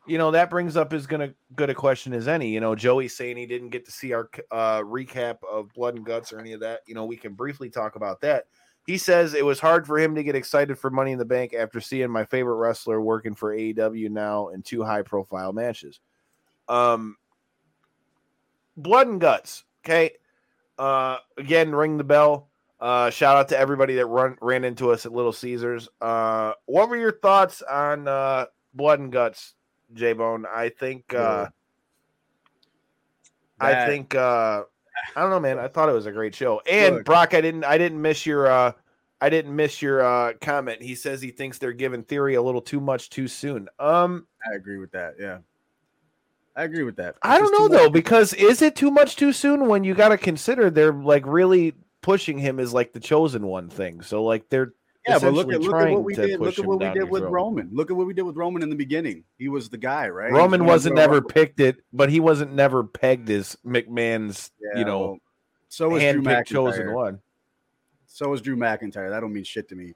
you 0.06 0.16
know 0.16 0.30
that 0.30 0.48
brings 0.48 0.76
up 0.76 0.92
as 0.92 1.06
good 1.06 1.20
a 1.20 1.34
good 1.54 1.68
a 1.70 1.74
question 1.74 2.14
as 2.14 2.28
any. 2.28 2.48
You 2.48 2.60
know, 2.60 2.74
Joey 2.74 3.08
saying 3.08 3.36
he 3.36 3.46
didn't 3.46 3.68
get 3.68 3.84
to 3.84 3.92
see 3.92 4.12
our 4.12 4.30
uh, 4.50 4.80
recap 4.80 5.36
of 5.48 5.72
Blood 5.74 5.96
and 5.96 6.06
Guts 6.06 6.32
or 6.32 6.40
any 6.40 6.52
of 6.52 6.60
that. 6.60 6.80
You 6.86 6.94
know, 6.94 7.04
we 7.04 7.16
can 7.16 7.34
briefly 7.34 7.68
talk 7.68 7.96
about 7.96 8.22
that. 8.22 8.46
He 8.86 8.96
says 8.96 9.34
it 9.34 9.44
was 9.44 9.60
hard 9.60 9.86
for 9.86 9.98
him 9.98 10.14
to 10.14 10.22
get 10.22 10.34
excited 10.34 10.78
for 10.78 10.90
Money 10.90 11.12
in 11.12 11.18
the 11.18 11.24
Bank 11.24 11.52
after 11.52 11.80
seeing 11.80 12.10
my 12.10 12.24
favorite 12.24 12.56
wrestler 12.56 13.00
working 13.00 13.34
for 13.34 13.54
AEW 13.54 14.10
now 14.10 14.48
in 14.48 14.62
two 14.62 14.82
high 14.82 15.02
profile 15.02 15.52
matches. 15.52 16.00
Um, 16.70 17.16
Blood 18.76 19.08
and 19.08 19.20
Guts. 19.20 19.64
Okay. 19.84 20.12
Uh, 20.78 21.18
again, 21.36 21.74
ring 21.74 21.98
the 21.98 22.04
bell. 22.04 22.48
Uh, 22.80 23.10
shout 23.10 23.36
out 23.36 23.48
to 23.48 23.58
everybody 23.58 23.96
that 23.96 24.06
run 24.06 24.38
ran 24.40 24.64
into 24.64 24.90
us 24.90 25.04
at 25.04 25.12
Little 25.12 25.32
Caesars. 25.32 25.88
Uh, 26.00 26.52
what 26.64 26.88
were 26.88 26.96
your 26.96 27.12
thoughts 27.12 27.60
on 27.60 28.08
uh, 28.08 28.46
Blood 28.72 29.00
and 29.00 29.12
Guts, 29.12 29.54
J 29.92 30.14
Bone? 30.14 30.46
I 30.50 30.70
think 30.70 31.12
uh, 31.12 31.48
I 33.60 33.86
think 33.86 34.14
uh, 34.14 34.62
I 35.14 35.20
don't 35.20 35.28
know, 35.28 35.40
man. 35.40 35.58
I 35.58 35.68
thought 35.68 35.90
it 35.90 35.92
was 35.92 36.06
a 36.06 36.12
great 36.12 36.34
show. 36.34 36.62
And 36.66 36.96
Look. 36.96 37.04
Brock, 37.04 37.34
I 37.34 37.42
didn't 37.42 37.64
I 37.64 37.76
didn't 37.76 38.00
miss 38.00 38.24
your 38.24 38.46
uh, 38.46 38.72
I 39.20 39.28
didn't 39.28 39.54
miss 39.54 39.82
your 39.82 40.02
uh, 40.02 40.32
comment. 40.40 40.80
He 40.80 40.94
says 40.94 41.20
he 41.20 41.30
thinks 41.30 41.58
they're 41.58 41.72
giving 41.72 42.02
Theory 42.02 42.36
a 42.36 42.42
little 42.42 42.62
too 42.62 42.80
much 42.80 43.10
too 43.10 43.28
soon. 43.28 43.68
Um, 43.78 44.26
I 44.50 44.54
agree 44.54 44.78
with 44.78 44.92
that. 44.92 45.16
Yeah. 45.20 45.38
I 46.60 46.64
agree 46.64 46.82
with 46.82 46.96
that. 46.96 47.16
I 47.22 47.38
don't 47.38 47.52
know 47.58 47.68
though, 47.68 47.84
much. 47.84 47.92
because 47.94 48.34
is 48.34 48.60
it 48.60 48.76
too 48.76 48.90
much 48.90 49.16
too 49.16 49.32
soon 49.32 49.66
when 49.66 49.82
you 49.82 49.94
got 49.94 50.10
to 50.10 50.18
consider 50.18 50.68
they're 50.68 50.92
like 50.92 51.24
really 51.26 51.74
pushing 52.02 52.36
him 52.38 52.60
as 52.60 52.74
like 52.74 52.92
the 52.92 53.00
chosen 53.00 53.46
one 53.46 53.70
thing. 53.70 54.02
So 54.02 54.22
like 54.24 54.50
they're 54.50 54.74
Yeah, 55.08 55.18
but 55.18 55.32
look 55.32 55.50
at 55.50 55.62
look 55.62 55.74
at 55.74 55.90
what 55.90 56.04
we 56.04 56.14
did. 56.14 56.38
Look 56.38 56.58
at 56.58 56.66
what 56.66 56.78
we 56.80 56.90
did 56.90 57.08
with 57.08 57.22
throat. 57.22 57.32
Roman. 57.32 57.70
Look 57.72 57.90
at 57.90 57.96
what 57.96 58.06
we 58.06 58.12
did 58.12 58.22
with 58.22 58.36
Roman 58.36 58.62
in 58.62 58.68
the 58.68 58.76
beginning. 58.76 59.24
He 59.38 59.48
was 59.48 59.70
the 59.70 59.78
guy, 59.78 60.08
right? 60.10 60.30
Roman 60.30 60.66
wasn't 60.66 60.96
never 60.96 61.14
Roman. 61.14 61.28
picked 61.28 61.60
it, 61.60 61.78
but 61.94 62.10
he 62.10 62.20
wasn't 62.20 62.52
never 62.52 62.84
pegged 62.84 63.30
as 63.30 63.56
McMahon's, 63.64 64.50
Yeah, 64.60 64.80
you 64.80 64.84
know, 64.84 65.00
well, 65.00 65.18
so 65.68 65.88
was 65.88 66.02
Drew 66.02 66.22
handpicked 66.22 66.46
chosen 66.46 66.88
McIntyre. 66.88 66.94
one. 66.94 67.20
So 68.06 68.28
was 68.28 68.42
Drew 68.42 68.56
McIntyre. 68.56 69.08
That 69.08 69.20
don't 69.20 69.32
mean 69.32 69.44
shit 69.44 69.68
to 69.70 69.74
me. 69.74 69.94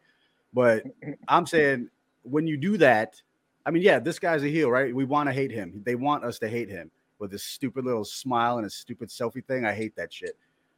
But 0.54 0.84
I'm 1.28 1.46
saying 1.46 1.90
when 2.22 2.46
you 2.46 2.56
do 2.56 2.78
that, 2.78 3.20
I 3.66 3.70
mean, 3.70 3.82
yeah, 3.82 3.98
this 3.98 4.18
guy's 4.18 4.42
a 4.42 4.48
heel, 4.48 4.70
right? 4.70 4.94
We 4.94 5.04
want 5.04 5.28
to 5.28 5.32
hate 5.32 5.50
him. 5.50 5.82
They 5.84 5.94
want 5.94 6.24
us 6.24 6.38
to 6.40 6.48
hate 6.48 6.68
him 6.68 6.90
with 7.18 7.32
his 7.32 7.42
stupid 7.42 7.84
little 7.84 8.04
smile 8.04 8.56
and 8.58 8.64
his 8.64 8.74
stupid 8.74 9.08
selfie 9.08 9.44
thing. 9.44 9.64
I 9.64 9.72
hate 9.72 9.96
that 9.96 10.12
shit. 10.12 10.36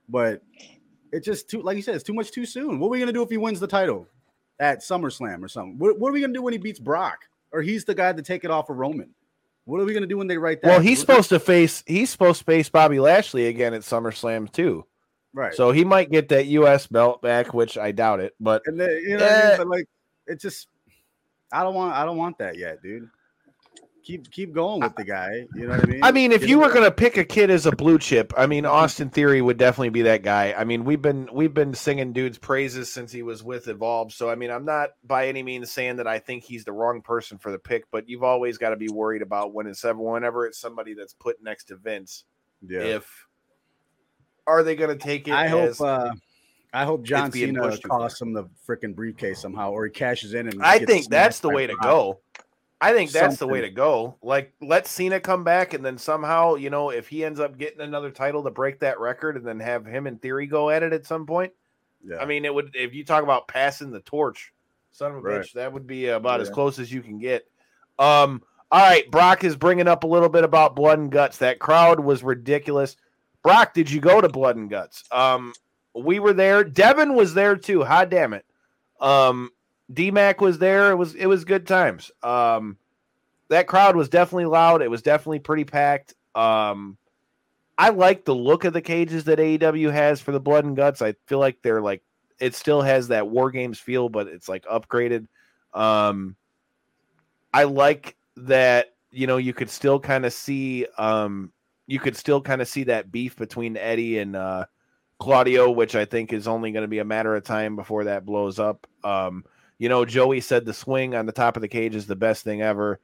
But 0.09 0.43
it's 1.13 1.25
just 1.27 1.49
too, 1.51 1.63
like 1.63 1.77
you 1.77 1.83
said, 1.83 1.95
it's 1.95 2.05
too 2.05 2.15
much 2.15 2.31
too 2.31 2.47
soon. 2.47 2.79
What 2.79 2.89
are 2.89 2.91
we 2.91 3.01
gonna 3.01 3.13
do 3.13 3.23
if 3.23 3.31
he 3.31 3.37
wins 3.39 3.59
the 3.59 3.67
title 3.67 4.07
at 4.61 4.81
SummerSlam 4.81 5.43
or 5.43 5.49
something? 5.49 5.79
What, 5.79 5.99
what 5.99 6.11
are 6.11 6.13
we 6.13 6.21
gonna 6.21 6.33
do 6.35 6.43
when 6.43 6.53
he 6.53 6.59
beats 6.59 6.79
Brock 6.79 7.25
or 7.53 7.63
he's 7.63 7.85
the 7.85 7.95
guy 7.95 8.13
to 8.13 8.23
take 8.23 8.45
it 8.45 8.51
off 8.51 8.71
of 8.71 8.77
Roman? 8.77 9.11
What 9.65 9.81
are 9.81 9.85
we 9.85 9.93
gonna 9.95 10.07
do 10.07 10.17
when 10.19 10.29
they 10.29 10.39
write 10.39 10.63
that? 10.63 10.69
Well, 10.69 10.81
he's 10.81 11.01
We're 11.01 11.07
gonna- 11.07 11.23
supposed 11.25 11.29
to 11.31 11.41
face 11.41 11.83
he's 11.87 12.11
supposed 12.11 12.39
to 12.41 12.45
face 12.45 12.69
Bobby 12.69 13.01
Lashley 13.01 13.47
again 13.47 13.75
at 13.75 13.81
SummerSlam 13.83 14.53
too. 14.53 14.85
right. 15.33 15.55
So 15.55 15.73
he 15.73 15.85
might 15.85 16.11
get 16.11 16.29
that 16.29 16.47
US 16.47 16.87
belt 16.87 17.21
back, 17.21 17.53
which 17.53 17.77
I 17.77 17.91
doubt 17.91 18.21
it, 18.21 18.35
but 18.39 18.63
And 18.67 18.79
then, 18.79 18.91
you 19.05 19.17
know, 19.17 19.27
I 19.27 19.29
mean? 19.29 19.41
Eh. 19.53 19.57
but 19.57 19.69
like, 19.69 19.89
it 20.29 20.41
just, 20.41 20.69
I 21.53 21.63
don't 21.63 21.75
want, 21.75 21.95
I 21.95 22.05
don't 22.05 22.17
want 22.17 22.39
that 22.39 22.57
yet, 22.59 22.83
dude. 22.83 23.09
Keep, 24.05 24.31
keep 24.31 24.53
going 24.53 24.83
with 24.83 24.95
the 24.95 25.03
guy. 25.03 25.47
You 25.57 25.67
know 25.67 25.71
what 25.71 25.83
I 25.83 25.87
mean? 25.87 26.01
I 26.05 26.13
mean, 26.13 26.31
if 26.31 26.43
Get 26.43 26.51
you 26.51 26.61
were 26.61 26.69
going 26.69 26.85
to 26.85 26.93
pick 26.93 27.17
a 27.17 27.25
kid 27.25 27.51
as 27.51 27.67
a 27.67 27.73
blue 27.73 27.99
chip, 27.99 28.33
I 28.37 28.47
mean, 28.47 28.65
Austin 28.65 29.11
Theory 29.11 29.43
would 29.43 29.57
definitely 29.57 29.89
be 29.89 30.03
that 30.03 30.23
guy. 30.23 30.55
I 30.57 30.63
mean, 30.63 30.85
we've 30.85 31.03
been 31.03 31.29
we've 31.33 31.53
been 31.53 31.75
singing 31.75 32.13
dude's 32.13 32.39
praises 32.39 32.93
since 32.93 33.11
he 33.11 33.25
was 33.25 33.43
with 33.43 33.67
Evolve. 33.67 34.13
So 34.13 34.31
I 34.31 34.37
mean, 34.37 34.53
I'm 34.53 34.65
not 34.65 34.91
by 35.03 35.27
any 35.27 35.43
means 35.43 35.73
saying 35.73 35.97
that 35.97 36.07
I 36.07 36.21
think 36.21 36.45
he's 36.45 36.65
the 36.65 36.71
wrong 36.71 37.03
person 37.03 37.39
for 37.39 37.51
the 37.51 37.59
pick, 37.59 37.91
but 37.91 38.09
you've 38.09 38.23
always 38.23 38.59
got 38.59 38.71
to 38.71 38.77
be 38.77 38.89
worried 38.89 39.23
about 39.23 39.53
when 39.53 39.67
it's 39.67 39.85
ever 39.85 39.99
whenever 39.99 40.47
it's 40.47 40.61
somebody 40.61 40.95
that's 40.95 41.15
put 41.15 41.43
next 41.43 41.65
to 41.65 41.77
Vince. 41.77 42.23
yeah. 42.65 42.83
If 42.83 43.27
are 44.47 44.63
they 44.63 44.77
going 44.77 44.97
to 44.97 45.05
take 45.05 45.27
it? 45.27 45.35
I 45.35 45.49
hope, 45.49 45.81
uh, 45.81 46.13
I 46.77 46.85
hope 46.85 47.05
John 47.05 47.33
Cena 47.33 47.63
pushed 47.63 47.83
too 47.83 47.89
far. 47.89 48.01
costs 48.01 48.21
him 48.21 48.35
the 48.35 48.45
freaking 48.69 48.95
briefcase 48.95 49.41
somehow, 49.41 49.71
or 49.71 49.87
he 49.87 49.91
cashes 49.91 50.35
in 50.35 50.47
and. 50.47 50.63
I 50.63 50.79
think 50.79 51.09
that's 51.09 51.41
the 51.41 51.49
way 51.49 51.67
to 51.67 51.75
go. 51.83 52.21
I 52.83 52.93
think 52.93 53.13
that's 53.13 53.39
the 53.39 53.47
way 53.47 53.63
to 53.63 53.71
go. 53.71 54.17
Like, 54.23 54.53
let 54.61 54.87
Cena 54.87 55.19
come 55.19 55.43
back, 55.43 55.73
and 55.73 55.83
then 55.83 55.97
somehow, 55.97 56.57
you 56.57 56.69
know, 56.69 56.91
if 56.91 57.09
he 57.09 57.25
ends 57.25 57.41
up 57.41 57.57
getting 57.57 57.81
another 57.81 58.11
title 58.11 58.43
to 58.43 58.51
break 58.51 58.81
that 58.81 59.01
record, 59.01 59.39
and 59.39 59.47
then 59.47 59.59
have 59.61 59.87
him 59.87 60.07
in 60.07 60.19
theory 60.19 60.47
go 60.47 60.69
at 60.69 60.83
it 60.83 60.93
at 60.93 61.07
some 61.07 61.25
point. 61.25 61.55
Yeah. 62.05 62.19
I 62.19 62.27
mean, 62.27 62.45
it 62.45 62.53
would 62.55 62.73
if 62.75 62.93
you 62.95 63.07
talk 63.07 63.23
about 63.23 63.49
passing 63.49 63.91
the 63.91 64.01
torch, 64.01 64.53
son 64.91 65.13
of 65.13 65.17
a 65.17 65.21
Right. 65.23 65.41
bitch, 65.41 65.55
that 65.55 65.73
would 65.73 65.87
be 65.87 66.09
about 66.09 66.43
as 66.43 66.51
close 66.51 66.79
as 66.79 66.93
you 66.93 67.01
can 67.01 67.19
get. 67.19 67.49
Um, 67.99 68.43
all 68.71 68.87
right, 68.87 69.11
Brock 69.11 69.45
is 69.45 69.57
bringing 69.57 69.89
up 69.89 70.05
a 70.05 70.07
little 70.07 70.29
bit 70.29 70.45
about 70.45 70.77
blood 70.77 70.99
and 70.99 71.11
guts. 71.11 71.39
That 71.39 71.59
crowd 71.59 72.01
was 72.01 72.23
ridiculous. 72.23 72.97
Brock, 73.43 73.73
did 73.73 73.91
you 73.91 74.01
go 74.01 74.21
to 74.21 74.29
blood 74.29 74.57
and 74.57 74.69
guts? 74.69 75.05
Um, 75.11 75.55
we 75.97 76.19
were 76.19 76.33
there. 76.33 76.65
Devin 76.65 77.15
was 77.15 77.35
there 77.35 77.57
too. 77.57 77.85
Hot 77.85 78.11
damn 78.11 78.33
it. 78.33 78.45
Um, 79.01 79.51
DMAC 79.93 80.41
was 80.41 80.59
there. 80.59 80.91
It 80.91 80.97
was 80.97 81.15
it 81.15 81.27
was 81.27 81.45
good 81.45 81.67
times. 81.67 82.11
Um, 82.23 82.77
that 83.49 83.67
crowd 83.67 83.97
was 83.97 84.09
definitely 84.09 84.47
loud. 84.47 84.83
It 84.83 84.91
was 84.91 85.03
definitely 85.03 85.39
pretty 85.39 85.65
packed. 85.65 86.15
Um, 86.35 86.97
I 87.79 87.91
like 87.91 88.25
the 88.25 88.35
look 88.35 88.65
of 88.65 88.73
the 88.73 88.83
cages 88.83 89.25
that 89.25 89.39
AEW 89.39 89.93
has 89.93 90.21
for 90.21 90.33
the 90.33 90.41
blood 90.41 90.65
and 90.65 90.77
guts. 90.77 91.03
I 91.03 91.15
feel 91.27 91.39
like 91.39 91.59
they're 91.63 91.83
like 91.83 92.03
it 92.39 92.55
still 92.55 92.83
has 92.83 93.09
that 93.09 93.29
war 93.29 93.51
games 93.51 93.79
feel, 93.79 94.09
but 94.09 94.27
it's 94.27 94.49
like 94.49 94.65
upgraded. 94.65 95.27
Um, 95.73 96.37
I 97.53 97.65
like 97.65 98.17
that 98.37 98.95
you 99.11 99.27
know 99.27 99.39
you 99.39 99.55
could 99.55 99.71
still 99.71 99.99
kind 99.99 100.27
of 100.27 100.33
see 100.33 100.87
um 100.99 101.51
you 101.87 101.99
could 101.99 102.17
still 102.17 102.41
kind 102.41 102.61
of 102.61 102.69
see 102.69 102.85
that 102.85 103.11
beef 103.11 103.37
between 103.37 103.77
Eddie 103.77 104.19
and 104.19 104.37
uh 104.37 104.67
Claudio, 105.19 105.71
which 105.71 105.95
I 105.97 106.05
think 106.05 106.33
is 106.33 106.47
only 106.47 106.73
going 106.73 106.83
to 106.85 106.89
be 106.89 106.99
a 106.99 107.05
matter 107.05 107.35
of 107.35 107.45
time 107.45 107.77
before 107.77 108.05
that 108.05 108.27
blows 108.27 108.59
up. 108.59 108.87
Um, 109.03 109.45
you 109.79 109.89
know, 109.89 110.05
Joey 110.05 110.41
said 110.41 110.65
the 110.65 110.75
swing 110.75 111.15
on 111.15 111.27
the 111.27 111.33
top 111.33 111.57
of 111.57 111.63
the 111.63 111.69
cage 111.69 111.95
is 111.95 112.07
the 112.07 112.17
best 112.17 112.45
thing 112.45 112.63
ever. 112.63 113.01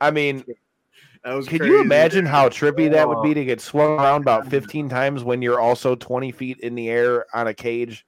I 0.00 0.10
mean, 0.10 0.44
that 1.24 1.34
was 1.34 1.48
can 1.48 1.58
crazy. 1.58 1.72
you 1.74 1.80
imagine 1.80 2.26
how 2.26 2.48
trippy 2.48 2.90
that 2.92 3.08
would 3.08 3.18
Oh. 3.18 3.22
be 3.22 3.34
to 3.34 3.44
get 3.44 3.60
swung 3.60 3.98
around 3.98 4.22
about 4.22 4.48
15 4.48 4.88
times 4.88 5.24
when 5.24 5.42
you're 5.42 5.60
also 5.60 5.94
20 5.94 6.30
feet 6.32 6.60
in 6.60 6.74
the 6.74 6.88
air 6.88 7.26
on 7.34 7.46
a 7.48 7.54
cage? 7.54 8.06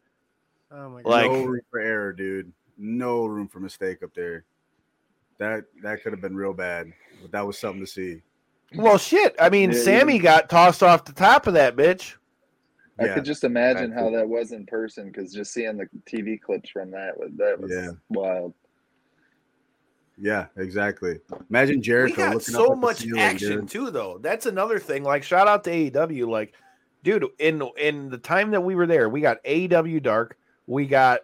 Oh 0.70 0.88
my 0.90 1.02
god. 1.02 1.08
Like- 1.10 1.30
no 1.30 1.44
room 1.44 1.60
for 1.70 1.80
error, 1.80 2.12
dude. 2.12 2.52
No 2.76 3.26
room 3.26 3.46
for 3.48 3.60
mistake 3.60 4.02
up 4.02 4.12
there. 4.14 4.44
That 5.38 5.64
that 5.82 6.02
could 6.02 6.12
have 6.12 6.20
been 6.20 6.36
real 6.36 6.52
bad, 6.54 6.92
but 7.22 7.30
that 7.32 7.46
was 7.46 7.58
something 7.58 7.80
to 7.80 7.86
see. 7.86 8.22
Well, 8.76 8.98
shit. 8.98 9.34
I 9.40 9.48
mean, 9.50 9.70
Yeah, 9.72 9.78
Sammy 9.78 10.18
got 10.18 10.48
tossed 10.48 10.82
off 10.82 11.04
the 11.04 11.12
top 11.12 11.46
of 11.46 11.54
that 11.54 11.76
bitch. 11.76 12.14
I 12.98 13.06
Yeah, 13.06 13.14
could 13.14 13.24
just 13.24 13.44
imagine 13.44 13.92
I 13.92 13.96
how 14.00 14.10
that 14.10 14.28
was 14.28 14.52
in 14.52 14.66
person 14.66 15.08
because 15.08 15.32
just 15.32 15.52
seeing 15.52 15.76
the 15.76 15.88
TV 16.06 16.40
clips 16.40 16.70
from 16.70 16.90
that 16.92 17.18
was 17.18 17.30
that 17.36 17.60
was 17.60 17.72
Yeah. 17.72 17.90
wild. 18.08 18.54
Yeah, 20.16 20.46
exactly. 20.56 21.18
Imagine 21.50 21.82
Jericho 21.82 22.12
we 22.12 22.16
got 22.16 22.34
looking 22.34 22.54
so 22.54 22.66
up 22.66 22.70
at 22.70 22.74
the 22.74 22.80
much 22.80 22.96
ceiling, 22.98 23.20
action 23.20 23.60
dude. 23.60 23.68
too, 23.68 23.90
though. 23.90 24.18
That's 24.18 24.46
another 24.46 24.78
thing. 24.78 25.02
Like, 25.02 25.24
shout 25.24 25.48
out 25.48 25.64
to 25.64 25.70
AEW. 25.70 26.28
Like, 26.28 26.54
dude, 27.02 27.26
in 27.40 27.62
in 27.78 28.10
the 28.10 28.18
time 28.18 28.52
that 28.52 28.60
we 28.60 28.76
were 28.76 28.86
there, 28.86 29.08
we 29.08 29.20
got 29.20 29.42
AEW 29.44 30.00
Dark, 30.00 30.38
we 30.68 30.86
got 30.86 31.20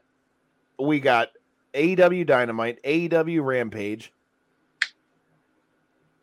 we 0.80 0.98
got 0.98 1.28
AEW 1.74 2.26
Dynamite, 2.26 2.82
AEW 2.82 3.44
Rampage, 3.44 4.12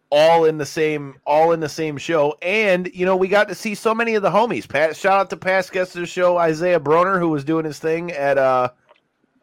all 0.09 0.45
in 0.45 0.57
the 0.57 0.65
same 0.65 1.19
all 1.25 1.51
in 1.51 1.59
the 1.59 1.69
same 1.69 1.97
show. 1.97 2.37
And 2.41 2.89
you 2.93 3.05
know, 3.05 3.15
we 3.15 3.27
got 3.27 3.47
to 3.49 3.55
see 3.55 3.75
so 3.75 3.93
many 3.93 4.15
of 4.15 4.23
the 4.23 4.29
homies. 4.29 4.67
Pat, 4.67 4.95
shout 4.95 5.19
out 5.19 5.29
to 5.31 5.37
past 5.37 5.71
guests 5.71 5.95
of 5.95 6.01
the 6.01 6.07
show, 6.07 6.37
Isaiah 6.37 6.79
Broner, 6.79 7.19
who 7.19 7.29
was 7.29 7.43
doing 7.43 7.65
his 7.65 7.79
thing 7.79 8.11
at 8.11 8.37
uh 8.37 8.69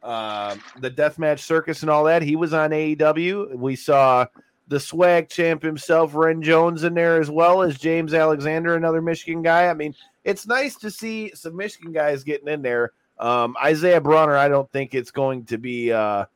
uh, 0.04 0.54
the 0.80 0.90
deathmatch 0.90 1.40
circus 1.40 1.80
and 1.80 1.90
all 1.90 2.04
that. 2.04 2.20
He 2.20 2.36
was 2.36 2.52
on 2.52 2.70
AEW. 2.70 3.56
We 3.56 3.74
saw 3.74 4.26
the 4.68 4.78
swag 4.78 5.30
champ 5.30 5.62
himself, 5.62 6.14
Ren 6.14 6.42
Jones, 6.42 6.84
in 6.84 6.92
there 6.92 7.20
as 7.20 7.30
well 7.30 7.62
as 7.62 7.78
James 7.78 8.12
Alexander, 8.12 8.76
another 8.76 9.00
Michigan 9.00 9.42
guy. 9.42 9.68
I 9.68 9.74
mean, 9.74 9.94
it's 10.22 10.46
nice 10.46 10.76
to 10.76 10.90
see 10.90 11.32
some 11.34 11.56
Michigan 11.56 11.92
guys 11.92 12.22
getting 12.22 12.48
in 12.48 12.60
there. 12.60 12.92
Um, 13.18 13.56
Isaiah 13.62 14.00
Broner, 14.00 14.36
I 14.36 14.48
don't 14.48 14.70
think 14.72 14.94
it's 14.94 15.10
going 15.10 15.46
to 15.46 15.58
be. 15.58 15.92
Uh, 15.92 16.26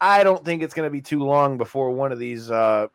I 0.00 0.24
don't 0.24 0.44
think 0.44 0.62
it's 0.62 0.74
going 0.74 0.86
to 0.86 0.92
be 0.92 1.00
too 1.00 1.22
long 1.22 1.56
before 1.56 1.90
one 1.92 2.12
of 2.12 2.18
these 2.18 2.50
uh, 2.50 2.88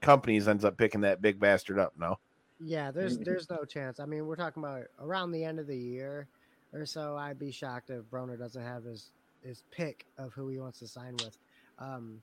companies 0.00 0.48
ends 0.48 0.64
up 0.64 0.76
picking 0.76 1.02
that 1.02 1.22
big 1.22 1.38
bastard 1.38 1.78
up. 1.78 1.92
No. 1.98 2.18
Yeah, 2.62 2.90
there's 2.90 3.18
there's 3.18 3.48
no 3.48 3.64
chance. 3.64 4.00
I 4.00 4.06
mean, 4.06 4.26
we're 4.26 4.36
talking 4.36 4.62
about 4.62 4.82
around 5.00 5.32
the 5.32 5.44
end 5.44 5.58
of 5.58 5.66
the 5.66 5.76
year 5.76 6.26
or 6.72 6.84
so. 6.84 7.16
I'd 7.16 7.38
be 7.38 7.50
shocked 7.50 7.90
if 7.90 8.02
Broner 8.10 8.38
doesn't 8.38 8.62
have 8.62 8.84
his 8.84 9.12
his 9.42 9.64
pick 9.70 10.04
of 10.18 10.32
who 10.32 10.48
he 10.48 10.58
wants 10.58 10.78
to 10.80 10.86
sign 10.86 11.16
with. 11.24 11.38
Um, 11.78 12.20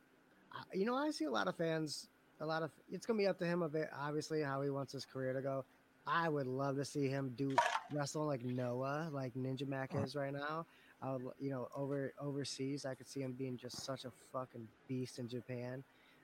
you 0.74 0.86
know, 0.86 0.96
I 0.96 1.10
see 1.10 1.26
a 1.26 1.32
lot 1.32 1.48
of 1.48 1.56
fans. 1.56 2.08
A 2.40 2.46
lot 2.46 2.62
of 2.62 2.70
it's 2.92 3.08
gonna 3.08 3.18
be 3.18 3.26
up 3.26 3.40
to 3.40 3.46
him 3.46 3.64
a 3.64 3.70
bit. 3.70 3.90
Obviously, 4.00 4.44
how 4.44 4.62
he 4.62 4.70
wants 4.70 4.94
his 4.94 5.06
career 5.06 5.34
to 5.34 5.42
go. 5.42 5.66
I 6.06 6.30
would 6.30 6.48
love 6.48 6.78
to 6.78 6.86
see 6.86 7.08
him 7.08 7.34
do 7.36 7.56
wrestle 7.92 8.26
like 8.26 8.46
Noah, 8.46 9.10
like 9.12 9.34
Ninja 9.34 9.68
Mack 9.68 9.92
is 9.96 10.16
right 10.16 10.32
now. 10.32 10.66
I 11.02 11.14
would, 11.14 11.24
you 11.40 11.50
know, 11.50 11.68
over 11.76 12.14
overseas, 12.20 12.86
I 12.86 12.96
could 12.96 13.08
see 13.08 13.22
him 13.22 13.34
being 13.34 13.58
just 13.58 13.84
such 13.84 14.06
a 14.06 14.12
fucking 14.32 14.68
beast 14.88 15.20
in 15.20 15.28
Japan, 15.28 15.84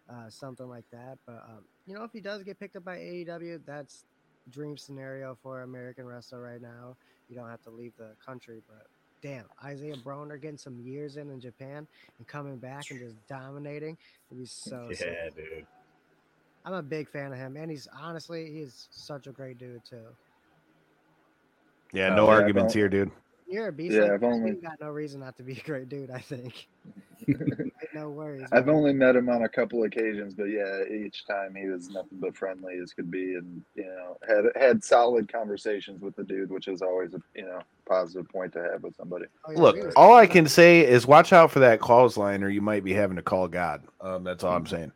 uh, 0.10 0.30
something 0.30 0.68
like 0.68 0.86
that. 0.92 1.18
But 1.26 1.44
um, 1.48 1.64
you 1.88 1.96
know, 1.96 2.04
if 2.04 2.12
he 2.12 2.20
does 2.22 2.44
get 2.44 2.60
picked 2.60 2.76
up 2.76 2.84
by 2.86 2.98
AEW, 2.98 3.62
that's 3.66 4.06
dream 4.52 4.78
scenario 4.78 5.38
for 5.42 5.62
American 5.62 6.06
wrestler 6.06 6.42
right 6.42 6.62
now. 6.62 6.96
You 7.30 7.36
don't 7.36 7.50
have 7.50 7.62
to 7.64 7.70
leave 7.70 7.94
the 7.98 8.10
country, 8.26 8.62
but 8.68 8.88
damn, 9.22 9.46
Isaiah 9.64 9.96
Broner 9.96 10.40
getting 10.42 10.58
some 10.58 10.80
years 10.82 11.16
in 11.18 11.30
in 11.30 11.40
Japan 11.40 11.88
and 12.18 12.28
coming 12.28 12.58
back 12.58 12.92
and 12.92 13.00
just 13.00 13.16
dominating 13.28 13.98
would 14.30 14.40
be 14.40 14.46
so. 14.48 14.90
sick. 14.92 15.08
yeah, 15.10 15.30
dude. 15.36 15.66
I'm 16.66 16.74
a 16.74 16.82
big 16.84 17.10
fan 17.10 17.32
of 17.34 17.38
him, 17.38 17.58
and 17.58 17.70
he's 17.70 17.88
honestly 17.98 18.50
he's 18.52 18.88
such 18.92 19.28
a 19.28 19.32
great 19.32 19.58
dude 19.58 19.84
too. 19.84 19.98
Yeah, 21.92 22.10
Oh, 22.12 22.16
no 22.16 22.26
yeah, 22.28 22.34
arguments 22.38 22.74
here, 22.74 22.88
dude. 22.90 23.12
You're 23.48 23.68
a 23.68 23.72
beast. 23.72 23.94
Yeah, 23.96 24.04
like 24.04 24.12
I've 24.14 24.24
only- 24.24 24.54
got 24.54 24.80
no 24.82 24.90
reason 24.90 25.20
not 25.20 25.38
to 25.38 25.44
be 25.44 25.54
a 25.54 25.62
great 25.64 25.90
dude. 25.90 26.10
I 26.10 26.20
think. 26.20 26.68
no 27.94 28.10
worries. 28.10 28.48
I've 28.52 28.66
man. 28.68 28.76
only 28.76 28.94
met 28.94 29.16
him 29.16 29.30
on 29.30 29.44
a 29.44 29.50
couple 29.50 29.84
occasions, 29.84 30.34
but 30.34 30.46
yeah, 30.46 30.84
each 30.92 31.26
time 31.26 31.56
he 31.56 31.68
was 31.68 31.90
nothing 31.90 32.20
but 32.20 32.36
friendly 32.36 32.78
as 32.82 32.94
could 32.94 33.12
be, 33.12 33.36
and 33.36 33.64
you 33.76 33.86
know 33.86 34.18
had 34.28 34.46
had 34.56 34.84
solid 34.84 35.32
conversations 35.32 36.02
with 36.02 36.16
the 36.16 36.24
dude, 36.24 36.50
which 36.52 36.68
is 36.68 36.82
always 36.82 37.14
a 37.14 37.22
you 37.36 37.46
know 37.46 37.60
positive 37.86 38.28
point 38.30 38.54
to 38.54 38.62
have 38.62 38.84
with 38.84 38.96
somebody. 38.96 39.26
Oh, 39.46 39.52
yeah, 39.52 39.60
Look, 39.60 39.76
we 39.76 39.82
were- 39.84 39.98
all 39.98 40.16
I 40.16 40.28
can 40.28 40.48
say 40.48 40.86
is 40.86 41.06
watch 41.06 41.34
out 41.34 41.52
for 41.52 41.60
that 41.60 41.80
calls 41.80 42.18
line, 42.18 42.44
or 42.44 42.50
you 42.50 42.62
might 42.62 42.84
be 42.84 42.94
having 42.94 43.18
to 43.18 43.24
call 43.24 43.48
God. 43.48 43.84
Um, 44.02 44.24
that's 44.24 44.44
all 44.44 44.56
I'm 44.56 44.68
saying. 44.68 44.92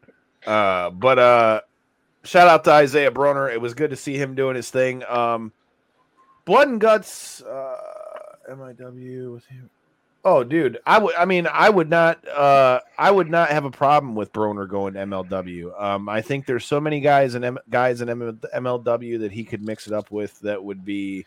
Uh, 0.45 0.89
but 0.91 1.19
uh, 1.19 1.61
shout 2.23 2.47
out 2.47 2.63
to 2.65 2.71
Isaiah 2.71 3.11
Broner. 3.11 3.51
It 3.51 3.59
was 3.61 3.73
good 3.73 3.89
to 3.89 3.95
see 3.95 4.17
him 4.17 4.35
doing 4.35 4.55
his 4.55 4.69
thing. 4.69 5.03
Um, 5.07 5.51
Blood 6.45 6.69
and 6.69 6.79
Guts, 6.79 7.41
uh, 7.41 7.75
MLW 8.49 9.33
with 9.33 9.45
him. 9.45 9.69
Oh, 10.29 10.43
dude, 10.43 10.77
I 10.85 10.97
would. 10.97 11.15
I 11.15 11.23
mean, 11.23 11.47
I 11.47 11.69
would 11.69 11.89
not. 11.89 12.27
Uh, 12.27 12.81
I 12.97 13.11
would 13.11 13.29
not 13.29 13.47
have 13.47 13.63
a 13.63 13.71
problem 13.71 14.13
with 14.13 14.33
Broner 14.33 14.67
going 14.67 14.95
to 14.95 14.99
MLW. 14.99 15.81
Um, 15.81 16.09
I 16.09 16.19
think 16.19 16.45
there's 16.45 16.65
so 16.65 16.81
many 16.81 16.99
guys 16.99 17.35
in 17.35 17.45
M- 17.45 17.59
guys 17.69 18.01
in 18.01 18.09
M- 18.09 18.41
MLW 18.53 19.19
that 19.21 19.31
he 19.31 19.45
could 19.45 19.63
mix 19.63 19.87
it 19.87 19.93
up 19.93 20.11
with 20.11 20.37
that 20.41 20.61
would 20.61 20.83
be 20.83 21.25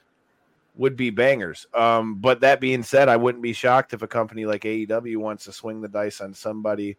would 0.77 0.99
be 0.99 1.09
bangers. 1.09 1.67
Um, 1.73 2.17
but 2.17 2.41
that 2.41 2.61
being 2.61 2.83
said, 2.83 3.09
I 3.09 3.17
wouldn't 3.17 3.43
be 3.43 3.55
shocked 3.55 3.95
if 3.95 4.03
a 4.03 4.07
company 4.07 4.45
like 4.45 4.65
AEW 4.65 5.17
wants 5.17 5.47
to 5.47 5.53
swing 5.53 5.81
the 5.81 5.89
dice 5.89 6.21
on 6.21 6.35
somebody 6.35 6.99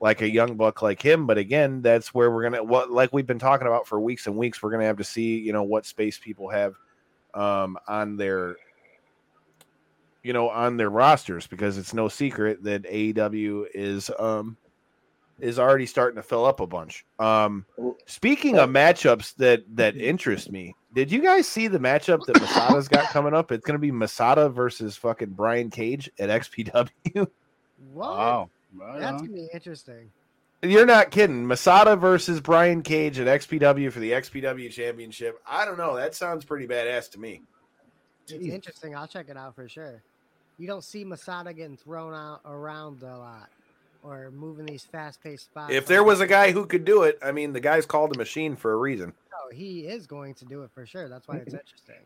like 0.00 0.22
a 0.22 0.30
young 0.30 0.54
buck 0.54 0.80
like 0.80 1.02
him. 1.02 1.26
But 1.26 1.38
again, 1.38 1.82
that's 1.82 2.14
where 2.14 2.30
we're 2.30 2.44
gonna 2.44 2.62
what 2.62 2.92
like 2.92 3.12
we've 3.12 3.26
been 3.26 3.40
talking 3.40 3.66
about 3.66 3.88
for 3.88 3.98
weeks 3.98 4.28
and 4.28 4.36
weeks. 4.36 4.62
We're 4.62 4.70
gonna 4.70 4.84
have 4.84 4.98
to 4.98 5.04
see, 5.04 5.40
you 5.40 5.52
know, 5.52 5.64
what 5.64 5.86
space 5.86 6.20
people 6.20 6.48
have 6.50 6.76
um 7.34 7.76
on 7.88 8.16
their 8.16 8.54
you 10.22 10.32
know 10.32 10.48
on 10.48 10.76
their 10.76 10.90
rosters 10.90 11.46
because 11.46 11.78
it's 11.78 11.94
no 11.94 12.08
secret 12.08 12.62
that 12.64 12.84
AEW 12.84 13.66
is 13.74 14.10
um 14.18 14.56
is 15.40 15.58
already 15.58 15.86
starting 15.86 16.16
to 16.16 16.22
fill 16.22 16.44
up 16.44 16.60
a 16.60 16.66
bunch. 16.66 17.04
Um 17.18 17.66
speaking 18.06 18.58
of 18.58 18.70
matchups 18.70 19.34
that 19.36 19.64
that 19.76 19.96
interest 19.96 20.50
me, 20.50 20.74
did 20.94 21.10
you 21.10 21.22
guys 21.22 21.48
see 21.48 21.68
the 21.68 21.78
matchup 21.78 22.24
that 22.26 22.40
Masada's 22.40 22.88
got 22.88 23.06
coming 23.06 23.34
up? 23.34 23.50
It's 23.50 23.64
gonna 23.64 23.78
be 23.78 23.92
Masada 23.92 24.48
versus 24.48 24.96
fucking 24.96 25.30
Brian 25.30 25.70
Cage 25.70 26.10
at 26.18 26.28
XPW. 26.28 27.26
What? 27.92 28.16
Wow. 28.16 28.50
That's 28.96 29.22
gonna 29.22 29.32
be 29.32 29.48
interesting. 29.52 30.10
You're 30.62 30.86
not 30.86 31.10
kidding. 31.10 31.44
Masada 31.46 31.96
versus 31.96 32.40
Brian 32.40 32.82
Cage 32.82 33.18
at 33.18 33.26
XPW 33.26 33.90
for 33.90 33.98
the 33.98 34.12
XPW 34.12 34.70
championship. 34.70 35.40
I 35.44 35.64
don't 35.64 35.76
know. 35.76 35.96
That 35.96 36.14
sounds 36.14 36.44
pretty 36.44 36.68
badass 36.68 37.10
to 37.10 37.18
me. 37.18 37.42
It's 38.24 38.32
Jeez. 38.32 38.52
interesting. 38.52 38.94
I'll 38.94 39.08
check 39.08 39.28
it 39.28 39.36
out 39.36 39.56
for 39.56 39.68
sure. 39.68 40.02
You 40.58 40.66
don't 40.66 40.84
see 40.84 41.04
Masada 41.04 41.52
getting 41.52 41.76
thrown 41.76 42.14
out 42.14 42.40
around 42.44 43.02
a 43.02 43.16
lot 43.16 43.48
or 44.02 44.30
moving 44.32 44.66
these 44.66 44.84
fast-paced 44.84 45.46
spots. 45.46 45.72
If 45.72 45.86
there 45.86 46.04
was 46.04 46.20
a 46.20 46.26
guy 46.26 46.50
who 46.50 46.66
could 46.66 46.84
do 46.84 47.02
it, 47.02 47.18
I 47.22 47.32
mean, 47.32 47.52
the 47.52 47.60
guy's 47.60 47.86
called 47.86 48.14
a 48.14 48.18
machine 48.18 48.56
for 48.56 48.72
a 48.72 48.76
reason. 48.76 49.12
No, 49.30 49.56
he 49.56 49.80
is 49.80 50.06
going 50.06 50.34
to 50.34 50.44
do 50.44 50.62
it 50.62 50.70
for 50.74 50.86
sure. 50.86 51.08
That's 51.08 51.26
why 51.28 51.36
it's 51.36 51.54
interesting. 51.54 51.96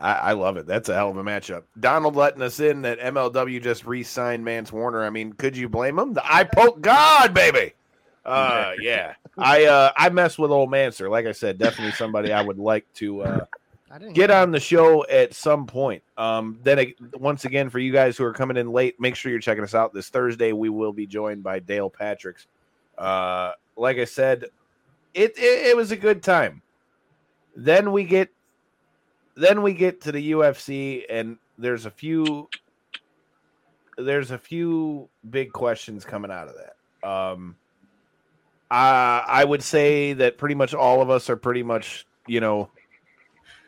I, 0.00 0.12
I 0.12 0.32
love 0.32 0.56
it. 0.56 0.66
That's 0.66 0.88
a 0.88 0.94
hell 0.94 1.10
of 1.10 1.16
a 1.16 1.24
matchup. 1.24 1.62
Donald 1.78 2.16
letting 2.16 2.42
us 2.42 2.60
in 2.60 2.82
that 2.82 3.00
MLW 3.00 3.62
just 3.62 3.86
re-signed 3.86 4.44
Mance 4.44 4.72
Warner. 4.72 5.04
I 5.04 5.10
mean, 5.10 5.32
could 5.32 5.56
you 5.56 5.68
blame 5.68 5.98
him? 5.98 6.14
The 6.14 6.22
I 6.24 6.44
poke 6.44 6.80
God, 6.80 7.34
baby. 7.34 7.72
Uh, 8.24 8.72
yeah. 8.80 9.14
I 9.36 9.64
uh, 9.64 9.92
I 9.96 10.10
mess 10.10 10.38
with 10.38 10.50
old 10.50 10.70
Manser. 10.70 11.10
Like 11.10 11.26
I 11.26 11.32
said, 11.32 11.58
definitely 11.58 11.92
somebody 11.92 12.32
I 12.32 12.42
would 12.42 12.58
like 12.58 12.92
to 12.94 13.22
uh, 13.22 13.44
I 13.44 13.46
didn't 13.46 13.57
get 14.12 14.30
on 14.30 14.50
the 14.50 14.60
show 14.60 15.06
at 15.06 15.34
some 15.34 15.66
point. 15.66 16.02
Um, 16.16 16.58
then 16.62 16.92
once 17.14 17.44
again, 17.44 17.70
for 17.70 17.78
you 17.78 17.92
guys 17.92 18.16
who 18.16 18.24
are 18.24 18.32
coming 18.32 18.56
in 18.56 18.72
late, 18.72 19.00
make 19.00 19.16
sure 19.16 19.30
you're 19.30 19.40
checking 19.40 19.64
us 19.64 19.74
out 19.74 19.94
this 19.94 20.08
Thursday. 20.08 20.52
We 20.52 20.68
will 20.68 20.92
be 20.92 21.06
joined 21.06 21.42
by 21.42 21.60
Dale 21.60 21.90
Patricks. 21.90 22.46
Uh, 22.96 23.52
like 23.76 23.98
I 23.98 24.04
said, 24.04 24.46
it, 25.14 25.38
it 25.38 25.66
it 25.68 25.76
was 25.76 25.90
a 25.90 25.96
good 25.96 26.22
time. 26.22 26.62
Then 27.56 27.92
we 27.92 28.04
get 28.04 28.30
then 29.36 29.62
we 29.62 29.72
get 29.72 30.00
to 30.02 30.12
the 30.12 30.32
UFC, 30.32 31.04
and 31.08 31.38
there's 31.58 31.86
a 31.86 31.90
few 31.90 32.48
there's 33.96 34.30
a 34.30 34.38
few 34.38 35.08
big 35.28 35.52
questions 35.52 36.04
coming 36.04 36.30
out 36.30 36.48
of 36.48 36.54
that. 36.56 37.08
Um, 37.08 37.56
I 38.70 39.24
I 39.26 39.44
would 39.44 39.62
say 39.62 40.12
that 40.14 40.38
pretty 40.38 40.54
much 40.54 40.74
all 40.74 41.02
of 41.02 41.10
us 41.10 41.30
are 41.30 41.36
pretty 41.36 41.62
much 41.62 42.06
you 42.26 42.40
know 42.40 42.70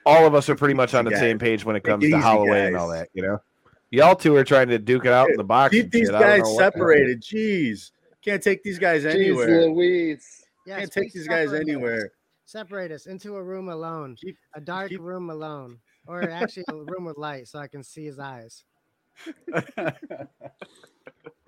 all 0.07 0.27
of 0.27 0.35
us 0.35 0.49
are 0.49 0.55
pretty 0.57 0.75
much 0.75 0.95
on 0.95 1.05
the 1.05 1.11
Guys. 1.11 1.21
same 1.21 1.39
page 1.39 1.65
when 1.65 1.77
it 1.77 1.85
comes 1.85 2.05
it 2.05 2.11
to 2.11 2.17
Izzy, 2.17 2.23
Holloway 2.23 2.67
and 2.69 2.77
all 2.77 2.89
that. 2.89 3.09
You 3.15 3.23
know, 3.23 3.43
y'all 3.91 4.15
two 4.17 4.35
are 4.37 4.45
trying 4.45 4.69
to 4.69 4.79
duke 4.79 5.05
it 5.07 5.13
out 5.13 5.29
in 5.31 5.37
the 5.37 5.45
box. 5.45 5.73
Keep 5.75 5.91
these 5.91 6.07
shit. 6.09 6.15
I 6.15 6.19
don't 6.21 6.29
guys 6.29 6.43
know 6.43 6.51
what- 6.55 6.59
separated. 6.59 7.23
Jeez. 7.23 7.91
Can't 8.23 8.43
take 8.43 8.63
these 8.63 8.79
guys 8.79 9.05
Jeez 9.05 9.15
anywhere. 9.15 9.67
Louise. 9.67 10.45
Yes, 10.67 10.79
Can't 10.81 10.93
take 10.93 11.13
these 11.13 11.27
guys 11.27 11.49
separate 11.49 11.63
us. 11.63 11.69
anywhere. 11.69 12.13
Separate 12.45 12.91
us 12.93 13.07
into 13.07 13.37
a 13.37 13.43
room 13.43 13.69
alone, 13.69 14.17
Keep- 14.21 14.37
a 14.55 14.61
dark 14.61 14.91
keep- 14.91 15.01
room 15.01 15.31
alone, 15.31 15.79
or 16.07 16.29
actually 16.29 16.65
a 16.69 16.75
room 16.75 17.05
with 17.05 17.17
light 17.17 17.49
so 17.49 17.59
I 17.59 17.67
can 17.69 17.83
see 17.83 18.05
his 18.05 18.19
eyes. 18.19 18.65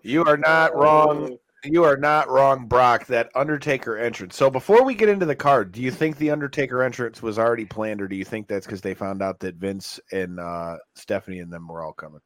You 0.02 0.24
are 0.24 0.36
not 0.36 0.74
wrong. 0.74 1.32
Oh. 1.34 1.40
You 1.64 1.84
are 1.84 1.96
not 1.96 2.28
wrong, 2.28 2.66
Brock. 2.66 3.06
That 3.06 3.30
Undertaker 3.36 3.96
entrance. 3.96 4.36
So 4.36 4.50
before 4.50 4.82
we 4.84 4.94
get 4.94 5.08
into 5.08 5.26
the 5.26 5.36
card, 5.36 5.70
do 5.70 5.80
you 5.80 5.92
think 5.92 6.16
the 6.16 6.30
Undertaker 6.30 6.82
entrance 6.82 7.22
was 7.22 7.38
already 7.38 7.64
planned, 7.64 8.02
or 8.02 8.08
do 8.08 8.16
you 8.16 8.24
think 8.24 8.48
that's 8.48 8.66
because 8.66 8.80
they 8.80 8.94
found 8.94 9.22
out 9.22 9.38
that 9.40 9.54
Vince 9.56 10.00
and 10.10 10.40
uh, 10.40 10.76
Stephanie 10.96 11.38
and 11.38 11.52
them 11.52 11.68
were 11.68 11.84
all 11.84 11.92
coming? 11.92 12.20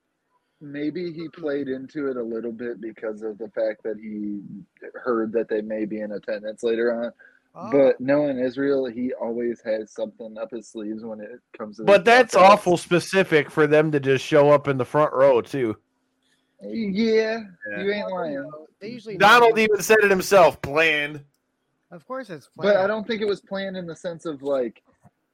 Maybe 0.63 1.13
he 1.13 1.29
played 1.29 1.69
into 1.69 2.09
it 2.09 2.17
a 2.17 2.23
little 2.23 2.53
bit 2.53 2.81
because 2.81 3.21
of 3.21 3.37
the 3.37 3.49
fact 3.51 3.83
that 3.85 3.99
he 4.01 4.41
heard 4.95 5.33
that 5.33 5.51
they 5.51 5.61
may 5.61 5.85
be 5.85 6.01
in 6.01 6.13
attendance 6.13 6.63
later 6.63 7.05
on. 7.05 7.13
Oh, 7.55 7.71
But 7.71 8.01
knowing 8.01 8.39
Israel, 8.39 8.87
he 8.87 9.13
always 9.13 9.61
has 9.67 9.93
something 9.93 10.39
up 10.39 10.51
his 10.51 10.69
sleeves 10.69 11.05
when 11.05 11.21
it 11.21 11.41
comes 11.59 11.77
to. 11.77 11.85
But 11.85 12.07
that's 12.07 12.35
awful 12.35 12.79
specific 12.79 13.51
for 13.51 13.67
them 13.67 13.93
to 13.93 14.01
just 14.01 14.25
show 14.25 14.51
up 14.51 14.67
in 14.67 14.79
the 14.79 14.85
front 14.87 15.13
row 15.13 15.43
too. 15.43 15.77
Yeah, 16.63 17.41
Yeah. 17.71 17.83
you 17.83 17.93
ain't 17.93 18.11
lying. 18.11 18.51
Know, 18.81 18.87
They 18.87 18.93
usually 18.93 19.17
Donald 19.17 19.59
even 19.59 19.83
said 19.83 19.99
it 20.03 20.11
himself. 20.11 20.61
Planned. 20.63 21.21
Of 21.91 22.07
course, 22.07 22.31
it's. 22.31 22.49
Planned. 22.49 22.75
But 22.75 22.85
I 22.85 22.87
don't 22.87 23.07
think 23.07 23.23
it 23.23 23.29
was 23.29 23.41
planned 23.41 23.77
in 23.77 23.87
the 23.87 23.97
sense 23.97 24.27
of 24.27 24.43
like 24.43 24.83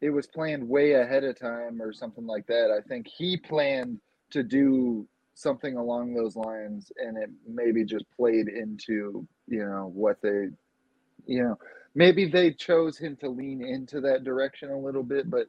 it 0.00 0.10
was 0.10 0.26
planned 0.26 0.68
way 0.68 0.94
ahead 0.94 1.24
of 1.24 1.38
time 1.38 1.80
or 1.80 1.92
something 1.92 2.26
like 2.26 2.46
that. 2.48 2.70
I 2.70 2.86
think 2.86 3.06
he 3.06 3.36
planned 3.36 4.00
to 4.30 4.42
do 4.42 5.06
something 5.34 5.76
along 5.76 6.12
those 6.12 6.36
lines 6.36 6.92
and 6.96 7.16
it 7.16 7.30
maybe 7.46 7.84
just 7.84 8.04
played 8.16 8.48
into, 8.48 9.26
you 9.46 9.64
know, 9.64 9.90
what 9.94 10.20
they 10.22 10.48
you 11.26 11.42
know, 11.42 11.58
maybe 11.94 12.26
they 12.26 12.52
chose 12.52 12.98
him 12.98 13.16
to 13.16 13.28
lean 13.28 13.64
into 13.64 14.00
that 14.00 14.24
direction 14.24 14.70
a 14.70 14.78
little 14.78 15.02
bit, 15.02 15.30
but 15.30 15.46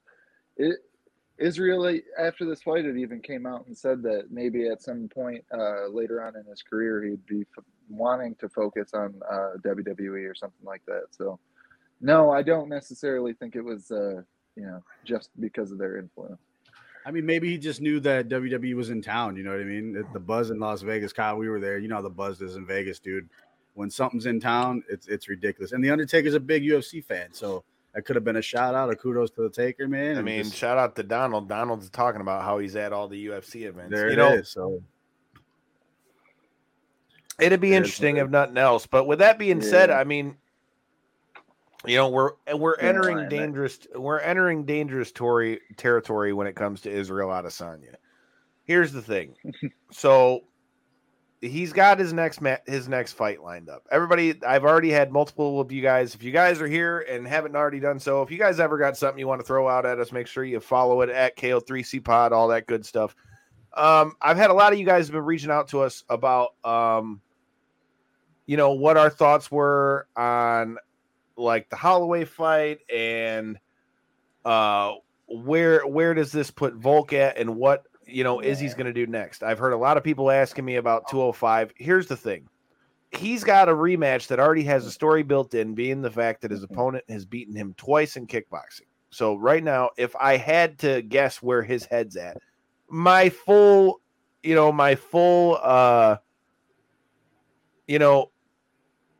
it 0.57 0.77
Israel 1.39 1.99
after 2.19 2.45
this 2.45 2.61
fight 2.61 2.85
it 2.85 2.95
even 2.95 3.19
came 3.19 3.47
out 3.47 3.65
and 3.65 3.75
said 3.75 4.03
that 4.03 4.25
maybe 4.29 4.67
at 4.67 4.83
some 4.83 5.09
point 5.09 5.43
uh, 5.51 5.87
later 5.87 6.23
on 6.23 6.35
in 6.35 6.45
his 6.45 6.61
career 6.61 7.03
he'd 7.03 7.25
be 7.25 7.43
f- 7.57 7.63
wanting 7.97 8.35
to 8.35 8.49
focus 8.49 8.93
on 8.93 9.13
uh, 9.31 9.51
WWE 9.65 10.29
or 10.29 10.35
something 10.35 10.65
like 10.65 10.81
that. 10.87 11.03
So 11.11 11.39
no, 12.01 12.31
I 12.31 12.41
don't 12.41 12.69
necessarily 12.69 13.33
think 13.33 13.55
it 13.55 13.61
was 13.63 13.91
uh, 13.91 14.21
you 14.55 14.65
know, 14.65 14.83
just 15.05 15.29
because 15.39 15.71
of 15.71 15.77
their 15.77 15.97
influence. 15.97 16.39
I 17.05 17.11
mean, 17.11 17.25
maybe 17.25 17.49
he 17.49 17.57
just 17.57 17.81
knew 17.81 17.99
that 18.01 18.29
WWE 18.29 18.75
was 18.75 18.89
in 18.89 19.01
town. 19.01 19.35
You 19.35 19.43
know 19.43 19.51
what 19.51 19.59
I 19.59 19.65
mean? 19.65 19.91
The- 19.93 20.07
The 20.13 20.19
buzz 20.19 20.51
in 20.51 20.59
Las 20.59 20.81
Vegas, 20.81 21.11
Kyle. 21.11 21.37
We 21.37 21.49
were 21.49 21.59
there. 21.59 21.77
You 21.77 21.87
know 21.89 21.95
how 21.95 22.01
the 22.01 22.09
buzz 22.09 22.41
is 22.41 22.55
in 22.55 22.65
Vegas, 22.65 22.99
dude. 22.99 23.29
When 23.73 23.89
something's 23.89 24.25
in 24.25 24.39
town, 24.39 24.83
it's 24.89 25.07
it's 25.07 25.27
ridiculous. 25.27 25.71
And 25.71 25.83
the 25.83 25.89
Undertaker's 25.89 26.33
a 26.35 26.39
big 26.39 26.63
UFC 26.63 27.03
fan, 27.03 27.33
so 27.33 27.63
that 27.93 28.03
could 28.05 28.15
have 28.15 28.23
been 28.23 28.35
a 28.37 28.41
shout 28.41 28.73
out, 28.75 28.89
a 28.91 28.95
kudos 28.95 29.31
to 29.31 29.41
the 29.41 29.49
Taker, 29.49 29.87
man. 29.87 30.17
I 30.17 30.21
mean, 30.21 30.43
just- 30.43 30.55
shout 30.55 30.77
out 30.77 30.95
to 30.95 31.03
Donald. 31.03 31.49
Donald's 31.49 31.89
talking 31.89 32.21
about 32.21 32.43
how 32.43 32.59
he's 32.59 32.75
at 32.75 32.93
all 32.93 33.07
the 33.07 33.25
UFC 33.27 33.63
events. 33.63 33.91
there 33.91 34.07
you 34.07 34.13
it 34.13 34.17
know, 34.17 34.33
is. 34.33 34.49
So 34.49 34.81
It'd 37.39 37.59
be 37.61 37.73
interesting 37.73 38.17
if 38.17 38.29
nothing 38.29 38.57
else. 38.57 38.85
But 38.85 39.05
with 39.05 39.19
that 39.19 39.39
being 39.39 39.61
said, 39.61 39.89
I 39.89 40.03
mean, 40.03 40.37
you 41.85 41.97
know, 41.97 42.09
we're 42.09 42.31
we're 42.55 42.75
Yeah, 42.77 42.87
entering 42.89 43.17
dangerous 43.29 43.79
we're 43.95 44.19
entering 44.19 44.65
dangerous 44.65 45.11
tory, 45.11 45.59
territory 45.77 46.33
when 46.33 46.47
it 46.47 46.55
comes 46.55 46.81
to 46.81 46.91
Israel 46.91 47.29
Adesanya. 47.29 47.95
Here's 48.63 48.91
the 48.93 49.01
thing. 49.01 49.35
so 49.91 50.45
he's 51.41 51.73
got 51.73 51.99
his 51.99 52.13
next 52.13 52.39
ma- 52.39 52.55
his 52.65 52.87
next 52.87 53.13
fight 53.13 53.43
lined 53.43 53.67
up. 53.67 53.85
Everybody, 53.91 54.41
I've 54.45 54.63
already 54.63 54.91
had 54.91 55.11
multiple 55.11 55.59
of 55.59 55.71
you 55.73 55.81
guys. 55.81 56.15
If 56.15 56.23
you 56.23 56.31
guys 56.31 56.61
are 56.61 56.67
here 56.67 56.99
and 57.01 57.27
haven't 57.27 57.55
already 57.55 57.81
done 57.81 57.99
so, 57.99 58.21
if 58.21 58.31
you 58.31 58.37
guys 58.37 58.61
ever 58.61 58.77
got 58.77 58.95
something 58.95 59.19
you 59.19 59.27
want 59.27 59.41
to 59.41 59.45
throw 59.47 59.67
out 59.67 59.85
at 59.85 59.99
us, 59.99 60.13
make 60.13 60.27
sure 60.27 60.45
you 60.45 60.61
follow 60.61 61.01
it 61.01 61.09
at 61.09 61.35
KO3C 61.35 62.01
Pod, 62.03 62.31
all 62.31 62.47
that 62.47 62.65
good 62.67 62.85
stuff. 62.85 63.13
Um, 63.73 64.15
I've 64.21 64.37
had 64.37 64.51
a 64.51 64.53
lot 64.53 64.71
of 64.71 64.79
you 64.79 64.85
guys 64.85 65.07
have 65.07 65.13
been 65.13 65.25
reaching 65.25 65.51
out 65.51 65.67
to 65.69 65.81
us 65.81 66.03
about 66.07 66.51
um, 66.63 67.19
you 68.45 68.57
know, 68.57 68.71
what 68.71 68.97
our 68.97 69.09
thoughts 69.09 69.49
were 69.51 70.07
on 70.15 70.77
like 71.35 71.69
the 71.69 71.75
Holloway 71.75 72.25
fight 72.25 72.79
and 72.93 73.57
uh 74.45 74.93
where 75.27 75.85
where 75.87 76.13
does 76.13 76.31
this 76.31 76.51
put 76.51 76.75
Volk 76.75 77.13
at 77.13 77.37
and 77.37 77.55
what 77.55 77.83
you 78.05 78.23
know 78.23 78.41
Izzy's 78.41 78.73
going 78.73 78.87
to 78.87 78.93
do 78.93 79.07
next. 79.07 79.43
I've 79.43 79.59
heard 79.59 79.73
a 79.73 79.77
lot 79.77 79.97
of 79.97 80.03
people 80.03 80.29
asking 80.29 80.65
me 80.65 80.75
about 80.75 81.09
205. 81.09 81.73
Here's 81.75 82.07
the 82.07 82.17
thing. 82.17 82.47
He's 83.11 83.43
got 83.43 83.69
a 83.69 83.73
rematch 83.73 84.27
that 84.27 84.39
already 84.39 84.63
has 84.63 84.85
a 84.85 84.91
story 84.91 85.23
built 85.23 85.53
in 85.53 85.75
being 85.75 86.01
the 86.01 86.11
fact 86.11 86.41
that 86.41 86.51
his 86.51 86.63
opponent 86.63 87.05
has 87.09 87.25
beaten 87.25 87.55
him 87.55 87.73
twice 87.77 88.17
in 88.17 88.27
kickboxing. 88.27 88.87
So 89.11 89.35
right 89.35 89.63
now 89.63 89.91
if 89.97 90.15
I 90.15 90.37
had 90.37 90.79
to 90.79 91.01
guess 91.01 91.41
where 91.41 91.61
his 91.61 91.85
head's 91.85 92.17
at, 92.17 92.37
my 92.89 93.29
full 93.29 94.01
you 94.41 94.55
know, 94.55 94.71
my 94.71 94.95
full 94.95 95.57
uh 95.61 96.17
you 97.87 97.99
know, 97.99 98.31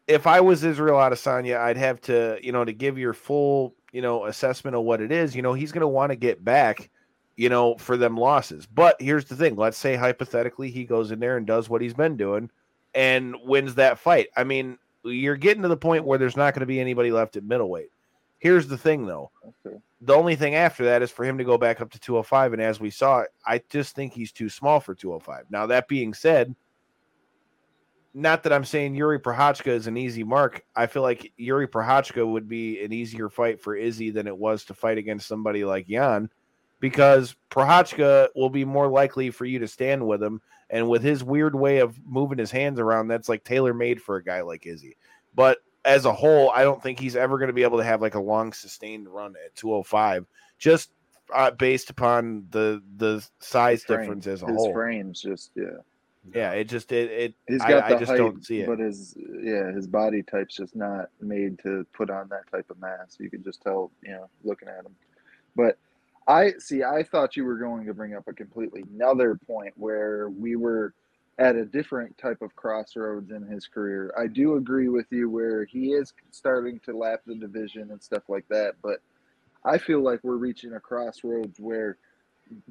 if 0.08 0.28
I 0.28 0.42
was 0.42 0.64
Israel 0.64 0.98
Adesanya, 0.98 1.58
I'd 1.60 1.78
have 1.78 2.02
to, 2.02 2.38
you 2.42 2.52
know, 2.52 2.66
to 2.66 2.74
give 2.74 2.98
your 2.98 3.14
full, 3.14 3.74
you 3.92 4.02
know, 4.02 4.26
assessment 4.26 4.76
of 4.76 4.84
what 4.84 5.02
it 5.02 5.12
is. 5.12 5.36
You 5.36 5.42
know, 5.42 5.54
he's 5.54 5.72
going 5.72 5.82
to 5.82 5.88
want 5.88 6.12
to 6.12 6.16
get 6.16 6.44
back, 6.44 6.90
you 7.36 7.50
know, 7.50 7.76
for 7.78 7.98
them 7.98 8.18
losses. 8.18 8.66
But 8.66 9.02
here's 9.02 9.26
the 9.26 9.36
thing: 9.36 9.56
let's 9.56 9.78
say 9.78 9.96
hypothetically 9.96 10.70
he 10.70 10.86
goes 10.86 11.12
in 11.12 11.20
there 11.20 11.38
and 11.38 11.48
does 11.48 11.70
what 11.70 11.82
he's 11.82 11.94
been 11.94 12.18
doing 12.18 12.50
and 12.94 13.36
wins 13.44 13.76
that 13.76 14.00
fight. 14.00 14.28
I 14.36 14.44
mean, 14.44 14.78
you're 15.04 15.38
getting 15.38 15.64
to 15.64 15.70
the 15.70 15.78
point 15.78 16.06
where 16.06 16.18
there's 16.18 16.38
not 16.38 16.54
going 16.54 16.62
to 16.62 16.66
be 16.66 16.80
anybody 16.80 17.12
left 17.12 17.36
at 17.36 17.44
middleweight. 17.44 17.90
Here's 18.40 18.68
the 18.68 18.78
thing, 18.78 19.06
though. 19.06 19.32
Okay. 19.66 19.78
The 20.02 20.14
only 20.14 20.36
thing 20.36 20.56
after 20.56 20.84
that 20.86 21.02
is 21.02 21.12
for 21.12 21.24
him 21.24 21.38
to 21.38 21.46
go 21.46 21.58
back 21.58 21.80
up 21.80 21.90
to 21.92 22.00
205. 22.00 22.52
And 22.52 22.62
as 22.62 22.80
we 22.80 22.90
saw, 22.90 23.24
I 23.46 23.62
just 23.70 23.96
think 23.96 24.12
he's 24.12 24.34
too 24.34 24.50
small 24.50 24.82
for 24.82 24.94
205. 24.94 25.46
Now, 25.50 25.66
that 25.68 25.88
being 25.88 26.14
said, 26.14 26.54
not 28.14 28.44
that 28.44 28.54
I'm 28.54 28.64
saying 28.64 28.96
Yuri 28.96 29.20
Prochazka 29.20 29.68
is 29.68 29.88
an 29.88 29.98
easy 29.98 30.24
mark. 30.24 30.64
I 30.76 30.86
feel 30.86 31.02
like 31.02 31.34
Yuri 31.38 31.68
Prochazka 31.68 32.26
would 32.26 32.48
be 32.48 32.84
an 32.84 32.94
easier 32.94 33.30
fight 33.30 33.62
for 33.62 33.76
Izzy 33.76 34.12
than 34.12 34.28
it 34.28 34.38
was 34.38 34.66
to 34.66 34.74
fight 34.74 34.98
against 34.98 35.28
somebody 35.28 35.66
like 35.66 35.88
Jan 35.88 36.30
because 36.80 37.36
Prochazka 37.50 38.28
will 38.36 38.50
be 38.50 38.66
more 38.66 38.88
likely 38.88 39.30
for 39.32 39.46
you 39.46 39.60
to 39.60 39.68
stand 39.68 40.06
with 40.06 40.22
him. 40.22 40.42
And 40.70 40.90
with 40.90 41.04
his 41.04 41.24
weird 41.24 41.56
way 41.56 41.80
of 41.80 42.00
moving 42.06 42.38
his 42.38 42.52
hands 42.52 42.80
around, 42.80 43.08
that's 43.08 43.30
like 43.30 43.44
tailor 43.44 43.74
made 43.74 44.02
for 44.02 44.18
a 44.18 44.24
guy 44.24 44.42
like 44.42 44.66
Izzy. 44.66 44.98
But 45.36 45.60
as 45.86 46.06
a 46.06 46.14
whole, 46.14 46.50
I 46.52 46.64
don't 46.64 46.82
think 46.82 47.00
he's 47.00 47.16
ever 47.16 47.38
going 47.38 47.48
to 47.48 47.54
be 47.54 47.64
able 47.64 47.78
to 47.78 47.84
have 47.84 48.02
like 48.02 48.16
a 48.16 48.20
long 48.22 48.54
sustained 48.54 49.08
run 49.08 49.36
at 49.46 49.56
205 49.56 50.26
just 50.58 50.92
uh, 51.34 51.52
based 51.52 51.90
upon 51.90 52.46
the 52.52 52.82
the 52.98 53.26
size 53.40 53.84
difference 53.84 54.28
as 54.28 54.42
a 54.44 54.48
His 54.48 54.56
whole. 54.56 54.74
frame's 54.74 55.22
just 55.22 55.52
yeah. 55.56 55.78
Yeah, 56.34 56.52
it 56.52 56.66
just 56.70 56.92
it, 56.92 57.12
it 57.12 57.34
He's 57.48 57.62
I- 57.62 57.70
got 57.70 57.84
I, 57.84 57.90
the 57.94 58.00
just 58.00 58.12
height, 58.12 58.18
don't 58.18 58.46
see 58.46 58.62
it. 58.62 58.68
but 58.68 58.80
his 58.80 59.16
yeah, 59.42 59.72
his 59.72 59.88
body 59.88 60.24
type's 60.24 60.56
just 60.56 60.76
not 60.76 61.10
made 61.22 61.60
to 61.64 61.86
put 61.94 62.10
on 62.10 62.30
that 62.30 62.50
type 62.52 62.70
of 62.70 62.80
mass. 62.80 63.18
You 63.20 63.30
can 63.30 63.44
just 63.44 63.62
tell, 63.62 63.92
you 64.04 64.12
know, 64.12 64.30
looking 64.44 64.70
at 64.70 64.86
him. 64.86 64.96
But 65.56 65.78
I 66.28 66.52
see. 66.60 66.84
I 66.84 67.04
thought 67.04 67.36
you 67.36 67.44
were 67.44 67.58
going 67.58 67.86
to 67.86 67.94
bring 67.94 68.16
up 68.16 68.28
a 68.28 68.34
completely 68.34 68.84
another 68.94 69.38
point 69.46 69.74
where 69.76 70.30
we 70.30 70.56
were 70.56 70.94
at 71.40 71.56
a 71.56 71.66
different 71.66 72.18
type 72.18 72.42
of 72.42 72.56
crossroads 72.56 73.32
in 73.32 73.42
his 73.48 73.68
career. 73.68 74.14
I 74.18 74.28
do 74.28 74.56
agree 74.56 74.88
with 74.88 75.08
you 75.12 75.30
where 75.30 75.66
he 75.66 75.88
is 75.94 76.14
starting 76.32 76.80
to 76.86 76.96
lap 76.96 77.22
the 77.26 77.36
division 77.36 77.90
and 77.92 78.02
stuff 78.02 78.24
like 78.30 78.48
that, 78.50 78.76
but 78.84 79.02
I 79.66 79.78
feel 79.80 80.02
like 80.02 80.20
we're 80.24 80.36
reaching 80.38 80.74
a 80.74 80.80
crossroads 80.80 81.60
where 81.60 81.98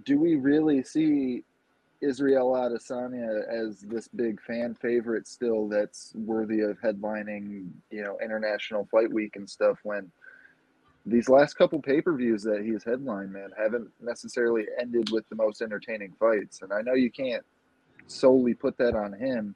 do 0.05 0.17
we 0.19 0.37
really 0.37 0.85
see 0.85 1.43
Israel 2.03 2.53
Adesanya 2.53 3.49
as 3.49 3.81
this 3.81 4.09
big 4.09 4.41
fan 4.43 4.75
favorite 4.75 5.29
still 5.29 5.69
that's 5.69 6.13
worthy 6.15 6.61
of 6.61 6.79
headlining, 6.81 7.69
you 7.91 8.03
know, 8.03 8.19
international 8.23 8.89
fight 8.91 9.13
week 9.13 9.37
and 9.37 9.49
stuff 9.49 9.79
when 9.85 10.11
these 11.07 11.29
last 11.29 11.55
couple 11.55 11.81
pay-per-views 11.81 12.43
that 12.45 12.63
he's 12.63 12.85
headlined, 12.85 13.33
man, 13.33 13.51
haven't 13.59 13.89
necessarily 14.01 14.67
ended 14.81 15.11
with 15.11 15.29
the 15.29 15.37
most 15.37 15.63
entertaining 15.63 16.13
fights. 16.19 16.63
And 16.63 16.73
I 16.73 16.83
know 16.83 16.95
you 16.95 17.11
can't 17.11 17.45
solely 18.07 18.55
put 18.55 18.77
that 18.79 18.95
on 18.95 19.13
him, 19.13 19.55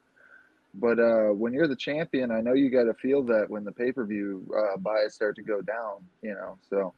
but 0.75 0.99
uh, 0.99 1.29
when 1.29 1.53
you're 1.53 1.69
the 1.69 1.77
champion, 1.77 2.31
I 2.31 2.41
know 2.41 2.53
you 2.53 2.71
got 2.71 2.85
to 2.85 2.95
feel 2.95 3.23
that 3.25 3.49
when 3.49 3.65
the 3.65 3.73
pay-per-view 3.73 4.55
uh, 4.57 4.77
buys 4.79 5.15
start 5.15 5.37
to 5.37 5.43
go 5.43 5.61
down, 5.61 6.05
you 6.23 6.35
know. 6.35 6.59
So 6.69 6.95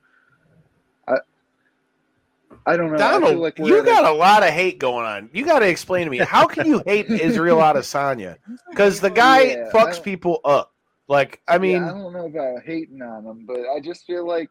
I 2.67 2.77
don't 2.77 2.89
know. 2.91 2.97
I 2.97 2.99
feel 2.99 3.21
Donald, 3.21 3.39
like 3.39 3.59
you 3.59 3.77
at 3.79 3.83
a- 3.83 3.87
got 3.87 4.05
a 4.05 4.13
lot 4.13 4.43
of 4.43 4.51
hate 4.51 4.79
going 4.79 5.07
on. 5.07 5.31
You 5.33 5.45
got 5.45 5.61
to 5.61 5.69
explain 5.69 6.05
to 6.05 6.11
me 6.11 6.19
how 6.19 6.47
can 6.47 6.67
you 6.67 6.83
hate 6.87 7.07
Israel 7.11 7.59
Adesanya? 7.59 8.37
Because 8.71 9.01
the 9.01 9.11
guy 9.11 9.43
Yeah, 9.43 9.71
fucks 9.73 10.03
people 10.03 10.41
up. 10.45 10.75
Like, 11.09 11.41
I 11.49 11.57
mean, 11.57 11.73
yeah, 11.83 11.87
I 11.89 11.93
don't 11.93 12.13
know 12.13 12.27
about 12.27 12.63
hating 12.65 13.01
on 13.01 13.25
him, 13.25 13.45
but 13.47 13.61
I 13.75 13.81
just 13.81 14.07
feel 14.07 14.27
like 14.27 14.51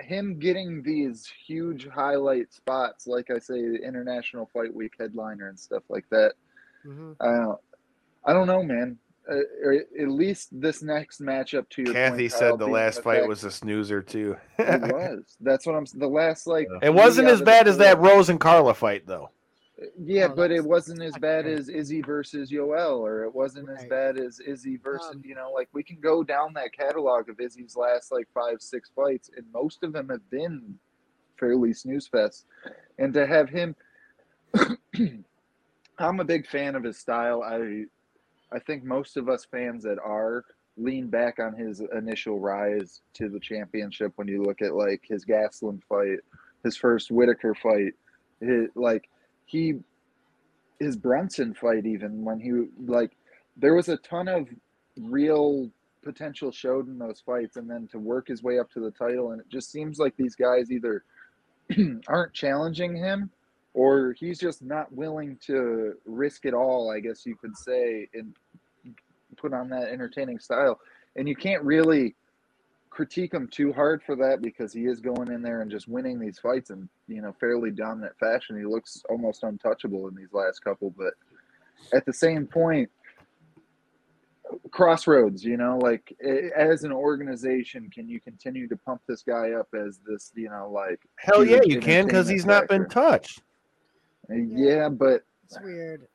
him 0.00 0.38
getting 0.38 0.82
these 0.82 1.30
huge 1.46 1.86
highlight 1.88 2.52
spots, 2.54 3.06
like 3.06 3.30
I 3.30 3.38
say, 3.38 3.60
the 3.60 3.82
International 3.82 4.48
Fight 4.52 4.74
Week 4.74 4.92
headliner 4.98 5.48
and 5.48 5.58
stuff 5.60 5.82
like 5.90 6.08
that. 6.10 6.32
Mhm. 6.86 7.16
I 7.20 7.32
don't, 7.32 7.58
I 8.24 8.32
don't 8.32 8.46
know, 8.46 8.62
man. 8.62 8.98
Uh, 9.30 9.40
or 9.62 9.74
at 9.74 10.08
least 10.08 10.48
this 10.58 10.82
next 10.82 11.20
matchup 11.20 11.68
to 11.68 11.82
your 11.82 11.92
Kathy 11.92 12.28
point, 12.28 12.30
Kyle, 12.30 12.38
said 12.38 12.52
the 12.52 12.56
being 12.64 12.70
last 12.72 13.02
fight 13.02 13.18
fact- 13.18 13.28
was 13.28 13.44
a 13.44 13.50
snoozer 13.50 14.00
too. 14.00 14.36
it 14.58 14.80
was. 14.92 15.36
That's 15.40 15.66
what 15.66 15.74
I'm. 15.74 15.84
The 15.94 16.08
last 16.08 16.46
like 16.46 16.66
It 16.82 16.94
wasn't 16.94 17.26
three 17.26 17.32
as 17.34 17.38
out 17.38 17.42
of 17.42 17.46
bad 17.46 17.66
the 17.66 17.70
as 17.70 17.78
that 17.78 17.98
four- 17.98 18.06
Rose 18.08 18.30
and 18.30 18.40
Carla 18.40 18.72
fight, 18.72 19.06
though. 19.06 19.30
Yeah, 20.02 20.28
Oh, 20.30 20.34
but 20.34 20.44
it 20.50 20.54
that's- 20.54 20.64
wasn't 20.66 21.02
as 21.02 21.12
bad 21.18 21.46
as 21.46 21.68
Izzy 21.68 22.00
versus 22.00 22.50
Yoel, 22.50 23.00
or 23.00 23.24
it 23.24 23.34
wasn't 23.34 23.68
as 23.68 23.80
Right. 23.80 23.90
bad 23.90 24.18
as 24.18 24.40
Izzy 24.40 24.76
versus 24.78 25.10
Um, 25.16 25.22
you 25.24 25.34
know, 25.34 25.52
like 25.52 25.68
we 25.74 25.82
can 25.82 26.00
go 26.00 26.24
down 26.24 26.54
that 26.54 26.72
catalog 26.72 27.28
of 27.28 27.38
Izzy's 27.38 27.76
last 27.76 28.10
like 28.10 28.26
five, 28.32 28.62
six 28.62 28.90
fights, 28.96 29.30
and 29.36 29.44
most 29.52 29.84
of 29.84 29.92
them 29.92 30.08
have 30.08 30.28
been 30.30 30.78
fairly 31.38 31.74
snooze 31.74 32.08
fest. 32.08 32.46
And 32.98 33.12
to 33.14 33.26
have 33.26 33.50
him, 33.50 33.76
I'm 35.98 36.20
a 36.20 36.24
big 36.24 36.46
fan 36.46 36.74
of 36.74 36.82
his 36.84 36.96
style. 36.98 37.42
I, 37.42 37.84
I 38.52 38.58
think 38.58 38.84
most 38.84 39.16
of 39.16 39.28
us 39.28 39.46
fans 39.50 39.82
that 39.84 39.98
are 39.98 40.44
lean 40.76 41.08
back 41.08 41.38
on 41.38 41.54
his 41.54 41.82
initial 41.96 42.38
rise 42.38 43.02
to 43.14 43.28
the 43.28 43.40
championship 43.40 44.12
when 44.16 44.28
you 44.28 44.42
look 44.42 44.62
at 44.62 44.74
like 44.74 45.02
his 45.06 45.24
Gastelum 45.24 45.82
fight, 45.88 46.18
his 46.64 46.76
first 46.76 47.10
Whittaker 47.10 47.54
fight, 47.54 47.94
his, 48.40 48.68
like 48.74 49.08
he 49.44 49.74
his 50.78 50.96
Brunson 50.96 51.54
fight 51.54 51.86
even 51.86 52.24
when 52.24 52.38
he 52.38 52.68
like 52.86 53.16
there 53.56 53.74
was 53.74 53.88
a 53.88 53.96
ton 53.98 54.28
of 54.28 54.48
real 54.96 55.70
potential 56.04 56.52
showed 56.52 56.86
in 56.86 56.98
those 56.98 57.20
fights 57.20 57.56
and 57.56 57.68
then 57.68 57.88
to 57.88 57.98
work 57.98 58.28
his 58.28 58.42
way 58.42 58.58
up 58.58 58.70
to 58.70 58.80
the 58.80 58.90
title. 58.92 59.32
And 59.32 59.40
it 59.40 59.48
just 59.48 59.70
seems 59.70 59.98
like 59.98 60.16
these 60.16 60.36
guys 60.36 60.70
either 60.70 61.04
aren't 62.08 62.32
challenging 62.32 62.96
him 62.96 63.30
or 63.74 64.14
he's 64.18 64.38
just 64.38 64.62
not 64.62 64.92
willing 64.92 65.38
to 65.46 65.94
risk 66.04 66.44
it 66.44 66.54
all 66.54 66.90
I 66.90 67.00
guess 67.00 67.24
you 67.26 67.36
could 67.36 67.56
say 67.56 68.08
and 68.14 68.34
put 69.36 69.52
on 69.52 69.68
that 69.70 69.88
entertaining 69.88 70.38
style 70.38 70.80
and 71.16 71.28
you 71.28 71.36
can't 71.36 71.62
really 71.62 72.14
critique 72.98 73.32
him 73.32 73.46
too 73.46 73.72
hard 73.72 74.02
for 74.02 74.16
that 74.16 74.42
because 74.42 74.72
he 74.72 74.86
is 74.86 75.00
going 75.00 75.30
in 75.30 75.40
there 75.40 75.62
and 75.62 75.70
just 75.70 75.86
winning 75.86 76.18
these 76.18 76.38
fights 76.38 76.70
in 76.70 76.88
you 77.06 77.22
know 77.22 77.32
fairly 77.38 77.70
dominant 77.70 78.12
fashion. 78.18 78.58
He 78.58 78.64
looks 78.64 79.04
almost 79.08 79.44
untouchable 79.44 80.08
in 80.08 80.16
these 80.16 80.32
last 80.32 80.64
couple, 80.64 80.92
but 80.98 81.14
at 81.92 82.04
the 82.06 82.12
same 82.12 82.44
point, 82.44 82.90
crossroads. 84.72 85.44
You 85.44 85.56
know, 85.58 85.78
like 85.78 86.12
as 86.56 86.82
an 86.82 86.92
organization, 86.92 87.88
can 87.88 88.08
you 88.08 88.20
continue 88.20 88.66
to 88.66 88.76
pump 88.76 89.02
this 89.06 89.22
guy 89.22 89.52
up 89.52 89.68
as 89.74 90.00
this? 90.04 90.32
You 90.34 90.50
know, 90.50 90.68
like 90.72 91.00
Hell 91.16 91.44
yeah, 91.44 91.60
you 91.64 91.78
can 91.78 92.06
because 92.06 92.28
he's 92.28 92.46
not 92.46 92.66
been 92.66 92.88
touched. 92.88 93.42
Uh, 94.30 94.34
Yeah, 94.34 94.88
but 94.88 95.24
It's 95.44 95.58
weird. 95.62 96.06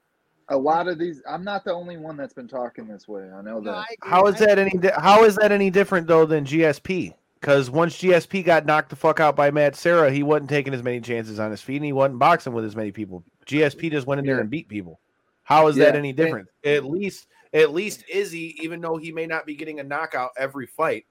a 0.50 0.58
lot 0.58 0.88
of 0.88 1.00
these, 1.00 1.22
I'm 1.28 1.44
not 1.44 1.64
the 1.64 1.74
only 1.74 1.98
one 1.98 2.18
that's 2.18 2.34
been 2.34 2.48
talking 2.48 2.88
this 2.88 3.08
way. 3.08 3.24
I 3.24 3.42
know 3.42 3.60
No, 3.60 3.72
that. 3.72 3.78
I. 3.78 3.86
How 4.02 4.26
is 4.28 4.38
that 4.40 4.60
any? 4.60 4.72
How 4.98 5.24
is 5.24 5.36
that 5.38 5.52
any 5.52 5.70
different 5.70 6.08
though 6.08 6.26
than 6.26 6.46
GSP? 6.46 7.14
Because 7.40 7.70
once 7.70 7.98
GSP 7.98 8.44
got 8.46 8.66
knocked 8.66 8.90
the 8.90 8.96
fuck 8.96 9.20
out 9.20 9.36
by 9.36 9.52
Matt 9.52 9.76
Serra, 9.76 10.10
he 10.12 10.24
wasn't 10.24 10.50
taking 10.50 10.74
as 10.74 10.82
many 10.82 11.02
chances 11.02 11.40
on 11.40 11.52
his 11.52 11.62
feet, 11.62 11.76
and 11.78 11.86
he 11.86 11.92
wasn't 11.92 12.18
boxing 12.20 12.54
with 12.54 12.64
as 12.64 12.76
many 12.76 12.92
people. 12.92 13.22
GSP 13.46 13.92
just 13.92 14.08
went 14.08 14.20
in 14.20 14.26
there 14.26 14.36
Yeah. 14.36 14.42
and 14.42 14.50
beat 14.50 14.70
people. 14.70 15.00
How 15.44 15.68
is 15.68 15.76
that 15.76 15.94
Yeah, 15.94 16.00
any 16.00 16.10
and- 16.10 16.18
different? 16.18 16.48
At 16.64 16.86
least, 16.86 17.28
at 17.54 17.74
least 17.74 18.06
Izzy, 18.10 18.56
even 18.64 18.80
though 18.80 18.96
he 18.96 19.12
may 19.12 19.26
not 19.26 19.46
be 19.46 19.56
getting 19.56 19.82
a 19.82 19.84
knockout 19.84 20.32
every 20.38 20.68
fight, 20.68 21.06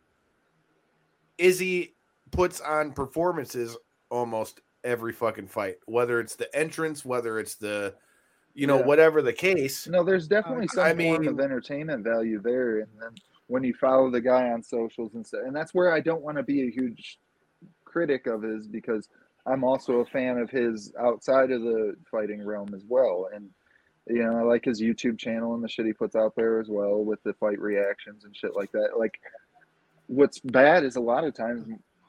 Izzy 1.36 1.94
puts 2.30 2.62
on 2.62 2.92
performances 2.92 3.76
almost 4.10 4.60
every 4.84 5.12
fucking 5.12 5.46
fight. 5.48 5.76
Whether 5.86 6.20
it's 6.20 6.36
the 6.36 6.54
entrance, 6.56 7.04
whether 7.04 7.38
it's 7.38 7.54
the, 7.54 7.94
you 8.54 8.66
know, 8.66 8.78
Yeah. 8.80 8.86
whatever 8.86 9.22
the 9.22 9.32
case. 9.32 9.86
No, 9.88 10.02
there's 10.04 10.28
definitely 10.28 10.68
some 10.68 10.84
I 10.84 10.88
form 10.90 10.96
mean- 11.22 11.26
of 11.28 11.40
entertainment 11.40 12.04
value 12.04 12.40
there, 12.40 12.80
and 12.80 12.88
then 13.00 13.10
when 13.46 13.64
you 13.64 13.74
follow 13.74 14.10
the 14.10 14.20
guy 14.20 14.50
on 14.50 14.62
socials 14.62 15.14
and 15.14 15.26
stuff, 15.26 15.42
and 15.44 15.54
that's 15.54 15.74
where 15.74 15.92
I 15.92 16.00
don't 16.00 16.22
want 16.22 16.36
to 16.38 16.42
be 16.42 16.62
a 16.66 16.70
huge 16.70 17.18
critic 17.84 18.26
of 18.26 18.42
his 18.42 18.66
because 18.66 19.08
I'm 19.46 19.64
also 19.64 20.00
a 20.00 20.06
fan 20.06 20.38
of 20.38 20.50
his 20.50 20.92
outside 20.98 21.50
of 21.50 21.62
the 21.62 21.96
fighting 22.10 22.44
realm 22.44 22.74
as 22.74 22.84
well, 22.88 23.28
and 23.34 23.50
you 24.06 24.22
know 24.22 24.36
I 24.38 24.42
like 24.42 24.64
his 24.64 24.80
YouTube 24.80 25.18
channel 25.18 25.54
and 25.54 25.62
the 25.62 25.68
shit 25.68 25.86
he 25.86 25.92
puts 25.92 26.16
out 26.16 26.34
there 26.36 26.60
as 26.60 26.68
well 26.68 27.04
with 27.04 27.22
the 27.24 27.34
fight 27.34 27.60
reactions 27.60 28.24
and 28.24 28.34
shit 28.36 28.54
like 28.56 28.72
that. 28.72 28.98
Like, 28.98 29.20
what's 30.06 30.38
bad 30.40 30.84
is 30.84 30.96
a 30.96 31.00
lot 31.00 31.24
of 31.24 31.34
times 31.34 31.64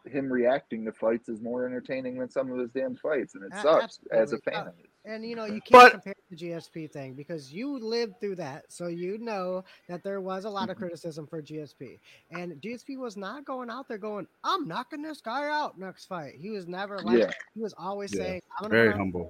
him 0.05 0.31
reacting 0.31 0.83
to 0.85 0.91
fights 0.91 1.29
is 1.29 1.39
more 1.41 1.65
entertaining 1.65 2.17
than 2.19 2.29
some 2.29 2.51
of 2.51 2.57
his 2.59 2.69
damn 2.71 2.95
fights, 2.95 3.35
and 3.35 3.43
it 3.45 3.51
A- 3.53 3.61
sucks 3.61 3.99
as 4.11 4.33
a 4.33 4.37
fan 4.39 4.67
Uh. 4.67 4.71
And 5.05 5.25
you 5.25 5.35
know, 5.35 5.43
you 5.45 5.59
can't 5.59 5.71
But- 5.71 5.91
compare 5.91 6.13
the 6.29 6.35
GSP 6.37 6.87
thing 6.91 7.13
because 7.13 7.51
you 7.53 7.77
lived 7.77 8.19
through 8.21 8.35
that, 8.35 8.71
so 8.71 8.87
you 8.87 9.17
know 9.17 9.63
that 9.89 10.01
there 10.03 10.21
was 10.21 10.45
a 10.45 10.49
lot 10.49 10.63
Mm-hmm. 10.63 10.71
of 10.71 10.77
criticism 10.77 11.27
for 11.27 11.41
GSP. 11.41 11.99
And 12.31 12.61
GSP 12.61 12.97
was 12.97 13.17
not 13.17 13.43
going 13.43 13.69
out 13.69 13.87
there 13.89 13.97
going, 13.97 14.27
"I'm 14.45 14.65
knocking 14.67 15.01
this 15.01 15.19
guy 15.21 15.49
out 15.49 15.77
next 15.77 16.05
fight." 16.05 16.35
He 16.35 16.49
was 16.51 16.67
never 16.67 16.99
like 16.99 17.19
Yeah. 17.19 17.31
He 17.53 17.61
was 17.61 17.73
always 17.77 18.13
Yeah. 18.13 18.23
saying, 18.23 18.41
"I'm 18.57 18.63
gonna 18.63 18.73
Very 18.75 18.87
put 18.87 18.93
on 18.95 18.99
a 18.99 19.03
humble. 19.03 19.29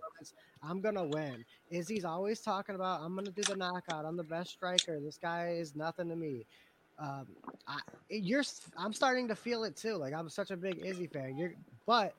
I'm 0.61 0.79
gonna 0.79 1.05
win." 1.07 1.43
Izzy's 1.71 2.05
always 2.05 2.41
talking 2.41 2.75
about, 2.75 3.01
"I'm 3.01 3.15
gonna 3.15 3.31
do 3.31 3.41
the 3.41 3.55
knockout. 3.55 4.05
I'm 4.05 4.15
the 4.15 4.23
best 4.23 4.51
striker. 4.51 4.99
This 4.99 5.17
guy 5.17 5.53
is 5.53 5.75
nothing 5.75 6.07
to 6.09 6.15
me." 6.15 6.45
Um, 6.99 7.27
I, 7.67 7.79
you're, 8.09 8.43
I'm 8.77 8.93
starting 8.93 9.27
to 9.27 9.35
feel 9.35 9.63
it 9.63 9.75
too. 9.75 9.95
Like 9.95 10.13
I'm 10.13 10.29
such 10.29 10.51
a 10.51 10.57
big 10.57 10.85
Izzy 10.85 11.07
fan. 11.07 11.37
You're, 11.37 11.53
but 11.85 12.13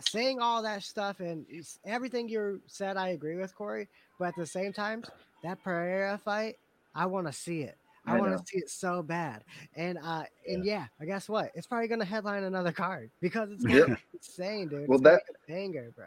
saying 0.00 0.40
all 0.40 0.62
that 0.62 0.82
stuff 0.82 1.20
and 1.20 1.46
everything 1.84 2.28
you 2.28 2.60
said, 2.66 2.96
I 2.96 3.08
agree 3.08 3.36
with 3.36 3.54
Corey. 3.54 3.88
But 4.18 4.28
at 4.28 4.36
the 4.36 4.46
same 4.46 4.72
time, 4.72 5.04
that 5.42 5.62
Pereira 5.62 6.18
fight, 6.18 6.56
I 6.94 7.06
want 7.06 7.26
to 7.26 7.32
see 7.32 7.62
it. 7.62 7.76
I, 8.06 8.16
I 8.16 8.20
want 8.20 8.36
to 8.38 8.44
see 8.46 8.58
it 8.58 8.68
so 8.68 9.02
bad. 9.02 9.44
And 9.76 9.98
uh, 10.02 10.24
and 10.46 10.64
yeah, 10.64 10.86
I 11.00 11.06
guess 11.06 11.28
what? 11.28 11.50
It's 11.54 11.66
probably 11.66 11.88
gonna 11.88 12.04
headline 12.04 12.44
another 12.44 12.70
card 12.72 13.10
because 13.20 13.50
it's 13.50 13.64
Yep. 13.64 13.98
insane, 14.12 14.68
dude. 14.68 14.88
Well, 14.88 14.96
it's 14.98 15.04
that- 15.04 15.22
banger, 15.48 15.90
bro. 15.96 16.06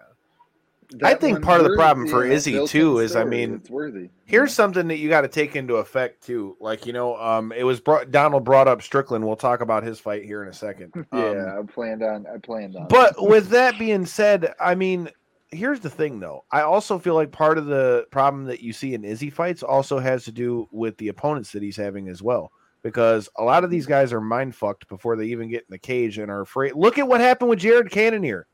I 1.04 1.16
think 1.16 1.42
part 1.42 1.60
of 1.60 1.70
the 1.70 1.76
problem 1.76 2.08
for 2.08 2.26
Izzy, 2.26 2.66
too, 2.66 3.00
is, 3.00 3.16
I 3.16 3.26
mean, 3.26 3.56
it's 3.56 3.70
worthy. 3.70 4.10
Here's 4.26 4.54
something 4.54 4.88
that 4.88 4.98
you 4.98 5.10
got 5.10 5.22
to 5.22 5.28
take 5.28 5.56
into 5.56 5.76
effect 5.76 6.24
too. 6.24 6.56
Like 6.60 6.86
you 6.86 6.94
know, 6.94 7.18
um, 7.18 7.52
it 7.52 7.64
was 7.64 7.80
brought 7.80 8.12
Donald 8.12 8.46
brought 8.46 8.68
up 8.68 8.82
Strickland. 8.82 9.26
We'll 9.26 9.36
talk 9.36 9.62
about 9.62 9.84
his 9.84 10.00
fight 10.00 10.24
here 10.24 10.44
in 10.44 10.50
a 10.50 10.54
second. 10.54 10.94
Um, 11.12 11.22
yeah, 11.22 11.60
I 11.60 11.64
planned 11.64 12.04
on. 12.04 12.26
I 12.28 12.38
planned 12.38 12.76
on. 12.76 12.88
but 12.88 13.16
with 13.18 13.50
that 13.50 13.80
being 13.80 14.06
said, 14.06 14.54
I 14.60 14.76
mean, 14.76 15.10
here's 15.50 15.80
the 15.80 15.90
thing 15.90 16.20
though. 16.20 16.44
I 16.52 16.62
also 16.62 17.00
feel 17.00 17.16
like 17.16 17.32
part 17.32 17.58
of 17.58 17.66
the 17.66 18.06
problem 18.12 18.46
that 18.46 18.62
you 18.62 18.74
see 18.74 18.94
in 18.94 19.04
Izzy 19.04 19.30
fights 19.30 19.64
also 19.64 20.00
has 20.00 20.24
to 20.26 20.32
do 20.32 20.68
with 20.72 20.98
the 20.98 21.08
opponents 21.08 21.52
that 21.54 21.64
he's 21.64 21.78
having 21.78 22.08
as 22.10 22.22
well. 22.22 22.52
Because 22.84 23.28
a 23.38 23.44
lot 23.44 23.64
of 23.64 23.70
these 23.70 23.86
guys 23.86 24.14
are 24.14 24.22
mind 24.22 24.56
fucked 24.56 24.88
before 24.88 25.16
they 25.16 25.26
even 25.26 25.50
get 25.50 25.62
in 25.62 25.72
the 25.72 25.80
cage 25.80 26.18
and 26.20 26.30
are 26.30 26.42
afraid. 26.42 26.74
Look 26.76 26.98
at 26.98 27.08
what 27.08 27.22
happened 27.22 27.50
with 27.50 27.60
Jared 27.60 27.90
Cannonier. 27.90 28.48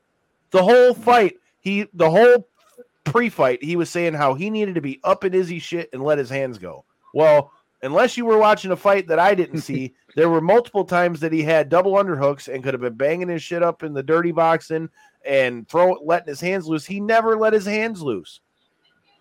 The 0.50 0.62
whole 0.62 0.94
fight, 0.94 1.34
he 1.64 1.86
the 1.94 2.08
whole 2.10 2.46
pre-fight, 3.04 3.62
he 3.64 3.74
was 3.76 3.90
saying 3.90 4.14
how 4.14 4.34
he 4.34 4.50
needed 4.50 4.74
to 4.76 4.80
be 4.80 5.00
up 5.02 5.24
in 5.24 5.34
Izzy 5.34 5.58
shit 5.58 5.88
and 5.92 6.02
let 6.02 6.18
his 6.18 6.30
hands 6.30 6.58
go. 6.58 6.84
Well, 7.12 7.50
unless 7.82 8.16
you 8.16 8.24
were 8.24 8.38
watching 8.38 8.70
a 8.70 8.76
fight 8.76 9.08
that 9.08 9.18
I 9.18 9.34
didn't 9.34 9.60
see, 9.62 9.94
there 10.16 10.30
were 10.30 10.40
multiple 10.40 10.84
times 10.84 11.20
that 11.20 11.32
he 11.32 11.42
had 11.42 11.68
double 11.68 11.94
underhooks 11.94 12.52
and 12.52 12.62
could 12.62 12.74
have 12.74 12.80
been 12.80 12.94
banging 12.94 13.28
his 13.28 13.42
shit 13.42 13.62
up 13.62 13.82
in 13.82 13.92
the 13.94 14.02
dirty 14.02 14.30
boxing 14.32 14.88
and 15.24 15.68
throw 15.68 15.92
letting 16.04 16.28
his 16.28 16.40
hands 16.40 16.66
loose. 16.66 16.84
He 16.84 17.00
never 17.00 17.36
let 17.36 17.52
his 17.52 17.66
hands 17.66 18.00
loose. 18.02 18.40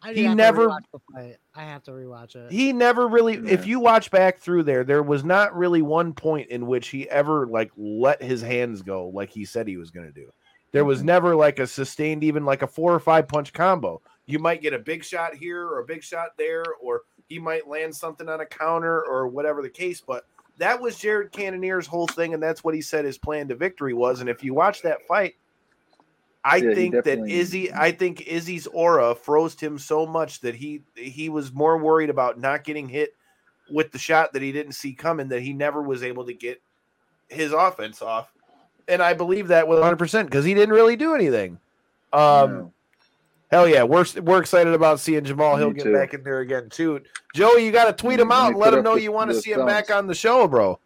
I 0.01 0.13
He 0.13 0.23
have 0.25 0.35
never- 0.35 0.67
rewatch. 0.67 1.35
I 1.55 1.61
have 1.63 1.83
to 1.83 1.91
rewatch 1.91 2.35
it. 2.35 2.51
He 2.51 2.73
never 2.73 3.07
really 3.07 3.35
if 3.49 3.65
you 3.65 3.79
watch 3.79 4.11
back 4.11 4.39
through 4.39 4.63
there, 4.63 4.83
there 4.83 5.03
was 5.03 5.23
not 5.23 5.55
really 5.55 5.81
one 5.81 6.13
point 6.13 6.49
in 6.49 6.67
which 6.67 6.89
he 6.89 7.09
ever 7.09 7.47
like 7.47 7.71
let 7.77 8.21
his 8.21 8.41
hands 8.41 8.81
go 8.81 9.07
like 9.09 9.29
he 9.29 9.45
said 9.45 9.67
he 9.67 9.77
was 9.77 9.91
going 9.91 10.07
to 10.07 10.11
do. 10.11 10.29
There 10.73 10.85
was 10.85 11.03
never 11.03 11.35
like 11.35 11.59
a 11.59 11.67
sustained 11.67 12.23
even 12.23 12.45
like 12.45 12.61
a 12.61 12.67
four 12.67 12.93
or 12.93 12.99
five 12.99 13.27
punch 13.27 13.53
combo. 13.53 14.01
You 14.25 14.39
might 14.39 14.61
get 14.61 14.73
a 14.73 14.79
big 14.79 15.03
shot 15.03 15.35
here 15.35 15.65
or 15.65 15.79
a 15.79 15.85
big 15.85 16.03
shot 16.03 16.31
there 16.37 16.63
or 16.81 17.03
he 17.27 17.39
might 17.39 17.67
land 17.67 17.95
something 17.95 18.27
on 18.27 18.41
a 18.41 18.45
counter 18.45 19.05
or 19.05 19.27
whatever 19.27 19.61
the 19.61 19.69
case, 19.69 20.01
but 20.01 20.25
that 20.57 20.81
was 20.81 20.97
Jared 20.99 21.31
Cannonier's 21.31 21.87
whole 21.87 22.07
thing 22.07 22.33
and 22.33 22.43
that's 22.43 22.63
what 22.63 22.75
he 22.75 22.81
said 22.81 23.05
his 23.05 23.17
plan 23.17 23.47
to 23.47 23.55
victory 23.55 23.93
was 23.93 24.19
and 24.19 24.29
if 24.29 24.43
you 24.43 24.53
watch 24.53 24.81
that 24.81 25.07
fight 25.07 25.35
I 26.43 26.59
Yeah, 26.61 26.75
think 26.75 27.03
that 27.03 27.29
Izzy, 27.29 27.73
I 27.73 27.91
think 27.91 28.27
Izzy's 28.27 28.67
aura 28.67 29.15
froze 29.15 29.59
him 29.59 29.79
so 29.79 30.05
much 30.05 30.41
that 30.41 30.55
he 30.55 30.83
he 30.95 31.29
was 31.29 31.53
more 31.53 31.77
worried 31.77 32.09
about 32.09 32.37
not 32.39 32.65
getting 32.65 32.89
hit 32.89 33.11
with 33.71 33.91
the 33.91 33.97
shot 33.97 34.33
that 34.33 34.41
he 34.41 34.51
didn't 34.51 34.73
see 34.73 34.93
coming 34.93 35.29
that 35.29 35.41
he 35.41 35.53
never 35.53 35.81
was 35.81 36.03
able 36.03 36.25
to 36.25 36.33
get 36.33 36.61
his 37.29 37.53
offense 37.53 38.01
off. 38.01 38.32
And 38.87 39.01
I 39.01 39.13
believe 39.13 39.47
that 39.49 39.67
with 39.67 39.79
100 39.79 39.97
percent 39.97 40.29
because 40.29 40.45
he 40.45 40.53
didn't 40.53 40.73
really 40.73 40.95
do 40.95 41.15
anything. 41.15 41.59
Um, 42.11 42.19
No. 42.51 42.73
hell 43.49 43.67
yeah, 43.67 43.83
we're 43.83 44.05
we're 44.21 44.39
excited 44.39 44.73
about 44.73 44.99
seeing 44.99 45.23
Jamahal 45.23 45.57
Hill 45.57 45.71
get 45.71 45.91
back 45.93 46.13
in 46.13 46.23
there 46.23 46.39
again 46.41 46.69
too. 46.69 47.01
Joey, 47.33 47.65
you 47.65 47.71
got 47.71 47.85
to 47.85 47.93
tweet 47.93 48.19
him 48.19 48.31
out 48.31 48.49
and 48.49 48.57
let 48.57 48.73
him 48.73 48.83
know 48.83 48.95
you 48.95 49.11
want 49.11 49.31
to 49.31 49.39
see 49.41 49.51
him 49.51 49.65
back 49.65 49.89
on 49.89 50.05
the 50.07 50.13
show, 50.15 50.47
bro. 50.47 50.79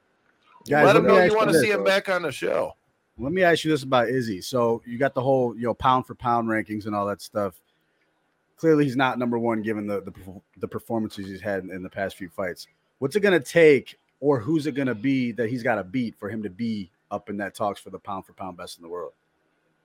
Guys, 0.69 0.85
let 0.85 0.95
him 0.95 1.07
know 1.07 1.23
you 1.23 1.35
want 1.35 1.49
to 1.49 1.59
see 1.59 1.71
him 1.71 1.83
back 1.83 2.09
on 2.09 2.21
the 2.21 2.31
show. 2.31 2.73
Let 3.17 3.31
me 3.33 3.41
ask 3.41 3.63
you 3.63 3.71
this 3.71 3.83
about 3.83 4.09
Izzy. 4.09 4.41
So 4.41 4.81
you 4.85 4.99
got 4.99 5.15
the 5.15 5.21
whole, 5.21 5.55
you 5.55 5.63
know, 5.63 5.73
pound 5.73 6.05
for 6.05 6.13
pound 6.13 6.47
rankings 6.49 6.85
and 6.85 6.95
all 6.95 7.07
that 7.07 7.21
stuff. 7.21 7.59
Clearly, 8.57 8.83
he's 8.85 8.95
not 8.95 9.17
number 9.17 9.39
one 9.39 9.61
given 9.61 9.87
the 9.87 10.01
the, 10.01 10.13
the 10.59 10.67
performances 10.67 11.27
he's 11.27 11.41
had 11.41 11.63
in, 11.63 11.71
in 11.71 11.83
the 11.83 11.89
past 11.89 12.15
few 12.15 12.29
fights. 12.29 12.67
What's 12.99 13.15
it 13.15 13.21
going 13.21 13.39
to 13.39 13.45
take, 13.45 13.97
or 14.19 14.39
who's 14.39 14.67
it 14.67 14.73
going 14.73 14.87
to 14.87 14.95
be 14.95 15.31
that 15.33 15.49
he's 15.49 15.63
got 15.63 15.75
to 15.75 15.83
beat 15.83 16.15
for 16.15 16.29
him 16.29 16.43
to 16.43 16.49
be 16.49 16.89
up 17.11 17.29
in 17.29 17.37
that 17.37 17.55
talks 17.55 17.79
for 17.79 17.89
the 17.89 17.99
pound 17.99 18.25
for 18.25 18.33
pound 18.33 18.57
best 18.57 18.77
in 18.77 18.83
the 18.83 18.89
world? 18.89 19.13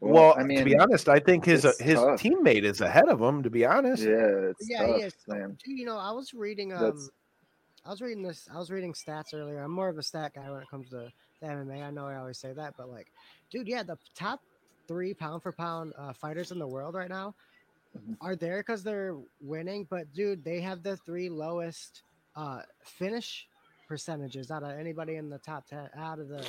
Well, 0.01 0.35
I 0.37 0.43
mean, 0.43 0.59
to 0.59 0.64
be 0.64 0.77
honest, 0.77 1.09
I 1.09 1.20
think 1.20 1.45
his 1.45 1.64
uh, 1.64 1.73
his 1.79 1.95
tough. 1.95 2.20
teammate 2.20 2.64
is 2.64 2.81
ahead 2.81 3.09
of 3.09 3.20
him. 3.20 3.43
To 3.45 3.51
be 3.51 3.64
honest, 3.64 4.03
yeah, 4.03 4.11
it's 4.51 4.68
yeah, 4.68 4.79
tough, 4.87 4.97
he 4.97 5.03
is. 5.03 5.14
man. 5.29 5.57
Dude, 5.64 5.79
you 5.79 5.87
know, 5.87 5.97
I 5.97 6.11
was 6.11 6.35
reading 6.35 6.73
um 6.73 6.81
That's- 6.81 7.11
I 7.85 7.91
was 7.91 8.01
reading 8.03 8.23
this 8.23 8.49
I 8.53 8.59
was 8.59 8.70
reading 8.70 8.93
stats 8.95 9.33
earlier. 9.35 9.61
I'm 9.61 9.70
more 9.70 9.89
of 9.89 9.99
a 9.99 10.03
stat 10.03 10.33
guy 10.35 10.51
when 10.51 10.61
it 10.62 10.68
comes 10.68 10.89
to, 10.91 11.12
to 11.41 11.47
MMA. 11.47 11.83
I 11.85 11.91
know 11.91 12.07
I 12.07 12.16
always 12.16 12.39
say 12.39 12.53
that, 12.53 12.75
but 12.77 12.89
like, 12.91 13.12
dude, 13.51 13.68
yeah, 13.68 13.83
the 13.85 13.97
top 14.16 14.41
three 14.89 15.14
pound 15.14 15.43
for 15.45 15.53
pound 15.53 15.93
uh, 15.97 16.12
fighters 16.12 16.51
in 16.51 16.59
the 16.59 16.66
world 16.66 16.95
right 16.95 17.09
now 17.09 17.35
Mhm. 17.97 18.16
are 18.23 18.35
there 18.35 18.59
because 18.61 18.83
they're 18.83 19.14
winning, 19.41 19.87
but 19.91 20.11
dude, 20.14 20.43
they 20.43 20.61
have 20.62 20.83
the 20.83 20.97
three 20.99 21.29
lowest 21.29 22.03
uh 22.35 22.62
finish 22.85 23.47
percentages 23.87 24.51
out 24.51 24.62
of 24.64 24.70
anybody 24.70 25.16
in 25.16 25.29
the 25.29 25.39
top 25.39 25.66
ten 25.66 25.89
out 25.97 26.18
of 26.18 26.29
the 26.29 26.45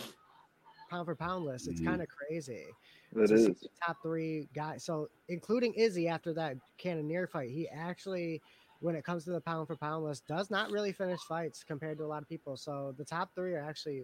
pound 0.93 1.05
for 1.07 1.15
pound 1.15 1.45
list. 1.45 1.67
It's 1.67 1.81
Mhm. 1.81 1.85
kind 1.85 2.01
of 2.01 2.07
crazy 2.07 2.67
It 3.15 3.31
see 3.31 3.35
is. 3.49 3.67
top 3.85 3.97
three 4.03 4.47
guys. 4.53 4.83
So 4.83 5.09
including 5.29 5.73
Izzy 5.73 6.07
after 6.07 6.33
that 6.33 6.57
Cannonier 6.77 7.27
fight, 7.27 7.49
he 7.49 7.67
actually, 7.69 8.41
when 8.79 8.95
it 8.95 9.03
comes 9.03 9.23
to 9.25 9.31
the 9.31 9.41
pound 9.41 9.67
for 9.67 9.75
pound 9.75 10.03
list, 10.05 10.27
does 10.27 10.51
not 10.51 10.71
really 10.71 10.91
finish 10.91 11.21
fights 11.21 11.63
compared 11.63 11.97
to 11.97 12.05
a 12.05 12.07
lot 12.07 12.21
of 12.21 12.29
people. 12.29 12.57
So 12.57 12.93
the 12.97 13.05
top 13.05 13.33
three 13.35 13.53
are 13.53 13.63
actually 13.63 14.03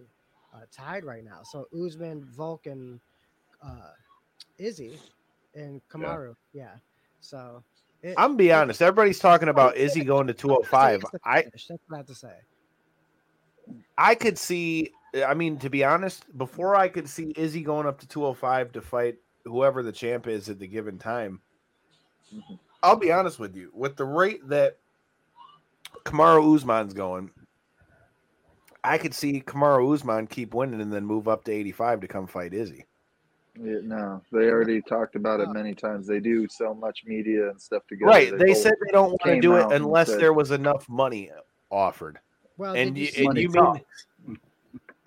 uh, 0.52 0.62
tied 0.72 1.04
right 1.04 1.24
now. 1.24 1.42
So 1.44 1.66
Usman, 1.72 2.24
Volk, 2.36 2.66
and 2.66 3.00
uh, 3.62 3.92
Izzy, 4.58 4.98
and 5.54 5.80
Kamaru. 5.88 6.34
Yeah. 6.52 6.74
So 7.20 7.62
it, 8.02 8.14
I'm 8.18 8.30
gonna 8.30 8.38
be 8.38 8.52
honest. 8.52 8.82
Everybody's 8.82 9.18
talking 9.20 9.48
about 9.48 9.76
Izzy 9.76 10.02
going 10.02 10.26
to 10.26 10.34
205. 10.34 11.04
I 11.24 11.44
That's 11.52 11.68
what 11.68 11.80
I 11.92 11.96
have 11.98 12.06
to 12.06 12.14
say. 12.14 12.34
I 13.96 14.14
could 14.14 14.38
see. 14.38 14.90
I 15.14 15.34
mean, 15.34 15.58
to 15.58 15.70
be 15.70 15.84
honest, 15.84 16.24
before 16.38 16.76
I 16.76 16.88
could 16.88 17.08
see 17.08 17.32
Izzy 17.36 17.62
going 17.62 17.86
up 17.86 17.98
to 18.00 18.08
205 18.08 18.72
to 18.72 18.80
fight 18.80 19.18
whoever 19.44 19.82
the 19.82 19.92
champ 19.92 20.26
is 20.26 20.48
at 20.48 20.58
the 20.58 20.66
given 20.66 20.98
time. 20.98 21.40
Mhm. 22.34 22.58
I'll 22.82 22.96
be 22.96 23.10
honest 23.12 23.38
with 23.38 23.56
you. 23.56 23.70
With 23.74 23.96
the 23.96 24.04
rate 24.04 24.48
that 24.48 24.78
Kamaru 26.04 26.54
Usman's 26.54 26.94
going, 26.94 27.30
I 28.84 28.96
could 28.98 29.14
see 29.14 29.40
Kamaru 29.42 29.92
Usman 29.92 30.26
keep 30.26 30.54
winning 30.54 30.80
and 30.80 30.92
then 30.92 31.04
move 31.04 31.28
up 31.28 31.44
to 31.44 31.52
85 31.52 32.00
to 32.00 32.08
come 32.08 32.26
fight 32.26 32.54
Izzy. 32.54 32.86
Yeah, 33.60 33.80
no, 33.82 34.22
they 34.32 34.48
already 34.48 34.80
talked 34.80 35.16
about 35.16 35.40
it 35.40 35.50
many 35.50 35.74
times. 35.74 36.06
They 36.06 36.20
do 36.20 36.46
so 36.48 36.72
much 36.72 37.04
media 37.04 37.50
and 37.50 37.60
stuff 37.60 37.86
together. 37.88 38.08
Right. 38.10 38.30
They 38.38 38.46
both 38.52 38.56
said 38.56 38.74
they 38.84 38.92
don't 38.92 39.10
want 39.10 39.22
to 39.24 39.40
do 39.40 39.56
it 39.56 39.72
unless 39.72 40.08
said- 40.08 40.20
there 40.20 40.32
was 40.32 40.52
enough 40.52 40.88
money 40.88 41.30
offered. 41.68 42.20
Well, 42.56 42.74
And 42.76 42.94
did 42.94 43.00
you, 43.00 43.06
you 43.06 43.12
and 43.16 43.24
Money 43.26 43.40
you 43.42 43.48
mean 43.48 43.64
talks. 43.64 44.06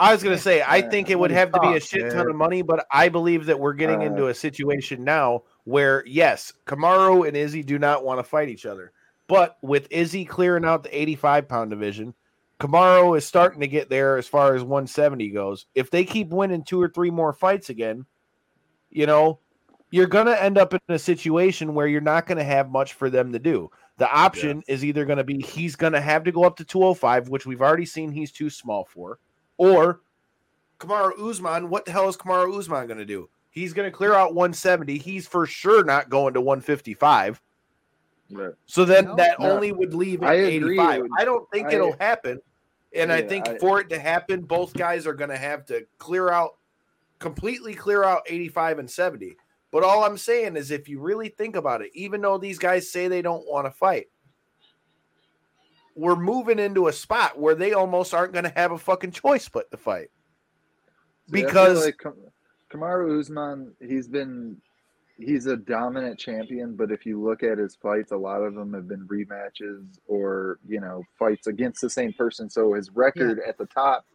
I 0.03 0.11
was 0.11 0.21
going 0.21 0.35
to 0.35 0.41
say, 0.41 0.61
I 0.67 0.81
think 0.81 1.09
it 1.09 1.17
would 1.17 1.31
have 1.31 1.53
to 1.53 1.59
be 1.61 1.75
a 1.75 1.79
shit 1.79 2.11
ton 2.11 2.29
of 2.29 2.35
money, 2.35 2.61
but 2.61 2.85
I 2.91 3.07
believe 3.07 3.45
that 3.45 3.57
we're 3.57 3.73
getting 3.73 4.01
Uh, 4.01 4.07
into 4.07 4.27
a 4.27 4.33
situation 4.33 5.05
now 5.05 5.43
where, 5.63 6.03
yes, 6.05 6.51
Kamaru 6.67 7.25
and 7.25 7.37
Izzy 7.37 7.63
do 7.63 7.79
not 7.79 8.03
want 8.03 8.19
to 8.19 8.23
fight 8.23 8.49
each 8.49 8.65
other. 8.65 8.91
But 9.27 9.57
with 9.61 9.87
Izzy 9.89 10.25
clearing 10.25 10.65
out 10.65 10.83
the 10.83 10.99
85 10.99 11.47
pound 11.47 11.69
division, 11.69 12.13
Kamaru 12.59 13.17
is 13.17 13.25
starting 13.25 13.61
to 13.61 13.67
get 13.67 13.89
there 13.89 14.17
as 14.17 14.27
far 14.27 14.55
as 14.55 14.61
170 14.61 15.29
goes. 15.29 15.67
If 15.73 15.89
they 15.89 16.03
keep 16.03 16.31
winning 16.31 16.63
two 16.63 16.81
or 16.81 16.89
three 16.89 17.09
more 17.09 17.31
fights 17.31 17.69
again, 17.69 18.05
you 18.89 19.05
know, 19.05 19.39
you're 19.89 20.07
going 20.07 20.25
to 20.25 20.43
end 20.43 20.57
up 20.57 20.73
in 20.73 20.81
a 20.89 20.99
situation 20.99 21.75
where 21.75 21.87
you're 21.87 22.01
not 22.01 22.25
going 22.25 22.39
to 22.39 22.43
have 22.43 22.69
much 22.69 22.91
for 22.91 23.09
them 23.09 23.31
to 23.31 23.39
do. 23.39 23.71
The 23.99 24.11
option 24.11 24.63
is 24.67 24.83
either 24.83 25.05
going 25.05 25.19
to 25.19 25.23
be 25.23 25.39
he's 25.39 25.77
going 25.77 25.93
to 25.93 26.01
have 26.01 26.25
to 26.25 26.31
go 26.33 26.43
up 26.43 26.57
to 26.57 26.65
205, 26.65 27.29
which 27.29 27.45
we've 27.45 27.61
already 27.61 27.85
seen 27.85 28.11
he's 28.11 28.33
too 28.33 28.49
small 28.49 28.83
for, 28.83 29.19
or 29.63 30.01
Kamaru 30.79 31.29
Usman. 31.29 31.69
What 31.69 31.85
the 31.85 31.91
hell 31.91 32.09
is 32.09 32.17
Kamaru 32.17 32.57
Usman 32.57 32.87
going 32.87 32.99
to 32.99 33.05
do? 33.05 33.29
He's 33.51 33.73
going 33.73 33.89
to 33.89 33.95
clear 33.95 34.13
out 34.13 34.33
170. 34.33 34.97
He's 34.97 35.27
for 35.27 35.45
sure 35.45 35.83
not 35.83 36.09
going 36.09 36.33
to 36.33 36.41
155. 36.41 37.41
Right. 38.31 38.53
So 38.65 38.83
then 38.83 39.05
No. 39.05 39.15
that 39.15 39.39
No. 39.39 39.51
only 39.51 39.71
would 39.71 39.93
leave 39.93 40.23
at 40.23 40.29
I 40.29 40.33
agree. 40.33 40.73
85. 40.79 41.03
I 41.19 41.25
don't 41.25 41.49
think 41.51 41.67
I- 41.67 41.73
it'll 41.73 41.95
happen. 41.99 42.41
And 42.95 43.11
I 43.11 43.21
think 43.21 43.47
I- 43.47 43.57
for 43.59 43.79
it 43.79 43.89
to 43.89 43.99
happen, 43.99 44.41
both 44.41 44.73
guys 44.73 45.05
are 45.07 45.13
going 45.13 45.29
to 45.29 45.37
have 45.37 45.65
to 45.67 45.85
clear 45.99 46.29
out, 46.29 46.57
completely 47.19 47.73
clear 47.73 48.03
out 48.03 48.23
85 48.27 48.79
and 48.79 48.89
70. 48.89 49.37
But 49.71 49.83
all 49.83 50.03
I'm 50.03 50.17
saying 50.17 50.55
is, 50.55 50.69
if 50.71 50.87
you 50.89 50.99
really 50.99 51.29
think 51.29 51.55
about 51.55 51.81
it, 51.81 51.91
even 51.93 52.21
though 52.21 52.37
these 52.37 52.59
guys 52.59 52.91
say 52.91 53.07
they 53.07 53.21
don't 53.21 53.47
want 53.47 53.65
to 53.65 53.71
fight, 53.71 54.07
we're 55.95 56.15
moving 56.15 56.59
into 56.59 56.87
a 56.87 56.93
spot 56.93 57.39
where 57.39 57.55
they 57.55 57.73
almost 57.73 58.13
aren't 58.13 58.33
going 58.33 58.45
to 58.45 58.53
have 58.55 58.71
a 58.71 58.77
fucking 58.77 59.11
choice 59.11 59.47
but 59.49 59.69
to 59.71 59.77
fight. 59.77 60.09
Because- 61.29 61.85
like 61.85 61.97
Kam- 61.97 62.15
Kamaru 62.71 63.19
Usman, 63.19 63.73
he's 63.79 64.07
been 64.07 64.57
he's 65.19 65.45
a 65.45 65.55
dominant 65.55 66.19
champion, 66.19 66.75
but 66.75 66.91
if 66.91 67.05
you 67.05 67.21
look 67.21 67.43
at 67.43 67.59
his 67.59 67.75
fights, 67.75 68.11
a 68.11 68.17
lot 68.17 68.41
of 68.41 68.55
them 68.55 68.73
have 68.73 68.87
been 68.87 69.07
rematches 69.07 69.85
or 70.07 70.59
you 70.67 70.81
know 70.81 71.03
fights 71.17 71.47
against 71.47 71.81
the 71.81 71.89
same 71.89 72.13
person. 72.13 72.49
So 72.49 72.73
his 72.73 72.89
record 72.89 73.39
at 73.47 73.57
the 73.57 73.67
top, 73.67 74.05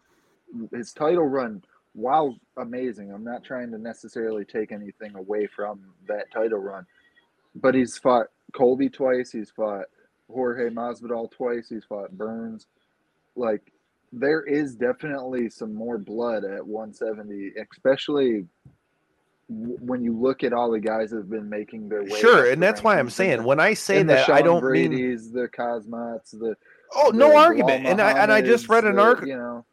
his 0.73 0.93
title 0.93 1.27
run, 1.27 1.63
while 1.93 2.37
amazing, 2.57 3.13
I'm 3.13 3.25
not 3.25 3.45
trying 3.45 3.71
to 3.71 3.79
necessarily 3.79 4.45
take 4.45 4.73
anything 4.73 5.15
away 5.15 5.47
from 5.47 5.81
that 6.09 6.31
title 6.33 6.59
run, 6.59 6.85
but 7.55 7.75
he's 7.77 7.97
fought 7.97 8.27
Colby 8.53 8.89
twice, 8.89 9.31
he's 9.31 9.51
fought 9.51 9.85
Jorge 10.31 10.69
Masvidal 10.71 11.31
twice, 11.31 11.69
he's 11.69 11.85
fought 11.85 12.17
Burns, 12.17 12.67
like 13.37 13.73
there 14.13 14.43
is 14.43 14.75
definitely 14.75 15.51
some 15.51 15.75
more 15.75 15.99
blood 15.99 16.45
at 16.45 16.67
170, 16.67 17.53
especially 17.73 18.47
when 19.49 20.03
you 20.03 20.13
look 20.13 20.45
at 20.45 20.53
all 20.53 20.71
the 20.71 20.81
guys 20.81 21.11
that 21.11 21.17
have 21.17 21.31
been 21.31 21.49
making 21.49 21.89
their 21.89 22.03
way. 22.03 22.21
Sure, 22.21 22.51
and 22.51 22.63
that's 22.63 22.83
why 22.83 22.99
I'm 22.99 23.11
saying 23.11 23.43
when 23.43 23.61
I 23.61 23.75
say 23.75 24.03
that, 24.03 24.29
I 24.29 24.43
don't 24.43 24.63
mean 24.63 24.91
Brady's, 24.91 25.33
the 25.33 25.49
Khamzats, 25.49 26.33
the 26.33 26.57
oh 26.95 27.11
the 27.11 27.19
no 27.19 27.37
argument, 27.37 27.87
and 27.87 28.01
I 28.01 28.23
and 28.23 28.31
I 28.31 28.43
just 28.43 28.69
read 28.69 28.85
an 28.85 28.99
article. 28.99 29.29
You 29.29 29.37
know, 29.37 29.65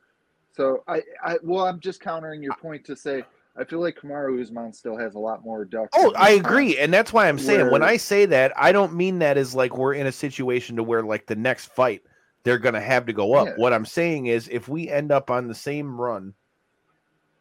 so 0.53 0.83
I, 0.87 1.01
I 1.23 1.37
well, 1.43 1.65
I'm 1.65 1.81
just 1.81 1.99
countering 1.99 2.41
your 2.41 2.55
point 2.55 2.85
to 2.85 2.95
say 2.95 3.23
I 3.57 3.63
feel 3.63 3.79
like 3.79 3.97
Kamaru 3.97 4.41
Usman 4.41 4.73
still 4.73 4.97
has 4.97 5.15
a 5.15 5.19
lot 5.19 5.43
more 5.43 5.63
ducks. 5.63 5.91
Oh, 5.95 6.13
I 6.17 6.31
agree, 6.31 6.77
and 6.77 6.93
that's 6.93 7.13
why 7.13 7.29
I'm 7.29 7.39
saying 7.39 7.71
when 7.71 7.83
I 7.83 7.97
say 7.97 8.25
that, 8.25 8.51
I 8.57 8.71
don't 8.71 8.93
mean 8.93 9.19
that 9.19 9.37
as 9.37 9.55
like 9.55 9.77
we're 9.77 9.93
in 9.93 10.07
a 10.07 10.11
situation 10.11 10.75
to 10.75 10.83
where 10.83 11.03
like 11.03 11.25
the 11.25 11.35
next 11.35 11.67
fight 11.67 12.03
they're 12.43 12.59
gonna 12.59 12.81
have 12.81 13.05
to 13.07 13.13
go 13.13 13.33
up. 13.33 13.47
Yeah. 13.47 13.53
What 13.55 13.73
I'm 13.73 13.85
saying 13.85 14.27
is 14.27 14.47
if 14.49 14.67
we 14.67 14.89
end 14.89 15.11
up 15.11 15.31
on 15.31 15.47
the 15.47 15.55
same 15.55 15.99
run 15.99 16.33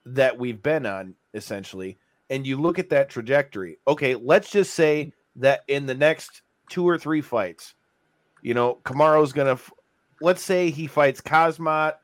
that 0.06 0.38
we've 0.38 0.62
been 0.62 0.86
on, 0.86 1.14
essentially, 1.34 1.98
and 2.30 2.46
you 2.46 2.60
look 2.60 2.78
at 2.78 2.90
that 2.90 3.10
trajectory, 3.10 3.78
okay, 3.86 4.14
let's 4.14 4.50
just 4.50 4.74
say 4.74 5.12
that 5.36 5.62
in 5.68 5.86
the 5.86 5.94
next 5.94 6.42
two 6.70 6.88
or 6.88 6.96
three 6.98 7.20
fights, 7.20 7.74
you 8.40 8.54
know, 8.54 8.78
Kamaru's 8.84 9.32
gonna, 9.32 9.52
f- 9.52 9.72
let's 10.20 10.42
say 10.42 10.70
he 10.70 10.86
fights 10.86 11.20
Khamzat, 11.20 11.94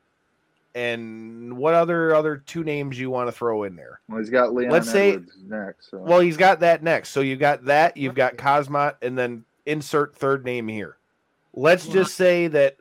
and 0.73 1.57
what 1.57 1.73
other 1.73 2.15
other 2.15 2.37
two 2.37 2.63
names 2.63 2.99
you 2.99 3.09
want 3.09 3.27
to 3.27 3.31
throw 3.31 3.63
in 3.63 3.75
there? 3.75 3.99
Well, 4.07 4.19
he's 4.19 4.29
got 4.29 4.53
Leon 4.53 4.71
Let's 4.71 4.89
say- 4.89 5.13
Edwards 5.13 5.37
next. 5.45 5.91
So. 5.91 5.97
Well, 5.97 6.19
he's 6.19 6.37
got 6.37 6.61
that 6.61 6.83
next. 6.83 7.09
So 7.09 7.21
you've 7.21 7.39
got 7.39 7.65
that, 7.65 7.97
you've 7.97 8.15
got 8.15 8.37
Khamzat, 8.37 8.95
and 9.01 9.17
then 9.17 9.45
insert 9.65 10.15
third 10.15 10.45
name 10.45 10.67
here. 10.67 10.97
Let's 11.53 11.87
just 11.87 12.15
say 12.15 12.47
that. 12.47 12.77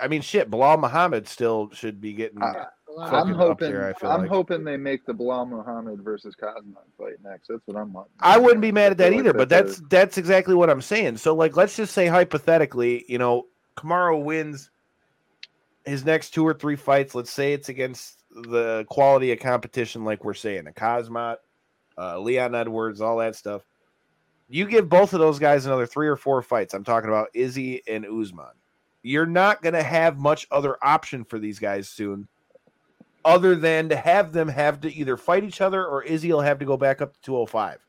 I 0.00 0.08
mean, 0.08 0.22
shit, 0.22 0.50
Belal 0.50 0.78
Muhammad 0.78 1.28
still 1.28 1.70
should 1.72 2.00
be 2.00 2.12
getting. 2.12 2.40
Uh, 2.40 2.66
I'm 3.00 3.32
hoping. 3.32 3.70
there, 3.70 3.94
I'm 4.02 4.22
like. 4.22 4.30
hoping 4.30 4.64
they 4.64 4.76
make 4.76 5.04
the 5.06 5.12
Belal 5.12 5.48
Muhammad 5.48 6.00
versus 6.00 6.34
Cosmo 6.34 6.80
fight 6.96 7.14
next. 7.22 7.48
That's 7.48 7.60
what 7.66 7.76
I'm 7.76 7.92
wanting. 7.92 8.12
I 8.20 8.38
wouldn't 8.38 8.60
be 8.60 8.72
mad 8.72 8.92
at 8.92 8.98
that 8.98 9.10
feel 9.10 9.18
like 9.18 9.26
either, 9.26 9.32
but 9.34 9.48
that's 9.48 9.76
that's 9.78 9.88
that's 9.88 10.18
exactly 10.18 10.54
what 10.54 10.70
I'm 10.70 10.82
saying. 10.82 11.18
So, 11.18 11.34
like, 11.34 11.56
let's 11.56 11.76
just 11.76 11.92
say 11.92 12.06
hypothetically, 12.06 13.04
you 13.08 13.18
know, 13.18 13.46
Kamaru 13.76 14.22
wins 14.22 14.70
his 15.88 16.04
next 16.04 16.30
two 16.30 16.46
or 16.46 16.54
three 16.54 16.76
fights. 16.76 17.14
Let's 17.14 17.30
say 17.30 17.52
it's 17.52 17.68
against 17.68 18.22
the 18.30 18.84
quality 18.88 19.32
of 19.32 19.40
competition, 19.40 20.04
like 20.04 20.24
we're 20.24 20.34
saying, 20.34 20.66
a 20.66 20.72
Khamzat, 20.72 21.36
uh, 21.96 22.18
Leon 22.20 22.54
Edwards, 22.54 23.00
all 23.00 23.18
that 23.18 23.34
stuff. 23.34 23.62
You 24.48 24.66
give 24.66 24.88
both 24.88 25.12
of 25.12 25.20
those 25.20 25.38
guys 25.38 25.66
another 25.66 25.86
three 25.86 26.08
or 26.08 26.16
four 26.16 26.42
fights. 26.42 26.74
I'm 26.74 26.84
talking 26.84 27.10
about 27.10 27.28
Izzy 27.34 27.82
and 27.88 28.06
Usman. 28.06 28.46
You're 29.02 29.26
not 29.26 29.62
going 29.62 29.74
to 29.74 29.82
have 29.82 30.18
much 30.18 30.46
other 30.50 30.76
option 30.82 31.24
for 31.24 31.38
these 31.38 31.58
guys 31.58 31.88
soon, 31.88 32.28
other 33.24 33.54
than 33.54 33.88
to 33.90 33.96
have 33.96 34.32
them 34.32 34.48
have 34.48 34.80
to 34.80 34.92
either 34.94 35.16
fight 35.16 35.44
each 35.44 35.60
other 35.60 35.84
or 35.86 36.02
Izzy 36.02 36.32
will 36.32 36.40
have 36.40 36.58
to 36.58 36.64
go 36.64 36.76
back 36.76 37.02
up 37.02 37.14
to 37.14 37.20
205. 37.22 37.84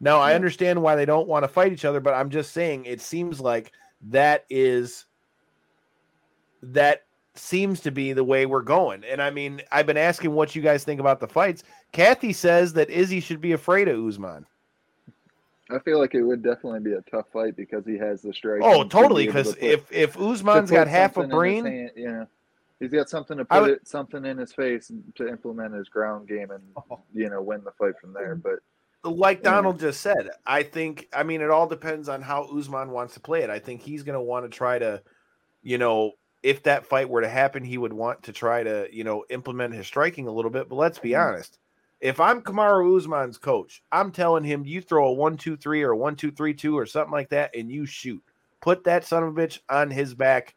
Now, 0.00 0.18
I 0.18 0.34
understand 0.34 0.82
why 0.82 0.96
they 0.96 1.04
don't 1.04 1.28
want 1.28 1.44
to 1.44 1.48
fight 1.48 1.72
each 1.72 1.84
other, 1.84 2.00
but 2.00 2.14
I'm 2.14 2.30
just 2.30 2.52
saying 2.52 2.86
it 2.86 3.00
seems 3.00 3.40
like 3.40 3.72
that 4.08 4.44
is 4.50 5.06
that 6.62 7.04
seems 7.34 7.80
to 7.80 7.90
be 7.90 8.12
the 8.12 8.24
way 8.24 8.46
we're 8.46 8.62
going. 8.62 9.04
And 9.04 9.22
I 9.22 9.30
mean, 9.30 9.62
I've 9.70 9.86
been 9.86 9.96
asking 9.96 10.32
what 10.32 10.54
you 10.54 10.62
guys 10.62 10.84
think 10.84 11.00
about 11.00 11.20
the 11.20 11.28
fights. 11.28 11.64
Kathy 11.92 12.32
says 12.32 12.72
that 12.74 12.90
Izzy 12.90 13.20
should 13.20 13.40
be 13.40 13.52
afraid 13.52 13.88
of 13.88 13.98
Usman. 14.04 14.46
I 15.70 15.78
feel 15.78 15.98
like 15.98 16.14
it 16.14 16.22
would 16.22 16.42
definitely 16.42 16.80
be 16.80 16.92
a 16.92 17.00
tough 17.02 17.26
fight 17.32 17.56
because 17.56 17.86
he 17.86 17.96
has 17.96 18.20
the 18.20 18.34
strike. 18.34 18.60
Oh, 18.62 18.84
totally. 18.84 19.26
Because 19.26 19.56
if 19.58 19.90
if 19.90 20.18
Usman's 20.18 20.70
got 20.70 20.86
half 20.88 21.16
a 21.16 21.26
brain, 21.26 21.64
hand, 21.64 21.90
you 21.96 22.08
know, 22.08 22.26
he's 22.78 22.90
got 22.90 23.08
something 23.08 23.38
to 23.38 23.44
put 23.44 23.62
would- 23.62 23.70
it, 23.70 23.88
something 23.88 24.24
in 24.24 24.36
his 24.36 24.52
face 24.52 24.92
to 25.14 25.28
implement 25.28 25.74
his 25.74 25.88
ground 25.88 26.28
game 26.28 26.50
and 26.50 26.62
oh. 26.90 27.00
you 27.14 27.30
know 27.30 27.40
win 27.40 27.62
the 27.64 27.72
fight 27.72 27.94
from 28.00 28.12
there. 28.12 28.34
But 28.34 28.58
like 29.04 29.38
Yeah. 29.38 29.52
Donald 29.52 29.80
just 29.80 30.00
said, 30.00 30.30
I 30.46 30.62
think 30.62 31.08
I 31.14 31.22
mean 31.22 31.40
it 31.40 31.50
all 31.50 31.66
depends 31.66 32.08
on 32.08 32.20
how 32.20 32.44
Usman 32.44 32.90
wants 32.90 33.14
to 33.14 33.20
play 33.20 33.42
it. 33.42 33.50
I 33.50 33.58
think 33.58 33.80
he's 33.80 34.02
going 34.02 34.18
to 34.18 34.22
want 34.22 34.44
to 34.44 34.54
try 34.54 34.78
to, 34.78 35.02
you 35.62 35.78
know, 35.78 36.12
if 36.42 36.62
that 36.64 36.86
fight 36.86 37.08
were 37.08 37.20
to 37.20 37.28
happen, 37.28 37.64
he 37.64 37.78
would 37.78 37.92
want 37.92 38.24
to 38.24 38.32
try 38.32 38.62
to, 38.62 38.88
you 38.92 39.04
know, 39.04 39.24
implement 39.30 39.74
his 39.74 39.86
striking 39.86 40.26
a 40.26 40.32
little 40.32 40.50
bit. 40.50 40.68
But 40.68 40.76
let's 40.76 40.98
be 40.98 41.10
mm-hmm. 41.10 41.34
honest, 41.34 41.58
if 42.00 42.18
I'm 42.18 42.42
Kamaru 42.42 42.96
Usman's 42.96 43.38
coach, 43.38 43.82
I'm 43.92 44.10
telling 44.10 44.44
him 44.44 44.66
you 44.66 44.80
throw 44.80 45.08
a 45.08 45.12
one 45.12 45.36
two 45.36 45.56
three 45.56 45.82
or 45.82 45.92
a 45.92 45.96
one 45.96 46.16
two 46.16 46.32
three 46.32 46.54
two 46.54 46.76
or 46.76 46.86
something 46.86 47.12
like 47.12 47.30
that, 47.30 47.54
and 47.56 47.70
you 47.70 47.86
shoot. 47.86 48.22
Put 48.60 48.84
that 48.84 49.04
son 49.04 49.22
of 49.22 49.36
a 49.36 49.40
bitch 49.40 49.60
on 49.68 49.90
his 49.90 50.14
back. 50.14 50.54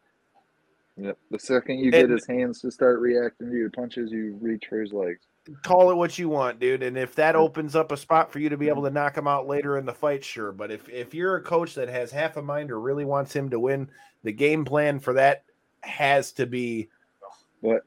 yep, 0.96 1.18
the 1.30 1.38
second 1.38 1.78
you 1.78 1.90
get 1.90 2.04
And- 2.04 2.12
his 2.12 2.26
hands 2.26 2.60
to 2.60 2.70
start 2.70 3.00
reacting 3.00 3.50
to 3.50 3.56
your 3.56 3.70
punches, 3.70 4.10
you 4.10 4.36
reach 4.40 4.64
for 4.68 4.80
his 4.80 4.92
legs. 4.92 5.20
call 5.62 5.92
it 5.92 5.96
what 5.96 6.18
you 6.18 6.28
want, 6.28 6.58
dude. 6.58 6.82
And 6.82 6.98
if 6.98 7.14
that 7.14 7.36
mm-hmm. 7.36 7.44
opens 7.44 7.76
up 7.76 7.92
a 7.92 7.96
spot 7.96 8.32
for 8.32 8.40
you 8.40 8.48
to 8.48 8.56
be 8.56 8.66
able 8.68 8.82
mm-hmm. 8.82 8.94
to 8.94 9.00
knock 9.00 9.16
him 9.16 9.28
out 9.28 9.46
later 9.46 9.78
in 9.78 9.86
the 9.86 9.94
fight, 9.94 10.24
sure. 10.24 10.50
But 10.50 10.72
if 10.72 10.88
if 10.88 11.14
you're 11.14 11.36
a 11.36 11.42
coach 11.42 11.74
that 11.74 11.88
has 11.88 12.10
half 12.10 12.36
a 12.36 12.42
mind 12.42 12.72
or 12.72 12.80
really 12.80 13.04
wants 13.04 13.34
him 13.34 13.50
to 13.50 13.60
win, 13.60 13.88
the 14.24 14.32
game 14.32 14.64
plan 14.64 14.98
for 14.98 15.12
that 15.12 15.44
has 15.86 16.32
to 16.32 16.46
be 16.46 16.88
But 17.62 17.82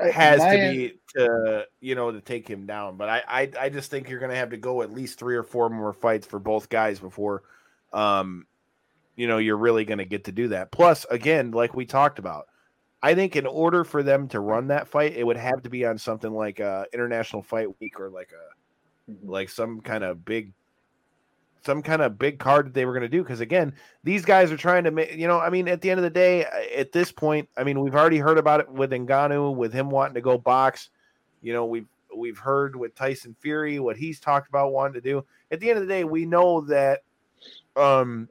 I- 0.00 0.10
has 0.10 0.40
to 0.40 0.50
be 0.72 0.98
to 1.14 1.66
you 1.80 1.94
know 1.94 2.10
to 2.12 2.20
take 2.20 2.48
him 2.48 2.66
down. 2.66 2.96
But 2.96 3.08
I 3.08 3.22
I, 3.28 3.50
I 3.60 3.68
just 3.68 3.90
think 3.90 4.08
you're 4.08 4.20
gonna 4.20 4.36
have 4.36 4.50
to 4.50 4.56
go 4.56 4.82
at 4.82 4.92
least 4.92 5.18
three 5.18 5.36
or 5.36 5.42
four 5.42 5.70
more 5.70 5.92
fights 5.92 6.26
for 6.26 6.38
both 6.38 6.68
guys 6.68 6.98
before 7.00 7.42
um 7.92 8.46
you 9.14 9.26
know 9.26 9.38
you're 9.38 9.56
really 9.56 9.84
gonna 9.84 10.04
get 10.04 10.24
to 10.24 10.32
do 10.32 10.48
that. 10.48 10.70
Plus, 10.70 11.06
again, 11.10 11.50
like 11.52 11.74
we 11.74 11.86
talked 11.86 12.18
about. 12.18 12.48
I 13.02 13.14
think 13.14 13.36
in 13.36 13.46
order 13.46 13.84
for 13.84 14.02
them 14.02 14.26
to 14.28 14.40
run 14.40 14.68
that 14.68 14.88
fight, 14.88 15.14
it 15.16 15.24
would 15.24 15.36
have 15.36 15.62
to 15.62 15.70
be 15.70 15.84
on 15.86 15.96
something 15.96 16.32
like 16.32 16.60
a 16.60 16.86
international 16.92 17.42
fight 17.42 17.68
week 17.80 18.00
or 18.00 18.10
like 18.10 18.32
a 18.32 19.10
Mhm. 19.12 19.28
like 19.28 19.48
some 19.48 19.80
kind 19.80 20.02
of 20.02 20.24
big 20.24 20.52
some 21.66 21.82
kind 21.82 22.00
of 22.00 22.18
big 22.18 22.38
card 22.38 22.66
that 22.66 22.74
they 22.74 22.86
were 22.86 22.92
going 22.92 23.02
to 23.02 23.08
do 23.08 23.22
because 23.22 23.40
again, 23.40 23.74
these 24.04 24.24
guys 24.24 24.50
are 24.50 24.56
trying 24.56 24.84
to 24.84 24.90
make 24.90 25.14
you 25.14 25.26
know. 25.26 25.38
I 25.38 25.50
mean, 25.50 25.68
at 25.68 25.82
the 25.82 25.90
end 25.90 25.98
of 25.98 26.04
the 26.04 26.10
day, 26.10 26.46
uh, 26.46 26.80
at 26.80 26.92
this 26.92 27.12
point, 27.12 27.48
I 27.56 27.64
mean, 27.64 27.80
we've 27.80 27.94
already 27.94 28.18
heard 28.18 28.38
about 28.38 28.60
it 28.60 28.70
with 28.70 28.92
Ngannou, 28.92 29.54
with 29.54 29.72
him 29.72 29.90
wanting 29.90 30.14
to 30.14 30.20
go 30.22 30.38
box. 30.38 30.88
You 31.42 31.52
know, 31.52 31.66
we've 31.66 31.88
we've 32.16 32.38
heard 32.38 32.76
with 32.76 32.94
Tyson 32.94 33.36
Fury 33.40 33.78
what 33.80 33.96
he's 33.96 34.20
talked 34.20 34.48
about 34.48 34.72
wanting 34.72 34.94
to 34.94 35.00
do. 35.00 35.24
At 35.50 35.60
the 35.60 35.68
end 35.68 35.78
of 35.78 35.86
the 35.86 35.92
day, 35.92 36.04
we 36.04 36.24
know 36.24 36.62
that, 36.62 37.02
um, 37.76 38.28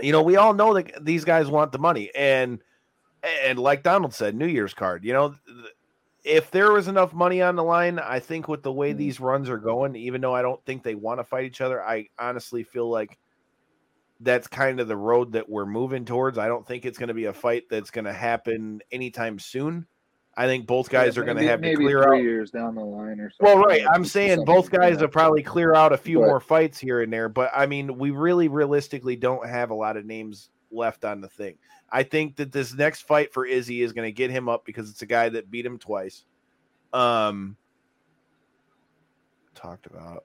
you 0.00 0.10
know, 0.10 0.22
we 0.22 0.36
all 0.36 0.54
know 0.54 0.74
that 0.74 1.04
these 1.04 1.24
guys 1.24 1.48
want 1.48 1.70
the 1.70 1.78
money, 1.78 2.10
and 2.16 2.58
and 3.44 3.58
like 3.58 3.82
Donald 3.82 4.14
said, 4.14 4.34
New 4.34 4.46
Year's 4.46 4.74
card. 4.74 5.04
You 5.04 5.12
know, 5.12 5.34
if 6.24 6.50
there 6.50 6.72
was 6.72 6.88
enough 6.88 7.12
money 7.12 7.42
on 7.42 7.56
the 7.56 7.64
line, 7.64 7.98
I 7.98 8.20
think 8.20 8.48
with 8.48 8.62
the 8.62 8.72
way 8.72 8.90
mm-hmm. 8.90 8.98
these 8.98 9.20
runs 9.20 9.48
are 9.48 9.58
going, 9.58 9.96
even 9.96 10.20
though 10.20 10.34
I 10.34 10.42
don't 10.42 10.64
think 10.64 10.82
they 10.82 10.94
want 10.94 11.20
to 11.20 11.24
fight 11.24 11.44
each 11.44 11.60
other, 11.60 11.82
I 11.82 12.08
honestly 12.18 12.62
feel 12.62 12.88
like 12.88 13.18
that's 14.20 14.46
kind 14.46 14.78
of 14.78 14.86
the 14.86 14.96
road 14.96 15.32
that 15.32 15.48
we're 15.48 15.66
moving 15.66 16.04
towards. 16.04 16.38
I 16.38 16.46
don't 16.46 16.66
think 16.66 16.84
it's 16.84 16.98
going 16.98 17.08
to 17.08 17.14
be 17.14 17.24
a 17.24 17.32
fight 17.32 17.64
that's 17.68 17.90
going 17.90 18.04
to 18.04 18.12
happen 18.12 18.80
anytime 18.92 19.38
soon. 19.38 19.86
I 20.34 20.46
think 20.46 20.66
both 20.66 20.88
guys 20.88 21.16
Yeah, 21.16 21.22
are 21.22 21.24
going 21.26 21.36
to 21.38 21.46
have 21.46 21.60
to 21.60 21.74
clear 21.74 22.04
three 22.04 22.18
out. 22.18 22.22
years 22.22 22.50
down 22.50 22.74
the 22.74 22.84
line 22.84 23.20
or 23.20 23.30
something. 23.30 23.58
Well, 23.58 23.58
right. 23.58 23.84
I'm 23.92 24.04
saying 24.04 24.44
both 24.44 24.70
guys 24.70 25.00
will 25.00 25.08
probably 25.08 25.42
clear 25.42 25.74
out 25.74 25.92
a 25.92 25.98
few 25.98 26.20
But- 26.20 26.26
more 26.26 26.40
fights 26.40 26.78
here 26.78 27.02
and 27.02 27.12
there, 27.12 27.28
but 27.28 27.50
I 27.54 27.66
mean, 27.66 27.98
we 27.98 28.12
really 28.12 28.48
realistically 28.48 29.16
don't 29.16 29.46
have 29.46 29.70
a 29.70 29.74
lot 29.74 29.96
of 29.96 30.06
names 30.06 30.50
left 30.70 31.04
on 31.04 31.20
the 31.20 31.28
thing. 31.28 31.56
I 31.92 32.02
think 32.02 32.36
that 32.36 32.50
this 32.50 32.72
next 32.72 33.02
fight 33.02 33.34
for 33.34 33.44
Izzy 33.44 33.82
is 33.82 33.92
going 33.92 34.08
to 34.08 34.12
get 34.12 34.30
him 34.30 34.48
up 34.48 34.64
because 34.64 34.88
it's 34.88 35.02
a 35.02 35.06
guy 35.06 35.28
that 35.28 35.50
beat 35.50 35.66
him 35.66 35.78
twice. 35.78 36.24
Um, 36.94 37.56
talked 39.54 39.84
about. 39.84 40.24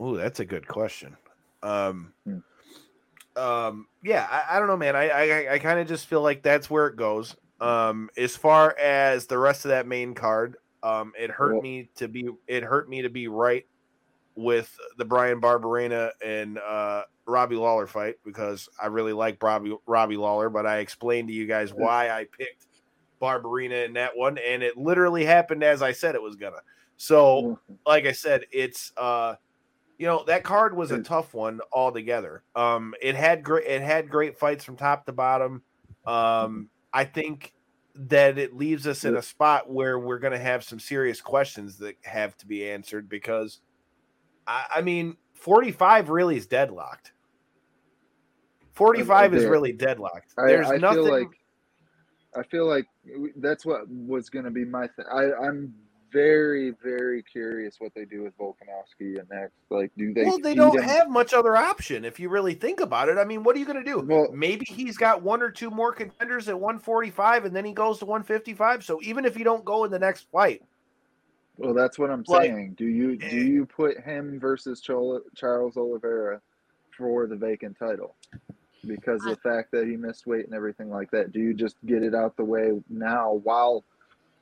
Oh, 0.00 0.16
that's 0.16 0.40
a 0.40 0.44
good 0.44 0.66
question. 0.66 1.16
Um, 1.62 2.12
Hmm. 2.26 2.38
um, 3.40 3.86
yeah, 4.02 4.26
I, 4.28 4.56
I 4.56 4.58
don't 4.58 4.66
know, 4.66 4.76
man. 4.76 4.96
I 4.96 5.08
I, 5.08 5.52
I 5.54 5.58
kind 5.60 5.78
of 5.78 5.86
just 5.86 6.06
feel 6.06 6.20
like 6.20 6.42
that's 6.42 6.68
where 6.68 6.88
it 6.88 6.96
goes. 6.96 7.36
Um, 7.60 8.10
as 8.16 8.36
far 8.36 8.76
as 8.76 9.26
the 9.26 9.38
rest 9.38 9.64
of 9.64 9.68
that 9.70 9.86
main 9.86 10.14
card, 10.14 10.56
um, 10.82 11.12
it 11.16 11.30
hurt 11.30 11.62
me 11.62 11.88
to 11.96 12.08
be 12.08 12.28
it 12.48 12.64
hurt 12.64 12.88
me 12.88 13.02
to 13.02 13.08
be 13.08 13.28
right 13.28 13.64
with 14.36 14.76
the 14.98 15.04
Bryan 15.04 15.40
Barberena 15.40 16.10
and 16.24 16.58
uh, 16.58 17.02
Robbie 17.26 17.56
Lawler 17.56 17.86
fight 17.86 18.16
because 18.24 18.68
I 18.82 18.86
really 18.86 19.12
like 19.12 19.42
Robbie 19.42 19.76
Robbie 19.86 20.16
Lawler, 20.16 20.50
but 20.50 20.66
I 20.66 20.78
explained 20.78 21.28
to 21.28 21.34
you 21.34 21.46
guys 21.46 21.72
why 21.72 22.10
I 22.10 22.26
picked 22.36 22.66
Barberena 23.20 23.84
in 23.86 23.92
that 23.94 24.16
one, 24.16 24.38
and 24.38 24.62
it 24.62 24.76
literally 24.76 25.24
happened 25.24 25.62
as 25.62 25.82
I 25.82 25.92
said 25.92 26.14
it 26.14 26.22
was 26.22 26.36
gonna. 26.36 26.60
So, 26.96 27.58
like 27.86 28.06
I 28.06 28.12
said, 28.12 28.44
it's 28.52 28.92
uh, 28.96 29.36
you 29.98 30.06
know 30.06 30.24
that 30.26 30.42
card 30.44 30.76
was 30.76 30.90
a 30.90 30.98
Mm. 30.98 31.04
tough 31.04 31.34
one 31.34 31.60
altogether. 31.72 32.42
Um, 32.54 32.94
it 33.00 33.14
had 33.14 33.42
great 33.44 33.66
it 33.66 33.82
had 33.82 34.10
great 34.10 34.38
fights 34.38 34.64
from 34.64 34.76
top 34.76 35.06
to 35.06 35.12
bottom. 35.12 35.62
Um, 36.06 36.68
I 36.92 37.04
think 37.04 37.54
that 37.96 38.38
it 38.38 38.54
leaves 38.54 38.86
us 38.88 39.04
in 39.04 39.16
a 39.16 39.22
spot 39.22 39.70
where 39.70 39.98
we're 40.00 40.18
going 40.18 40.32
to 40.32 40.38
have 40.38 40.64
some 40.64 40.80
serious 40.80 41.20
questions 41.20 41.78
that 41.78 41.94
have 42.02 42.36
to 42.38 42.46
be 42.46 42.68
answered 42.68 43.08
because, 43.08 43.60
I, 44.46 44.64
I 44.76 44.80
mean, 44.82 45.16
forty 45.34 45.72
five 45.72 46.08
really 46.10 46.36
is 46.36 46.46
deadlocked. 46.46 47.12
Forty 48.72 49.02
five 49.02 49.34
is 49.34 49.44
really 49.44 49.72
deadlocked. 49.72 50.34
There's 50.36 50.70
I 50.70 50.76
nothing. 50.76 51.04
feel 51.04 51.12
like 51.12 51.28
I 52.36 52.42
feel 52.42 52.66
like 52.66 52.86
that's 53.36 53.64
what 53.64 53.88
was 53.88 54.28
going 54.28 54.44
to 54.44 54.50
be 54.50 54.64
my 54.64 54.88
thing. 54.88 55.04
I, 55.12 55.32
I'm 55.34 55.72
very, 56.12 56.72
very 56.82 57.22
curious 57.22 57.76
what 57.78 57.92
they 57.94 58.04
do 58.04 58.22
with 58.22 58.36
Volkanovski 58.38 59.18
and 59.18 59.28
next. 59.30 59.54
Like, 59.70 59.90
do 59.98 60.14
they? 60.14 60.24
well, 60.24 60.38
they 60.38 60.54
don't 60.54 60.76
him- 60.76 60.84
have 60.84 61.10
much 61.10 61.34
other 61.34 61.56
option 61.56 62.04
if 62.04 62.18
you 62.20 62.28
really 62.28 62.54
think 62.54 62.80
about 62.80 63.08
it. 63.08 63.18
I 63.18 63.24
mean, 63.24 63.42
what 63.42 63.54
are 63.56 63.58
you 63.58 63.66
going 63.66 63.84
to 63.84 63.84
do? 63.84 64.00
Well- 64.00 64.28
Maybe 64.32 64.64
he's 64.68 64.96
got 64.96 65.22
one 65.22 65.42
or 65.42 65.50
two 65.50 65.70
more 65.70 65.92
contenders 65.92 66.48
at 66.48 66.58
145 66.58 67.44
and 67.46 67.54
then 67.54 67.64
he 67.64 67.72
goes 67.72 67.98
to 67.98 68.04
155. 68.06 68.84
So 68.84 69.00
even 69.02 69.24
if 69.24 69.36
you 69.36 69.44
don't 69.44 69.64
go 69.64 69.84
in 69.84 69.90
the 69.90 69.98
next 69.98 70.28
fight, 70.30 70.62
Well, 71.56 71.74
that's 71.74 71.98
what 71.98 72.10
I'm 72.10 72.24
Like, 72.26 72.50
saying. 72.50 72.74
Do 72.76 72.86
you 72.86 73.16
do 73.16 73.26
eh. 73.26 73.42
you 73.44 73.66
put 73.66 74.00
him 74.00 74.40
versus 74.40 74.82
Chol- 74.82 75.22
Charles 75.36 75.76
Oliveira 75.76 76.40
for 76.96 77.26
the 77.26 77.36
vacant 77.36 77.78
title? 77.78 78.16
Because 78.86 79.24
of 79.24 79.30
the 79.30 79.36
fact 79.36 79.70
that 79.72 79.86
he 79.86 79.96
missed 79.96 80.26
weight 80.26 80.44
and 80.44 80.54
everything 80.54 80.90
like 80.90 81.10
that, 81.12 81.32
do 81.32 81.40
you 81.40 81.54
just 81.54 81.76
get 81.86 82.02
it 82.02 82.14
out 82.14 82.36
the 82.36 82.44
way 82.44 82.72
now? 82.90 83.40
While, 83.42 83.82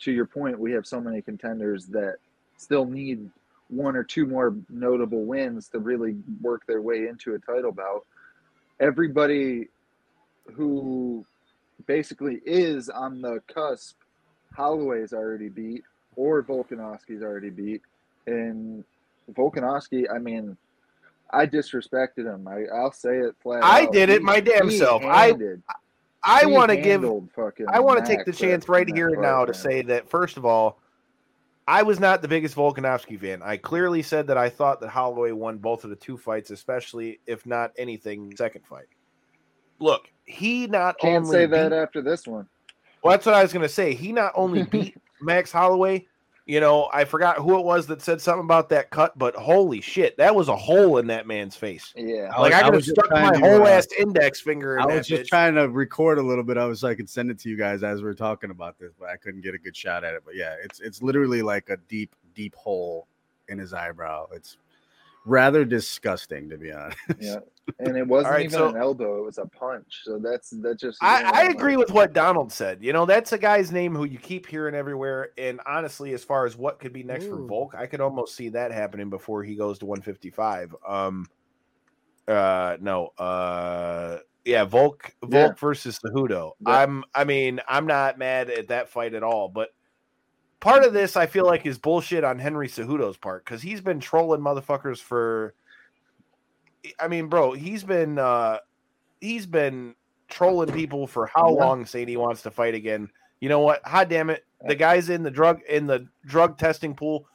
to 0.01 0.11
your 0.11 0.27
point, 0.27 0.59
we 0.59 0.73
have 0.73 0.85
so 0.85 1.01
many 1.01 1.23
contenders 1.23 1.87
that 1.89 2.17
still 2.57 2.85
need 2.85 3.31
one 3.69 3.95
or 3.95 4.03
two 4.03 4.27
more 4.27 4.57
notable 4.69 5.25
wins 5.25 5.69
to 5.69 5.79
really 5.79 6.17
work 6.41 6.67
their 6.67 6.83
way 6.83 7.07
into 7.07 7.35
a 7.35 7.39
title 7.39 7.71
bout. 7.73 8.05
Everybody 8.81 9.69
who 10.55 11.25
basically 11.87 12.41
is 12.45 12.89
on 12.89 13.23
the 13.23 13.41
cusp, 13.47 13.97
Holloway's 14.57 15.13
already 15.13 15.49
beat 15.49 15.85
or 16.17 16.43
Volkanovski's 16.43 17.23
already 17.23 17.51
beat. 17.51 17.83
And 18.27 18.85
Volkanovski, 19.33 20.07
I 20.15 20.19
mean, 20.19 20.57
I 21.31 21.47
disrespected 21.47 22.25
him. 22.33 22.47
I, 22.47 22.65
I'll 22.75 22.93
say 22.93 23.19
it 23.19 23.35
flat. 23.43 23.65
I 23.65 23.85
out. 23.85 23.93
did 23.93 24.11
it 24.11 24.19
He- 24.21 24.25
my 24.25 24.41
damn 24.41 24.71
self. 24.71 25.03
I- 25.05 25.29
handed- 25.29 25.63
I 26.25 26.41
he 26.41 26.47
want 26.47 26.71
to 26.71 26.77
give 26.77 27.05
I 27.69 27.81
want 27.81 27.99
to 27.99 28.07
take 28.07 28.25
the 28.25 28.33
chance 28.33 28.69
right 28.69 28.89
here 28.89 29.09
and 29.09 29.21
now 29.21 29.45
to 29.45 29.53
say 29.53 29.83
that 29.83 30.09
first 30.09 30.37
of 30.37 30.45
all, 30.47 30.79
I 31.67 31.83
was 31.83 31.99
not 31.99 32.23
the 32.23 32.29
biggest 32.29 32.55
Volkanovski 32.55 33.19
fan. 33.19 33.43
I 33.43 33.57
clearly 33.57 34.03
said 34.03 34.29
that 34.29 34.39
I 34.39 34.49
thought 34.49 34.81
that 34.83 34.89
Holloway 34.89 35.33
won 35.33 35.59
both 35.59 35.83
of 35.83 35.91
the 35.91 35.97
two 35.97 36.17
fights, 36.17 36.51
especially 36.51 37.19
if 37.27 37.45
not 37.45 37.73
anything 37.77 38.37
second 38.37 38.65
fight. 38.67 38.87
Look, 39.81 40.11
he 40.25 40.69
not 40.69 40.97
can't 40.99 41.25
only 41.25 41.37
say 41.37 41.47
that 41.47 41.73
after 41.73 42.03
this 42.03 42.25
one. 42.27 42.47
Well, 43.03 43.11
that's 43.13 43.27
what 43.27 43.35
I 43.35 43.43
was 43.43 43.53
going 43.53 43.63
to 43.65 43.69
say. 43.69 43.95
He 43.95 44.13
not 44.13 44.31
only 44.37 44.63
beat 44.71 44.97
Max 45.23 45.51
Holloway, 45.53 46.07
you 46.45 46.59
know, 46.61 46.89
I 46.93 47.05
forgot 47.05 47.39
who 47.39 47.57
it 47.59 47.65
was 47.65 47.87
that 47.87 48.03
said 48.03 48.21
something 48.21 48.45
about 48.45 48.69
that 48.71 48.91
cut, 48.91 49.17
but 49.17 49.35
holy 49.37 49.81
shit, 49.81 50.17
that 50.17 50.35
was 50.35 50.49
a 50.49 50.57
hole 50.57 50.99
in 50.99 51.07
that 51.07 51.27
man's 51.27 51.55
face. 51.55 51.93
Yeah, 51.97 52.37
Like 52.37 52.53
I 52.53 52.59
I 52.59 52.63
could 52.63 52.75
have 52.75 52.75
was 52.75 52.91
stuck 52.91 53.07
trying 53.07 53.27
my 53.27 53.33
to, 53.33 53.39
whole 53.39 53.63
uh, 53.63 53.71
ass 53.71 53.87
index 53.99 54.41
finger 54.41 54.77
in 54.77 54.83
I 54.83 54.87
that 54.89 54.97
was 54.99 55.07
just 55.07 55.23
bitch. 55.23 55.29
trying 55.29 55.55
to 55.55 55.69
record 55.69 56.19
a 56.19 56.23
little 56.23 56.43
bit 56.43 56.59
of 56.59 56.73
it 56.73 56.77
so 56.77 56.89
I 56.89 56.95
could 56.97 57.09
send 57.09 57.31
it 57.31 57.39
to 57.41 57.49
you 57.49 57.57
guys 57.57 57.83
as 57.85 58.03
we 58.03 58.09
are 58.09 58.15
talking 58.15 58.51
about 58.51 58.79
this, 58.79 58.93
but 58.99 59.09
I 59.09 59.17
couldn't 59.17 59.43
get 59.43 59.55
a 59.55 59.59
good 59.59 59.77
shot 59.77 60.03
at 60.03 60.15
it. 60.15 60.23
But 60.25 60.35
yeah, 60.35 60.57
it's 60.65 60.81
it's 60.81 61.01
literally 61.01 61.43
like 61.43 61.69
a 61.71 61.77
deep, 61.89 62.15
deep 62.35 62.55
hole 62.57 63.07
in 63.49 63.59
his 63.59 63.73
eyebrow. 63.73 64.27
It's 64.33 64.57
rather 65.25 65.65
disgusting 65.65 66.49
to 66.51 66.59
be 66.59 66.73
honest. 66.73 66.99
yeah. 67.21 67.37
And 67.79 67.97
it 67.97 68.07
wasn't 68.07 68.33
right, 68.35 68.45
even 68.47 68.51
so- 68.59 68.69
an 68.71 68.77
elbow; 68.77 69.19
it 69.19 69.25
was 69.25 69.39
a 69.39 69.47
punch. 69.47 70.01
So 70.05 70.19
that's 70.19 70.51
that 70.51 70.79
just. 70.81 70.99
I, 71.03 71.23
I 71.23 71.43
agree 71.45 71.77
with 71.77 71.91
what 71.93 72.13
Donald 72.13 72.53
said. 72.53 72.83
You 72.83 72.93
know, 72.93 73.07
that's 73.07 73.33
a 73.33 73.39
guy's 73.39 73.71
name 73.71 73.95
who 73.95 74.05
you 74.05 74.19
keep 74.19 74.47
hearing 74.47 74.75
everywhere. 74.75 75.31
And 75.39 75.61
honestly, 75.67 76.13
as 76.13 76.25
far 76.25 76.45
as 76.45 76.57
what 76.57 76.81
could 76.81 76.93
be 76.93 77.03
next 77.05 77.27
for 77.27 77.37
Volk, 77.37 77.75
I 77.77 77.87
could 77.87 78.01
almost 78.01 78.35
see 78.35 78.49
that 78.51 78.73
happening 78.73 79.11
before 79.11 79.45
he 79.45 79.55
goes 79.55 79.79
to 79.79 79.87
155. 79.87 80.75
Um, 80.87 81.27
uh, 82.27 82.77
no, 82.81 83.09
uh, 83.19 84.19
yeah, 84.45 84.65
Volk, 84.65 85.15
Volk 85.23 85.33
Yeah. 85.33 85.53
versus 85.59 85.99
Cejudo. 86.05 86.53
Yeah. 86.67 86.79
I'm, 86.79 87.05
I 87.15 87.25
mean, 87.25 87.61
I'm 87.69 87.87
not 87.87 88.19
mad 88.19 88.51
at 88.51 88.69
that 88.69 88.89
fight 88.89 89.15
at 89.15 89.23
all, 89.23 89.49
but 89.49 89.71
part 90.61 90.85
of 90.85 90.93
this 90.93 91.17
I 91.17 91.27
feel 91.27 91.47
like 91.47 91.65
is 91.67 91.79
bullshit 91.79 92.25
on 92.25 92.39
Henry 92.39 92.69
Cejudo's 92.69 93.17
part 93.17 93.45
because 93.45 93.63
he's 93.63 93.81
been 93.81 94.01
trolling 94.01 94.41
motherfuckers 94.41 94.99
for. 94.99 95.55
I 96.99 97.09
mean, 97.09 97.29
bro, 97.29 97.53
he's 97.53 97.85
been 97.85 98.19
uh 98.19 98.59
he's 99.21 99.47
been 99.47 99.95
trolling 100.29 100.73
people 100.73 101.07
for 101.07 101.27
how 101.27 101.55
Yeah. 101.55 101.65
long 101.65 101.87
saying 101.87 102.09
he 102.09 102.17
wants 102.17 102.43
to 102.43 102.51
fight 102.51 102.75
again. 102.75 103.09
You 103.41 103.49
know 103.49 103.61
what? 103.61 103.81
Hot 103.87 104.09
damn 104.09 104.31
it. 104.31 104.45
The 104.67 104.75
guy's 104.75 105.09
in 105.11 105.23
the 105.23 105.31
drug 105.31 105.61
in 105.69 105.87
the 105.87 106.09
drug 106.25 106.59
testing 106.59 106.95
pool. 106.95 107.27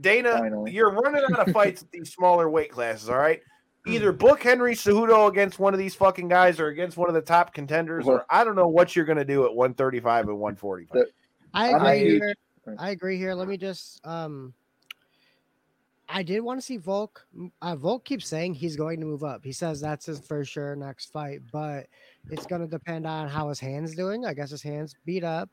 Dana, 0.00 0.32
Finally. 0.38 0.72
you're 0.72 0.90
running 0.90 1.22
out 1.22 1.46
of 1.46 1.52
fights 1.52 1.82
at 1.82 1.90
these 1.92 2.12
smaller 2.12 2.48
weight 2.50 2.70
classes, 2.70 3.08
all 3.08 3.18
right? 3.18 3.40
Either 3.86 4.12
book 4.12 4.42
Henry 4.42 4.74
Cejudo 4.74 5.28
against 5.28 5.58
one 5.58 5.74
of 5.74 5.78
these 5.78 5.94
fucking 5.94 6.28
guys 6.28 6.58
or 6.60 6.68
against 6.68 6.96
one 6.96 7.08
of 7.08 7.14
the 7.14 7.20
top 7.20 7.52
contenders, 7.52 8.06
or 8.06 8.24
I 8.30 8.42
don't 8.44 8.54
know 8.56 8.68
what 8.68 8.94
you're 8.96 9.04
gonna 9.04 9.24
do 9.24 9.44
at 9.44 9.54
135 9.54 10.28
and 10.28 10.38
145. 10.38 10.88
The- 10.92 11.10
I 11.54 11.68
agree 11.76 11.98
huge- 12.10 12.22
here. 12.22 12.34
I 12.78 12.90
agree 12.90 13.18
here. 13.18 13.34
Let 13.34 13.48
me 13.48 13.56
just 13.56 14.00
um 14.06 14.54
I 16.12 16.22
did 16.22 16.40
want 16.40 16.60
to 16.60 16.64
see 16.64 16.76
Volk. 16.76 17.26
Uh, 17.62 17.74
Volk 17.76 18.04
keeps 18.04 18.28
saying 18.28 18.54
he's 18.54 18.76
going 18.76 19.00
to 19.00 19.06
move 19.06 19.24
up. 19.24 19.42
He 19.42 19.52
says 19.52 19.80
that's 19.80 20.06
his 20.06 20.20
for 20.20 20.44
sure 20.44 20.76
next 20.76 21.06
fight, 21.12 21.40
but 21.50 21.86
it's 22.30 22.46
going 22.46 22.60
to 22.60 22.68
depend 22.68 23.06
on 23.06 23.28
how 23.28 23.48
his 23.48 23.58
hands 23.58 23.94
doing. 23.94 24.26
I 24.26 24.34
guess 24.34 24.50
his 24.50 24.62
hands 24.62 24.94
beat 25.06 25.24
up, 25.24 25.48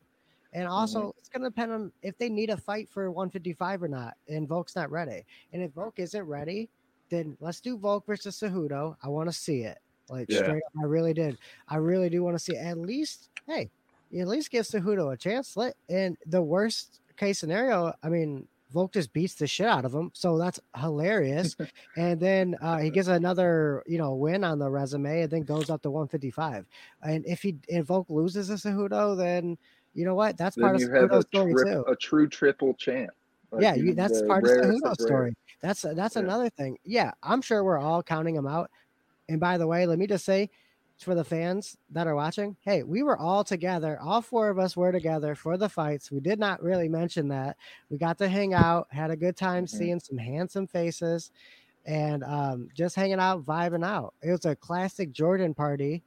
and 0.53 0.67
also 0.67 1.13
it's 1.17 1.29
going 1.29 1.43
to 1.43 1.49
depend 1.49 1.71
on 1.71 1.91
if 2.01 2.17
they 2.17 2.29
need 2.29 2.49
a 2.49 2.57
fight 2.57 2.89
for 2.89 3.09
155 3.09 3.83
or 3.83 3.87
not. 3.87 4.15
And 4.27 4.47
Volk's 4.47 4.75
not 4.75 4.91
ready. 4.91 5.25
And 5.53 5.63
if 5.63 5.71
Volk 5.71 5.97
isn't 5.97 6.23
ready, 6.23 6.69
then 7.09 7.37
let's 7.39 7.61
do 7.61 7.77
Volk 7.77 8.05
versus 8.05 8.37
Cejudo. 8.39 8.95
I 9.01 9.07
want 9.07 9.29
to 9.29 9.33
see 9.33 9.61
it. 9.61 9.77
Like 10.09 10.29
Yeah. 10.29 10.41
straight 10.41 10.63
up, 10.65 10.73
I 10.81 10.85
really 10.85 11.13
did. 11.13 11.37
I 11.67 11.77
really 11.77 12.09
do 12.09 12.21
want 12.23 12.35
to 12.35 12.39
see 12.39 12.57
at 12.57 12.77
least. 12.77 13.29
Hey, 13.47 13.71
at 14.19 14.27
least 14.27 14.51
give 14.51 14.65
Cejudo 14.65 15.13
a 15.13 15.17
chance. 15.17 15.55
Let 15.55 15.75
and 15.87 16.17
the 16.25 16.41
worst 16.41 16.99
case 17.15 17.39
scenario, 17.39 17.93
I 18.03 18.09
mean, 18.09 18.47
Volk 18.71 18.93
just 18.93 19.11
beats 19.13 19.35
the 19.35 19.47
shit 19.47 19.65
out 19.65 19.85
of 19.85 19.93
him. 19.93 20.11
So 20.13 20.37
that's 20.37 20.59
hilarious. 20.77 21.55
and 21.97 22.19
then 22.19 22.55
uh, 22.61 22.77
he 22.77 22.89
gets 22.89 23.07
another, 23.07 23.83
you 23.87 23.97
know, 23.97 24.13
win 24.13 24.43
on 24.43 24.59
the 24.59 24.69
resume 24.69 25.23
and 25.23 25.31
then 25.31 25.41
goes 25.43 25.69
up 25.69 25.81
to 25.83 25.91
155. 25.91 26.65
And 27.03 27.25
if 27.25 27.41
he 27.41 27.57
if 27.67 27.85
Volk 27.85 28.09
loses 28.09 28.47
to 28.47 28.53
Cejudo, 28.53 29.17
then 29.17 29.57
you 29.93 30.05
know 30.05 30.15
what? 30.15 30.37
That's 30.37 30.55
part 30.55 30.75
of 30.75 30.81
a, 30.81 30.85
Cejudo's 30.85 31.27
story 31.27 31.53
trip, 31.53 31.67
too. 31.67 31.83
a 31.87 31.95
true 31.95 32.27
triple 32.27 32.73
champ. 32.75 33.11
Like, 33.51 33.63
yeah, 33.63 33.73
you, 33.73 33.95
that's 33.95 34.21
part 34.21 34.43
of 34.43 34.49
Cejudo's 34.51 35.03
story. 35.03 35.35
That's 35.61 35.81
that's 35.81 36.15
Yeah. 36.15 36.21
another 36.21 36.49
thing. 36.49 36.77
Yeah, 36.83 37.11
I'm 37.23 37.41
sure 37.41 37.63
we're 37.63 37.79
all 37.79 38.03
counting 38.03 38.35
him 38.35 38.45
out. 38.47 38.69
And 39.27 39.39
by 39.39 39.57
the 39.57 39.67
way, 39.67 39.85
let 39.85 39.99
me 39.99 40.07
just 40.07 40.25
say 40.25 40.49
for 41.03 41.15
the 41.15 41.23
fans 41.23 41.77
that 41.91 42.07
are 42.07 42.15
watching, 42.15 42.57
hey, 42.61 42.83
we 42.83 43.03
were 43.03 43.17
all 43.17 43.43
together. 43.43 43.99
All 44.01 44.21
four 44.21 44.49
of 44.49 44.59
us 44.59 44.75
were 44.77 44.91
together 44.91 45.35
for 45.35 45.57
the 45.57 45.69
fights. 45.69 46.11
We 46.11 46.19
did 46.19 46.39
not 46.39 46.61
really 46.61 46.89
mention 46.89 47.29
that. 47.29 47.57
We 47.89 47.97
got 47.97 48.17
to 48.19 48.29
hang 48.29 48.53
out, 48.53 48.87
had 48.91 49.11
a 49.11 49.15
good 49.17 49.37
time 49.37 49.65
Mhm. 49.65 49.69
seeing 49.69 49.99
some 49.99 50.17
handsome 50.17 50.67
faces, 50.67 51.31
and 51.85 52.23
um, 52.23 52.69
just 52.73 52.95
hanging 52.95 53.19
out, 53.19 53.43
vibing 53.45 53.85
out. 53.85 54.13
It 54.21 54.31
was 54.31 54.45
a 54.45 54.55
classic 54.55 55.11
Jordan 55.11 55.53
party. 55.53 56.03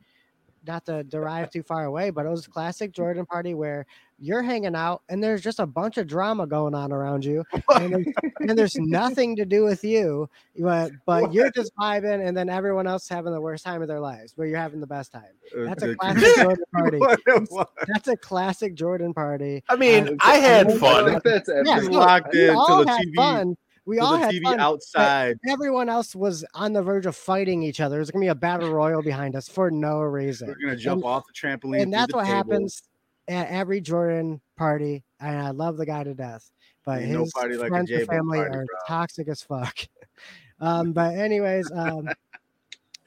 Not 0.66 0.84
to 0.86 1.02
derive 1.04 1.50
too 1.52 1.62
far 1.62 1.84
away, 1.84 2.10
but 2.10 2.26
it 2.26 2.28
was 2.28 2.46
a 2.46 2.50
classic 2.50 2.92
Jordan 2.92 3.26
party 3.26 3.54
where 3.54 3.86
you're 4.18 4.42
hanging 4.42 4.76
out 4.76 5.02
and 5.08 5.22
there's 5.22 5.42
just 5.42 5.58
a 5.58 5.66
bunch 5.66 5.98
of 5.98 6.06
drama 6.06 6.46
going 6.46 6.74
on 6.74 6.92
around 6.92 7.24
you, 7.24 7.44
and 7.74 7.92
there's, 7.92 8.06
and 8.38 8.58
there's 8.58 8.76
nothing 8.76 9.34
to 9.36 9.44
do 9.44 9.64
with 9.64 9.82
you, 9.82 10.28
but 10.58 10.92
but 11.06 11.34
you're 11.34 11.50
just 11.50 11.72
vibing, 11.76 12.24
and 12.26 12.36
then 12.36 12.48
everyone 12.48 12.86
else 12.86 13.08
having 13.08 13.32
the 13.32 13.40
worst 13.40 13.64
time 13.64 13.82
of 13.82 13.88
their 13.88 13.98
lives, 13.98 14.32
but 14.36 14.44
you're 14.44 14.58
having 14.58 14.78
the 14.80 14.86
best 14.86 15.10
time. 15.10 15.24
That's 15.54 15.82
a 15.82 15.96
classic 15.96 16.36
Jordan 16.36 16.64
party. 16.74 16.98
What 16.98 17.20
it 17.26 17.50
was. 17.50 17.66
That's 17.88 18.08
a 18.08 18.16
classic 18.16 18.74
Jordan 18.74 19.12
party. 19.12 19.64
I 19.68 19.74
mean, 19.76 20.08
Uh, 20.08 20.16
I 20.20 20.36
had 20.36 20.70
I 20.70 20.78
fun. 20.78 21.20
that's 21.24 21.48
Yeah, 21.48 21.76
every 21.76 21.88
no, 21.88 21.98
locked 21.98 22.32
we 22.32 22.48
in 22.48 22.54
to 22.54 22.84
the 22.84 22.84
TV 22.84 23.14
fun. 23.16 23.56
We 23.84 23.98
all 23.98 24.16
had 24.16 24.32
TV 24.32 24.42
fun. 24.44 24.60
outside. 24.60 25.38
Everyone 25.48 25.88
else 25.88 26.14
was 26.14 26.44
on 26.54 26.72
the 26.72 26.82
verge 26.82 27.06
of 27.06 27.16
fighting 27.16 27.62
each 27.62 27.80
other. 27.80 27.96
There's 27.96 28.10
gonna 28.10 28.22
be 28.24 28.28
a 28.28 28.34
battle 28.34 28.70
royal 28.70 29.02
behind 29.02 29.34
us 29.34 29.48
for 29.48 29.70
no 29.70 30.00
reason. 30.02 30.48
We're 30.48 30.54
gonna 30.66 30.76
jump 30.76 31.02
And- 31.02 31.10
off 31.10 31.24
the 31.26 31.32
trampoline. 31.32 31.82
and 31.82 31.92
that's 31.92 32.14
what 32.14 32.24
table. 32.24 32.36
happens 32.36 32.82
at 33.28 33.48
every 33.48 33.80
Jordan 33.80 34.40
party. 34.56 35.04
And 35.20 35.38
I 35.38 35.50
love 35.50 35.76
the 35.76 35.86
guy 35.86 36.04
to 36.04 36.14
death, 36.14 36.50
but 36.84 37.00
Ain't 37.02 37.10
no 37.12 37.22
his 37.22 37.32
party 37.32 37.56
like 37.56 37.68
friends 37.70 37.90
and 37.90 38.06
family 38.06 38.38
party, 38.38 38.56
are 38.56 38.64
bro. 38.66 38.76
toxic 38.86 39.26
as 39.28 39.42
fuck. 39.42 39.76
um, 40.60 40.92
but 40.92 41.16
anyways, 41.16 41.70
um, 41.72 42.08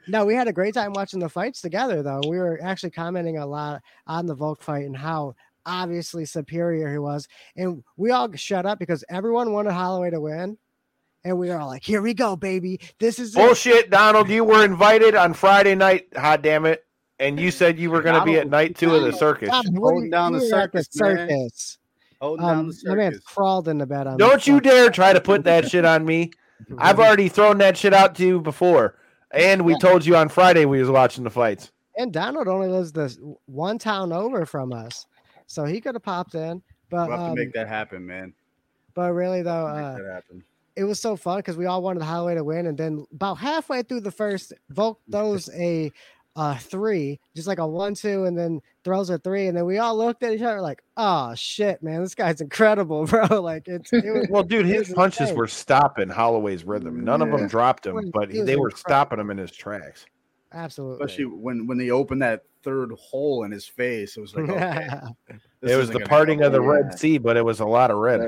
no, 0.07 0.25
we 0.25 0.35
had 0.35 0.47
a 0.47 0.53
great 0.53 0.73
time 0.73 0.93
watching 0.93 1.19
the 1.19 1.29
fights 1.29 1.61
together, 1.61 2.03
though. 2.03 2.21
We 2.27 2.37
were 2.37 2.59
actually 2.61 2.91
commenting 2.91 3.37
a 3.37 3.45
lot 3.45 3.81
on 4.07 4.25
the 4.25 4.35
Volk 4.35 4.61
fight 4.61 4.85
and 4.85 4.95
how 4.95 5.35
obviously 5.65 6.25
superior 6.25 6.91
he 6.91 6.99
was, 6.99 7.27
and 7.55 7.83
we 7.97 8.11
all 8.11 8.31
shut 8.35 8.65
up 8.65 8.77
because 8.77 9.03
everyone 9.09 9.51
wanted 9.51 9.71
Holloway 9.71 10.11
to 10.11 10.19
win. 10.21 10.57
And 11.25 11.37
we 11.39 11.49
were 11.49 11.59
all 11.59 11.67
like, 11.67 11.83
"Here 11.83 12.01
we 12.03 12.13
go, 12.13 12.35
baby! 12.35 12.79
This 12.99 13.17
is 13.19 13.35
it." 13.35 13.39
Bullshit, 13.39 13.89
Donald. 13.89 14.29
You 14.29 14.43
were 14.43 14.63
invited 14.63 15.15
on 15.15 15.33
Friday 15.33 15.73
night. 15.75 16.07
Hot 16.15 16.41
damn 16.43 16.65
it! 16.67 16.85
And 17.19 17.39
you 17.39 17.49
said 17.49 17.79
you 17.79 17.89
were 17.89 18.01
going 18.03 18.17
to 18.19 18.23
be 18.23 18.37
at 18.37 18.47
night 18.47 18.77
two 18.77 18.93
of 18.95 19.01
the 19.03 19.11
circus. 19.11 19.49
God, 19.49 19.65
what 19.71 19.89
Holding 19.89 20.05
you- 20.05 20.11
down 20.11 20.33
the 20.33 20.39
you 20.45 20.51
were 20.51 20.59
at 20.59 20.71
circus, 20.71 20.87
man. 21.01 21.17
circus. 21.27 21.77
Holding 22.21 22.45
down 22.45 22.57
Um, 22.59 22.67
the 22.69 22.89
my 22.89 22.95
man 22.95 23.11
circus. 23.13 23.25
crawled 23.25 23.67
into 23.67 23.85
bed 23.87 24.05
on. 24.07 24.17
Don't 24.17 24.45
you 24.47 24.61
dare 24.61 24.89
try 24.91 25.13
to 25.13 25.19
put 25.19 25.43
that 25.45 25.67
shit 25.69 25.83
on 25.83 26.05
me. 26.05 26.31
I've 26.77 26.99
already 26.99 27.27
thrown 27.27 27.57
that 27.57 27.75
shit 27.75 27.93
out 27.93 28.13
to 28.15 28.25
you 28.25 28.39
before, 28.39 28.95
and 29.31 29.65
we 29.65 29.73
Yeah. 29.73 29.79
told 29.79 30.05
you 30.05 30.15
on 30.15 30.29
Friday 30.29 30.65
we 30.65 30.79
was 30.79 30.89
watching 30.91 31.23
the 31.23 31.29
fights. 31.31 31.71
And 31.97 32.13
Donald 32.13 32.47
only 32.47 32.67
lives 32.67 32.91
this 32.91 33.17
one 33.47 33.79
town 33.79 34.13
over 34.13 34.45
from 34.45 34.71
us, 34.73 35.07
so 35.47 35.65
he 35.65 35.81
could 35.81 35.95
have 35.95 36.03
popped 36.03 36.35
in. 36.35 36.61
But 36.91 37.07
We'll 37.09 37.17
have 37.17 37.29
um, 37.31 37.35
to 37.35 37.41
make 37.41 37.53
that 37.53 37.67
happen, 37.67 38.05
man. 38.05 38.33
but 38.93 39.11
really 39.13 39.41
though, 39.41 39.67
Make 39.73 39.83
uh, 39.83 39.93
that 40.03 40.13
happen. 40.13 40.43
It 40.75 40.83
was 40.83 40.99
so 40.99 41.15
fun 41.15 41.37
because 41.39 41.57
we 41.57 41.65
all 41.65 41.81
wanted 41.81 42.03
Holloway 42.03 42.35
to 42.35 42.43
win, 42.43 42.67
and 42.67 42.77
then 42.77 43.05
about 43.13 43.35
halfway 43.35 43.81
through 43.83 44.01
the 44.01 44.11
first, 44.11 44.53
Volk 44.69 44.99
throws 45.11 45.49
a 45.53 45.91
uh 46.37 46.57
three, 46.57 47.17
just 47.33 47.47
like 47.47 47.59
a 47.59 47.67
one 47.67 47.93
two, 47.95 48.25
and 48.25 48.37
then 48.37 48.61
throws 48.83 49.09
a 49.09 49.17
three, 49.17 49.47
and 49.47 49.55
then 49.55 49.65
we 49.65 49.77
all 49.77 49.97
looked 49.97 50.21
at 50.21 50.33
each 50.33 50.41
other 50.41 50.59
like, 50.59 50.83
"Oh 50.97 51.33
shit, 51.35 51.81
man, 51.81 52.01
this 52.03 52.13
guy's 52.13 52.41
incredible, 52.47 53.05
bro!" 53.05 53.25
Like 53.41 53.67
it's 53.69 53.93
it 53.93 54.03
was, 54.05 54.27
Well, 54.29 54.43
dude, 54.43 54.65
It 54.65 54.69
his 54.75 54.87
was 54.89 54.95
punches 54.95 55.19
insane. 55.21 55.37
were 55.37 55.47
stopping 55.47 56.09
Holloway's 56.09 56.65
rhythm. 56.65 57.05
None 57.05 57.21
of 57.21 57.31
them 57.31 57.47
dropped 57.47 57.85
him, 57.85 58.11
but 58.13 58.31
it 58.31 58.39
was 58.39 58.45
they 58.47 58.55
were 58.57 58.67
incredible. 58.67 58.77
stopping 58.77 59.19
him 59.19 59.31
in 59.31 59.37
his 59.37 59.51
tracks. 59.51 60.05
absolutely. 60.51 61.05
Especially 61.05 61.25
when 61.25 61.67
when 61.67 61.77
they 61.77 61.89
opened 61.91 62.21
that 62.21 62.43
third 62.63 62.91
hole 62.99 63.43
in 63.45 63.51
his 63.51 63.65
face, 63.65 64.17
it 64.17 64.21
was 64.21 64.35
like, 64.35 64.49
okay, 64.49 64.89
this 65.61 65.71
it 65.71 65.75
was 65.77 65.89
the 65.89 65.99
parting 66.01 66.39
go 66.39 66.47
of 66.47 66.51
the. 66.51 66.61
Yeah. 66.61 66.67
Red 66.67 66.99
Sea, 66.99 67.17
but 67.17 67.37
it 67.37 67.45
was 67.45 67.61
a 67.61 67.65
lot 67.65 67.91
of 67.91 67.97
red. 67.97 68.19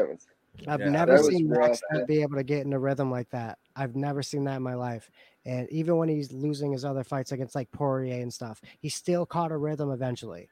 That 0.65 0.67
was 0.67 0.73
I've 0.73 0.79
Yeah, 0.81 0.89
never 0.89 1.11
that 1.13 1.17
was 1.23 1.27
seen 1.27 1.47
rough, 1.49 1.69
Max 1.69 1.81
yeah. 1.93 2.03
be 2.05 2.21
able 2.21 2.35
to 2.35 2.43
get 2.43 2.65
in 2.65 2.73
a 2.73 2.79
rhythm 2.79 3.11
like 3.11 3.29
that. 3.31 3.57
I've 3.75 3.95
never 3.95 4.21
seen 4.23 4.43
that 4.45 4.57
in 4.57 4.63
my 4.63 4.75
life. 4.75 5.09
And 5.45 5.69
even 5.69 5.95
when 5.97 6.09
he's 6.09 6.31
losing 6.31 6.71
his 6.73 6.83
other 6.83 7.03
fights 7.03 7.31
against 7.31 7.55
like 7.55 7.71
Poirier 7.71 8.21
and 8.21 8.33
stuff, 8.33 8.61
he 8.79 8.89
still 8.89 9.25
caught 9.25 9.51
a 9.51 9.57
rhythm 9.57 9.91
eventually. 9.91 10.49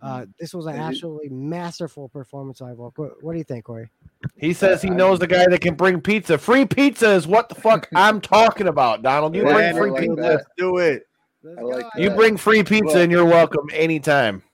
Uh, 0.00 0.26
this 0.38 0.54
was 0.54 0.66
an 0.66 0.74
And 0.74 0.82
he- 0.82 0.88
absolutely 0.88 1.28
masterful 1.28 2.08
performance 2.08 2.60
by 2.60 2.72
Volk. 2.72 2.96
What, 2.98 3.22
what 3.22 3.32
do 3.32 3.38
you 3.38 3.44
think, 3.44 3.64
Corey? 3.64 3.88
He 4.36 4.52
says 4.52 4.80
he 4.80 4.90
knows 4.90 5.18
the 5.18 5.26
guy 5.26 5.44
that 5.48 5.60
can 5.60 5.74
bring 5.74 6.00
pizza. 6.00 6.38
Free 6.38 6.64
pizza 6.64 7.10
is 7.10 7.26
what 7.26 7.48
the 7.48 7.56
fuck 7.56 7.88
I'm 7.94 8.20
talking 8.20 8.68
about, 8.68 9.02
Donald. 9.02 9.34
You 9.34 9.44
Yeah, 9.46 9.72
bring 9.72 9.76
free 9.76 9.90
like 9.90 10.00
pizza. 10.02 10.14
that. 10.16 10.28
Let's 10.36 10.44
do 10.56 10.78
it. 10.78 11.06
Like 11.42 11.86
You 11.96 12.10
that. 12.10 12.16
bring 12.16 12.36
free 12.36 12.62
pizza 12.62 12.86
Well- 12.86 12.96
and 12.98 13.10
you're 13.12 13.24
welcome 13.24 13.66
anytime. 13.72 14.44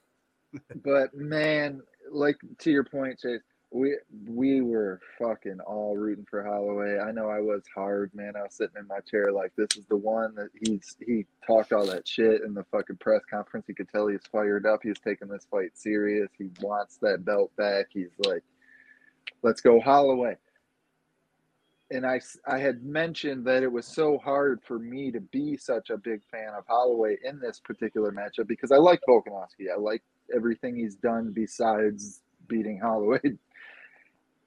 but 0.83 1.13
man, 1.13 1.81
like 2.11 2.37
to 2.59 2.71
your 2.71 2.83
point, 2.83 3.19
Chase, 3.19 3.41
we 3.71 3.95
we 4.27 4.61
were 4.61 4.99
fucking 5.19 5.59
all 5.65 5.95
rooting 5.95 6.25
for 6.29 6.43
Holloway. 6.43 6.99
I 6.99 7.11
know 7.11 7.29
I 7.29 7.39
was 7.39 7.63
hard, 7.73 8.11
man. 8.15 8.33
I 8.35 8.41
was 8.41 8.55
sitting 8.55 8.77
in 8.79 8.87
my 8.87 8.99
chair 9.01 9.31
like 9.31 9.53
this 9.55 9.77
is 9.77 9.85
the 9.85 9.97
one 9.97 10.33
that 10.35 10.49
he's 10.59 10.95
he 11.05 11.25
talked 11.45 11.71
all 11.71 11.85
that 11.85 12.07
shit 12.07 12.41
in 12.41 12.53
the 12.55 12.63
fucking 12.71 12.97
press 12.97 13.21
conference. 13.29 13.67
You 13.67 13.75
could 13.75 13.89
tell 13.89 14.07
he's 14.07 14.25
fired 14.31 14.65
up. 14.65 14.79
He's 14.81 14.99
taking 14.99 15.27
this 15.27 15.45
fight 15.51 15.71
serious. 15.77 16.29
He 16.37 16.49
wants 16.61 16.97
that 17.01 17.25
belt 17.25 17.55
back. 17.57 17.87
He's 17.93 18.13
like, 18.25 18.43
let's 19.43 19.61
go 19.61 19.79
Holloway. 19.79 20.35
And 21.91 22.07
I 22.07 22.21
I 22.47 22.57
had 22.57 22.83
mentioned 22.83 23.45
that 23.45 23.61
it 23.61 23.71
was 23.71 23.85
so 23.85 24.17
hard 24.17 24.61
for 24.63 24.79
me 24.79 25.11
to 25.11 25.21
be 25.21 25.57
such 25.57 25.91
a 25.91 25.97
big 25.97 26.21
fan 26.31 26.53
of 26.57 26.63
Holloway 26.67 27.17
in 27.23 27.39
this 27.39 27.59
particular 27.59 28.11
matchup 28.11 28.47
because 28.47 28.71
I 28.71 28.77
like 28.77 29.01
Volkanovski. 29.07 29.71
I 29.71 29.77
like 29.77 30.01
everything 30.35 30.75
he's 30.75 30.95
done 30.95 31.31
besides 31.33 32.21
beating 32.47 32.79
Holloway. 32.79 33.21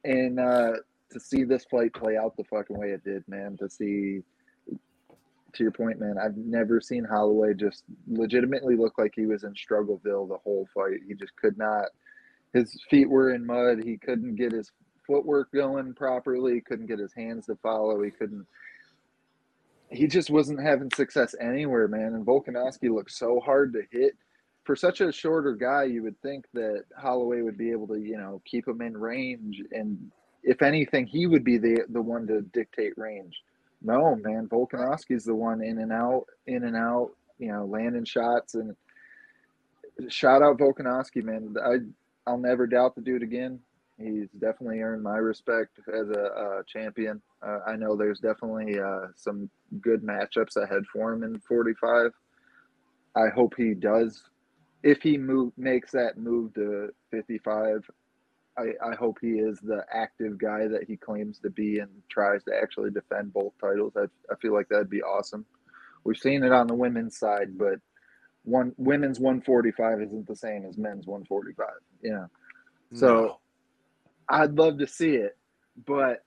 And 0.04 0.40
uh, 0.40 0.72
to 1.10 1.20
see 1.20 1.44
this 1.44 1.64
fight 1.70 1.94
play 1.94 2.16
out 2.16 2.36
the 2.36 2.44
fucking 2.44 2.78
way 2.78 2.88
it 2.88 3.04
did, 3.04 3.26
man, 3.28 3.56
to 3.58 3.68
see, 3.68 4.20
to 5.52 5.62
your 5.62 5.70
point, 5.70 6.00
man, 6.00 6.16
I've 6.22 6.36
never 6.36 6.80
seen 6.80 7.04
Holloway 7.04 7.54
just 7.54 7.84
legitimately 8.08 8.76
look 8.76 8.98
like 8.98 9.12
he 9.14 9.26
was 9.26 9.44
in 9.44 9.54
Struggleville 9.54 10.28
the 10.28 10.38
whole 10.42 10.68
fight. 10.74 11.00
He 11.06 11.14
just 11.14 11.36
could 11.36 11.58
not, 11.58 11.86
his 12.52 12.82
feet 12.90 13.08
were 13.08 13.34
in 13.34 13.46
mud. 13.46 13.82
He 13.84 13.96
couldn't 13.96 14.36
get 14.36 14.52
his 14.52 14.70
footwork 15.06 15.52
going 15.52 15.94
properly, 15.94 16.60
couldn't 16.60 16.86
get 16.86 16.98
his 16.98 17.12
hands 17.12 17.46
to 17.46 17.56
follow. 17.56 18.02
He 18.02 18.10
couldn't, 18.10 18.46
he 19.90 20.06
just 20.06 20.30
wasn't 20.30 20.60
having 20.60 20.90
success 20.94 21.34
anywhere, 21.40 21.86
man. 21.86 22.14
And 22.14 22.26
Volkanovski 22.26 22.92
looked 22.92 23.12
so 23.12 23.40
hard 23.40 23.74
to 23.74 23.82
hit 23.90 24.16
for 24.64 24.76
such 24.76 25.00
a 25.00 25.12
shorter 25.12 25.54
guy, 25.54 25.84
you 25.84 26.02
would 26.02 26.20
think 26.22 26.46
that 26.54 26.84
Holloway 26.96 27.42
would 27.42 27.58
be 27.58 27.70
able 27.70 27.88
to, 27.88 27.98
you 27.98 28.16
know, 28.16 28.40
keep 28.44 28.66
him 28.68 28.80
in 28.80 28.96
range, 28.96 29.62
and 29.72 30.10
if 30.42 30.62
anything, 30.62 31.06
he 31.06 31.26
would 31.26 31.44
be 31.44 31.58
the 31.58 31.84
the 31.90 32.02
one 32.02 32.26
to 32.28 32.42
dictate 32.42 32.94
range. 32.96 33.42
No, 33.82 34.14
man, 34.16 34.48
Volkanovski's 34.48 35.24
the 35.24 35.34
one 35.34 35.62
in 35.62 35.78
and 35.78 35.92
out, 35.92 36.26
in 36.46 36.64
and 36.64 36.76
out, 36.76 37.10
you 37.38 37.48
know, 37.48 37.64
landing 37.64 38.04
shots 38.04 38.54
and 38.54 38.76
shout 40.08 40.42
out 40.42 40.58
Volkanovski, 40.58 41.22
man. 41.22 41.54
I 41.64 41.78
I'll 42.30 42.38
never 42.38 42.66
doubt 42.66 42.94
the 42.94 43.00
dude 43.00 43.22
again. 43.22 43.58
He's 43.98 44.28
definitely 44.38 44.80
earned 44.80 45.02
my 45.02 45.16
respect 45.16 45.78
as 45.88 46.08
a, 46.08 46.22
uh 46.22 46.62
champion. 46.66 47.20
Uh, 47.42 47.58
I 47.66 47.76
know 47.76 47.96
there's 47.96 48.20
definitely 48.20 48.78
uh, 48.78 49.08
some 49.16 49.50
good 49.80 50.02
matchups 50.02 50.56
ahead 50.56 50.82
for 50.92 51.12
him 51.12 51.24
in 51.24 51.40
45. 51.40 52.12
I 53.16 53.28
hope 53.34 53.54
he 53.56 53.74
does 53.74 54.22
if 54.82 55.02
he 55.02 55.16
move 55.16 55.52
makes 55.56 55.92
that 55.92 56.18
move 56.18 56.54
to 56.54 56.92
55 57.10 57.88
I, 58.58 58.72
I 58.84 58.94
hope 58.94 59.18
he 59.20 59.38
is 59.38 59.58
the 59.60 59.84
active 59.90 60.36
guy 60.36 60.68
that 60.68 60.84
he 60.86 60.96
claims 60.96 61.38
to 61.38 61.50
be 61.50 61.78
and 61.78 61.90
tries 62.10 62.44
to 62.44 62.52
actually 62.54 62.90
defend 62.90 63.32
both 63.32 63.54
titles. 63.58 63.94
I, 63.96 64.04
I 64.30 64.36
feel 64.42 64.52
like 64.52 64.68
that'd 64.68 64.90
be 64.90 65.02
awesome. 65.02 65.46
We've 66.04 66.18
seen 66.18 66.42
it 66.42 66.52
on 66.52 66.66
the 66.66 66.74
women's 66.74 67.18
side 67.18 67.56
but 67.56 67.78
one 68.44 68.74
women's 68.76 69.20
145 69.20 70.02
isn't 70.02 70.26
the 70.26 70.36
same 70.36 70.66
as 70.66 70.76
men's 70.76 71.06
145 71.06 71.66
you 72.02 72.10
know? 72.10 72.28
So 72.94 73.38
I'd 74.28 74.54
love 74.54 74.78
to 74.78 74.86
see 74.86 75.14
it 75.14 75.38
but 75.86 76.24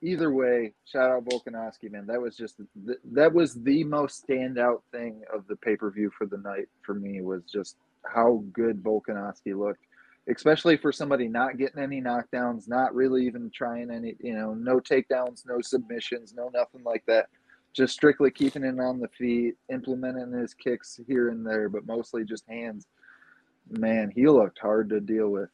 either 0.00 0.32
way 0.32 0.72
shout 0.84 1.10
out 1.10 1.24
Volkanovski 1.24 1.90
man. 1.90 2.06
That 2.06 2.20
was 2.20 2.36
just 2.36 2.56
th- 2.86 2.98
that 3.12 3.32
was 3.32 3.54
the 3.54 3.84
most 3.84 4.26
standout 4.26 4.82
thing 4.92 5.22
of 5.34 5.46
the 5.48 5.56
pay-per-view 5.56 6.12
for 6.16 6.26
the 6.26 6.38
night 6.38 6.68
for 6.82 6.94
me 6.94 7.20
was 7.20 7.42
just 7.52 7.76
how 8.12 8.44
good 8.52 8.82
Volkanovski 8.82 9.56
looked 9.56 9.84
especially 10.28 10.76
for 10.76 10.92
somebody 10.92 11.28
not 11.28 11.56
getting 11.56 11.80
any 11.80 12.00
knockdowns, 12.00 12.68
not 12.68 12.94
really 12.94 13.24
even 13.26 13.50
trying 13.50 13.90
any, 13.90 14.16
you 14.20 14.34
know, 14.34 14.54
no 14.54 14.80
takedowns, 14.80 15.46
no 15.46 15.60
submissions, 15.60 16.34
no 16.34 16.50
nothing 16.52 16.82
like 16.84 17.04
that. 17.06 17.28
Just 17.72 17.94
strictly 17.94 18.30
keeping 18.30 18.64
it 18.64 18.80
on 18.80 18.98
the 18.98 19.08
feet, 19.08 19.54
implementing 19.70 20.32
his 20.32 20.54
kicks 20.54 20.98
here 21.06 21.28
and 21.28 21.46
there, 21.46 21.68
but 21.68 21.86
mostly 21.86 22.24
just 22.24 22.44
hands. 22.48 22.86
Man, 23.78 24.10
he 24.14 24.26
looked 24.26 24.58
hard 24.58 24.88
to 24.90 25.00
deal 25.00 25.28
with. 25.28 25.50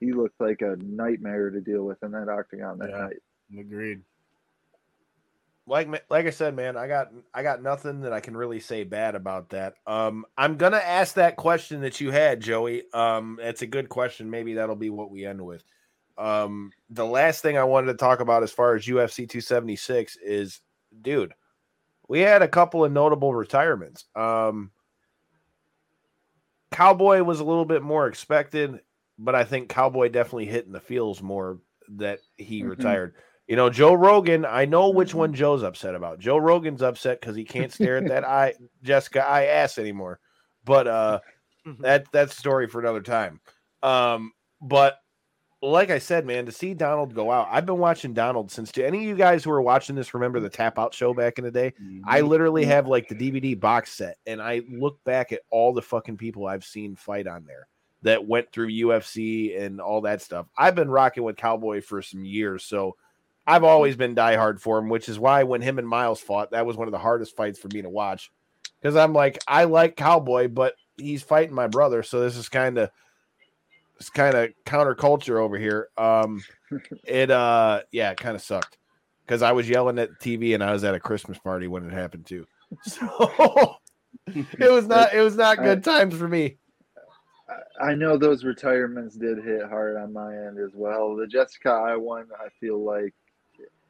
He 0.00 0.12
looked 0.12 0.40
like 0.40 0.62
a 0.62 0.76
nightmare 0.82 1.50
to 1.50 1.60
deal 1.60 1.84
with 1.84 2.02
in 2.02 2.10
that 2.12 2.28
octagon 2.28 2.78
that 2.78 2.90
Yeah. 2.90 3.02
night. 3.02 3.22
Agreed. 3.60 4.02
Like 5.66 5.88
like 6.10 6.26
I 6.26 6.30
said, 6.30 6.56
man, 6.56 6.76
I 6.76 6.88
got 6.88 7.12
I 7.32 7.42
got 7.42 7.62
nothing 7.62 8.00
that 8.00 8.12
I 8.12 8.20
can 8.20 8.36
really 8.36 8.60
say 8.60 8.84
bad 8.84 9.14
about 9.14 9.50
that. 9.50 9.74
Um, 9.86 10.24
I'm 10.36 10.56
gonna 10.56 10.78
ask 10.78 11.14
that 11.14 11.36
question 11.36 11.82
that 11.82 12.00
you 12.00 12.10
had, 12.10 12.40
Joey. 12.40 12.82
Um, 12.92 13.38
it's 13.40 13.62
a 13.62 13.66
good 13.66 13.88
question. 13.88 14.30
Maybe 14.30 14.54
that'll 14.54 14.76
be 14.76 14.90
what 14.90 15.10
we 15.10 15.24
end 15.24 15.40
with. 15.40 15.64
Um, 16.18 16.72
the 16.90 17.06
last 17.06 17.42
thing 17.42 17.56
I 17.56 17.64
wanted 17.64 17.86
to 17.88 17.94
talk 17.94 18.20
about 18.20 18.42
as 18.42 18.52
far 18.52 18.74
as 18.74 18.86
UFC 18.86 19.28
276 19.28 20.16
is, 20.16 20.60
dude, 21.00 21.32
we 22.08 22.20
had 22.20 22.42
a 22.42 22.48
couple 22.48 22.84
of 22.84 22.92
notable 22.92 23.34
retirements. 23.34 24.04
Um, 24.14 24.72
Cowboy 26.70 27.22
was 27.22 27.40
a 27.40 27.44
little 27.44 27.64
bit 27.64 27.82
more 27.82 28.06
expected, 28.08 28.80
but 29.18 29.34
I 29.34 29.44
think 29.44 29.68
Cowboy 29.68 30.08
definitely 30.08 30.46
hit 30.46 30.66
in 30.66 30.72
the 30.72 30.80
feels 30.80 31.22
more 31.22 31.58
that 31.88 32.20
he 32.36 32.62
Mhm. 32.62 32.70
retired. 32.70 33.14
You 33.52 33.56
know, 33.56 33.68
Joe 33.68 33.92
Rogan, 33.92 34.46
I 34.46 34.64
know 34.64 34.88
which 34.88 35.14
one 35.14 35.34
Joe's 35.34 35.62
upset 35.62 35.94
about. 35.94 36.18
Joe 36.18 36.38
Rogan's 36.38 36.80
upset 36.80 37.20
because 37.20 37.36
he 37.36 37.44
can't 37.44 37.70
stare 37.70 37.98
at 37.98 38.08
that 38.08 38.24
eye 38.26 38.54
Jessica 38.82 39.22
Eye 39.22 39.44
ass 39.44 39.76
anymore. 39.76 40.20
But 40.64 40.86
uh 40.86 41.20
that 41.80 42.06
that's 42.12 42.32
a 42.32 42.40
story 42.40 42.66
for 42.66 42.80
another 42.80 43.02
time. 43.02 43.40
Um, 43.82 44.32
but 44.62 44.96
like 45.60 45.90
I 45.90 45.98
said, 45.98 46.24
man, 46.24 46.46
to 46.46 46.52
see 46.52 46.72
Donald 46.72 47.14
go 47.14 47.30
out, 47.30 47.48
I've 47.50 47.66
been 47.66 47.76
watching 47.76 48.14
Donald 48.14 48.50
since 48.50 48.72
do 48.72 48.86
any 48.86 49.00
of 49.00 49.04
you 49.04 49.16
guys 49.16 49.44
who 49.44 49.50
are 49.50 49.60
watching 49.60 49.96
this 49.96 50.14
remember 50.14 50.40
the 50.40 50.48
tap 50.48 50.78
out 50.78 50.94
show 50.94 51.12
back 51.12 51.36
in 51.36 51.44
the 51.44 51.50
day? 51.50 51.74
I 52.06 52.22
literally 52.22 52.64
have 52.64 52.86
like 52.86 53.06
the 53.06 53.14
DVD 53.14 53.60
box 53.60 53.92
set, 53.92 54.16
and 54.24 54.40
I 54.40 54.62
look 54.70 54.98
back 55.04 55.30
at 55.30 55.42
all 55.50 55.74
the 55.74 55.82
fucking 55.82 56.16
people 56.16 56.46
I've 56.46 56.64
seen 56.64 56.96
fight 56.96 57.26
on 57.26 57.44
there 57.44 57.68
that 58.00 58.26
went 58.26 58.50
through 58.50 58.70
UFC 58.70 59.60
and 59.60 59.78
all 59.78 60.00
that 60.00 60.22
stuff. 60.22 60.46
I've 60.56 60.74
been 60.74 60.90
rocking 60.90 61.22
with 61.22 61.36
Cowboy 61.36 61.82
for 61.82 62.00
some 62.00 62.24
years, 62.24 62.64
so 62.64 62.96
I've 63.46 63.64
always 63.64 63.96
been 63.96 64.14
diehard 64.14 64.60
for 64.60 64.78
him, 64.78 64.88
which 64.88 65.08
is 65.08 65.18
why 65.18 65.42
when 65.42 65.62
him 65.62 65.78
and 65.78 65.88
Miles 65.88 66.20
fought, 66.20 66.52
that 66.52 66.66
was 66.66 66.76
one 66.76 66.88
of 66.88 66.92
the 66.92 66.98
hardest 66.98 67.36
fights 67.36 67.58
for 67.58 67.68
me 67.68 67.82
to 67.82 67.88
watch. 67.88 68.30
Because 68.80 68.96
I'm 68.96 69.12
like, 69.12 69.38
I 69.46 69.64
like 69.64 69.96
Cowboy, 69.96 70.48
but 70.48 70.74
he's 70.96 71.22
fighting 71.22 71.54
my 71.54 71.66
brother, 71.66 72.02
so 72.02 72.20
this 72.20 72.36
is 72.36 72.48
kind 72.48 72.78
of 72.78 72.90
it's 73.98 74.10
kind 74.10 74.34
of 74.36 74.50
counterculture 74.66 75.36
over 75.40 75.56
here. 75.58 75.88
Um, 75.96 76.42
it 77.04 77.30
uh, 77.30 77.82
yeah, 77.92 78.10
it 78.10 78.16
kind 78.18 78.34
of 78.36 78.42
sucked 78.42 78.78
because 79.26 79.42
I 79.42 79.52
was 79.52 79.68
yelling 79.68 79.98
at 79.98 80.10
TV 80.20 80.54
and 80.54 80.62
I 80.62 80.72
was 80.72 80.82
at 80.84 80.94
a 80.94 81.00
Christmas 81.00 81.38
party 81.38 81.66
when 81.68 81.84
it 81.84 81.92
happened 81.92 82.26
too. 82.26 82.46
So 82.84 83.76
it 84.34 84.70
was 84.70 84.86
not 84.86 85.12
it 85.12 85.20
was 85.20 85.36
not 85.36 85.58
good 85.58 85.84
times 85.84 86.14
for 86.16 86.26
me. 86.28 86.56
I- 87.48 87.90
I 87.90 87.94
know 87.94 88.16
those 88.16 88.44
retirements 88.44 89.14
did 89.16 89.44
hit 89.44 89.62
hard 89.68 89.96
on 89.96 90.12
my 90.12 90.34
end 90.34 90.58
as 90.58 90.70
well. 90.74 91.14
The 91.16 91.26
Jessica 91.26 91.70
Eye 91.70 91.96
one, 91.96 92.28
I 92.40 92.48
feel 92.60 92.82
like 92.82 93.12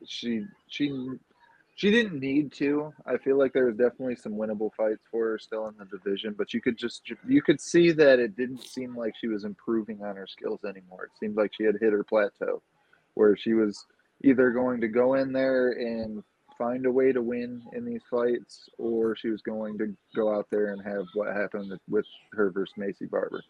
she 0.06 0.44
she 0.68 0.92
she 1.74 1.90
didn't 1.90 2.20
need 2.20 2.52
to. 2.52 2.92
I 3.06 3.16
feel 3.16 3.38
like 3.38 3.52
there 3.52 3.66
was 3.66 3.76
definitely 3.76 4.16
some 4.16 4.34
winnable 4.34 4.70
fights 4.76 5.02
for 5.10 5.30
her 5.30 5.38
still 5.38 5.68
in 5.68 5.74
the 5.78 5.84
division, 5.86 6.34
but 6.36 6.52
you 6.52 6.60
could 6.60 6.76
just 6.76 7.02
you 7.26 7.42
could 7.42 7.60
see 7.60 7.92
that 7.92 8.18
it 8.18 8.36
didn't 8.36 8.62
seem 8.62 8.96
like 8.96 9.14
she 9.20 9.28
was 9.28 9.44
improving 9.44 10.02
on 10.02 10.16
her 10.16 10.26
skills 10.26 10.60
anymore. 10.64 11.04
It 11.04 11.18
seemed 11.18 11.36
like 11.36 11.52
she 11.54 11.64
had 11.64 11.76
hit 11.80 11.92
her 11.92 12.04
plateau, 12.04 12.62
where 13.14 13.36
she 13.36 13.54
was 13.54 13.86
either 14.22 14.50
going 14.50 14.80
to 14.80 14.88
go 14.88 15.14
in 15.14 15.32
there 15.32 15.72
and 15.72 16.22
find 16.58 16.86
a 16.86 16.90
way 16.90 17.12
to 17.12 17.22
win 17.22 17.62
in 17.72 17.84
these 17.84 18.02
fights, 18.10 18.68
or 18.78 19.16
she 19.16 19.28
was 19.28 19.40
going 19.42 19.78
to 19.78 19.96
go 20.14 20.32
out 20.32 20.46
there 20.50 20.72
and 20.72 20.82
have 20.82 21.06
what 21.14 21.34
happened 21.34 21.72
with 21.88 22.06
her 22.32 22.50
versus 22.50 22.74
Maycee 22.78 23.10
Barber. 23.10 23.42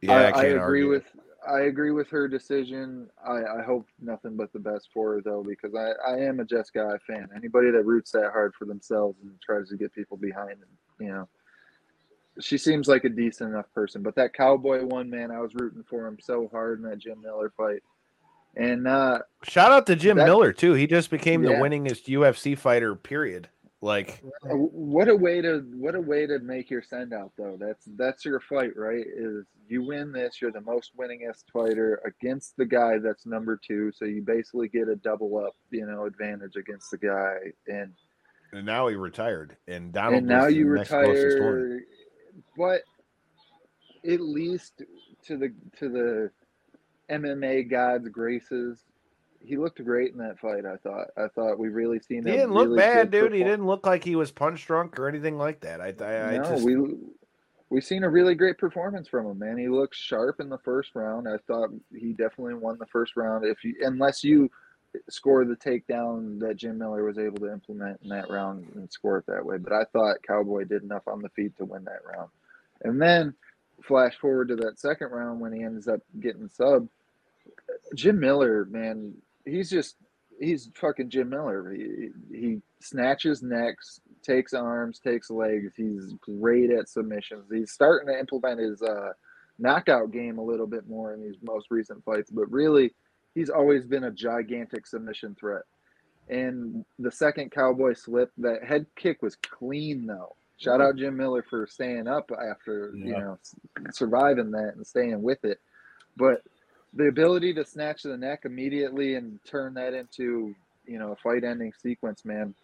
Yeah, 0.00 0.12
I, 0.12 0.16
I, 0.16 0.42
I 0.42 0.44
agree 0.44 0.58
argue. 0.58 0.88
with 0.88 1.04
I 1.48 1.62
agree 1.62 1.90
with 1.90 2.08
her 2.10 2.28
decision. 2.28 3.08
I, 3.26 3.42
I 3.58 3.62
hope 3.62 3.86
nothing 4.00 4.36
but 4.36 4.52
the 4.52 4.58
best 4.58 4.88
for 4.92 5.14
her 5.14 5.22
though, 5.22 5.44
because 5.46 5.74
I, 5.74 5.92
I 6.08 6.18
am 6.18 6.40
a 6.40 6.44
Jessica 6.44 6.92
Eye 6.94 7.12
fan. 7.12 7.28
Anybody 7.36 7.70
that 7.70 7.84
roots 7.84 8.10
that 8.12 8.30
hard 8.32 8.54
for 8.54 8.64
themselves 8.64 9.18
and 9.22 9.32
tries 9.44 9.68
to 9.68 9.76
get 9.76 9.92
people 9.94 10.16
behind 10.16 10.60
them, 10.60 10.68
you 11.00 11.08
know. 11.08 11.28
She 12.40 12.58
seems 12.58 12.88
like 12.88 13.04
a 13.04 13.08
decent 13.08 13.50
enough 13.50 13.72
person. 13.74 14.02
But 14.02 14.16
that 14.16 14.34
cowboy 14.34 14.84
one, 14.84 15.08
man, 15.08 15.30
I 15.30 15.38
was 15.40 15.54
rooting 15.54 15.84
for 15.88 16.06
him 16.06 16.18
so 16.20 16.48
hard 16.50 16.80
in 16.80 16.88
that 16.88 16.98
Jim 16.98 17.22
Miller 17.22 17.52
fight. 17.56 17.82
And 18.56 18.86
uh 18.86 19.20
Shout 19.42 19.72
out 19.72 19.86
to 19.86 19.96
Jim 19.96 20.16
That- 20.16 20.26
Miller 20.26 20.52
too. 20.52 20.74
He 20.74 20.86
just 20.86 21.10
became 21.10 21.42
the 21.42 21.50
winningest 21.50 22.06
UFC 22.06 22.56
fighter. 22.56 22.94
Period. 22.94 23.48
Like 23.84 24.22
Uh, 24.50 24.54
What 24.56 25.08
a 25.08 25.14
way 25.14 25.42
to 25.42 25.60
what 25.74 25.94
a 25.94 26.00
way 26.00 26.26
to 26.26 26.38
make 26.38 26.70
your 26.70 26.82
send 26.82 27.12
out 27.12 27.32
though. 27.36 27.58
That's 27.60 27.84
that's 27.98 28.24
your 28.24 28.40
fight, 28.40 28.74
right? 28.76 29.04
Is 29.06 29.44
you 29.68 29.84
win 29.84 30.10
this, 30.10 30.40
you're 30.40 30.50
the 30.50 30.62
most 30.62 30.96
winningest 30.96 31.44
fighter 31.52 32.00
against 32.06 32.56
the 32.56 32.64
guy 32.64 32.96
that's 32.96 33.26
number 33.26 33.60
two, 33.62 33.92
so 33.92 34.06
you 34.06 34.22
basically 34.22 34.68
get 34.68 34.88
a 34.88 34.96
double 34.96 35.36
up, 35.36 35.54
you 35.70 35.84
know, 35.84 36.06
advantage 36.06 36.56
against 36.56 36.90
the 36.90 36.96
guy. 36.96 37.36
And 37.66 37.92
and 38.52 38.64
now 38.64 38.88
he 38.88 38.94
retired, 38.94 39.54
and 39.68 39.92
Donald. 39.92 40.14
and 40.14 40.26
now 40.26 40.46
you 40.46 40.64
next 40.74 40.88
closest 40.88 41.40
one. 41.40 41.52
retire, 41.52 41.80
but 42.56 42.82
at 44.10 44.20
least 44.20 44.80
to 45.26 45.36
the 45.36 45.52
to 45.78 45.90
the 45.90 46.30
MMA 47.10 47.70
god's 47.70 48.08
graces, 48.08 48.82
he 49.44 49.56
looked 49.56 49.82
great 49.84 50.12
in 50.12 50.18
that 50.18 50.38
fight. 50.38 50.64
I 50.64 50.76
thought. 50.76 51.08
I 51.16 51.28
thought 51.28 51.58
we 51.58 51.68
really 51.68 52.00
seen. 52.00 52.24
He 52.24 52.32
didn't 52.32 52.52
look 52.52 52.66
really 52.66 52.78
bad, 52.78 53.10
good 53.10 53.30
dude. 53.30 53.32
He 53.32 53.44
didn't 53.44 53.66
look 53.66 53.86
like 53.86 54.04
he 54.04 54.16
was 54.16 54.30
punch 54.30 54.66
drunk 54.66 54.98
or 54.98 55.08
anything 55.08 55.36
like 55.36 55.60
that. 55.60 55.80
I, 55.80 55.94
I, 56.04 56.34
I 56.34 56.36
no, 56.38 56.44
just, 56.44 56.64
we 56.64 56.76
we 57.70 57.80
seen 57.80 58.04
a 58.04 58.08
really 58.08 58.34
great 58.34 58.58
performance 58.58 59.08
from 59.08 59.26
him, 59.26 59.38
man. 59.38 59.58
He 59.58 59.68
looked 59.68 59.96
sharp 59.96 60.40
in 60.40 60.48
the 60.48 60.58
first 60.58 60.90
round. 60.94 61.28
I 61.28 61.38
thought 61.46 61.70
he 61.94 62.12
definitely 62.12 62.54
won 62.54 62.78
the 62.78 62.86
first 62.86 63.16
round. 63.16 63.44
If 63.44 63.64
you 63.64 63.74
unless 63.82 64.22
you 64.22 64.50
score 65.08 65.44
the 65.44 65.56
takedown 65.56 66.38
that 66.38 66.56
Jim 66.56 66.78
Miller 66.78 67.04
was 67.04 67.18
able 67.18 67.38
to 67.38 67.52
implement 67.52 68.00
in 68.02 68.10
that 68.10 68.30
round 68.30 68.70
and 68.74 68.90
score 68.92 69.18
it 69.18 69.26
that 69.26 69.44
way, 69.44 69.58
but 69.58 69.72
I 69.72 69.84
thought 69.92 70.22
Cowboy 70.26 70.64
did 70.64 70.82
enough 70.82 71.06
on 71.08 71.20
the 71.20 71.28
feet 71.30 71.56
to 71.58 71.64
win 71.64 71.84
that 71.84 72.04
round. 72.04 72.30
And 72.82 73.00
then 73.00 73.34
flash 73.82 74.16
forward 74.18 74.48
to 74.48 74.56
that 74.56 74.78
second 74.78 75.10
round 75.10 75.40
when 75.40 75.52
he 75.52 75.62
ends 75.62 75.88
up 75.88 76.00
getting 76.20 76.48
subbed. 76.48 76.88
Jim 77.94 78.20
Miller, 78.20 78.66
man, 78.66 79.14
he's 79.44 79.70
just 79.70 79.96
he's 80.40 80.70
fucking 80.74 81.10
Jim 81.10 81.30
Miller. 81.30 81.72
He, 81.72 82.10
he 82.32 82.62
snatches 82.80 83.42
necks, 83.42 84.00
takes 84.22 84.54
arms, 84.54 84.98
takes 84.98 85.30
legs. 85.30 85.72
He's 85.76 86.14
great 86.20 86.70
at 86.70 86.88
submissions. 86.88 87.44
He's 87.52 87.72
starting 87.72 88.08
to 88.08 88.18
implement 88.18 88.60
his 88.60 88.82
uh, 88.82 89.12
knockout 89.58 90.10
game 90.12 90.38
a 90.38 90.44
little 90.44 90.66
bit 90.66 90.88
more 90.88 91.14
in 91.14 91.22
these 91.22 91.36
most 91.42 91.68
recent 91.70 92.04
fights, 92.04 92.30
but 92.30 92.50
really, 92.50 92.92
he's 93.34 93.50
always 93.50 93.86
been 93.86 94.04
a 94.04 94.10
gigantic 94.10 94.86
submission 94.86 95.36
threat. 95.38 95.62
And 96.28 96.84
the 96.98 97.10
second 97.10 97.50
Cowboy 97.50 97.94
slip, 97.94 98.30
that 98.38 98.64
head 98.64 98.86
kick 98.96 99.22
was 99.22 99.36
clean 99.36 100.06
though. 100.06 100.34
Shout 100.56 100.80
out 100.80 100.96
Jim 100.96 101.16
Miller 101.16 101.44
for 101.48 101.66
staying 101.66 102.06
up 102.06 102.30
after 102.30 102.92
you 102.94 103.12
know 103.12 103.38
surviving 103.90 104.52
that 104.52 104.74
and 104.76 104.86
staying 104.86 105.20
with 105.20 105.44
it. 105.44 105.60
But 106.16 106.42
the 106.94 107.08
ability 107.08 107.52
to 107.54 107.64
snatch 107.64 108.02
the 108.02 108.16
neck 108.16 108.42
immediately 108.44 109.14
and 109.16 109.38
turn 109.44 109.74
that 109.74 109.94
into 109.94 110.54
you 110.86 110.98
know 110.98 111.12
a 111.12 111.16
fight 111.16 111.44
ending 111.44 111.72
sequence 111.82 112.24
man 112.24 112.54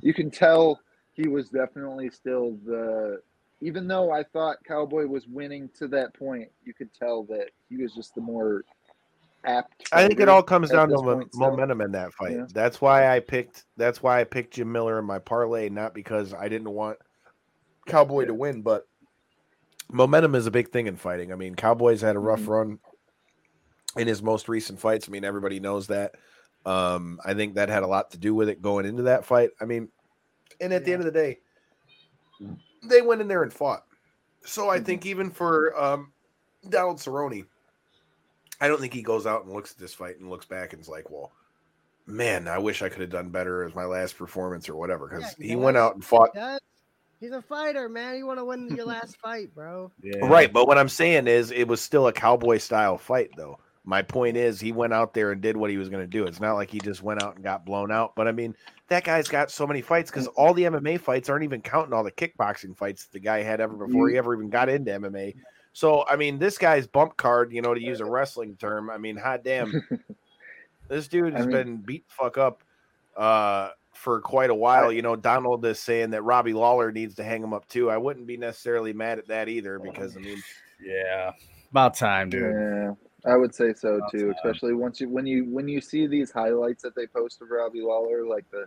you 0.00 0.14
can 0.14 0.30
tell 0.30 0.80
he 1.12 1.28
was 1.28 1.48
definitely 1.48 2.10
still 2.10 2.56
the 2.64 3.20
even 3.60 3.86
though 3.86 4.10
i 4.10 4.22
thought 4.22 4.56
cowboy 4.66 5.06
was 5.06 5.26
winning 5.26 5.68
to 5.76 5.86
that 5.88 6.14
point 6.14 6.48
you 6.64 6.72
could 6.72 6.92
tell 6.94 7.24
that 7.24 7.50
he 7.68 7.76
was 7.76 7.94
just 7.94 8.14
the 8.14 8.20
more 8.20 8.64
apt 9.44 9.88
I 9.92 10.06
think 10.06 10.20
it 10.20 10.28
all 10.28 10.42
comes 10.42 10.70
down 10.70 10.88
to 10.88 11.02
mo- 11.02 11.24
momentum 11.34 11.82
in 11.82 11.92
that 11.92 12.14
fight. 12.14 12.32
Yeah. 12.32 12.46
That's 12.54 12.80
why 12.80 13.14
I 13.14 13.20
picked. 13.20 13.64
That's 13.76 14.02
why 14.02 14.18
I 14.20 14.24
picked 14.24 14.54
Jim 14.54 14.72
Miller 14.72 14.98
in 14.98 15.04
my 15.04 15.18
parlay, 15.18 15.68
not 15.68 15.92
because 15.92 16.32
I 16.32 16.48
didn't 16.48 16.70
want 16.70 16.96
Cowboy 17.86 18.24
to 18.24 18.32
win, 18.32 18.62
but 18.62 18.88
momentum 19.92 20.34
is 20.34 20.46
a 20.46 20.50
big 20.50 20.70
thing 20.70 20.86
in 20.86 20.96
fighting. 20.96 21.30
I 21.30 21.36
mean, 21.36 21.56
Cowboys 21.56 22.00
had 22.00 22.16
a 22.16 22.20
rough 22.20 22.40
Mhm. 22.40 22.48
run 22.48 22.78
in 23.96 24.06
his 24.06 24.22
most 24.22 24.48
recent 24.48 24.80
fights. 24.80 25.08
I 25.08 25.12
mean, 25.12 25.24
everybody 25.24 25.60
knows 25.60 25.86
that. 25.88 26.14
Um, 26.66 27.20
I 27.24 27.34
think 27.34 27.54
that 27.54 27.68
had 27.68 27.82
a 27.82 27.86
lot 27.86 28.10
to 28.12 28.18
do 28.18 28.34
with 28.34 28.48
it 28.48 28.62
going 28.62 28.86
into 28.86 29.02
that 29.04 29.24
fight. 29.24 29.50
I 29.60 29.64
mean, 29.64 29.88
and 30.60 30.72
at 30.72 30.84
the 30.84 30.92
end 30.92 31.00
of 31.00 31.06
the 31.06 31.12
day, 31.12 31.38
they 32.82 33.02
went 33.02 33.20
in 33.20 33.28
there 33.28 33.42
and 33.42 33.52
fought. 33.52 33.84
So 34.44 34.68
I 34.68 34.80
think 34.80 35.06
even 35.06 35.30
for 35.30 35.78
um, 35.80 36.12
Donald 36.68 36.98
Cerrone, 36.98 37.46
I 38.60 38.68
don't 38.68 38.80
think 38.80 38.92
he 38.92 39.02
goes 39.02 39.26
out 39.26 39.44
and 39.44 39.52
looks 39.52 39.72
at 39.72 39.78
this 39.78 39.94
fight 39.94 40.18
and 40.18 40.30
looks 40.30 40.46
back 40.46 40.72
and 40.72 40.80
is 40.80 40.88
like, 40.88 41.10
"Well, 41.10 41.32
man, 42.06 42.46
I 42.46 42.58
wish 42.58 42.82
I 42.82 42.88
could 42.88 43.00
have 43.00 43.10
done 43.10 43.30
better 43.30 43.64
as 43.64 43.74
my 43.74 43.84
last 43.84 44.16
performance 44.16 44.68
or 44.68 44.76
whatever." 44.76 45.08
Because 45.08 45.34
Yeah, 45.38 45.44
he 45.44 45.52
you 45.52 45.58
went 45.58 45.76
out 45.76 45.94
and 45.94 46.04
fought. 46.04 46.34
That, 46.34 46.62
He's 47.24 47.32
a 47.32 47.40
fighter, 47.40 47.88
man. 47.88 48.16
You 48.16 48.26
want 48.26 48.38
to 48.38 48.44
win 48.44 48.68
your 48.76 48.84
last 48.84 49.16
fight, 49.16 49.54
bro. 49.54 49.90
Yeah. 50.02 50.26
Right, 50.26 50.52
but 50.52 50.66
what 50.66 50.76
I'm 50.76 50.90
saying 50.90 51.26
is 51.26 51.50
it 51.50 51.66
was 51.66 51.80
still 51.80 52.06
a 52.06 52.12
cowboy 52.12 52.58
style 52.58 52.98
fight 52.98 53.30
though. 53.34 53.58
My 53.84 54.00
point 54.02 54.36
is 54.36 54.58
he 54.60 54.72
went 54.72 54.94
out 54.94 55.12
there 55.12 55.30
and 55.32 55.40
did 55.42 55.56
what 55.56 55.70
he 55.70 55.76
was 55.76 55.90
going 55.90 56.02
to 56.02 56.06
do. 56.06 56.24
It's 56.24 56.40
not 56.40 56.54
like 56.54 56.70
he 56.70 56.78
just 56.80 57.02
went 57.02 57.22
out 57.22 57.34
and 57.34 57.44
got 57.44 57.66
blown 57.66 57.92
out, 57.92 58.14
but 58.16 58.26
I 58.26 58.32
mean, 58.32 58.56
that 58.88 59.04
guy's 59.04 59.28
got 59.28 59.50
so 59.50 59.66
many 59.66 59.82
fights 59.82 60.10
cuz 60.10 60.26
all 60.28 60.54
the 60.54 60.64
MMA 60.64 60.98
fights 60.98 61.28
aren't 61.28 61.44
even 61.44 61.60
counting 61.60 61.92
all 61.92 62.02
the 62.02 62.10
kickboxing 62.10 62.76
fights 62.76 63.06
the 63.06 63.20
guy 63.20 63.42
had 63.42 63.60
ever 63.60 63.86
before 63.86 64.08
he 64.08 64.16
ever 64.16 64.34
even 64.34 64.48
got 64.48 64.68
into 64.70 64.90
MMA. 64.92 65.34
So, 65.74 66.06
I 66.08 66.16
mean, 66.16 66.38
this 66.38 66.56
guy's 66.56 66.86
bump 66.86 67.16
card, 67.16 67.52
you 67.52 67.60
know, 67.60 67.74
to 67.74 67.80
use 67.80 68.00
a 68.00 68.04
wrestling 68.04 68.56
term, 68.56 68.88
I 68.88 68.96
mean, 68.96 69.16
hot 69.16 69.44
damn. 69.44 69.82
this 70.88 71.08
dude 71.08 71.34
I 71.34 71.38
has 71.38 71.46
mean- 71.46 71.56
been 71.56 71.76
beat 71.78 72.08
the 72.08 72.14
fuck 72.14 72.38
up 72.38 72.62
uh 73.16 73.70
for 73.92 74.20
quite 74.20 74.50
a 74.50 74.54
while. 74.54 74.90
You 74.90 75.02
know, 75.02 75.14
Donald 75.14 75.64
is 75.66 75.78
saying 75.78 76.10
that 76.10 76.22
Robbie 76.22 76.52
Lawler 76.52 76.90
needs 76.90 77.14
to 77.16 77.24
hang 77.24 77.42
him 77.42 77.52
up 77.52 77.68
too. 77.68 77.90
I 77.90 77.96
wouldn't 77.96 78.26
be 78.26 78.36
necessarily 78.36 78.92
mad 78.92 79.18
at 79.18 79.28
that 79.28 79.48
either 79.48 79.78
because 79.78 80.16
I 80.16 80.20
mean, 80.20 80.42
Yeah. 80.84 81.32
About 81.70 81.94
time, 81.94 82.28
dude. 82.30 82.42
Yeah, 82.42 82.92
I 83.26 83.36
would 83.36 83.54
say 83.54 83.72
so 83.74 84.00
too. 84.10 84.32
Especially 84.36 84.74
once 84.74 85.00
you 85.00 85.08
when 85.08 85.26
you 85.26 85.44
when 85.44 85.68
you 85.68 85.80
see 85.80 86.06
these 86.06 86.30
highlights 86.30 86.82
that 86.82 86.94
they 86.94 87.06
post 87.06 87.40
of 87.40 87.50
Robbie 87.50 87.80
Lawler, 87.80 88.26
like 88.26 88.44
the 88.50 88.66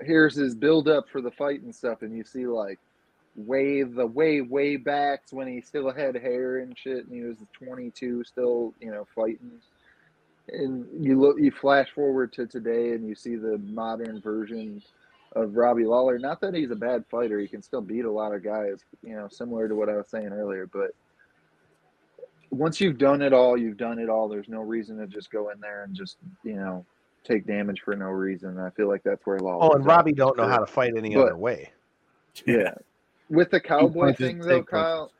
here's 0.00 0.34
his 0.34 0.54
build 0.54 0.88
up 0.88 1.08
for 1.10 1.20
the 1.20 1.30
fight 1.30 1.62
and 1.62 1.74
stuff, 1.74 2.02
and 2.02 2.16
you 2.16 2.24
see 2.24 2.46
like 2.46 2.78
way 3.36 3.82
the 3.82 4.06
way 4.06 4.40
way 4.40 4.76
backs 4.76 5.32
when 5.32 5.46
he 5.46 5.60
still 5.60 5.92
had 5.92 6.16
hair 6.16 6.58
and 6.58 6.76
shit, 6.76 7.06
and 7.06 7.14
he 7.14 7.22
was 7.22 7.38
22, 7.52 8.24
still 8.24 8.74
you 8.80 8.90
know 8.90 9.06
fighting. 9.14 9.52
And 10.48 10.86
you 11.00 11.20
look, 11.20 11.36
you 11.38 11.52
flash 11.52 11.88
forward 11.94 12.32
to 12.34 12.46
today, 12.46 12.90
and 12.90 13.08
you 13.08 13.14
see 13.14 13.36
the 13.36 13.58
modern 13.58 14.20
version 14.20 14.82
of 15.36 15.56
Robbie 15.56 15.84
Lawler. 15.84 16.18
Not 16.18 16.40
that 16.40 16.54
he's 16.54 16.72
a 16.72 16.76
bad 16.76 17.04
fighter; 17.08 17.38
he 17.38 17.46
can 17.46 17.62
still 17.62 17.80
beat 17.80 18.04
a 18.04 18.10
lot 18.10 18.34
of 18.34 18.42
guys. 18.42 18.80
You 19.04 19.14
know, 19.14 19.28
similar 19.30 19.68
to 19.68 19.76
what 19.76 19.88
I 19.88 19.96
was 19.96 20.08
saying 20.08 20.32
earlier, 20.32 20.66
but 20.66 20.90
once 22.52 22.80
you've 22.80 22.98
done 22.98 23.22
it 23.22 23.32
all, 23.32 23.56
you've 23.56 23.76
done 23.78 23.98
it 23.98 24.08
all. 24.08 24.28
There's 24.28 24.48
no 24.48 24.60
reason 24.60 24.98
to 24.98 25.06
just 25.06 25.30
go 25.30 25.48
in 25.50 25.58
there 25.60 25.82
and 25.84 25.94
just 25.94 26.18
you 26.44 26.54
know 26.54 26.84
take 27.24 27.46
damage 27.46 27.80
for 27.80 27.96
no 27.96 28.06
reason. 28.06 28.58
I 28.58 28.70
feel 28.70 28.88
like 28.88 29.02
that's 29.02 29.24
where 29.26 29.38
Lawler. 29.40 29.64
oh, 29.64 29.76
and 29.76 29.84
Robbie 29.86 30.12
don't 30.12 30.36
know 30.36 30.46
how 30.46 30.58
to 30.58 30.66
fight 30.66 30.92
any 30.96 31.14
But- 31.14 31.22
other 31.26 31.36
way. 31.36 31.72
Yeah, 32.46 32.74
with 33.28 33.50
the 33.50 33.60
cowboy 33.60 34.14
thing 34.14 34.38
though, 34.38 34.60
take 34.60 34.70
punches. 34.70 34.70
Kyle. 34.70 35.12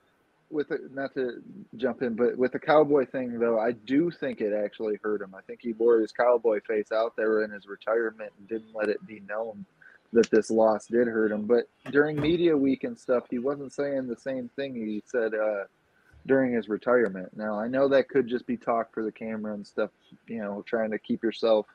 With 0.50 0.68
the, 0.68 0.90
not 0.92 1.14
to 1.14 1.42
jump 1.76 2.02
in, 2.02 2.14
but 2.14 2.36
with 2.36 2.52
the 2.52 2.58
cowboy 2.58 3.06
thing 3.06 3.38
though, 3.38 3.58
I 3.58 3.72
do 3.72 4.10
think 4.10 4.42
it 4.42 4.52
actually 4.52 4.98
hurt 5.02 5.22
him. 5.22 5.34
I 5.34 5.40
think 5.40 5.60
he 5.62 5.72
wore 5.72 5.98
his 6.00 6.12
cowboy 6.12 6.60
face 6.68 6.92
out 6.92 7.16
there 7.16 7.42
in 7.42 7.50
his 7.50 7.66
retirement 7.66 8.32
and 8.38 8.48
didn't 8.48 8.74
let 8.74 8.90
it 8.90 9.06
be 9.06 9.20
known 9.26 9.64
that 10.12 10.28
this 10.30 10.50
loss 10.50 10.86
did 10.86 11.06
hurt 11.08 11.32
him. 11.32 11.46
But 11.46 11.64
during 11.90 12.20
media 12.20 12.54
week 12.54 12.84
and 12.84 12.98
stuff, 12.98 13.24
he 13.30 13.38
wasn't 13.38 13.72
saying 13.72 14.06
the 14.08 14.16
same 14.16 14.50
thing 14.54 14.74
he 14.74 15.02
said 15.06 15.32
uh, 15.34 15.64
during 16.26 16.52
his 16.52 16.68
retirement. 16.68 17.36
Now 17.36 17.58
I 17.58 17.68
know 17.68 17.88
that 17.88 18.08
could 18.08 18.28
just 18.28 18.46
be 18.46 18.56
talk 18.56 18.92
for 18.92 19.02
the 19.02 19.12
camera 19.12 19.54
and 19.54 19.66
stuff, 19.66 19.90
you 20.26 20.38
know, 20.38 20.62
trying 20.66 20.90
to 20.90 20.98
keep 20.98 21.22
yourself 21.22 21.66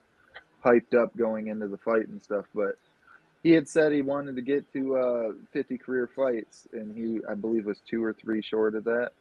hyped 0.64 0.96
up 0.96 1.16
going 1.18 1.48
into 1.48 1.68
the 1.68 1.78
fight 1.78 2.08
and 2.08 2.22
stuff, 2.24 2.46
but 2.54 2.78
he 3.44 3.52
had 3.52 3.70
said 3.70 3.92
he 3.92 4.02
wanted 4.02 4.36
to 4.36 4.42
get 4.42 4.72
to 4.74 4.98
uh, 4.98 5.32
50 5.54 5.78
career 5.78 6.10
fights, 6.14 6.68
and 6.74 6.96
he, 6.96 7.20
I 7.30 7.36
believe, 7.36 7.66
was 7.66 7.80
two 7.88 8.04
or 8.04 8.14
three 8.14 8.42
short 8.42 8.76
of 8.76 8.84
that. 8.86 9.12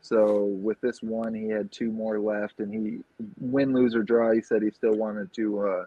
So 0.00 0.44
with 0.44 0.80
this 0.80 1.02
one, 1.02 1.34
he 1.34 1.48
had 1.48 1.70
two 1.70 1.90
more 1.90 2.18
left, 2.18 2.60
and 2.60 2.72
he 2.72 3.00
win, 3.38 3.72
lose 3.74 3.94
or 3.94 4.02
draw. 4.02 4.32
He 4.32 4.40
said 4.40 4.62
he 4.62 4.70
still 4.70 4.94
wanted 4.94 5.32
to 5.34 5.60
uh, 5.60 5.84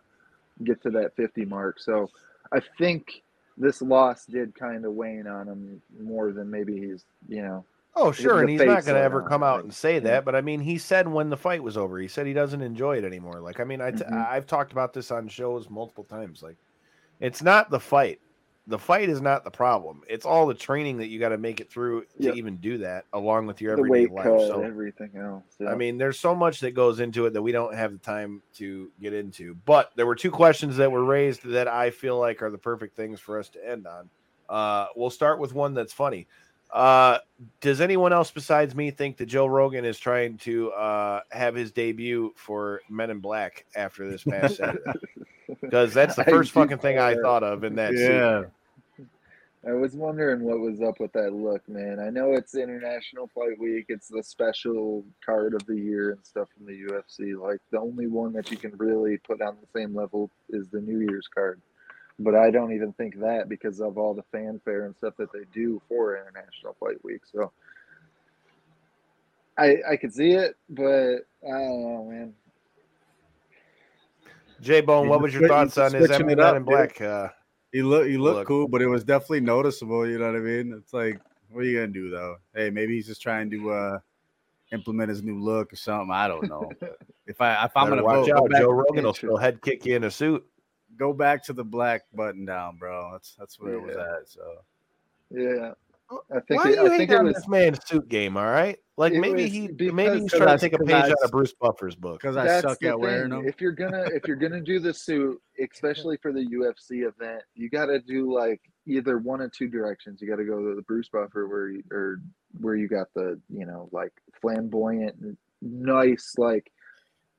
get 0.63 0.81
to 0.83 0.89
that 0.91 1.15
50 1.15 1.45
mark. 1.45 1.79
So 1.79 2.09
I 2.51 2.59
think 2.77 3.23
this 3.57 3.81
loss 3.81 4.25
did 4.25 4.55
kind 4.55 4.85
of 4.85 4.93
wane 4.93 5.27
on 5.27 5.47
him 5.47 5.81
more 5.99 6.31
than 6.31 6.49
maybe 6.49 6.79
he's, 6.79 7.03
you 7.27 7.41
know, 7.41 7.65
Oh, 7.95 8.11
sure, 8.11 8.39
and 8.39 8.49
he's 8.49 8.61
not 8.61 8.85
going 8.85 8.95
to 8.95 9.01
ever 9.01 9.21
come 9.21 9.43
out 9.43 9.63
and 9.63 9.73
say 9.73 9.99
that. 9.99 10.23
But 10.23 10.33
I 10.35 10.41
mean, 10.41 10.61
he 10.61 10.77
said 10.77 11.07
when 11.07 11.29
the 11.29 11.37
fight 11.37 11.61
was 11.61 11.75
over, 11.77 11.99
he 11.99 12.07
said 12.07 12.25
he 12.25 12.33
doesn't 12.33 12.61
enjoy 12.61 12.97
it 12.97 13.03
anymore. 13.03 13.41
Like, 13.41 13.59
I 13.59 13.63
mean, 13.65 13.81
I 13.81 13.91
t- 13.91 14.03
Mhm. 14.03 14.13
I've 14.29 14.47
talked 14.47 14.71
about 14.71 14.93
this 14.93 15.11
on 15.11 15.27
shows 15.27 15.69
multiple 15.69 16.05
times. 16.05 16.41
Like, 16.41 16.55
it's 17.19 17.41
not 17.43 17.69
the 17.69 17.79
fight. 17.79 18.21
The 18.67 18.79
fight 18.79 19.09
is 19.09 19.21
not 19.21 19.43
the 19.43 19.51
problem. 19.51 20.03
It's 20.07 20.25
all 20.25 20.45
the 20.47 20.53
training 20.53 20.97
that 20.97 21.07
you 21.07 21.19
got 21.19 21.29
to 21.29 21.37
make 21.37 21.59
it 21.59 21.69
through 21.69 22.01
to 22.03 22.07
Yep. 22.19 22.35
even 22.35 22.57
do 22.57 22.77
that, 22.77 23.05
along 23.11 23.47
with 23.47 23.59
your 23.59 23.73
everyday 23.73 24.05
life. 24.07 24.25
So, 24.47 24.63
everything 24.63 25.11
else. 25.17 25.43
I 25.67 25.75
mean, 25.75 25.97
there's 25.97 26.19
so 26.19 26.33
much 26.33 26.61
that 26.61 26.71
goes 26.71 26.99
into 27.01 27.25
it 27.25 27.33
that 27.33 27.41
we 27.41 27.51
don't 27.51 27.73
have 27.73 27.91
the 27.91 27.97
time 27.97 28.41
to 28.53 28.89
get 29.01 29.13
into. 29.13 29.55
But 29.65 29.91
there 29.95 30.05
were 30.05 30.15
two 30.15 30.31
questions 30.31 30.77
that 30.77 30.91
were 30.91 31.03
raised 31.03 31.43
that 31.49 31.67
I 31.67 31.89
feel 31.89 32.17
like 32.17 32.41
are 32.41 32.51
the 32.51 32.57
perfect 32.57 32.95
things 32.95 33.19
for 33.19 33.37
us 33.37 33.49
to 33.49 33.69
end 33.69 33.85
on. 33.87 34.09
Uh, 34.47 34.87
we'll 34.95 35.09
start 35.09 35.39
with 35.39 35.53
one 35.53 35.73
that's 35.73 35.91
funny. 35.93 36.27
Uh, 36.71 37.17
does 37.59 37.81
anyone 37.81 38.13
else 38.13 38.31
besides 38.31 38.75
me 38.75 38.91
think 38.91 39.17
that 39.17 39.25
Joe 39.25 39.45
Rogan 39.45 39.83
is 39.83 39.99
trying 39.99 40.37
to 40.39 40.71
uh, 40.71 41.21
have 41.31 41.53
his 41.53 41.71
debut 41.71 42.33
for 42.35 42.81
Men 42.89 43.09
in 43.09 43.19
Black 43.19 43.65
after 43.75 44.09
this 44.09 44.23
past 44.23 44.57
Saturday? 44.57 44.79
Because 45.59 45.93
that's 45.93 46.15
the 46.15 46.23
first 46.23 46.51
fucking 46.51 46.77
thing 46.77 46.97
I 46.97 47.13
thought 47.15 47.43
of 47.43 47.65
in 47.65 47.75
that. 47.75 47.93
Yeah. 47.93 48.43
I 49.67 49.73
was 49.73 49.93
wondering 49.93 50.41
what 50.43 50.59
was 50.59 50.81
up 50.81 50.99
with 50.99 51.11
that 51.13 51.33
look, 51.33 51.67
man. 51.69 51.99
I 51.99 52.09
know 52.09 52.33
it's 52.33 52.55
International 52.55 53.29
Fight 53.35 53.59
Week. 53.59 53.85
It's 53.89 54.07
the 54.07 54.23
special 54.23 55.05
card 55.23 55.53
of 55.53 55.63
the 55.67 55.75
year 55.75 56.11
and 56.11 56.25
stuff 56.25 56.47
from 56.55 56.65
the 56.65 56.71
UFC. 56.71 57.39
Like 57.39 57.59
the 57.69 57.79
only 57.79 58.07
one 58.07 58.33
that 58.33 58.49
you 58.49 58.57
can 58.57 58.75
really 58.77 59.17
put 59.17 59.41
on 59.41 59.57
the 59.61 59.79
same 59.79 59.93
level 59.93 60.31
is 60.49 60.69
the 60.69 60.81
New 60.81 60.99
Year's 60.99 61.27
card. 61.27 61.61
But 62.23 62.35
I 62.35 62.51
don't 62.51 62.73
even 62.73 62.93
think 62.93 63.19
that 63.19 63.49
because 63.49 63.81
of 63.81 63.97
all 63.97 64.13
the 64.13 64.23
fanfare 64.31 64.85
and 64.85 64.95
stuff 64.95 65.15
that 65.17 65.31
they 65.31 65.45
do 65.53 65.81
for 65.87 66.15
International 66.17 66.75
Fight 66.79 67.03
Week. 67.03 67.21
So 67.31 67.51
I 69.57 69.77
I 69.89 69.95
could 69.95 70.13
see 70.13 70.31
it, 70.31 70.55
but 70.69 71.25
I 71.43 71.49
don't 71.49 71.83
know, 71.83 72.07
man. 72.09 72.33
J 74.61 74.81
Bone, 74.81 75.07
what 75.07 75.21
was 75.21 75.33
your 75.33 75.47
thoughts 75.47 75.77
on 75.77 75.93
his 75.93 76.07
switching 76.07 76.27
Men 76.27 76.39
it 76.39 76.43
up, 76.43 76.55
in 76.55 76.61
dude. 76.61 76.67
Black? 76.67 77.01
Uh, 77.01 77.29
He 77.71 77.81
look 77.81 78.07
he 78.07 78.17
looked 78.17 78.39
Look. 78.39 78.47
cool, 78.47 78.67
but 78.67 78.81
it 78.81 78.87
was 78.87 79.03
definitely 79.03 79.41
noticeable. 79.41 80.07
You 80.07 80.19
know 80.19 80.27
what 80.27 80.35
I 80.35 80.39
mean? 80.39 80.73
It's 80.77 80.93
like, 80.93 81.19
what 81.49 81.61
are 81.61 81.67
you 81.67 81.79
gonna 81.79 81.87
do 81.87 82.09
though? 82.09 82.37
Hey, 82.53 82.69
maybe 82.69 82.95
he's 82.95 83.07
just 83.07 83.21
trying 83.21 83.49
to 83.51 83.71
uh 83.71 83.99
implement 84.71 85.09
his 85.09 85.23
new 85.23 85.39
look 85.41 85.73
or 85.73 85.75
something. 85.75 86.11
I 86.11 86.27
don't 86.27 86.47
know. 86.47 86.69
if 87.27 87.41
I 87.41 87.65
if 87.65 87.71
I'm 87.75 87.85
better 87.85 88.01
gonna 88.01 88.03
watch 88.03 88.29
vote, 88.29 88.37
out. 88.53 88.59
Joe 88.59 88.71
Rogan 88.71 89.05
will 89.05 89.13
still 89.13 89.37
head 89.37 89.61
kick 89.61 89.85
you 89.85 89.95
in 89.95 90.03
a 90.03 90.11
suit. 90.11 90.45
Go 91.01 91.13
back 91.13 91.43
to 91.43 91.51
the 91.53 91.63
black 91.63 92.03
button 92.13 92.45
down, 92.45 92.77
bro. 92.77 93.09
That's 93.13 93.33
that's 93.39 93.59
where 93.59 93.73
it 93.73 93.81
was 93.81 93.95
at. 93.97 94.27
So 94.29 94.41
Yeah. 95.31 95.73
I 96.29 96.41
think 96.41 96.61
Why 96.63 96.71
it, 96.71 96.75
do 96.75 96.81
you 96.83 96.91
I 96.91 96.97
hate 96.97 97.09
it 97.09 97.15
on 97.15 97.25
was 97.25 97.35
this 97.35 97.47
man's 97.47 97.79
suit 97.87 98.07
game? 98.09 98.35
All 98.35 98.43
right, 98.45 98.77
like 98.97 99.13
maybe 99.13 99.47
he 99.47 99.69
because- 99.69 99.93
maybe 99.93 100.19
he's 100.19 100.31
trying 100.31 100.49
I- 100.49 100.57
to 100.57 100.59
take 100.59 100.73
a 100.73 100.77
page 100.83 100.91
I- 100.93 101.09
out 101.09 101.15
of 101.23 101.31
Bruce 101.31 101.53
Buffer's 101.53 101.95
book. 101.95 102.19
because 102.21 102.35
I 102.35 102.59
suck 102.59 102.79
the 102.79 102.89
at 102.89 102.99
wearing 102.99 103.29
them. 103.29 103.47
If 103.47 103.61
you're 103.61 103.71
gonna 103.71 104.03
if 104.13 104.27
you're 104.27 104.35
gonna 104.35 104.59
do 104.61 104.79
the 104.79 104.93
suit, 104.93 105.41
especially 105.59 106.17
for 106.17 106.33
the 106.33 106.41
UFC 106.45 107.07
event, 107.07 107.43
you 107.55 107.69
got 107.69 107.85
to 107.85 107.99
do 108.01 108.31
like 108.31 108.59
either 108.85 109.19
one 109.19 109.39
of 109.41 109.53
two 109.53 109.69
directions. 109.69 110.21
You 110.21 110.27
got 110.29 110.35
to 110.35 110.43
go 110.43 110.59
to 110.59 110.75
the 110.75 110.81
Bruce 110.81 111.07
Buffer 111.07 111.47
where 111.47 111.69
you, 111.69 111.83
or 111.91 112.19
where 112.59 112.75
you 112.75 112.89
got 112.89 113.07
the 113.15 113.39
you 113.49 113.65
know 113.65 113.87
like 113.93 114.11
flamboyant, 114.41 115.15
nice 115.61 116.33
like 116.37 116.69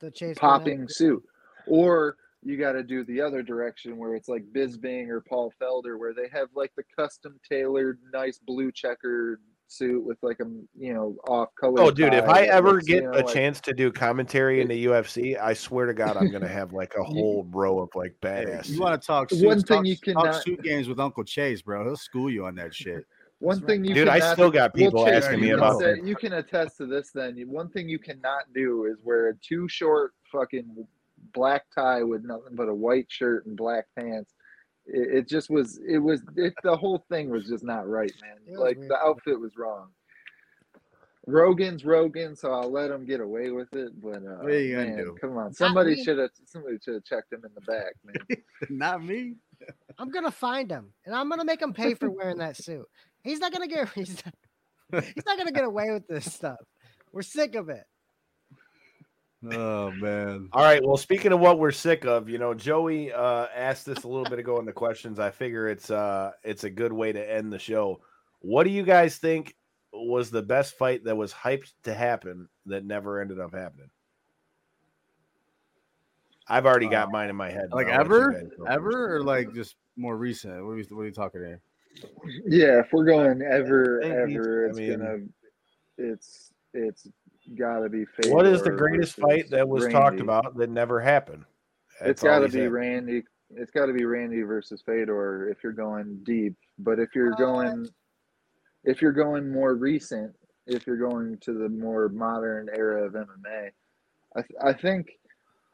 The 0.01 0.11
Chase 0.11 0.39
popping 0.39 0.89
suit, 0.89 1.23
or 1.67 2.17
you 2.45 2.57
got 2.59 2.73
to 2.73 2.83
do 2.83 3.05
the 3.05 3.21
other 3.21 3.43
direction 3.43 3.97
where 3.97 4.15
it's 4.15 4.29
like 4.29 4.45
Bisping 4.53 5.09
or 5.09 5.21
Paul 5.21 5.53
Felder, 5.61 5.99
where 5.99 6.13
they 6.15 6.29
have 6.33 6.49
like 6.55 6.73
the 6.77 6.83
custom 6.99 7.39
tailored, 7.49 7.99
nice 8.13 8.39
blue 8.39 8.73
checkered 8.73 9.41
suit 9.69 10.05
with 10.05 10.19
like 10.23 10.39
a 10.41 10.45
you 10.79 10.93
know 10.93 11.17
off 11.29 11.49
color. 11.59 11.81
Oh, 11.81 11.91
dude, 11.91 12.13
if 12.13 12.29
I 12.29 12.43
ever 12.43 12.81
get 12.81 13.05
you 13.05 13.11
know, 13.11 13.19
a 13.19 13.23
like- 13.23 13.33
chance 13.33 13.61
to 13.63 13.73
do 13.73 13.91
commentary 13.93 14.61
in 14.61 14.69
the 14.69 14.87
UFC, 14.87 15.41
I 15.41 15.55
swear 15.55 15.87
to 15.87 15.95
God, 15.95 16.17
I'm 16.17 16.31
gonna 16.31 16.49
have 16.49 16.73
like 16.73 16.95
a 16.99 17.03
whole 17.05 17.47
row 17.51 17.79
of 17.81 17.89
like 17.95 18.15
Hey, 18.21 18.45
badass. 18.45 18.69
you 18.69 18.81
want 18.81 19.01
to 19.01 19.07
talk 19.07 19.31
One 19.33 19.63
thing 19.63 19.77
talk, 19.79 19.87
you 19.87 19.97
talk 19.97 20.25
cannot- 20.25 20.43
suit 20.43 20.63
games 20.63 20.89
with 20.89 20.99
Uncle 21.01 21.25
Chase, 21.25 21.63
bro. 21.63 21.85
He'll 21.85 21.97
school 21.97 22.31
you 22.31 22.45
on 22.45 22.55
that 22.57 22.75
shit. 22.75 23.07
One 23.39 23.57
That's 23.57 23.67
thing 23.67 23.85
you 23.85 23.93
Dude, 23.95 24.07
I 24.07 24.21
still 24.35 24.53
got 24.53 24.73
well, 24.73 24.85
people 24.91 25.05
Chase, 25.05 25.25
asking 25.25 25.41
me 25.41 25.51
about 25.51 25.81
say- 25.81 25.95
that. 25.97 26.05
You 26.07 26.15
can 26.17 26.35
attest 26.35 26.77
to 26.77 26.87
this. 26.87 27.11
Then 27.13 27.37
one 27.49 27.69
thing 27.71 27.89
you 27.89 27.99
cannot 27.99 28.53
do 28.55 28.85
is 28.85 28.99
wear 29.03 29.31
a 29.31 29.35
too 29.37 29.69
short 29.69 30.13
fucking 30.31 30.87
black 31.33 31.65
tie 31.75 32.03
with 32.03 32.25
nothing 32.25 32.55
but 32.55 32.69
a 32.69 32.75
white 32.75 33.07
shirt 33.09 33.47
and 33.47 33.57
black 33.57 33.87
pants. 33.99 34.35
It, 34.87 35.19
it 35.19 35.29
just 35.29 35.51
was. 35.51 35.79
It 35.87 35.99
was. 35.99 36.23
It, 36.37 36.55
the 36.63 36.77
whole 36.77 37.05
thing 37.09 37.31
was 37.31 37.47
just 37.47 37.65
not 37.65 37.89
right, 37.89 38.13
man. 38.21 38.37
It 38.47 38.59
Like 38.59 38.79
weird. 38.79 38.91
the 38.91 38.97
outfit 38.97 39.39
was 39.41 39.57
wrong. 39.57 39.89
Rogan's 41.29 41.85
Rogan, 41.85 42.35
so 42.35 42.53
I'll 42.53 42.71
let 42.71 42.91
him 42.91 43.05
get 43.07 43.21
away 43.21 43.51
with 43.51 43.73
it. 43.75 43.93
But 44.03 44.17
uh, 44.17 44.39
What 44.43 44.51
are 44.51 44.59
you 44.59 44.77
man, 44.77 44.97
do? 44.97 45.17
Come 45.21 45.37
on, 45.37 45.53
somebody 45.53 46.03
should 46.03 46.19
have. 46.19 46.31
Somebody 46.47 46.79
should 46.83 46.95
have 46.95 47.05
checked 47.05 47.33
him 47.33 47.43
in 47.45 47.53
the 47.55 47.61
back, 47.61 47.95
man. 48.05 48.43
Not 48.71 49.05
me. 49.05 49.37
I'm 49.99 50.11
gonna 50.11 50.33
find 50.33 50.69
him 50.69 50.93
and 51.07 51.15
I'm 51.15 51.29
gonna 51.29 51.45
make 51.45 51.63
him 51.63 51.73
pay 51.73 51.95
for 51.95 52.11
wearing 52.11 52.39
that 52.39 52.57
suit. 52.57 52.85
He's 53.23 53.39
not 53.39 53.53
gonna 53.53 53.69
get 53.69 53.89
he's 53.95 54.21
not, 54.93 55.05
he's 55.05 55.25
not 55.25 55.39
gonna 55.39 55.53
get 55.53 55.63
away 55.63 55.93
with 55.93 56.09
this 56.09 56.33
stuff. 56.33 56.59
We're 57.13 57.23
sick 57.23 57.55
of 57.55 57.69
it. 57.69 57.85
Oh 59.51 59.91
man. 59.93 60.49
All 60.53 60.63
right. 60.63 60.85
Well, 60.85 60.97
speaking 60.97 61.33
of 61.33 61.41
what 61.41 61.59
we're 61.59 61.73
sick 61.73 62.05
of, 62.05 62.29
you 62.29 62.39
know, 62.39 62.55
Joey 62.55 63.13
uh, 63.13 63.47
asked 63.55 63.87
this 63.87 64.05
a 64.05 64.09
little 64.09 64.25
bit 64.25 64.39
ago 64.39 64.59
in 64.61 64.67
the 64.67 64.73
questions. 64.73 65.19
I 65.19 65.31
figure 65.31 65.69
it's 65.69 65.91
uh 65.91 66.31
it's 66.45 66.65
a 66.65 66.71
good 66.71 66.93
way 66.93 67.13
to 67.13 67.33
end 67.33 67.53
the 67.53 67.59
show. 67.59 68.01
What 68.41 68.65
do 68.65 68.71
you 68.71 68.85
guys 68.85 69.17
think 69.17 69.57
was 69.93 70.31
the 70.31 70.43
best 70.43 70.79
fight 70.79 71.05
that 71.05 71.17
was 71.17 71.33
hyped 71.33 71.73
to 71.85 71.93
happen 71.95 72.49
that 72.67 72.85
never 72.85 73.21
ended 73.21 73.41
up 73.41 73.53
happening? 73.53 73.91
I've 76.49 76.67
already 76.67 76.89
got 76.89 77.11
mine 77.11 77.31
in 77.31 77.37
my 77.37 77.51
head. 77.51 77.69
Like 77.73 77.87
but 77.87 77.95
I'll 77.95 78.05
let 78.07 78.09
you 78.09 78.47
ever, 78.67 78.69
ever, 78.69 79.17
or 79.17 79.23
like 79.25 79.55
just 79.55 79.77
more 79.97 80.17
recent? 80.17 80.65
What 80.65 80.73
are 80.73 80.79
you, 80.79 80.85
what 80.91 81.03
are 81.03 81.07
you 81.07 81.13
talking 81.13 81.41
here? 81.41 81.61
Yeah, 82.47 82.81
if 82.81 82.93
we're 82.93 83.05
going 83.05 83.43
ever, 83.43 84.01
I 84.05 84.09
think 84.27 84.37
ever, 84.37 84.67
I 84.67 84.69
it's 84.71 84.79
mean- 84.79 84.99
gonna, 84.99 85.19
it's 85.99 86.53
it's 86.75 87.09
gotta 87.57 87.89
be. 87.89 88.05
What 88.29 88.47
is 88.47 88.63
the 88.63 88.71
greatest 88.71 89.17
fight 89.17 89.51
that 89.51 89.69
was 89.69 89.87
talked 89.89 90.21
about 90.21 90.57
that 90.57 90.71
never 90.71 91.01
happened? 91.01 91.45
It's 92.01 92.23
That's 92.23 92.25
all 92.25 92.41
got 92.41 92.47
to 92.47 92.53
be 92.53 92.61
had. 92.63 92.73
Randy. 92.73 93.23
It's 93.55 93.71
got 93.71 93.87
to 93.87 93.93
be 93.93 94.05
Randy 94.05 94.41
versus 94.43 94.83
Fedor 94.85 95.49
if 95.51 95.63
you're 95.63 95.73
going 95.73 96.21
deep. 96.25 96.55
But 96.79 96.99
if 96.99 97.15
you're 97.15 97.35
Uh, 97.35 97.37
going, 97.37 97.89
if 98.85 99.03
you're 99.03 99.13
going 99.13 99.51
more 99.51 99.75
recent, 99.75 100.35
if 100.67 100.87
you're 100.87 100.97
going 100.97 101.37
to 101.39 101.53
the 101.53 101.69
more 101.69 102.09
modern 102.09 102.69
era 102.73 103.05
of 103.05 103.13
MMA, 103.13 103.71
I 104.37 104.43
th- 104.43 104.59
I 104.63 104.73
think 104.73 105.11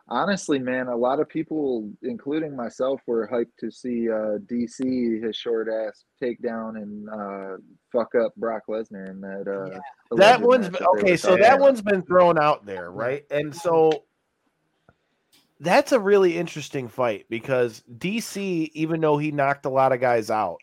honestly, 0.09 0.59
man, 0.59 0.89
a 0.89 0.97
lot 0.97 1.21
of 1.21 1.29
people, 1.29 1.91
including 2.03 2.57
myself, 2.57 3.01
were 3.07 3.29
hyped 3.29 3.57
to 3.61 3.71
see 3.71 4.11
uh, 4.11 4.39
DC 4.47 5.23
his 5.25 5.37
short 5.37 5.69
ass 5.69 6.05
take 6.23 6.41
down 6.43 6.77
and 6.77 7.09
uh, 7.09 7.57
fuck 7.93 8.15
up 8.15 8.35
Brock 8.37 8.63
Lesnar 8.69 9.11
in 9.11 9.21
that. 9.21 9.45
Uh, 9.47 9.71
Yeah. 9.71 9.79
that 10.17 10.41
alleged 10.41 10.45
one's 10.45 10.65
been, 10.69 10.73
that 10.73 10.89
okay 11.03 11.17
so 11.17 11.37
that 11.37 11.55
about. 11.55 11.61
one's 11.61 11.83
been 11.83 12.03
thrown 12.03 12.39
out 12.39 12.65
there 12.65 12.91
right 12.91 13.25
and 13.31 13.55
so 13.55 14.05
that's 15.61 15.93
a 15.93 16.01
really 16.01 16.39
interesting 16.39 16.89
fight 16.89 17.27
because 17.29 17.83
dc 17.99 18.71
even 18.73 19.01
though 19.03 19.19
he 19.19 19.31
knocked 19.31 19.67
a 19.67 19.69
lot 19.69 19.93
of 19.93 20.01
guys 20.01 20.31
out 20.31 20.57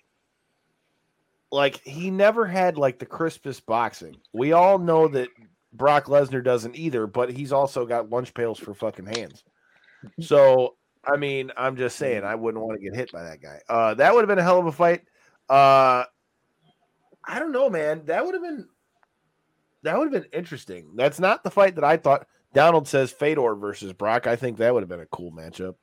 like 1.51 1.79
he 1.83 2.09
never 2.09 2.47
had 2.47 2.77
like 2.77 2.97
the 2.97 3.05
crispest 3.05 3.65
boxing 3.67 4.15
we 4.33 4.51
all 4.51 4.79
know 4.79 5.07
that 5.07 5.29
brock 5.77 6.05
lesnar 6.05 6.43
doesn't 6.43 6.75
either 6.75 7.07
but 7.07 7.31
he's 7.31 7.51
also 7.51 7.85
got 7.85 8.09
lunch 8.09 8.33
pails 8.33 8.59
for 8.59 8.73
fucking 8.73 9.05
hands 9.05 9.43
so 10.19 10.75
i 11.05 11.17
mean 11.17 11.51
i'm 11.57 11.75
just 11.75 11.97
saying 11.97 12.23
i 12.23 12.35
wouldn't 12.35 12.63
want 12.63 12.79
to 12.79 12.83
get 12.83 12.95
hit 12.95 13.11
by 13.11 13.23
that 13.23 13.41
guy 13.41 13.59
uh 13.69 13.93
that 13.93 14.13
would 14.13 14.21
have 14.21 14.29
been 14.29 14.39
a 14.39 14.43
hell 14.43 14.59
of 14.59 14.65
a 14.65 14.71
fight 14.71 15.01
uh 15.49 16.03
i 17.23 17.39
don't 17.39 17.51
know 17.51 17.69
man 17.69 18.03
that 18.05 18.25
would 18.25 18.33
have 18.33 18.43
been 18.43 18.67
that 19.85 19.97
would 19.97 20.11
have 20.11 20.23
been 20.23 20.31
interesting. 20.37 20.91
That's 20.95 21.19
not 21.19 21.43
the 21.43 21.51
fight 21.51 21.75
that 21.75 21.83
I 21.83 21.97
thought. 21.97 22.27
Donald 22.53 22.87
says 22.87 23.11
Fedor 23.11 23.55
versus 23.55 23.93
Brock. 23.93 24.27
I 24.27 24.35
think 24.35 24.57
that 24.57 24.73
would 24.73 24.81
have 24.81 24.89
been 24.89 24.99
a 24.99 25.05
cool 25.07 25.31
matchup. 25.31 25.75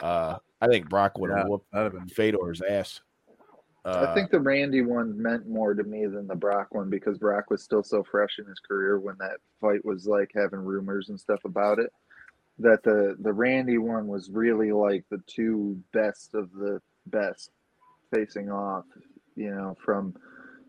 Uh, 0.00 0.36
I 0.60 0.66
think 0.66 0.88
Brock 0.88 1.18
would 1.18 1.30
have 1.30 1.46
Yeah, 1.46 1.48
whooped. 1.48 2.12
Fedor's 2.12 2.60
ass. 2.62 3.00
Uh, 3.84 4.06
I 4.08 4.14
think 4.14 4.30
the 4.30 4.40
Randy 4.40 4.80
one 4.80 5.20
meant 5.20 5.46
more 5.46 5.74
to 5.74 5.84
me 5.84 6.06
than 6.06 6.26
the 6.26 6.34
Brock 6.34 6.74
one 6.74 6.88
because 6.88 7.18
Brock 7.18 7.50
was 7.50 7.62
still 7.62 7.82
so 7.82 8.02
fresh 8.02 8.38
in 8.38 8.46
his 8.46 8.58
career 8.58 8.98
when 8.98 9.16
that 9.18 9.36
fight 9.60 9.84
was 9.84 10.06
like 10.06 10.30
having 10.34 10.60
rumors 10.60 11.10
and 11.10 11.20
stuff 11.20 11.44
about 11.44 11.78
it. 11.78 11.92
That 12.58 12.82
the 12.82 13.16
the 13.20 13.32
Randy 13.32 13.78
one 13.78 14.06
was 14.06 14.30
really 14.30 14.72
like 14.72 15.04
the 15.10 15.20
two 15.26 15.78
best 15.92 16.34
of 16.34 16.50
the 16.52 16.80
best 17.06 17.50
facing 18.14 18.50
off, 18.50 18.84
you 19.36 19.50
know, 19.50 19.76
from 19.84 20.14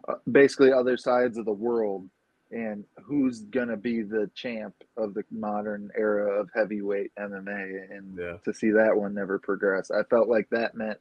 uh, 0.10 0.16
basically 0.32 0.74
other 0.74 0.98
sides 0.98 1.38
of 1.38 1.46
the 1.46 1.54
world. 1.54 2.10
And 2.52 2.84
who's 3.02 3.42
gonna 3.42 3.78
be 3.78 4.02
the 4.02 4.30
champ 4.36 4.76
of 4.98 5.14
the 5.14 5.24
modern 5.32 5.90
era 5.96 6.40
of 6.40 6.50
heavyweight 6.54 7.12
MMA? 7.18 7.96
And 7.96 8.18
Yeah. 8.18 8.38
to 8.44 8.54
see 8.54 8.72
that 8.72 8.96
one 8.96 9.14
never 9.14 9.40
progress, 9.40 9.90
I 9.90 10.04
felt 10.04 10.28
like 10.28 10.50
that 10.50 10.76
meant 10.76 11.00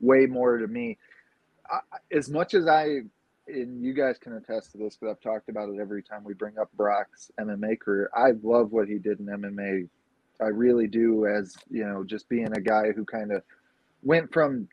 way 0.00 0.26
more 0.26 0.58
to 0.58 0.66
me 0.66 0.98
I, 1.70 1.80
as 2.12 2.30
much 2.30 2.54
as 2.54 2.66
I, 2.66 3.00
and 3.46 3.84
you 3.84 3.92
guys 3.92 4.16
can 4.18 4.34
attest 4.34 4.72
to 4.72 4.78
this 4.78 4.96
because 4.96 5.16
I've 5.16 5.20
talked 5.20 5.48
about 5.48 5.68
it 5.68 5.80
every 5.80 6.02
time 6.02 6.24
we 6.24 6.34
bring 6.34 6.58
up 6.58 6.70
Brock's 6.76 7.30
MMA 7.38 7.80
career. 7.80 8.10
I 8.14 8.32
love 8.42 8.72
what 8.72 8.88
he 8.88 8.98
did 8.98 9.20
in 9.20 9.26
MMA. 9.26 9.88
I 10.40 10.46
really 10.46 10.86
do, 10.86 11.26
as 11.26 11.54
you 11.70 11.84
know, 11.84 12.04
just 12.04 12.28
being 12.28 12.52
a 12.56 12.60
guy 12.60 12.92
who 12.92 13.04
kind 13.04 13.32
of 13.32 13.42
went 14.02 14.32
from 14.32 14.68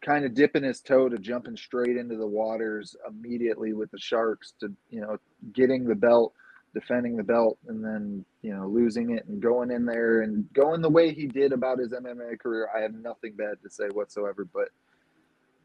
kind 0.00 0.24
of 0.24 0.34
dipping 0.34 0.62
his 0.62 0.80
toe 0.80 1.08
to 1.08 1.18
jumping 1.18 1.56
straight 1.56 1.96
into 1.96 2.16
the 2.16 2.26
waters 2.26 2.94
immediately 3.08 3.72
with 3.72 3.90
the 3.90 3.98
Sharks 3.98 4.52
to, 4.60 4.72
you 4.90 5.00
know, 5.00 5.18
getting 5.52 5.84
the 5.84 5.94
belt, 5.94 6.32
defending 6.74 7.16
the 7.16 7.24
belt, 7.24 7.58
and 7.66 7.84
then, 7.84 8.24
you 8.42 8.54
know, 8.54 8.68
losing 8.68 9.10
it 9.10 9.26
and 9.26 9.40
going 9.40 9.70
in 9.70 9.84
there 9.84 10.20
and 10.20 10.52
going 10.52 10.80
the 10.80 10.88
way 10.88 11.12
he 11.12 11.26
did 11.26 11.52
about 11.52 11.78
his 11.78 11.92
MMA 11.92 12.38
career. 12.38 12.68
I 12.76 12.82
have 12.82 12.94
nothing 12.94 13.32
bad 13.32 13.56
to 13.62 13.70
say 13.70 13.86
whatsoever. 13.92 14.44
But 14.44 14.68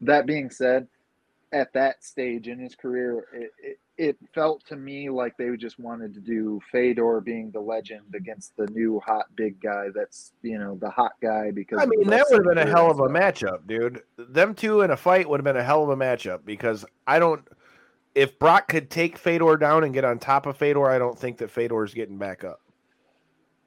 that 0.02 0.26
being 0.26 0.50
said, 0.50 0.86
at 1.52 1.72
that 1.74 2.02
stage 2.02 2.48
in 2.48 2.58
his 2.58 2.74
career, 2.74 3.26
it, 3.32 3.50
it, 3.58 3.78
it 3.98 4.16
felt 4.34 4.64
to 4.66 4.76
me 4.76 5.10
like 5.10 5.36
they 5.36 5.54
just 5.56 5.78
wanted 5.78 6.14
to 6.14 6.20
do 6.20 6.58
Fedor 6.70 7.20
being 7.20 7.50
the 7.50 7.60
legend 7.60 8.14
against 8.14 8.56
the 8.56 8.66
new 8.68 8.98
hot 9.00 9.26
big 9.36 9.60
guy 9.60 9.88
that's, 9.94 10.32
you 10.42 10.58
know, 10.58 10.76
the 10.80 10.88
hot 10.88 11.12
guy 11.20 11.50
because 11.50 11.78
I 11.80 11.86
mean, 11.86 12.08
that 12.08 12.24
would 12.30 12.46
have 12.46 12.54
been 12.54 12.66
a 12.66 12.70
hell 12.70 12.90
of 12.90 13.00
a 13.00 13.08
matchup, 13.08 13.66
dude. 13.66 14.02
Them 14.16 14.54
two 14.54 14.80
in 14.80 14.90
a 14.90 14.96
fight 14.96 15.28
would 15.28 15.40
have 15.40 15.44
been 15.44 15.58
a 15.58 15.62
hell 15.62 15.82
of 15.82 15.90
a 15.90 15.96
matchup 15.96 16.44
because 16.44 16.84
I 17.06 17.18
don't. 17.18 17.46
If 18.14 18.38
Brock 18.38 18.68
could 18.68 18.90
take 18.90 19.16
Fedor 19.16 19.56
down 19.56 19.84
and 19.84 19.94
get 19.94 20.04
on 20.04 20.18
top 20.18 20.46
of 20.46 20.56
Fedor, 20.56 20.90
I 20.90 20.98
don't 20.98 21.18
think 21.18 21.38
that 21.38 21.50
Fedor's 21.50 21.94
getting 21.94 22.18
back 22.18 22.44
up. 22.44 22.61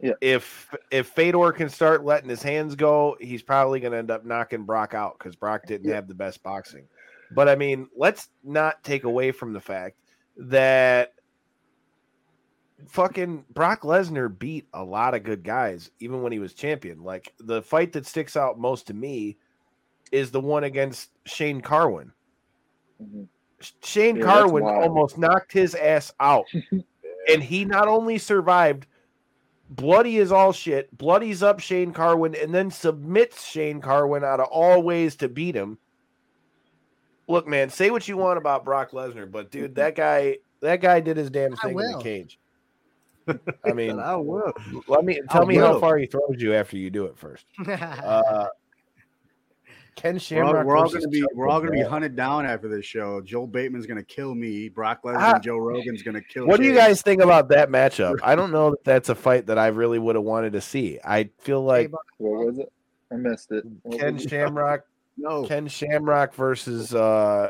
Yeah. 0.02 0.14
If 0.22 0.74
if 0.92 1.08
Fedor 1.08 1.52
can 1.54 1.70
start 1.70 2.04
letting 2.04 2.30
his 2.30 2.44
hands 2.44 2.76
go, 2.76 3.16
he's 3.20 3.42
probably 3.42 3.80
going 3.80 3.94
to 3.94 3.98
end 3.98 4.12
up 4.12 4.26
knocking 4.26 4.64
Brock 4.64 4.94
out 4.94 5.18
because 5.18 5.36
Brock 5.36 5.66
didn't 5.68 5.88
Yeah. 5.90 5.96
have 5.96 6.08
the 6.08 6.14
best 6.14 6.44
boxing. 6.44 6.88
But 7.32 7.50
I 7.50 7.56
mean, 7.56 7.88
let's 7.96 8.30
not 8.44 8.84
take 8.84 9.04
away 9.06 9.32
from 9.32 9.54
the 9.54 9.60
fact 9.62 9.98
that 10.38 11.14
fucking 12.88 13.46
Brock 13.52 13.82
Lesnar 13.82 14.38
beat 14.38 14.68
a 14.74 14.84
lot 14.84 15.16
of 15.16 15.24
good 15.24 15.44
guys, 15.44 15.90
even 16.00 16.22
when 16.22 16.32
he 16.32 16.40
was 16.40 16.54
champion. 16.54 17.02
Like 17.04 17.34
the 17.40 17.62
fight 17.62 17.94
that 17.94 18.06
sticks 18.06 18.36
out 18.36 18.60
most 18.60 18.88
to 18.88 18.94
me 18.94 19.38
is 20.12 20.30
the 20.30 20.42
one 20.42 20.66
against 20.66 21.12
Shane 21.26 21.62
Carwin. 21.62 22.12
Mhm. 23.02 23.28
Shane 23.82 24.18
Yeah, 24.18 24.24
Carwin 24.26 24.64
almost 24.64 25.18
knocked 25.18 25.52
his 25.54 25.74
ass 25.74 26.14
out. 26.20 26.46
and 27.30 27.42
he 27.42 27.66
not 27.66 27.88
only 27.88 28.18
survived, 28.18 28.86
bloody 29.70 30.18
as 30.18 30.32
all 30.32 30.52
shit, 30.52 30.96
bloodies 30.98 31.44
up 31.44 31.60
Shane 31.60 31.94
Carwin, 31.94 32.36
and 32.36 32.54
then 32.54 32.72
submits 32.72 33.46
Shane 33.46 33.82
Carwin 33.82 34.24
out 34.24 34.40
of 34.40 34.48
all 34.48 34.82
ways 34.82 35.16
to 35.18 35.30
beat 35.30 35.56
him. 35.56 35.78
Look, 37.28 37.48
man, 37.48 37.70
say 37.70 37.90
what 37.90 38.08
you 38.08 38.18
want 38.18 38.38
about 38.38 38.64
Brock 38.64 38.92
Lesnar, 38.92 39.32
but 39.32 39.50
dude, 39.52 39.76
that 39.76 39.96
guy 39.96 40.38
that 40.62 40.82
guy 40.82 41.00
did 41.00 41.18
his 41.18 41.30
damn 41.30 41.56
thing 41.56 41.80
in 41.80 41.92
the 41.92 42.00
cage. 42.02 42.40
I 43.66 43.74
mean, 43.74 44.00
I 44.00 44.16
will. 44.16 44.54
let 44.88 45.04
me 45.04 45.20
tell 45.32 45.44
I 45.44 45.46
me 45.46 45.56
how 45.56 45.80
far 45.80 45.98
he 45.98 46.06
throws 46.06 46.36
you 46.38 46.54
after 46.54 46.78
you 46.78 46.90
do 46.90 47.06
it 47.06 47.18
first. 47.18 47.46
Uh, 47.68 48.48
Ken 49.96 50.18
Shamrock. 50.20 50.66
we're 50.66 50.78
all 50.78 50.90
gonna 50.90 51.08
be 51.08 51.24
we're 51.34 51.48
all 51.48 51.60
gonna 51.60 51.72
be 51.72 51.82
hunted 51.82 52.16
down 52.16 52.46
after 52.46 52.68
this 52.68 52.86
show. 52.86 53.22
Joel 53.22 53.48
Bateman's 53.48 53.86
gonna 53.86 54.04
kill 54.04 54.36
me. 54.36 54.68
Brock 54.70 55.04
Lesnar 55.04 55.16
Ah. 55.18 55.34
and 55.36 55.44
Joe 55.44 55.58
Rogan's 55.58 56.04
gonna 56.04 56.22
kill. 56.22 56.44
Me. 56.44 56.50
What 56.50 56.60
do 56.60 56.66
you 56.68 56.74
guys 56.76 57.02
think 57.02 57.22
about 57.22 57.48
that 57.50 57.70
matchup? 57.70 58.20
I 58.22 58.36
don't 58.36 58.52
know 58.52 58.72
that 58.72 58.84
that's 58.84 59.10
a 59.10 59.16
fight 59.16 59.48
that 59.48 59.58
I 59.58 59.68
really 59.68 59.98
would 60.00 60.16
have 60.16 60.26
wanted 60.26 60.54
to 60.54 60.62
see. 60.62 61.00
I 61.04 61.30
feel 61.40 61.64
like 61.64 61.92
What 62.18 62.46
was 62.46 62.60
it? 62.60 62.72
I 63.12 63.16
missed 63.16 63.52
it. 63.52 63.64
What 63.84 64.00
Ken? 64.00 64.18
Shamrock, 64.18 64.82
No 65.18 65.46
Ken 65.46 65.68
Shamrock 65.68 66.34
versus 66.36 66.94
uh, 66.94 67.50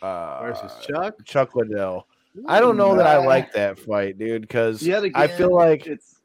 uh 0.00 0.42
versus 0.42 0.72
Chuck. 0.86 1.22
Chuck 1.24 1.54
Liddell. 1.54 2.06
I 2.46 2.60
don't 2.60 2.76
know 2.76 2.96
that 2.96 3.06
I 3.06 3.18
like 3.18 3.52
that 3.54 3.78
fight, 3.78 4.16
dude, 4.18 4.42
because 4.42 4.82
Yet 4.82 5.04
I 5.14 5.26
feel 5.26 5.52
like 5.54 5.86
it's 5.86 6.20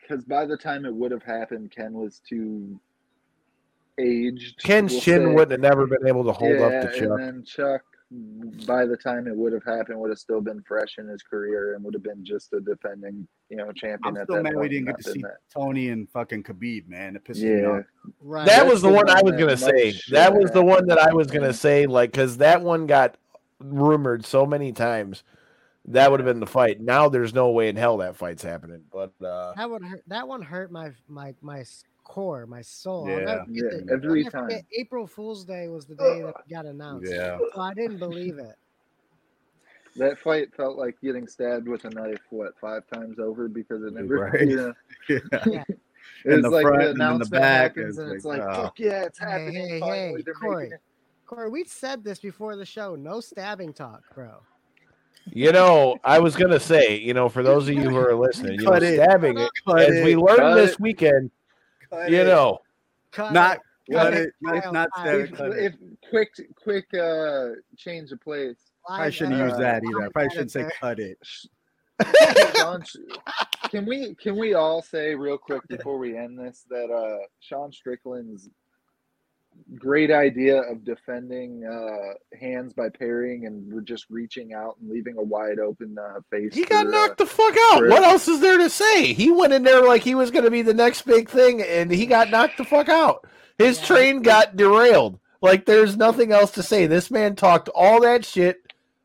because 0.00 0.24
by 0.24 0.44
the 0.46 0.56
time 0.56 0.84
it 0.86 0.94
would 0.94 1.10
have 1.12 1.22
happened, 1.22 1.70
Ken 1.70 1.92
was 1.92 2.20
too 2.26 2.80
aged. 3.98 4.62
Ken 4.62 4.86
we'll 4.86 5.00
Shin 5.00 5.22
say. 5.26 5.34
wouldn't 5.34 5.52
have 5.52 5.60
never 5.60 5.86
been 5.86 6.06
able 6.06 6.24
to 6.24 6.32
hold 6.32 6.50
yeah, 6.58 6.66
up 6.66 6.72
to 6.82 6.98
Chuck. 6.98 7.00
And 7.00 7.18
then 7.18 7.44
Chuck, 7.44 7.82
by 8.66 8.84
the 8.84 8.96
time 8.96 9.26
it 9.26 9.36
would 9.36 9.52
have 9.52 9.64
happened, 9.64 9.98
would 10.00 10.10
have 10.10 10.18
still 10.18 10.40
been 10.40 10.62
fresh 10.66 10.98
in 10.98 11.08
his 11.08 11.22
career 11.22 11.74
and 11.74 11.84
would 11.84 11.94
have 11.94 12.02
been 12.02 12.24
just 12.24 12.52
a 12.52 12.60
defending, 12.60 13.26
you 13.48 13.56
know, 13.56 13.72
champion 13.72 13.98
I'm 14.04 14.16
at 14.16 14.24
still 14.26 14.36
that 14.36 14.42
mad 14.44 14.56
we 14.56 14.68
didn't 14.68 14.86
get 14.86 14.96
to 14.98 15.10
see 15.12 15.22
that. 15.22 15.36
Tony 15.52 15.88
and 15.88 16.08
fucking 16.10 16.42
Khabib, 16.42 16.88
man. 16.88 17.16
It 17.16 17.24
pisses 17.24 17.42
me 17.42 17.62
Yeah, 17.62 17.68
off. 17.68 17.84
right. 18.20 18.46
That 18.46 18.56
That's 18.58 18.70
was 18.70 18.82
the 18.82 18.88
the 18.88 18.94
one 18.94 19.08
I 19.08 19.22
was 19.22 19.32
gonna 19.32 19.56
say. 19.56 19.94
That 20.10 20.34
was 20.34 20.50
the 20.50 20.62
one 20.62 20.86
that 20.86 20.98
I 20.98 21.02
happened, 21.02 21.16
was 21.18 21.26
gonna 21.28 21.52
say, 21.52 21.86
like, 21.86 22.12
because 22.12 22.38
that 22.38 22.62
one 22.62 22.86
got 22.86 23.16
rumored 23.60 24.26
so 24.26 24.44
many 24.46 24.72
times. 24.72 25.22
That 25.86 26.10
would 26.10 26.20
have 26.20 26.26
been 26.26 26.40
the 26.40 26.46
fight. 26.46 26.80
Now 26.80 27.08
there's 27.08 27.34
no 27.34 27.50
way 27.50 27.68
in 27.68 27.74
hell 27.76 27.96
that 27.98 28.16
fight's 28.16 28.42
happening. 28.42 28.84
But 28.92 29.12
uh 29.24 29.54
That 29.56 29.68
would 29.68 29.82
hurt. 29.82 30.02
That 30.06 30.28
one 30.28 30.42
hurt 30.42 30.70
my 30.70 30.92
my 31.08 31.34
my 31.40 31.60
s- 31.60 31.84
core, 32.04 32.46
my 32.46 32.62
soul. 32.62 33.08
Yeah. 33.08 33.44
Yeah, 33.48 33.62
the- 33.62 33.88
every 33.92 34.24
I'll 34.24 34.30
forget 34.30 34.60
time. 34.60 34.66
April 34.78 35.06
Fool's 35.06 35.44
Day 35.44 35.68
was 35.68 35.86
the 35.86 35.94
day 35.94 36.22
that 36.22 36.34
got 36.50 36.66
announced. 36.66 37.10
Yeah. 37.12 37.38
So 37.54 37.60
I 37.60 37.74
didn't 37.74 37.98
believe 37.98 38.38
it. 38.38 38.56
That 39.96 40.18
fight 40.18 40.54
felt 40.54 40.78
like 40.78 40.98
getting 41.02 41.26
stabbed 41.28 41.68
with 41.68 41.84
a 41.84 41.90
knife, 41.90 42.20
what, 42.30 42.58
five 42.58 42.82
times 42.92 43.18
over 43.18 43.46
because 43.48 43.82
it 43.82 43.92
never, 43.92 44.30
Right. 44.32 44.48
you 44.48 44.56
know, 44.56 44.72
Yeah. 45.08 45.18
Yeah. 45.46 45.64
it 45.68 45.78
In 46.24 46.40
the 46.40 46.50
like 46.50 46.62
front 46.62 46.82
the 46.82 46.90
and 46.90 47.00
in 47.14 47.18
the 47.18 47.26
back, 47.26 47.76
happens 47.76 47.96
it's 47.96 47.98
and 47.98 48.12
it's 48.12 48.24
like, 48.24 48.40
like, 48.40 48.58
oh. 48.58 48.72
yeah, 48.76 49.04
it's 49.04 49.18
happening. 49.18 49.68
hey, 49.68 49.80
finally, 49.80 50.24
hey, 50.26 50.32
Corey. 50.40 50.66
it. 50.68 50.80
Corey, 51.26 51.48
we 51.50 51.64
said 51.64 52.02
this 52.02 52.18
before 52.18 52.56
the 52.56 52.66
show. 52.66 52.94
No 52.96 53.20
stabbing 53.20 53.72
talk, 53.72 54.02
bro. 54.14 54.40
You 55.32 55.52
know, 55.52 55.98
I 56.02 56.18
was 56.18 56.34
gonna 56.34 56.58
say, 56.58 56.98
you 56.98 57.14
know, 57.14 57.28
for 57.28 57.42
those 57.44 57.68
of 57.68 57.74
you 57.74 57.88
who 57.88 57.96
are 57.96 58.14
listening, 58.14 58.58
you 58.58 58.64
know, 58.64 58.76
stabbing 58.76 59.38
it, 59.38 59.50
as 59.78 60.04
we 60.04 60.16
learned 60.16 60.56
this 60.58 60.78
weekend, 60.80 61.30
Cut 61.30 61.41
you 62.08 62.20
it. 62.20 62.24
know, 62.26 62.58
Cut 63.12 63.32
Not 63.32 63.56
it. 63.56 63.92
cut 63.92 64.02
Cut 64.04 64.14
it. 64.14 64.20
it. 64.28 64.34
Not, 64.40 64.62
Kyle, 64.62 64.72
not 64.72 64.88
Kyle. 64.96 65.20
If, 65.20 65.30
it. 65.30 65.34
Cut 65.36 65.50
it. 65.52 65.74
quick, 66.10 66.30
quick 66.56 66.86
uh, 66.94 67.48
change 67.76 68.10
of 68.12 68.20
place. 68.20 68.56
I 68.88 69.10
shouldn't 69.10 69.40
uh, 69.40 69.44
use 69.46 69.56
that 69.58 69.82
either. 69.84 70.04
I 70.06 70.08
probably 70.08 70.30
shouldn't 70.30 70.50
say 70.50 70.68
cut 70.80 70.98
it. 70.98 71.18
Can 73.70 73.86
we 73.86 74.14
can 74.16 74.36
we 74.36 74.54
all 74.54 74.82
say 74.82 75.14
real 75.14 75.38
quick 75.38 75.66
before 75.68 75.96
we 75.96 76.16
end 76.16 76.38
this 76.38 76.66
that 76.68 76.90
uh, 76.90 77.24
Sean 77.40 77.72
Strickland's 77.72 78.50
great 79.76 80.10
idea 80.10 80.60
of 80.62 80.84
defending 80.84 81.64
uh, 81.64 82.14
hands 82.38 82.72
by 82.72 82.88
parrying 82.88 83.46
and 83.46 83.72
we're 83.72 83.80
just 83.80 84.06
reaching 84.10 84.52
out 84.54 84.76
and 84.80 84.90
leaving 84.90 85.16
a 85.18 85.22
wide 85.22 85.58
open 85.58 85.96
uh, 85.98 86.20
face. 86.30 86.54
he 86.54 86.64
got 86.64 86.86
for, 86.86 86.90
knocked 86.92 87.20
uh, 87.20 87.24
the 87.24 87.30
fuck 87.30 87.54
out. 87.70 87.78
for- 87.80 87.88
What 87.88 88.02
else 88.02 88.28
is 88.28 88.40
there 88.40 88.58
to 88.58 88.70
say? 88.70 89.12
He 89.12 89.30
went 89.30 89.52
in 89.52 89.62
there 89.62 89.82
like 89.86 90.02
he 90.02 90.14
was 90.14 90.30
gonna 90.30 90.50
be 90.50 90.62
the 90.62 90.74
next 90.74 91.02
big 91.02 91.28
thing, 91.28 91.62
and 91.62 91.90
he 91.90 92.06
got 92.06 92.30
knocked 92.30 92.58
the 92.58 92.64
fuck 92.64 92.88
out. 92.88 93.26
His 93.58 93.78
Yeah. 93.80 93.86
train 93.86 94.22
got 94.22 94.56
derailed. 94.56 95.18
Like 95.40 95.66
there's 95.66 95.96
nothing 95.96 96.32
else 96.32 96.52
to 96.52 96.62
say. 96.62 96.86
This 96.86 97.10
man 97.10 97.34
talked 97.36 97.68
all 97.74 98.00
that 98.02 98.24
shit, 98.24 98.58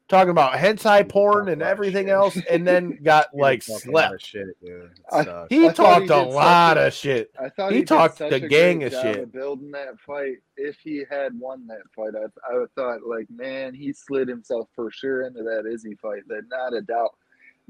talking 0.08 0.30
about 0.32 0.54
hentai 0.54 1.08
porn 1.10 1.50
and 1.50 1.60
Talk 1.60 1.68
a 1.68 1.70
lot 1.70 1.72
of 1.72 1.78
everything 1.80 2.06
shit. 2.06 2.14
else, 2.14 2.38
and 2.50 2.66
then 2.68 2.98
got 3.04 3.28
like 3.34 3.66
talked 3.66 3.86
a 3.86 3.92
lot 3.92 4.14
of 4.14 4.22
slept. 4.22 4.26
Shit, 4.26 4.66
dude. 4.66 4.90
I- 5.12 5.46
He 5.50 5.68
I 5.68 5.74
talked 5.74 6.04
he 6.04 6.08
a 6.10 6.18
lot 6.18 6.78
a- 6.78 6.88
of 6.88 6.94
shit. 6.94 7.32
I 7.40 7.50
thought 7.50 7.72
he 7.72 7.80
he, 7.80 7.84
talked 7.84 8.18
the 8.20 8.40
gang 8.40 8.84
of 8.84 8.92
job 8.92 9.02
shit. 9.16 9.32
building 9.34 9.72
that 9.72 10.00
fight. 10.00 10.38
If 10.56 10.78
he 10.84 11.04
had 11.10 11.38
won 11.40 11.68
that 11.68 11.82
fight, 11.96 12.14
I, 12.16 12.26
I 12.54 12.66
thought 12.76 13.02
like, 13.06 13.28
man, 13.30 13.74
he 13.74 13.94
slid 13.94 14.28
himself 14.28 14.70
for 14.76 14.90
sure 14.92 15.28
into 15.28 15.44
that 15.44 15.66
Izzy 15.72 15.96
fight. 16.02 16.22
That 16.28 16.44
not 16.50 16.74
a 16.74 16.82
doubt. 16.82 17.12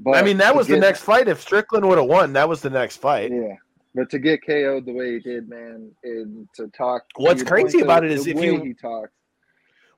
But 0.00 0.12
I 0.16 0.22
mean, 0.22 0.36
that 0.38 0.52
to 0.52 0.56
was 0.58 0.68
the 0.68 0.76
next 0.78 1.00
fight. 1.02 1.26
If 1.28 1.40
Strickland 1.40 1.86
would 1.88 1.98
have 1.98 2.06
won, 2.06 2.32
that 2.34 2.48
was 2.48 2.60
the 2.62 2.70
next 2.70 2.98
fight. 2.98 3.32
Yeah, 3.32 3.56
but 3.96 4.08
to 4.10 4.20
get 4.20 4.46
KO'd 4.46 4.86
the 4.86 4.92
way 4.92 5.14
he 5.14 5.18
did, 5.18 5.48
man, 5.48 5.90
and 6.04 6.48
to 6.54 6.68
talk. 6.68 7.02
What's 7.16 7.42
crazy 7.42 7.80
about 7.80 8.04
it 8.04 8.12
is 8.12 8.26
if 8.28 8.40
you- 8.40 8.62
he 8.62 8.74
talks. 8.74 9.10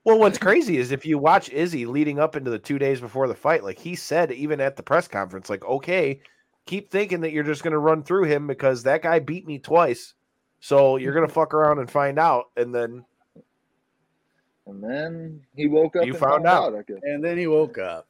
Well, 0.03 0.17
what's 0.19 0.37
crazy 0.39 0.77
is 0.77 0.91
if 0.91 1.05
you 1.05 1.17
watch 1.19 1.49
Izzy 1.51 1.85
leading 1.85 2.19
up 2.19 2.35
into 2.35 2.49
the 2.49 2.57
two 2.59 2.79
days 2.79 2.99
before 2.99 3.27
the 3.27 3.35
fight, 3.35 3.63
like 3.63 3.77
he 3.77 3.95
said, 3.95 4.31
even 4.31 4.59
at 4.59 4.75
the 4.75 4.81
press 4.83 5.07
conference, 5.07 5.49
like, 5.49 5.63
okay, 5.63 6.19
keep 6.65 6.89
thinking 6.89 7.21
that 7.21 7.31
you're 7.31 7.43
just 7.43 7.61
going 7.63 7.73
to 7.73 7.77
run 7.79 8.01
through 8.03 8.23
him 8.23 8.47
because 8.47 8.83
that 8.83 9.03
guy 9.03 9.19
beat 9.19 9.45
me 9.45 9.59
twice. 9.59 10.15
So 10.59 10.97
you're 10.97 11.13
going 11.13 11.27
to 11.27 11.33
fuck 11.33 11.53
around 11.53 11.79
and 11.79 11.89
find 11.89 12.17
out. 12.17 12.45
And 12.57 12.73
then, 12.73 13.05
And 14.65 14.83
then 14.83 15.41
he 15.55 15.67
woke 15.67 15.95
up. 15.95 16.05
You 16.05 16.13
and 16.13 16.19
found 16.19 16.47
out. 16.47 16.73
I 16.75 16.81
guess. 16.81 16.99
And 17.03 17.23
then 17.23 17.37
he 17.37 17.45
woke 17.47 17.77
up. 17.77 18.07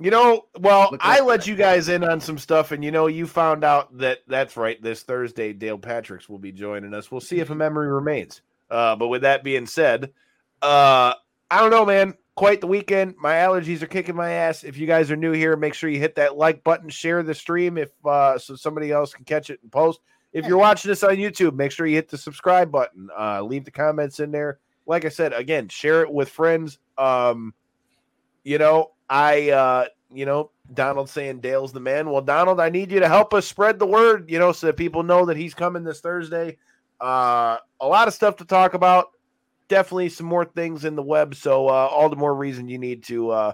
you 0.00 0.10
know, 0.10 0.46
well, 0.58 0.88
Look 0.90 1.00
I 1.04 1.20
let 1.20 1.40
that. 1.42 1.46
you 1.46 1.54
guys 1.54 1.88
in 1.88 2.02
on 2.02 2.20
some 2.20 2.38
stuff. 2.38 2.72
And, 2.72 2.84
you 2.84 2.90
know, 2.90 3.06
you 3.06 3.26
found 3.28 3.62
out 3.62 3.96
that 3.98 4.20
that's 4.26 4.56
right. 4.56 4.82
This 4.82 5.02
Thursday, 5.02 5.52
Dale 5.52 5.78
Patricks 5.78 6.28
will 6.28 6.38
be 6.40 6.50
joining 6.52 6.92
us. 6.92 7.12
We'll 7.12 7.20
see 7.20 7.38
if 7.38 7.50
a 7.50 7.54
memory 7.56 7.86
remains. 7.88 8.42
Uh, 8.70 8.96
but 8.96 9.08
with 9.08 9.22
that 9.22 9.44
being 9.44 9.66
said, 9.66 10.12
uh, 10.64 11.14
I 11.50 11.60
don't 11.60 11.70
know, 11.70 11.84
man. 11.84 12.14
Quite 12.36 12.62
the 12.62 12.66
weekend. 12.66 13.14
My 13.18 13.34
allergies 13.34 13.82
are 13.82 13.86
kicking 13.86 14.16
my 14.16 14.30
ass. 14.30 14.64
If 14.64 14.78
you 14.78 14.86
guys 14.86 15.10
are 15.10 15.16
new 15.16 15.32
here, 15.32 15.56
make 15.56 15.74
sure 15.74 15.90
you 15.90 16.00
hit 16.00 16.14
that 16.16 16.36
like 16.36 16.64
button, 16.64 16.88
share 16.88 17.22
the 17.22 17.34
stream 17.34 17.76
if 17.76 17.90
uh, 18.04 18.38
so 18.38 18.56
somebody 18.56 18.90
else 18.90 19.12
can 19.12 19.24
catch 19.24 19.50
it 19.50 19.60
and 19.62 19.70
post. 19.70 20.00
If 20.32 20.46
you're 20.46 20.58
watching 20.58 20.88
this 20.88 21.04
on 21.04 21.16
YouTube, 21.16 21.54
make 21.54 21.70
sure 21.70 21.86
you 21.86 21.94
hit 21.94 22.08
the 22.08 22.18
subscribe 22.18 22.72
button. 22.72 23.08
Uh, 23.16 23.42
leave 23.42 23.64
the 23.64 23.70
comments 23.70 24.18
in 24.18 24.32
there. 24.32 24.58
Like 24.86 25.04
I 25.04 25.10
said, 25.10 25.32
again, 25.32 25.68
share 25.68 26.02
it 26.02 26.12
with 26.12 26.28
friends. 26.28 26.78
Um, 26.98 27.54
you 28.42 28.58
know, 28.58 28.92
I, 29.08 29.50
uh, 29.50 29.86
you 30.12 30.26
know, 30.26 30.50
Donald 30.72 31.08
saying 31.08 31.40
Dale's 31.40 31.72
the 31.72 31.78
man. 31.78 32.10
Well, 32.10 32.22
Donald, 32.22 32.58
I 32.58 32.70
need 32.70 32.90
you 32.90 33.00
to 33.00 33.08
help 33.08 33.32
us 33.32 33.46
spread 33.46 33.78
the 33.78 33.86
word. 33.86 34.28
You 34.28 34.40
know, 34.40 34.50
so 34.50 34.66
that 34.68 34.76
people 34.76 35.02
know 35.02 35.26
that 35.26 35.36
he's 35.36 35.54
coming 35.54 35.84
this 35.84 36.00
Thursday. 36.00 36.56
Uh, 37.00 37.58
a 37.80 37.86
lot 37.86 38.08
of 38.08 38.14
stuff 38.14 38.36
to 38.36 38.44
talk 38.44 38.74
about 38.74 39.13
definitely 39.74 40.08
some 40.08 40.26
more 40.26 40.44
things 40.44 40.84
in 40.84 40.94
the 40.94 41.02
web. 41.02 41.34
So 41.34 41.66
uh, 41.66 41.88
all 41.90 42.08
the 42.08 42.14
more 42.14 42.32
reason 42.32 42.68
you 42.68 42.78
need 42.78 43.02
to 43.04 43.30
uh, 43.30 43.52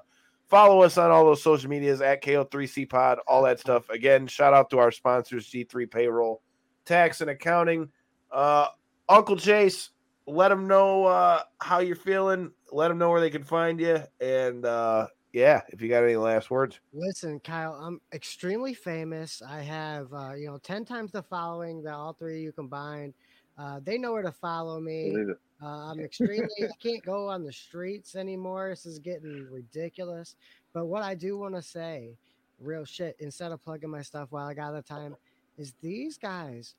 follow 0.48 0.82
us 0.82 0.98
on 0.98 1.10
all 1.10 1.24
those 1.24 1.42
social 1.42 1.70
medias 1.70 2.02
at 2.02 2.22
KO3C 2.22 2.90
Pod, 2.90 3.20
all 3.26 3.42
that 3.44 3.58
stuff. 3.58 3.88
Again, 3.88 4.26
shout 4.26 4.52
out 4.52 4.68
to 4.68 4.78
our 4.78 4.90
sponsors, 4.90 5.48
G3 5.48 5.90
Payroll, 5.90 6.42
Tax 6.84 7.22
and 7.22 7.30
Accounting. 7.30 7.88
Uh, 8.30 8.66
Uncle 9.08 9.34
Chase, 9.34 9.92
let 10.26 10.50
them 10.50 10.68
know 10.68 11.06
uh, 11.06 11.40
how 11.62 11.78
you're 11.78 11.96
feeling. 11.96 12.52
Let 12.70 12.88
them 12.88 12.98
know 12.98 13.08
where 13.08 13.22
they 13.22 13.30
can 13.30 13.42
find 13.42 13.80
you. 13.80 14.02
And 14.20 14.66
uh, 14.66 15.06
yeah, 15.32 15.62
if 15.68 15.80
you 15.80 15.88
got 15.88 16.04
any 16.04 16.16
last 16.16 16.50
words. 16.50 16.80
Listen, 16.92 17.40
Kyle, 17.40 17.72
I'm 17.72 17.98
extremely 18.12 18.74
famous. 18.74 19.40
I 19.40 19.62
have, 19.62 20.12
uh, 20.12 20.34
you 20.34 20.48
know, 20.48 20.58
10 20.58 20.84
times 20.84 21.12
the 21.12 21.22
following 21.22 21.82
that 21.84 21.94
all 21.94 22.12
three 22.12 22.34
of 22.36 22.42
you 22.42 22.52
combined. 22.52 23.14
Uh, 23.56 23.80
they 23.82 23.96
know 23.96 24.12
where 24.12 24.22
to 24.22 24.32
follow 24.32 24.80
me. 24.80 25.14
Uh, 25.62 25.90
I'm 25.90 26.00
extremely, 26.04 26.48
I 26.62 26.68
can't 26.82 27.04
go 27.04 27.28
on 27.28 27.44
the 27.44 27.52
streets 27.52 28.16
anymore. 28.16 28.70
This 28.70 28.86
is 28.86 28.98
getting 28.98 29.46
ridiculous. 29.50 30.36
But 30.72 30.86
what 30.86 31.02
I 31.02 31.14
do 31.14 31.38
want 31.38 31.54
to 31.54 31.62
say, 31.62 32.16
real 32.58 32.84
shit, 32.84 33.16
instead 33.18 33.52
of 33.52 33.62
plugging 33.62 33.90
my 33.90 34.02
stuff 34.02 34.28
while 34.30 34.46
I 34.46 34.54
got 34.54 34.72
the 34.72 34.82
time, 34.82 35.16
is 35.58 35.74
these 35.80 36.16
guys 36.16 36.74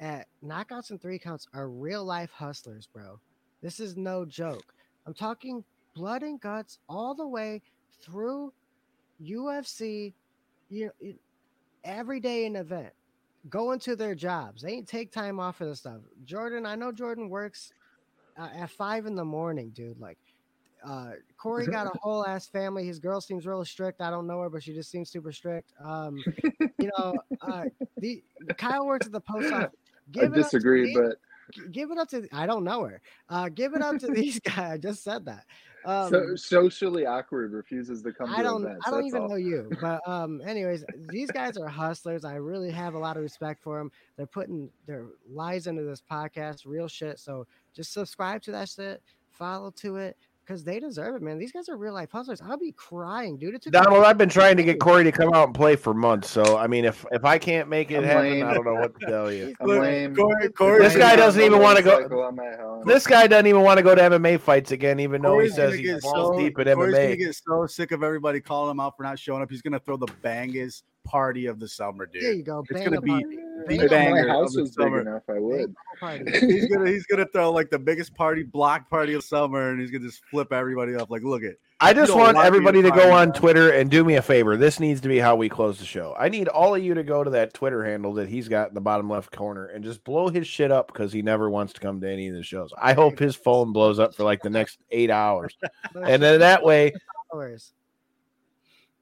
at 0.00 0.26
knockouts 0.44 0.90
and 0.90 1.00
three 1.00 1.18
counts 1.18 1.46
are 1.54 1.68
real 1.68 2.04
life 2.04 2.30
hustlers, 2.30 2.88
bro. 2.92 3.18
This 3.62 3.80
is 3.80 3.96
no 3.96 4.24
joke. 4.24 4.74
I'm 5.06 5.14
talking 5.14 5.64
blood 5.94 6.22
and 6.22 6.40
guts 6.40 6.78
all 6.88 7.14
the 7.14 7.26
way 7.26 7.62
through 8.02 8.52
UFC, 9.22 10.12
you 10.68 10.90
know, 11.00 11.12
every 11.84 12.20
day 12.20 12.44
an 12.46 12.56
event, 12.56 12.92
going 13.48 13.78
to 13.80 13.96
their 13.96 14.14
jobs. 14.14 14.62
They 14.62 14.72
ain't 14.72 14.88
take 14.88 15.12
time 15.12 15.40
off 15.40 15.56
for 15.56 15.64
this 15.66 15.78
stuff. 15.78 16.00
Jordan, 16.24 16.66
I 16.66 16.74
know 16.74 16.92
Jordan 16.92 17.30
works 17.30 17.72
uh, 18.38 18.48
at 18.54 18.70
five 18.70 19.06
in 19.06 19.14
the 19.14 19.24
morning, 19.24 19.70
dude. 19.70 19.98
Like, 20.00 20.18
uh, 20.86 21.12
Corey 21.36 21.66
got 21.66 21.86
a 21.86 21.98
whole 22.02 22.26
ass 22.26 22.46
family. 22.46 22.86
His 22.86 22.98
girl 22.98 23.20
seems 23.20 23.46
real 23.46 23.64
strict. 23.64 24.00
I 24.00 24.10
don't 24.10 24.26
know 24.26 24.40
her, 24.40 24.50
but 24.50 24.62
she 24.62 24.72
just 24.72 24.90
seems 24.90 25.10
super 25.10 25.32
strict. 25.32 25.72
Um, 25.82 26.22
you 26.78 26.90
know, 26.98 27.14
uh, 27.40 27.64
the 27.98 28.22
Kyle 28.56 28.86
works 28.86 29.06
at 29.06 29.12
the 29.12 29.20
post 29.20 29.52
office. 29.52 29.72
I 29.74 30.10
Give 30.12 30.24
it 30.24 30.34
disagree, 30.34 30.94
but 30.94 31.16
give 31.72 31.90
it 31.90 31.98
up 31.98 32.08
to 32.08 32.28
I 32.32 32.46
don't 32.46 32.64
know 32.64 32.84
her. 32.84 33.00
Uh, 33.28 33.48
give 33.48 33.74
it 33.74 33.82
up 33.82 33.98
to 33.98 34.06
these 34.12 34.40
guys. 34.44 34.58
I 34.58 34.78
just 34.78 35.02
said 35.04 35.24
that. 35.26 35.44
Um, 35.84 36.10
so 36.10 36.34
socially 36.34 37.06
awkward 37.06 37.52
refuses 37.52 38.02
to 38.02 38.12
come 38.12 38.34
I 38.34 38.42
don't 38.42 38.64
events. 38.64 38.84
I 38.86 38.90
don't 38.90 39.06
even 39.06 39.22
all. 39.22 39.28
know 39.28 39.36
you, 39.36 39.70
but 39.80 40.00
um 40.06 40.40
anyways, 40.44 40.84
these 41.08 41.30
guys 41.30 41.56
are 41.56 41.68
hustlers. 41.68 42.24
I 42.24 42.34
really 42.36 42.70
have 42.70 42.94
a 42.94 42.98
lot 42.98 43.16
of 43.16 43.22
respect 43.22 43.62
for 43.62 43.78
them. 43.78 43.92
They're 44.16 44.26
putting 44.26 44.70
their 44.86 45.06
lives 45.28 45.66
into 45.66 45.82
this 45.82 46.02
podcast, 46.10 46.66
real 46.66 46.88
shit. 46.88 47.18
So 47.20 47.46
just 47.74 47.92
subscribe 47.92 48.42
to 48.42 48.52
that 48.52 48.68
shit, 48.68 49.02
follow 49.30 49.70
to 49.76 49.96
it 49.96 50.16
because 50.46 50.62
they 50.62 50.78
deserve 50.78 51.16
it, 51.16 51.22
man. 51.22 51.38
These 51.38 51.50
guys 51.52 51.68
are 51.68 51.76
real 51.76 51.92
life 51.94 52.10
hustlers. 52.12 52.40
I'll 52.40 52.56
be 52.56 52.70
crying, 52.72 53.36
dude. 53.36 53.54
It 53.56 53.62
took 53.62 53.72
me- 53.72 53.80
Donald, 53.80 54.04
I've 54.04 54.16
been 54.18 54.28
trying 54.28 54.56
to 54.58 54.62
get 54.62 54.78
Corey 54.78 55.02
to 55.04 55.10
come 55.10 55.32
out 55.34 55.46
and 55.46 55.54
play 55.54 55.74
for 55.76 55.92
months. 55.92 56.30
So 56.30 56.56
I 56.56 56.66
mean, 56.66 56.84
if 56.84 57.04
if 57.10 57.24
I 57.24 57.38
can't 57.38 57.68
make 57.68 57.90
it 57.90 57.98
I'm 57.98 58.04
happen, 58.04 58.30
lame. 58.30 58.46
I 58.46 58.54
don't 58.54 58.64
know 58.64 58.74
what 58.74 58.98
to 59.00 59.06
tell 59.06 59.32
you. 59.32 59.54
I'm 59.60 59.66
lame. 59.66 60.14
Corey, 60.14 60.48
Corey, 60.50 60.78
This 60.82 60.96
guy 60.96 61.16
doesn't 61.16 61.42
even 61.42 61.60
wanna 61.60 61.82
go- 61.82 61.90
Motorcycle, 61.92 62.22
I'm 62.24 62.38
at 62.38 62.60
home. 62.60 62.82
This 62.86 63.06
guy 63.06 63.26
doesn't 63.26 63.46
even 63.46 63.62
want 63.62 63.78
to 63.78 63.82
go 63.82 63.94
to 63.94 64.00
MMA 64.02 64.38
fights 64.40 64.70
again, 64.70 65.00
even 65.00 65.22
though 65.22 65.38
he 65.40 65.48
says 65.48 65.70
gonna 65.70 65.76
he 65.76 65.82
get 65.82 66.02
falls 66.02 66.36
so- 66.36 66.38
deep 66.38 66.58
in 66.58 66.74
Corey's 66.74 66.94
gonna 66.94 67.16
get 67.16 67.34
so 67.34 67.66
sick 67.66 67.90
of 67.92 68.02
everybody 68.02 68.40
calling 68.40 68.70
him 68.70 68.80
out 68.80 68.96
for 68.96 69.02
not 69.02 69.18
showing 69.18 69.42
up. 69.42 69.50
He's 69.50 69.62
gonna 69.62 69.80
throw 69.80 69.96
the 69.96 70.12
bangest 70.22 70.84
party 71.04 71.46
of 71.46 71.58
the 71.60 71.68
summer, 71.68 72.06
dude. 72.06 72.22
There 72.22 72.32
you 72.32 72.42
go. 72.42 72.64
It's 72.68 72.84
gonna 72.84 73.00
be 73.00 73.10
party. 73.10 73.38
If 73.68 73.90
banger 73.90 74.26
my 74.26 74.32
house 74.32 74.54
the 74.54 74.62
was 74.62 74.70
big 74.76 74.84
summer. 74.84 75.00
enough, 75.00 75.22
I 75.28 75.38
would. 75.38 75.74
he's 76.40 76.66
gonna 76.72 76.90
he's 76.90 77.06
gonna 77.06 77.26
throw 77.32 77.50
like 77.50 77.70
the 77.70 77.78
biggest 77.78 78.14
party 78.14 78.42
block 78.42 78.88
party 78.90 79.14
of 79.14 79.24
summer, 79.24 79.70
and 79.70 79.80
he's 79.80 79.90
gonna 79.90 80.04
just 80.04 80.24
flip 80.30 80.52
everybody 80.52 80.94
off. 80.94 81.10
Like, 81.10 81.22
look 81.22 81.42
it. 81.42 81.58
I 81.78 81.92
just 81.92 82.14
want 82.14 82.36
want 82.36 82.46
everybody 82.46 82.80
to 82.80 82.90
go 82.90 83.12
on. 83.12 83.32
Twitter 83.32 83.70
and 83.70 83.90
do 83.90 84.02
me 84.02 84.14
a 84.14 84.22
favor. 84.22 84.56
This 84.56 84.80
needs 84.80 85.00
to 85.02 85.08
be 85.08 85.18
how 85.18 85.36
we 85.36 85.48
close 85.48 85.78
the 85.78 85.84
show. 85.84 86.14
I 86.18 86.30
need 86.30 86.48
all 86.48 86.74
of 86.74 86.82
you 86.82 86.94
to 86.94 87.02
go 87.02 87.22
to 87.22 87.30
that 87.30 87.52
Twitter 87.52 87.84
handle 87.84 88.14
that 88.14 88.28
he's 88.30 88.48
got 88.48 88.68
in 88.68 88.74
the 88.74 88.80
bottom 88.80 89.10
left 89.10 89.30
corner 89.36 89.66
and 89.66 89.84
just 89.84 90.02
blow 90.02 90.28
his 90.28 90.46
shit 90.46 90.72
up 90.72 90.86
because 90.86 91.12
he 91.12 91.20
never 91.20 91.50
wants 91.50 91.74
to 91.74 91.80
come 91.80 92.00
to 92.00 92.10
any 92.10 92.28
of 92.28 92.34
the 92.34 92.42
shows. 92.42 92.72
I 92.80 92.94
hope 92.94 93.18
his 93.18 93.36
phone 93.36 93.72
blows 93.74 93.98
up 93.98 94.14
for 94.14 94.24
like 94.24 94.42
the 94.42 94.48
next 94.50 94.78
eight 94.90 95.10
hours. 95.10 95.54
And 96.02 96.22
then 96.22 96.40
that 96.40 96.62
way, 96.62 96.92
Followers. 97.30 97.72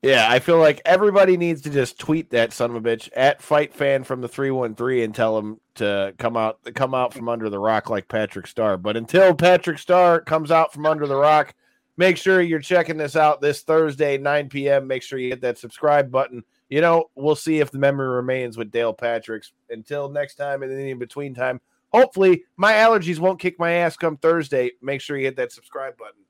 Yeah, 0.04 0.26
I 0.28 0.38
feel 0.38 0.58
like 0.58 0.80
everybody 0.84 1.36
needs 1.36 1.62
to 1.62 1.70
just 1.70 1.98
tweet 1.98 2.30
that 2.30 2.52
son 2.52 2.70
of 2.70 2.76
a 2.76 2.80
bitch 2.80 3.08
at 3.14 3.42
Fight 3.42 3.74
Fan 3.74 4.04
from 4.04 4.20
the 4.20 4.28
three 4.28 4.50
one 4.50 4.74
three 4.74 5.02
and 5.02 5.14
tell 5.14 5.36
him 5.38 5.60
to 5.76 6.14
come 6.18 6.36
out 6.36 6.58
come 6.74 6.94
out 6.94 7.14
from 7.14 7.28
under 7.28 7.48
the 7.48 7.58
rock 7.58 7.90
like 7.90 8.08
Patrick 8.08 8.46
Star. 8.46 8.76
But 8.76 8.96
until 8.96 9.34
Patrick 9.34 9.78
Star 9.78 10.20
comes 10.20 10.50
out 10.50 10.72
from 10.72 10.86
under 10.86 11.06
the 11.06 11.16
rock, 11.16 11.54
Make 11.96 12.16
sure 12.16 12.40
you're 12.40 12.60
checking 12.60 12.96
this 12.96 13.14
out 13.14 13.40
this 13.40 13.62
Thursday, 13.62 14.18
9 14.18 14.48
p.m. 14.48 14.86
Make 14.86 15.02
sure 15.02 15.18
you 15.18 15.30
hit 15.30 15.40
that 15.42 15.58
subscribe 15.58 16.10
button. 16.10 16.42
You 16.68 16.80
know, 16.80 17.10
we'll 17.14 17.36
see 17.36 17.60
if 17.60 17.70
the 17.70 17.78
memory 17.78 18.08
remains 18.08 18.56
with 18.56 18.72
Dale 18.72 18.94
Patricks. 18.94 19.52
Until 19.70 20.08
next 20.08 20.34
time, 20.34 20.62
and 20.62 20.72
in 20.72 20.98
between 20.98 21.34
time, 21.34 21.60
hopefully 21.92 22.44
my 22.56 22.72
allergies 22.72 23.20
won't 23.20 23.38
kick 23.38 23.60
my 23.60 23.72
ass 23.72 23.96
come 23.96 24.16
Thursday. 24.16 24.72
Make 24.82 25.00
sure 25.00 25.16
you 25.16 25.26
hit 25.26 25.36
that 25.36 25.52
subscribe 25.52 25.96
button. 25.96 26.22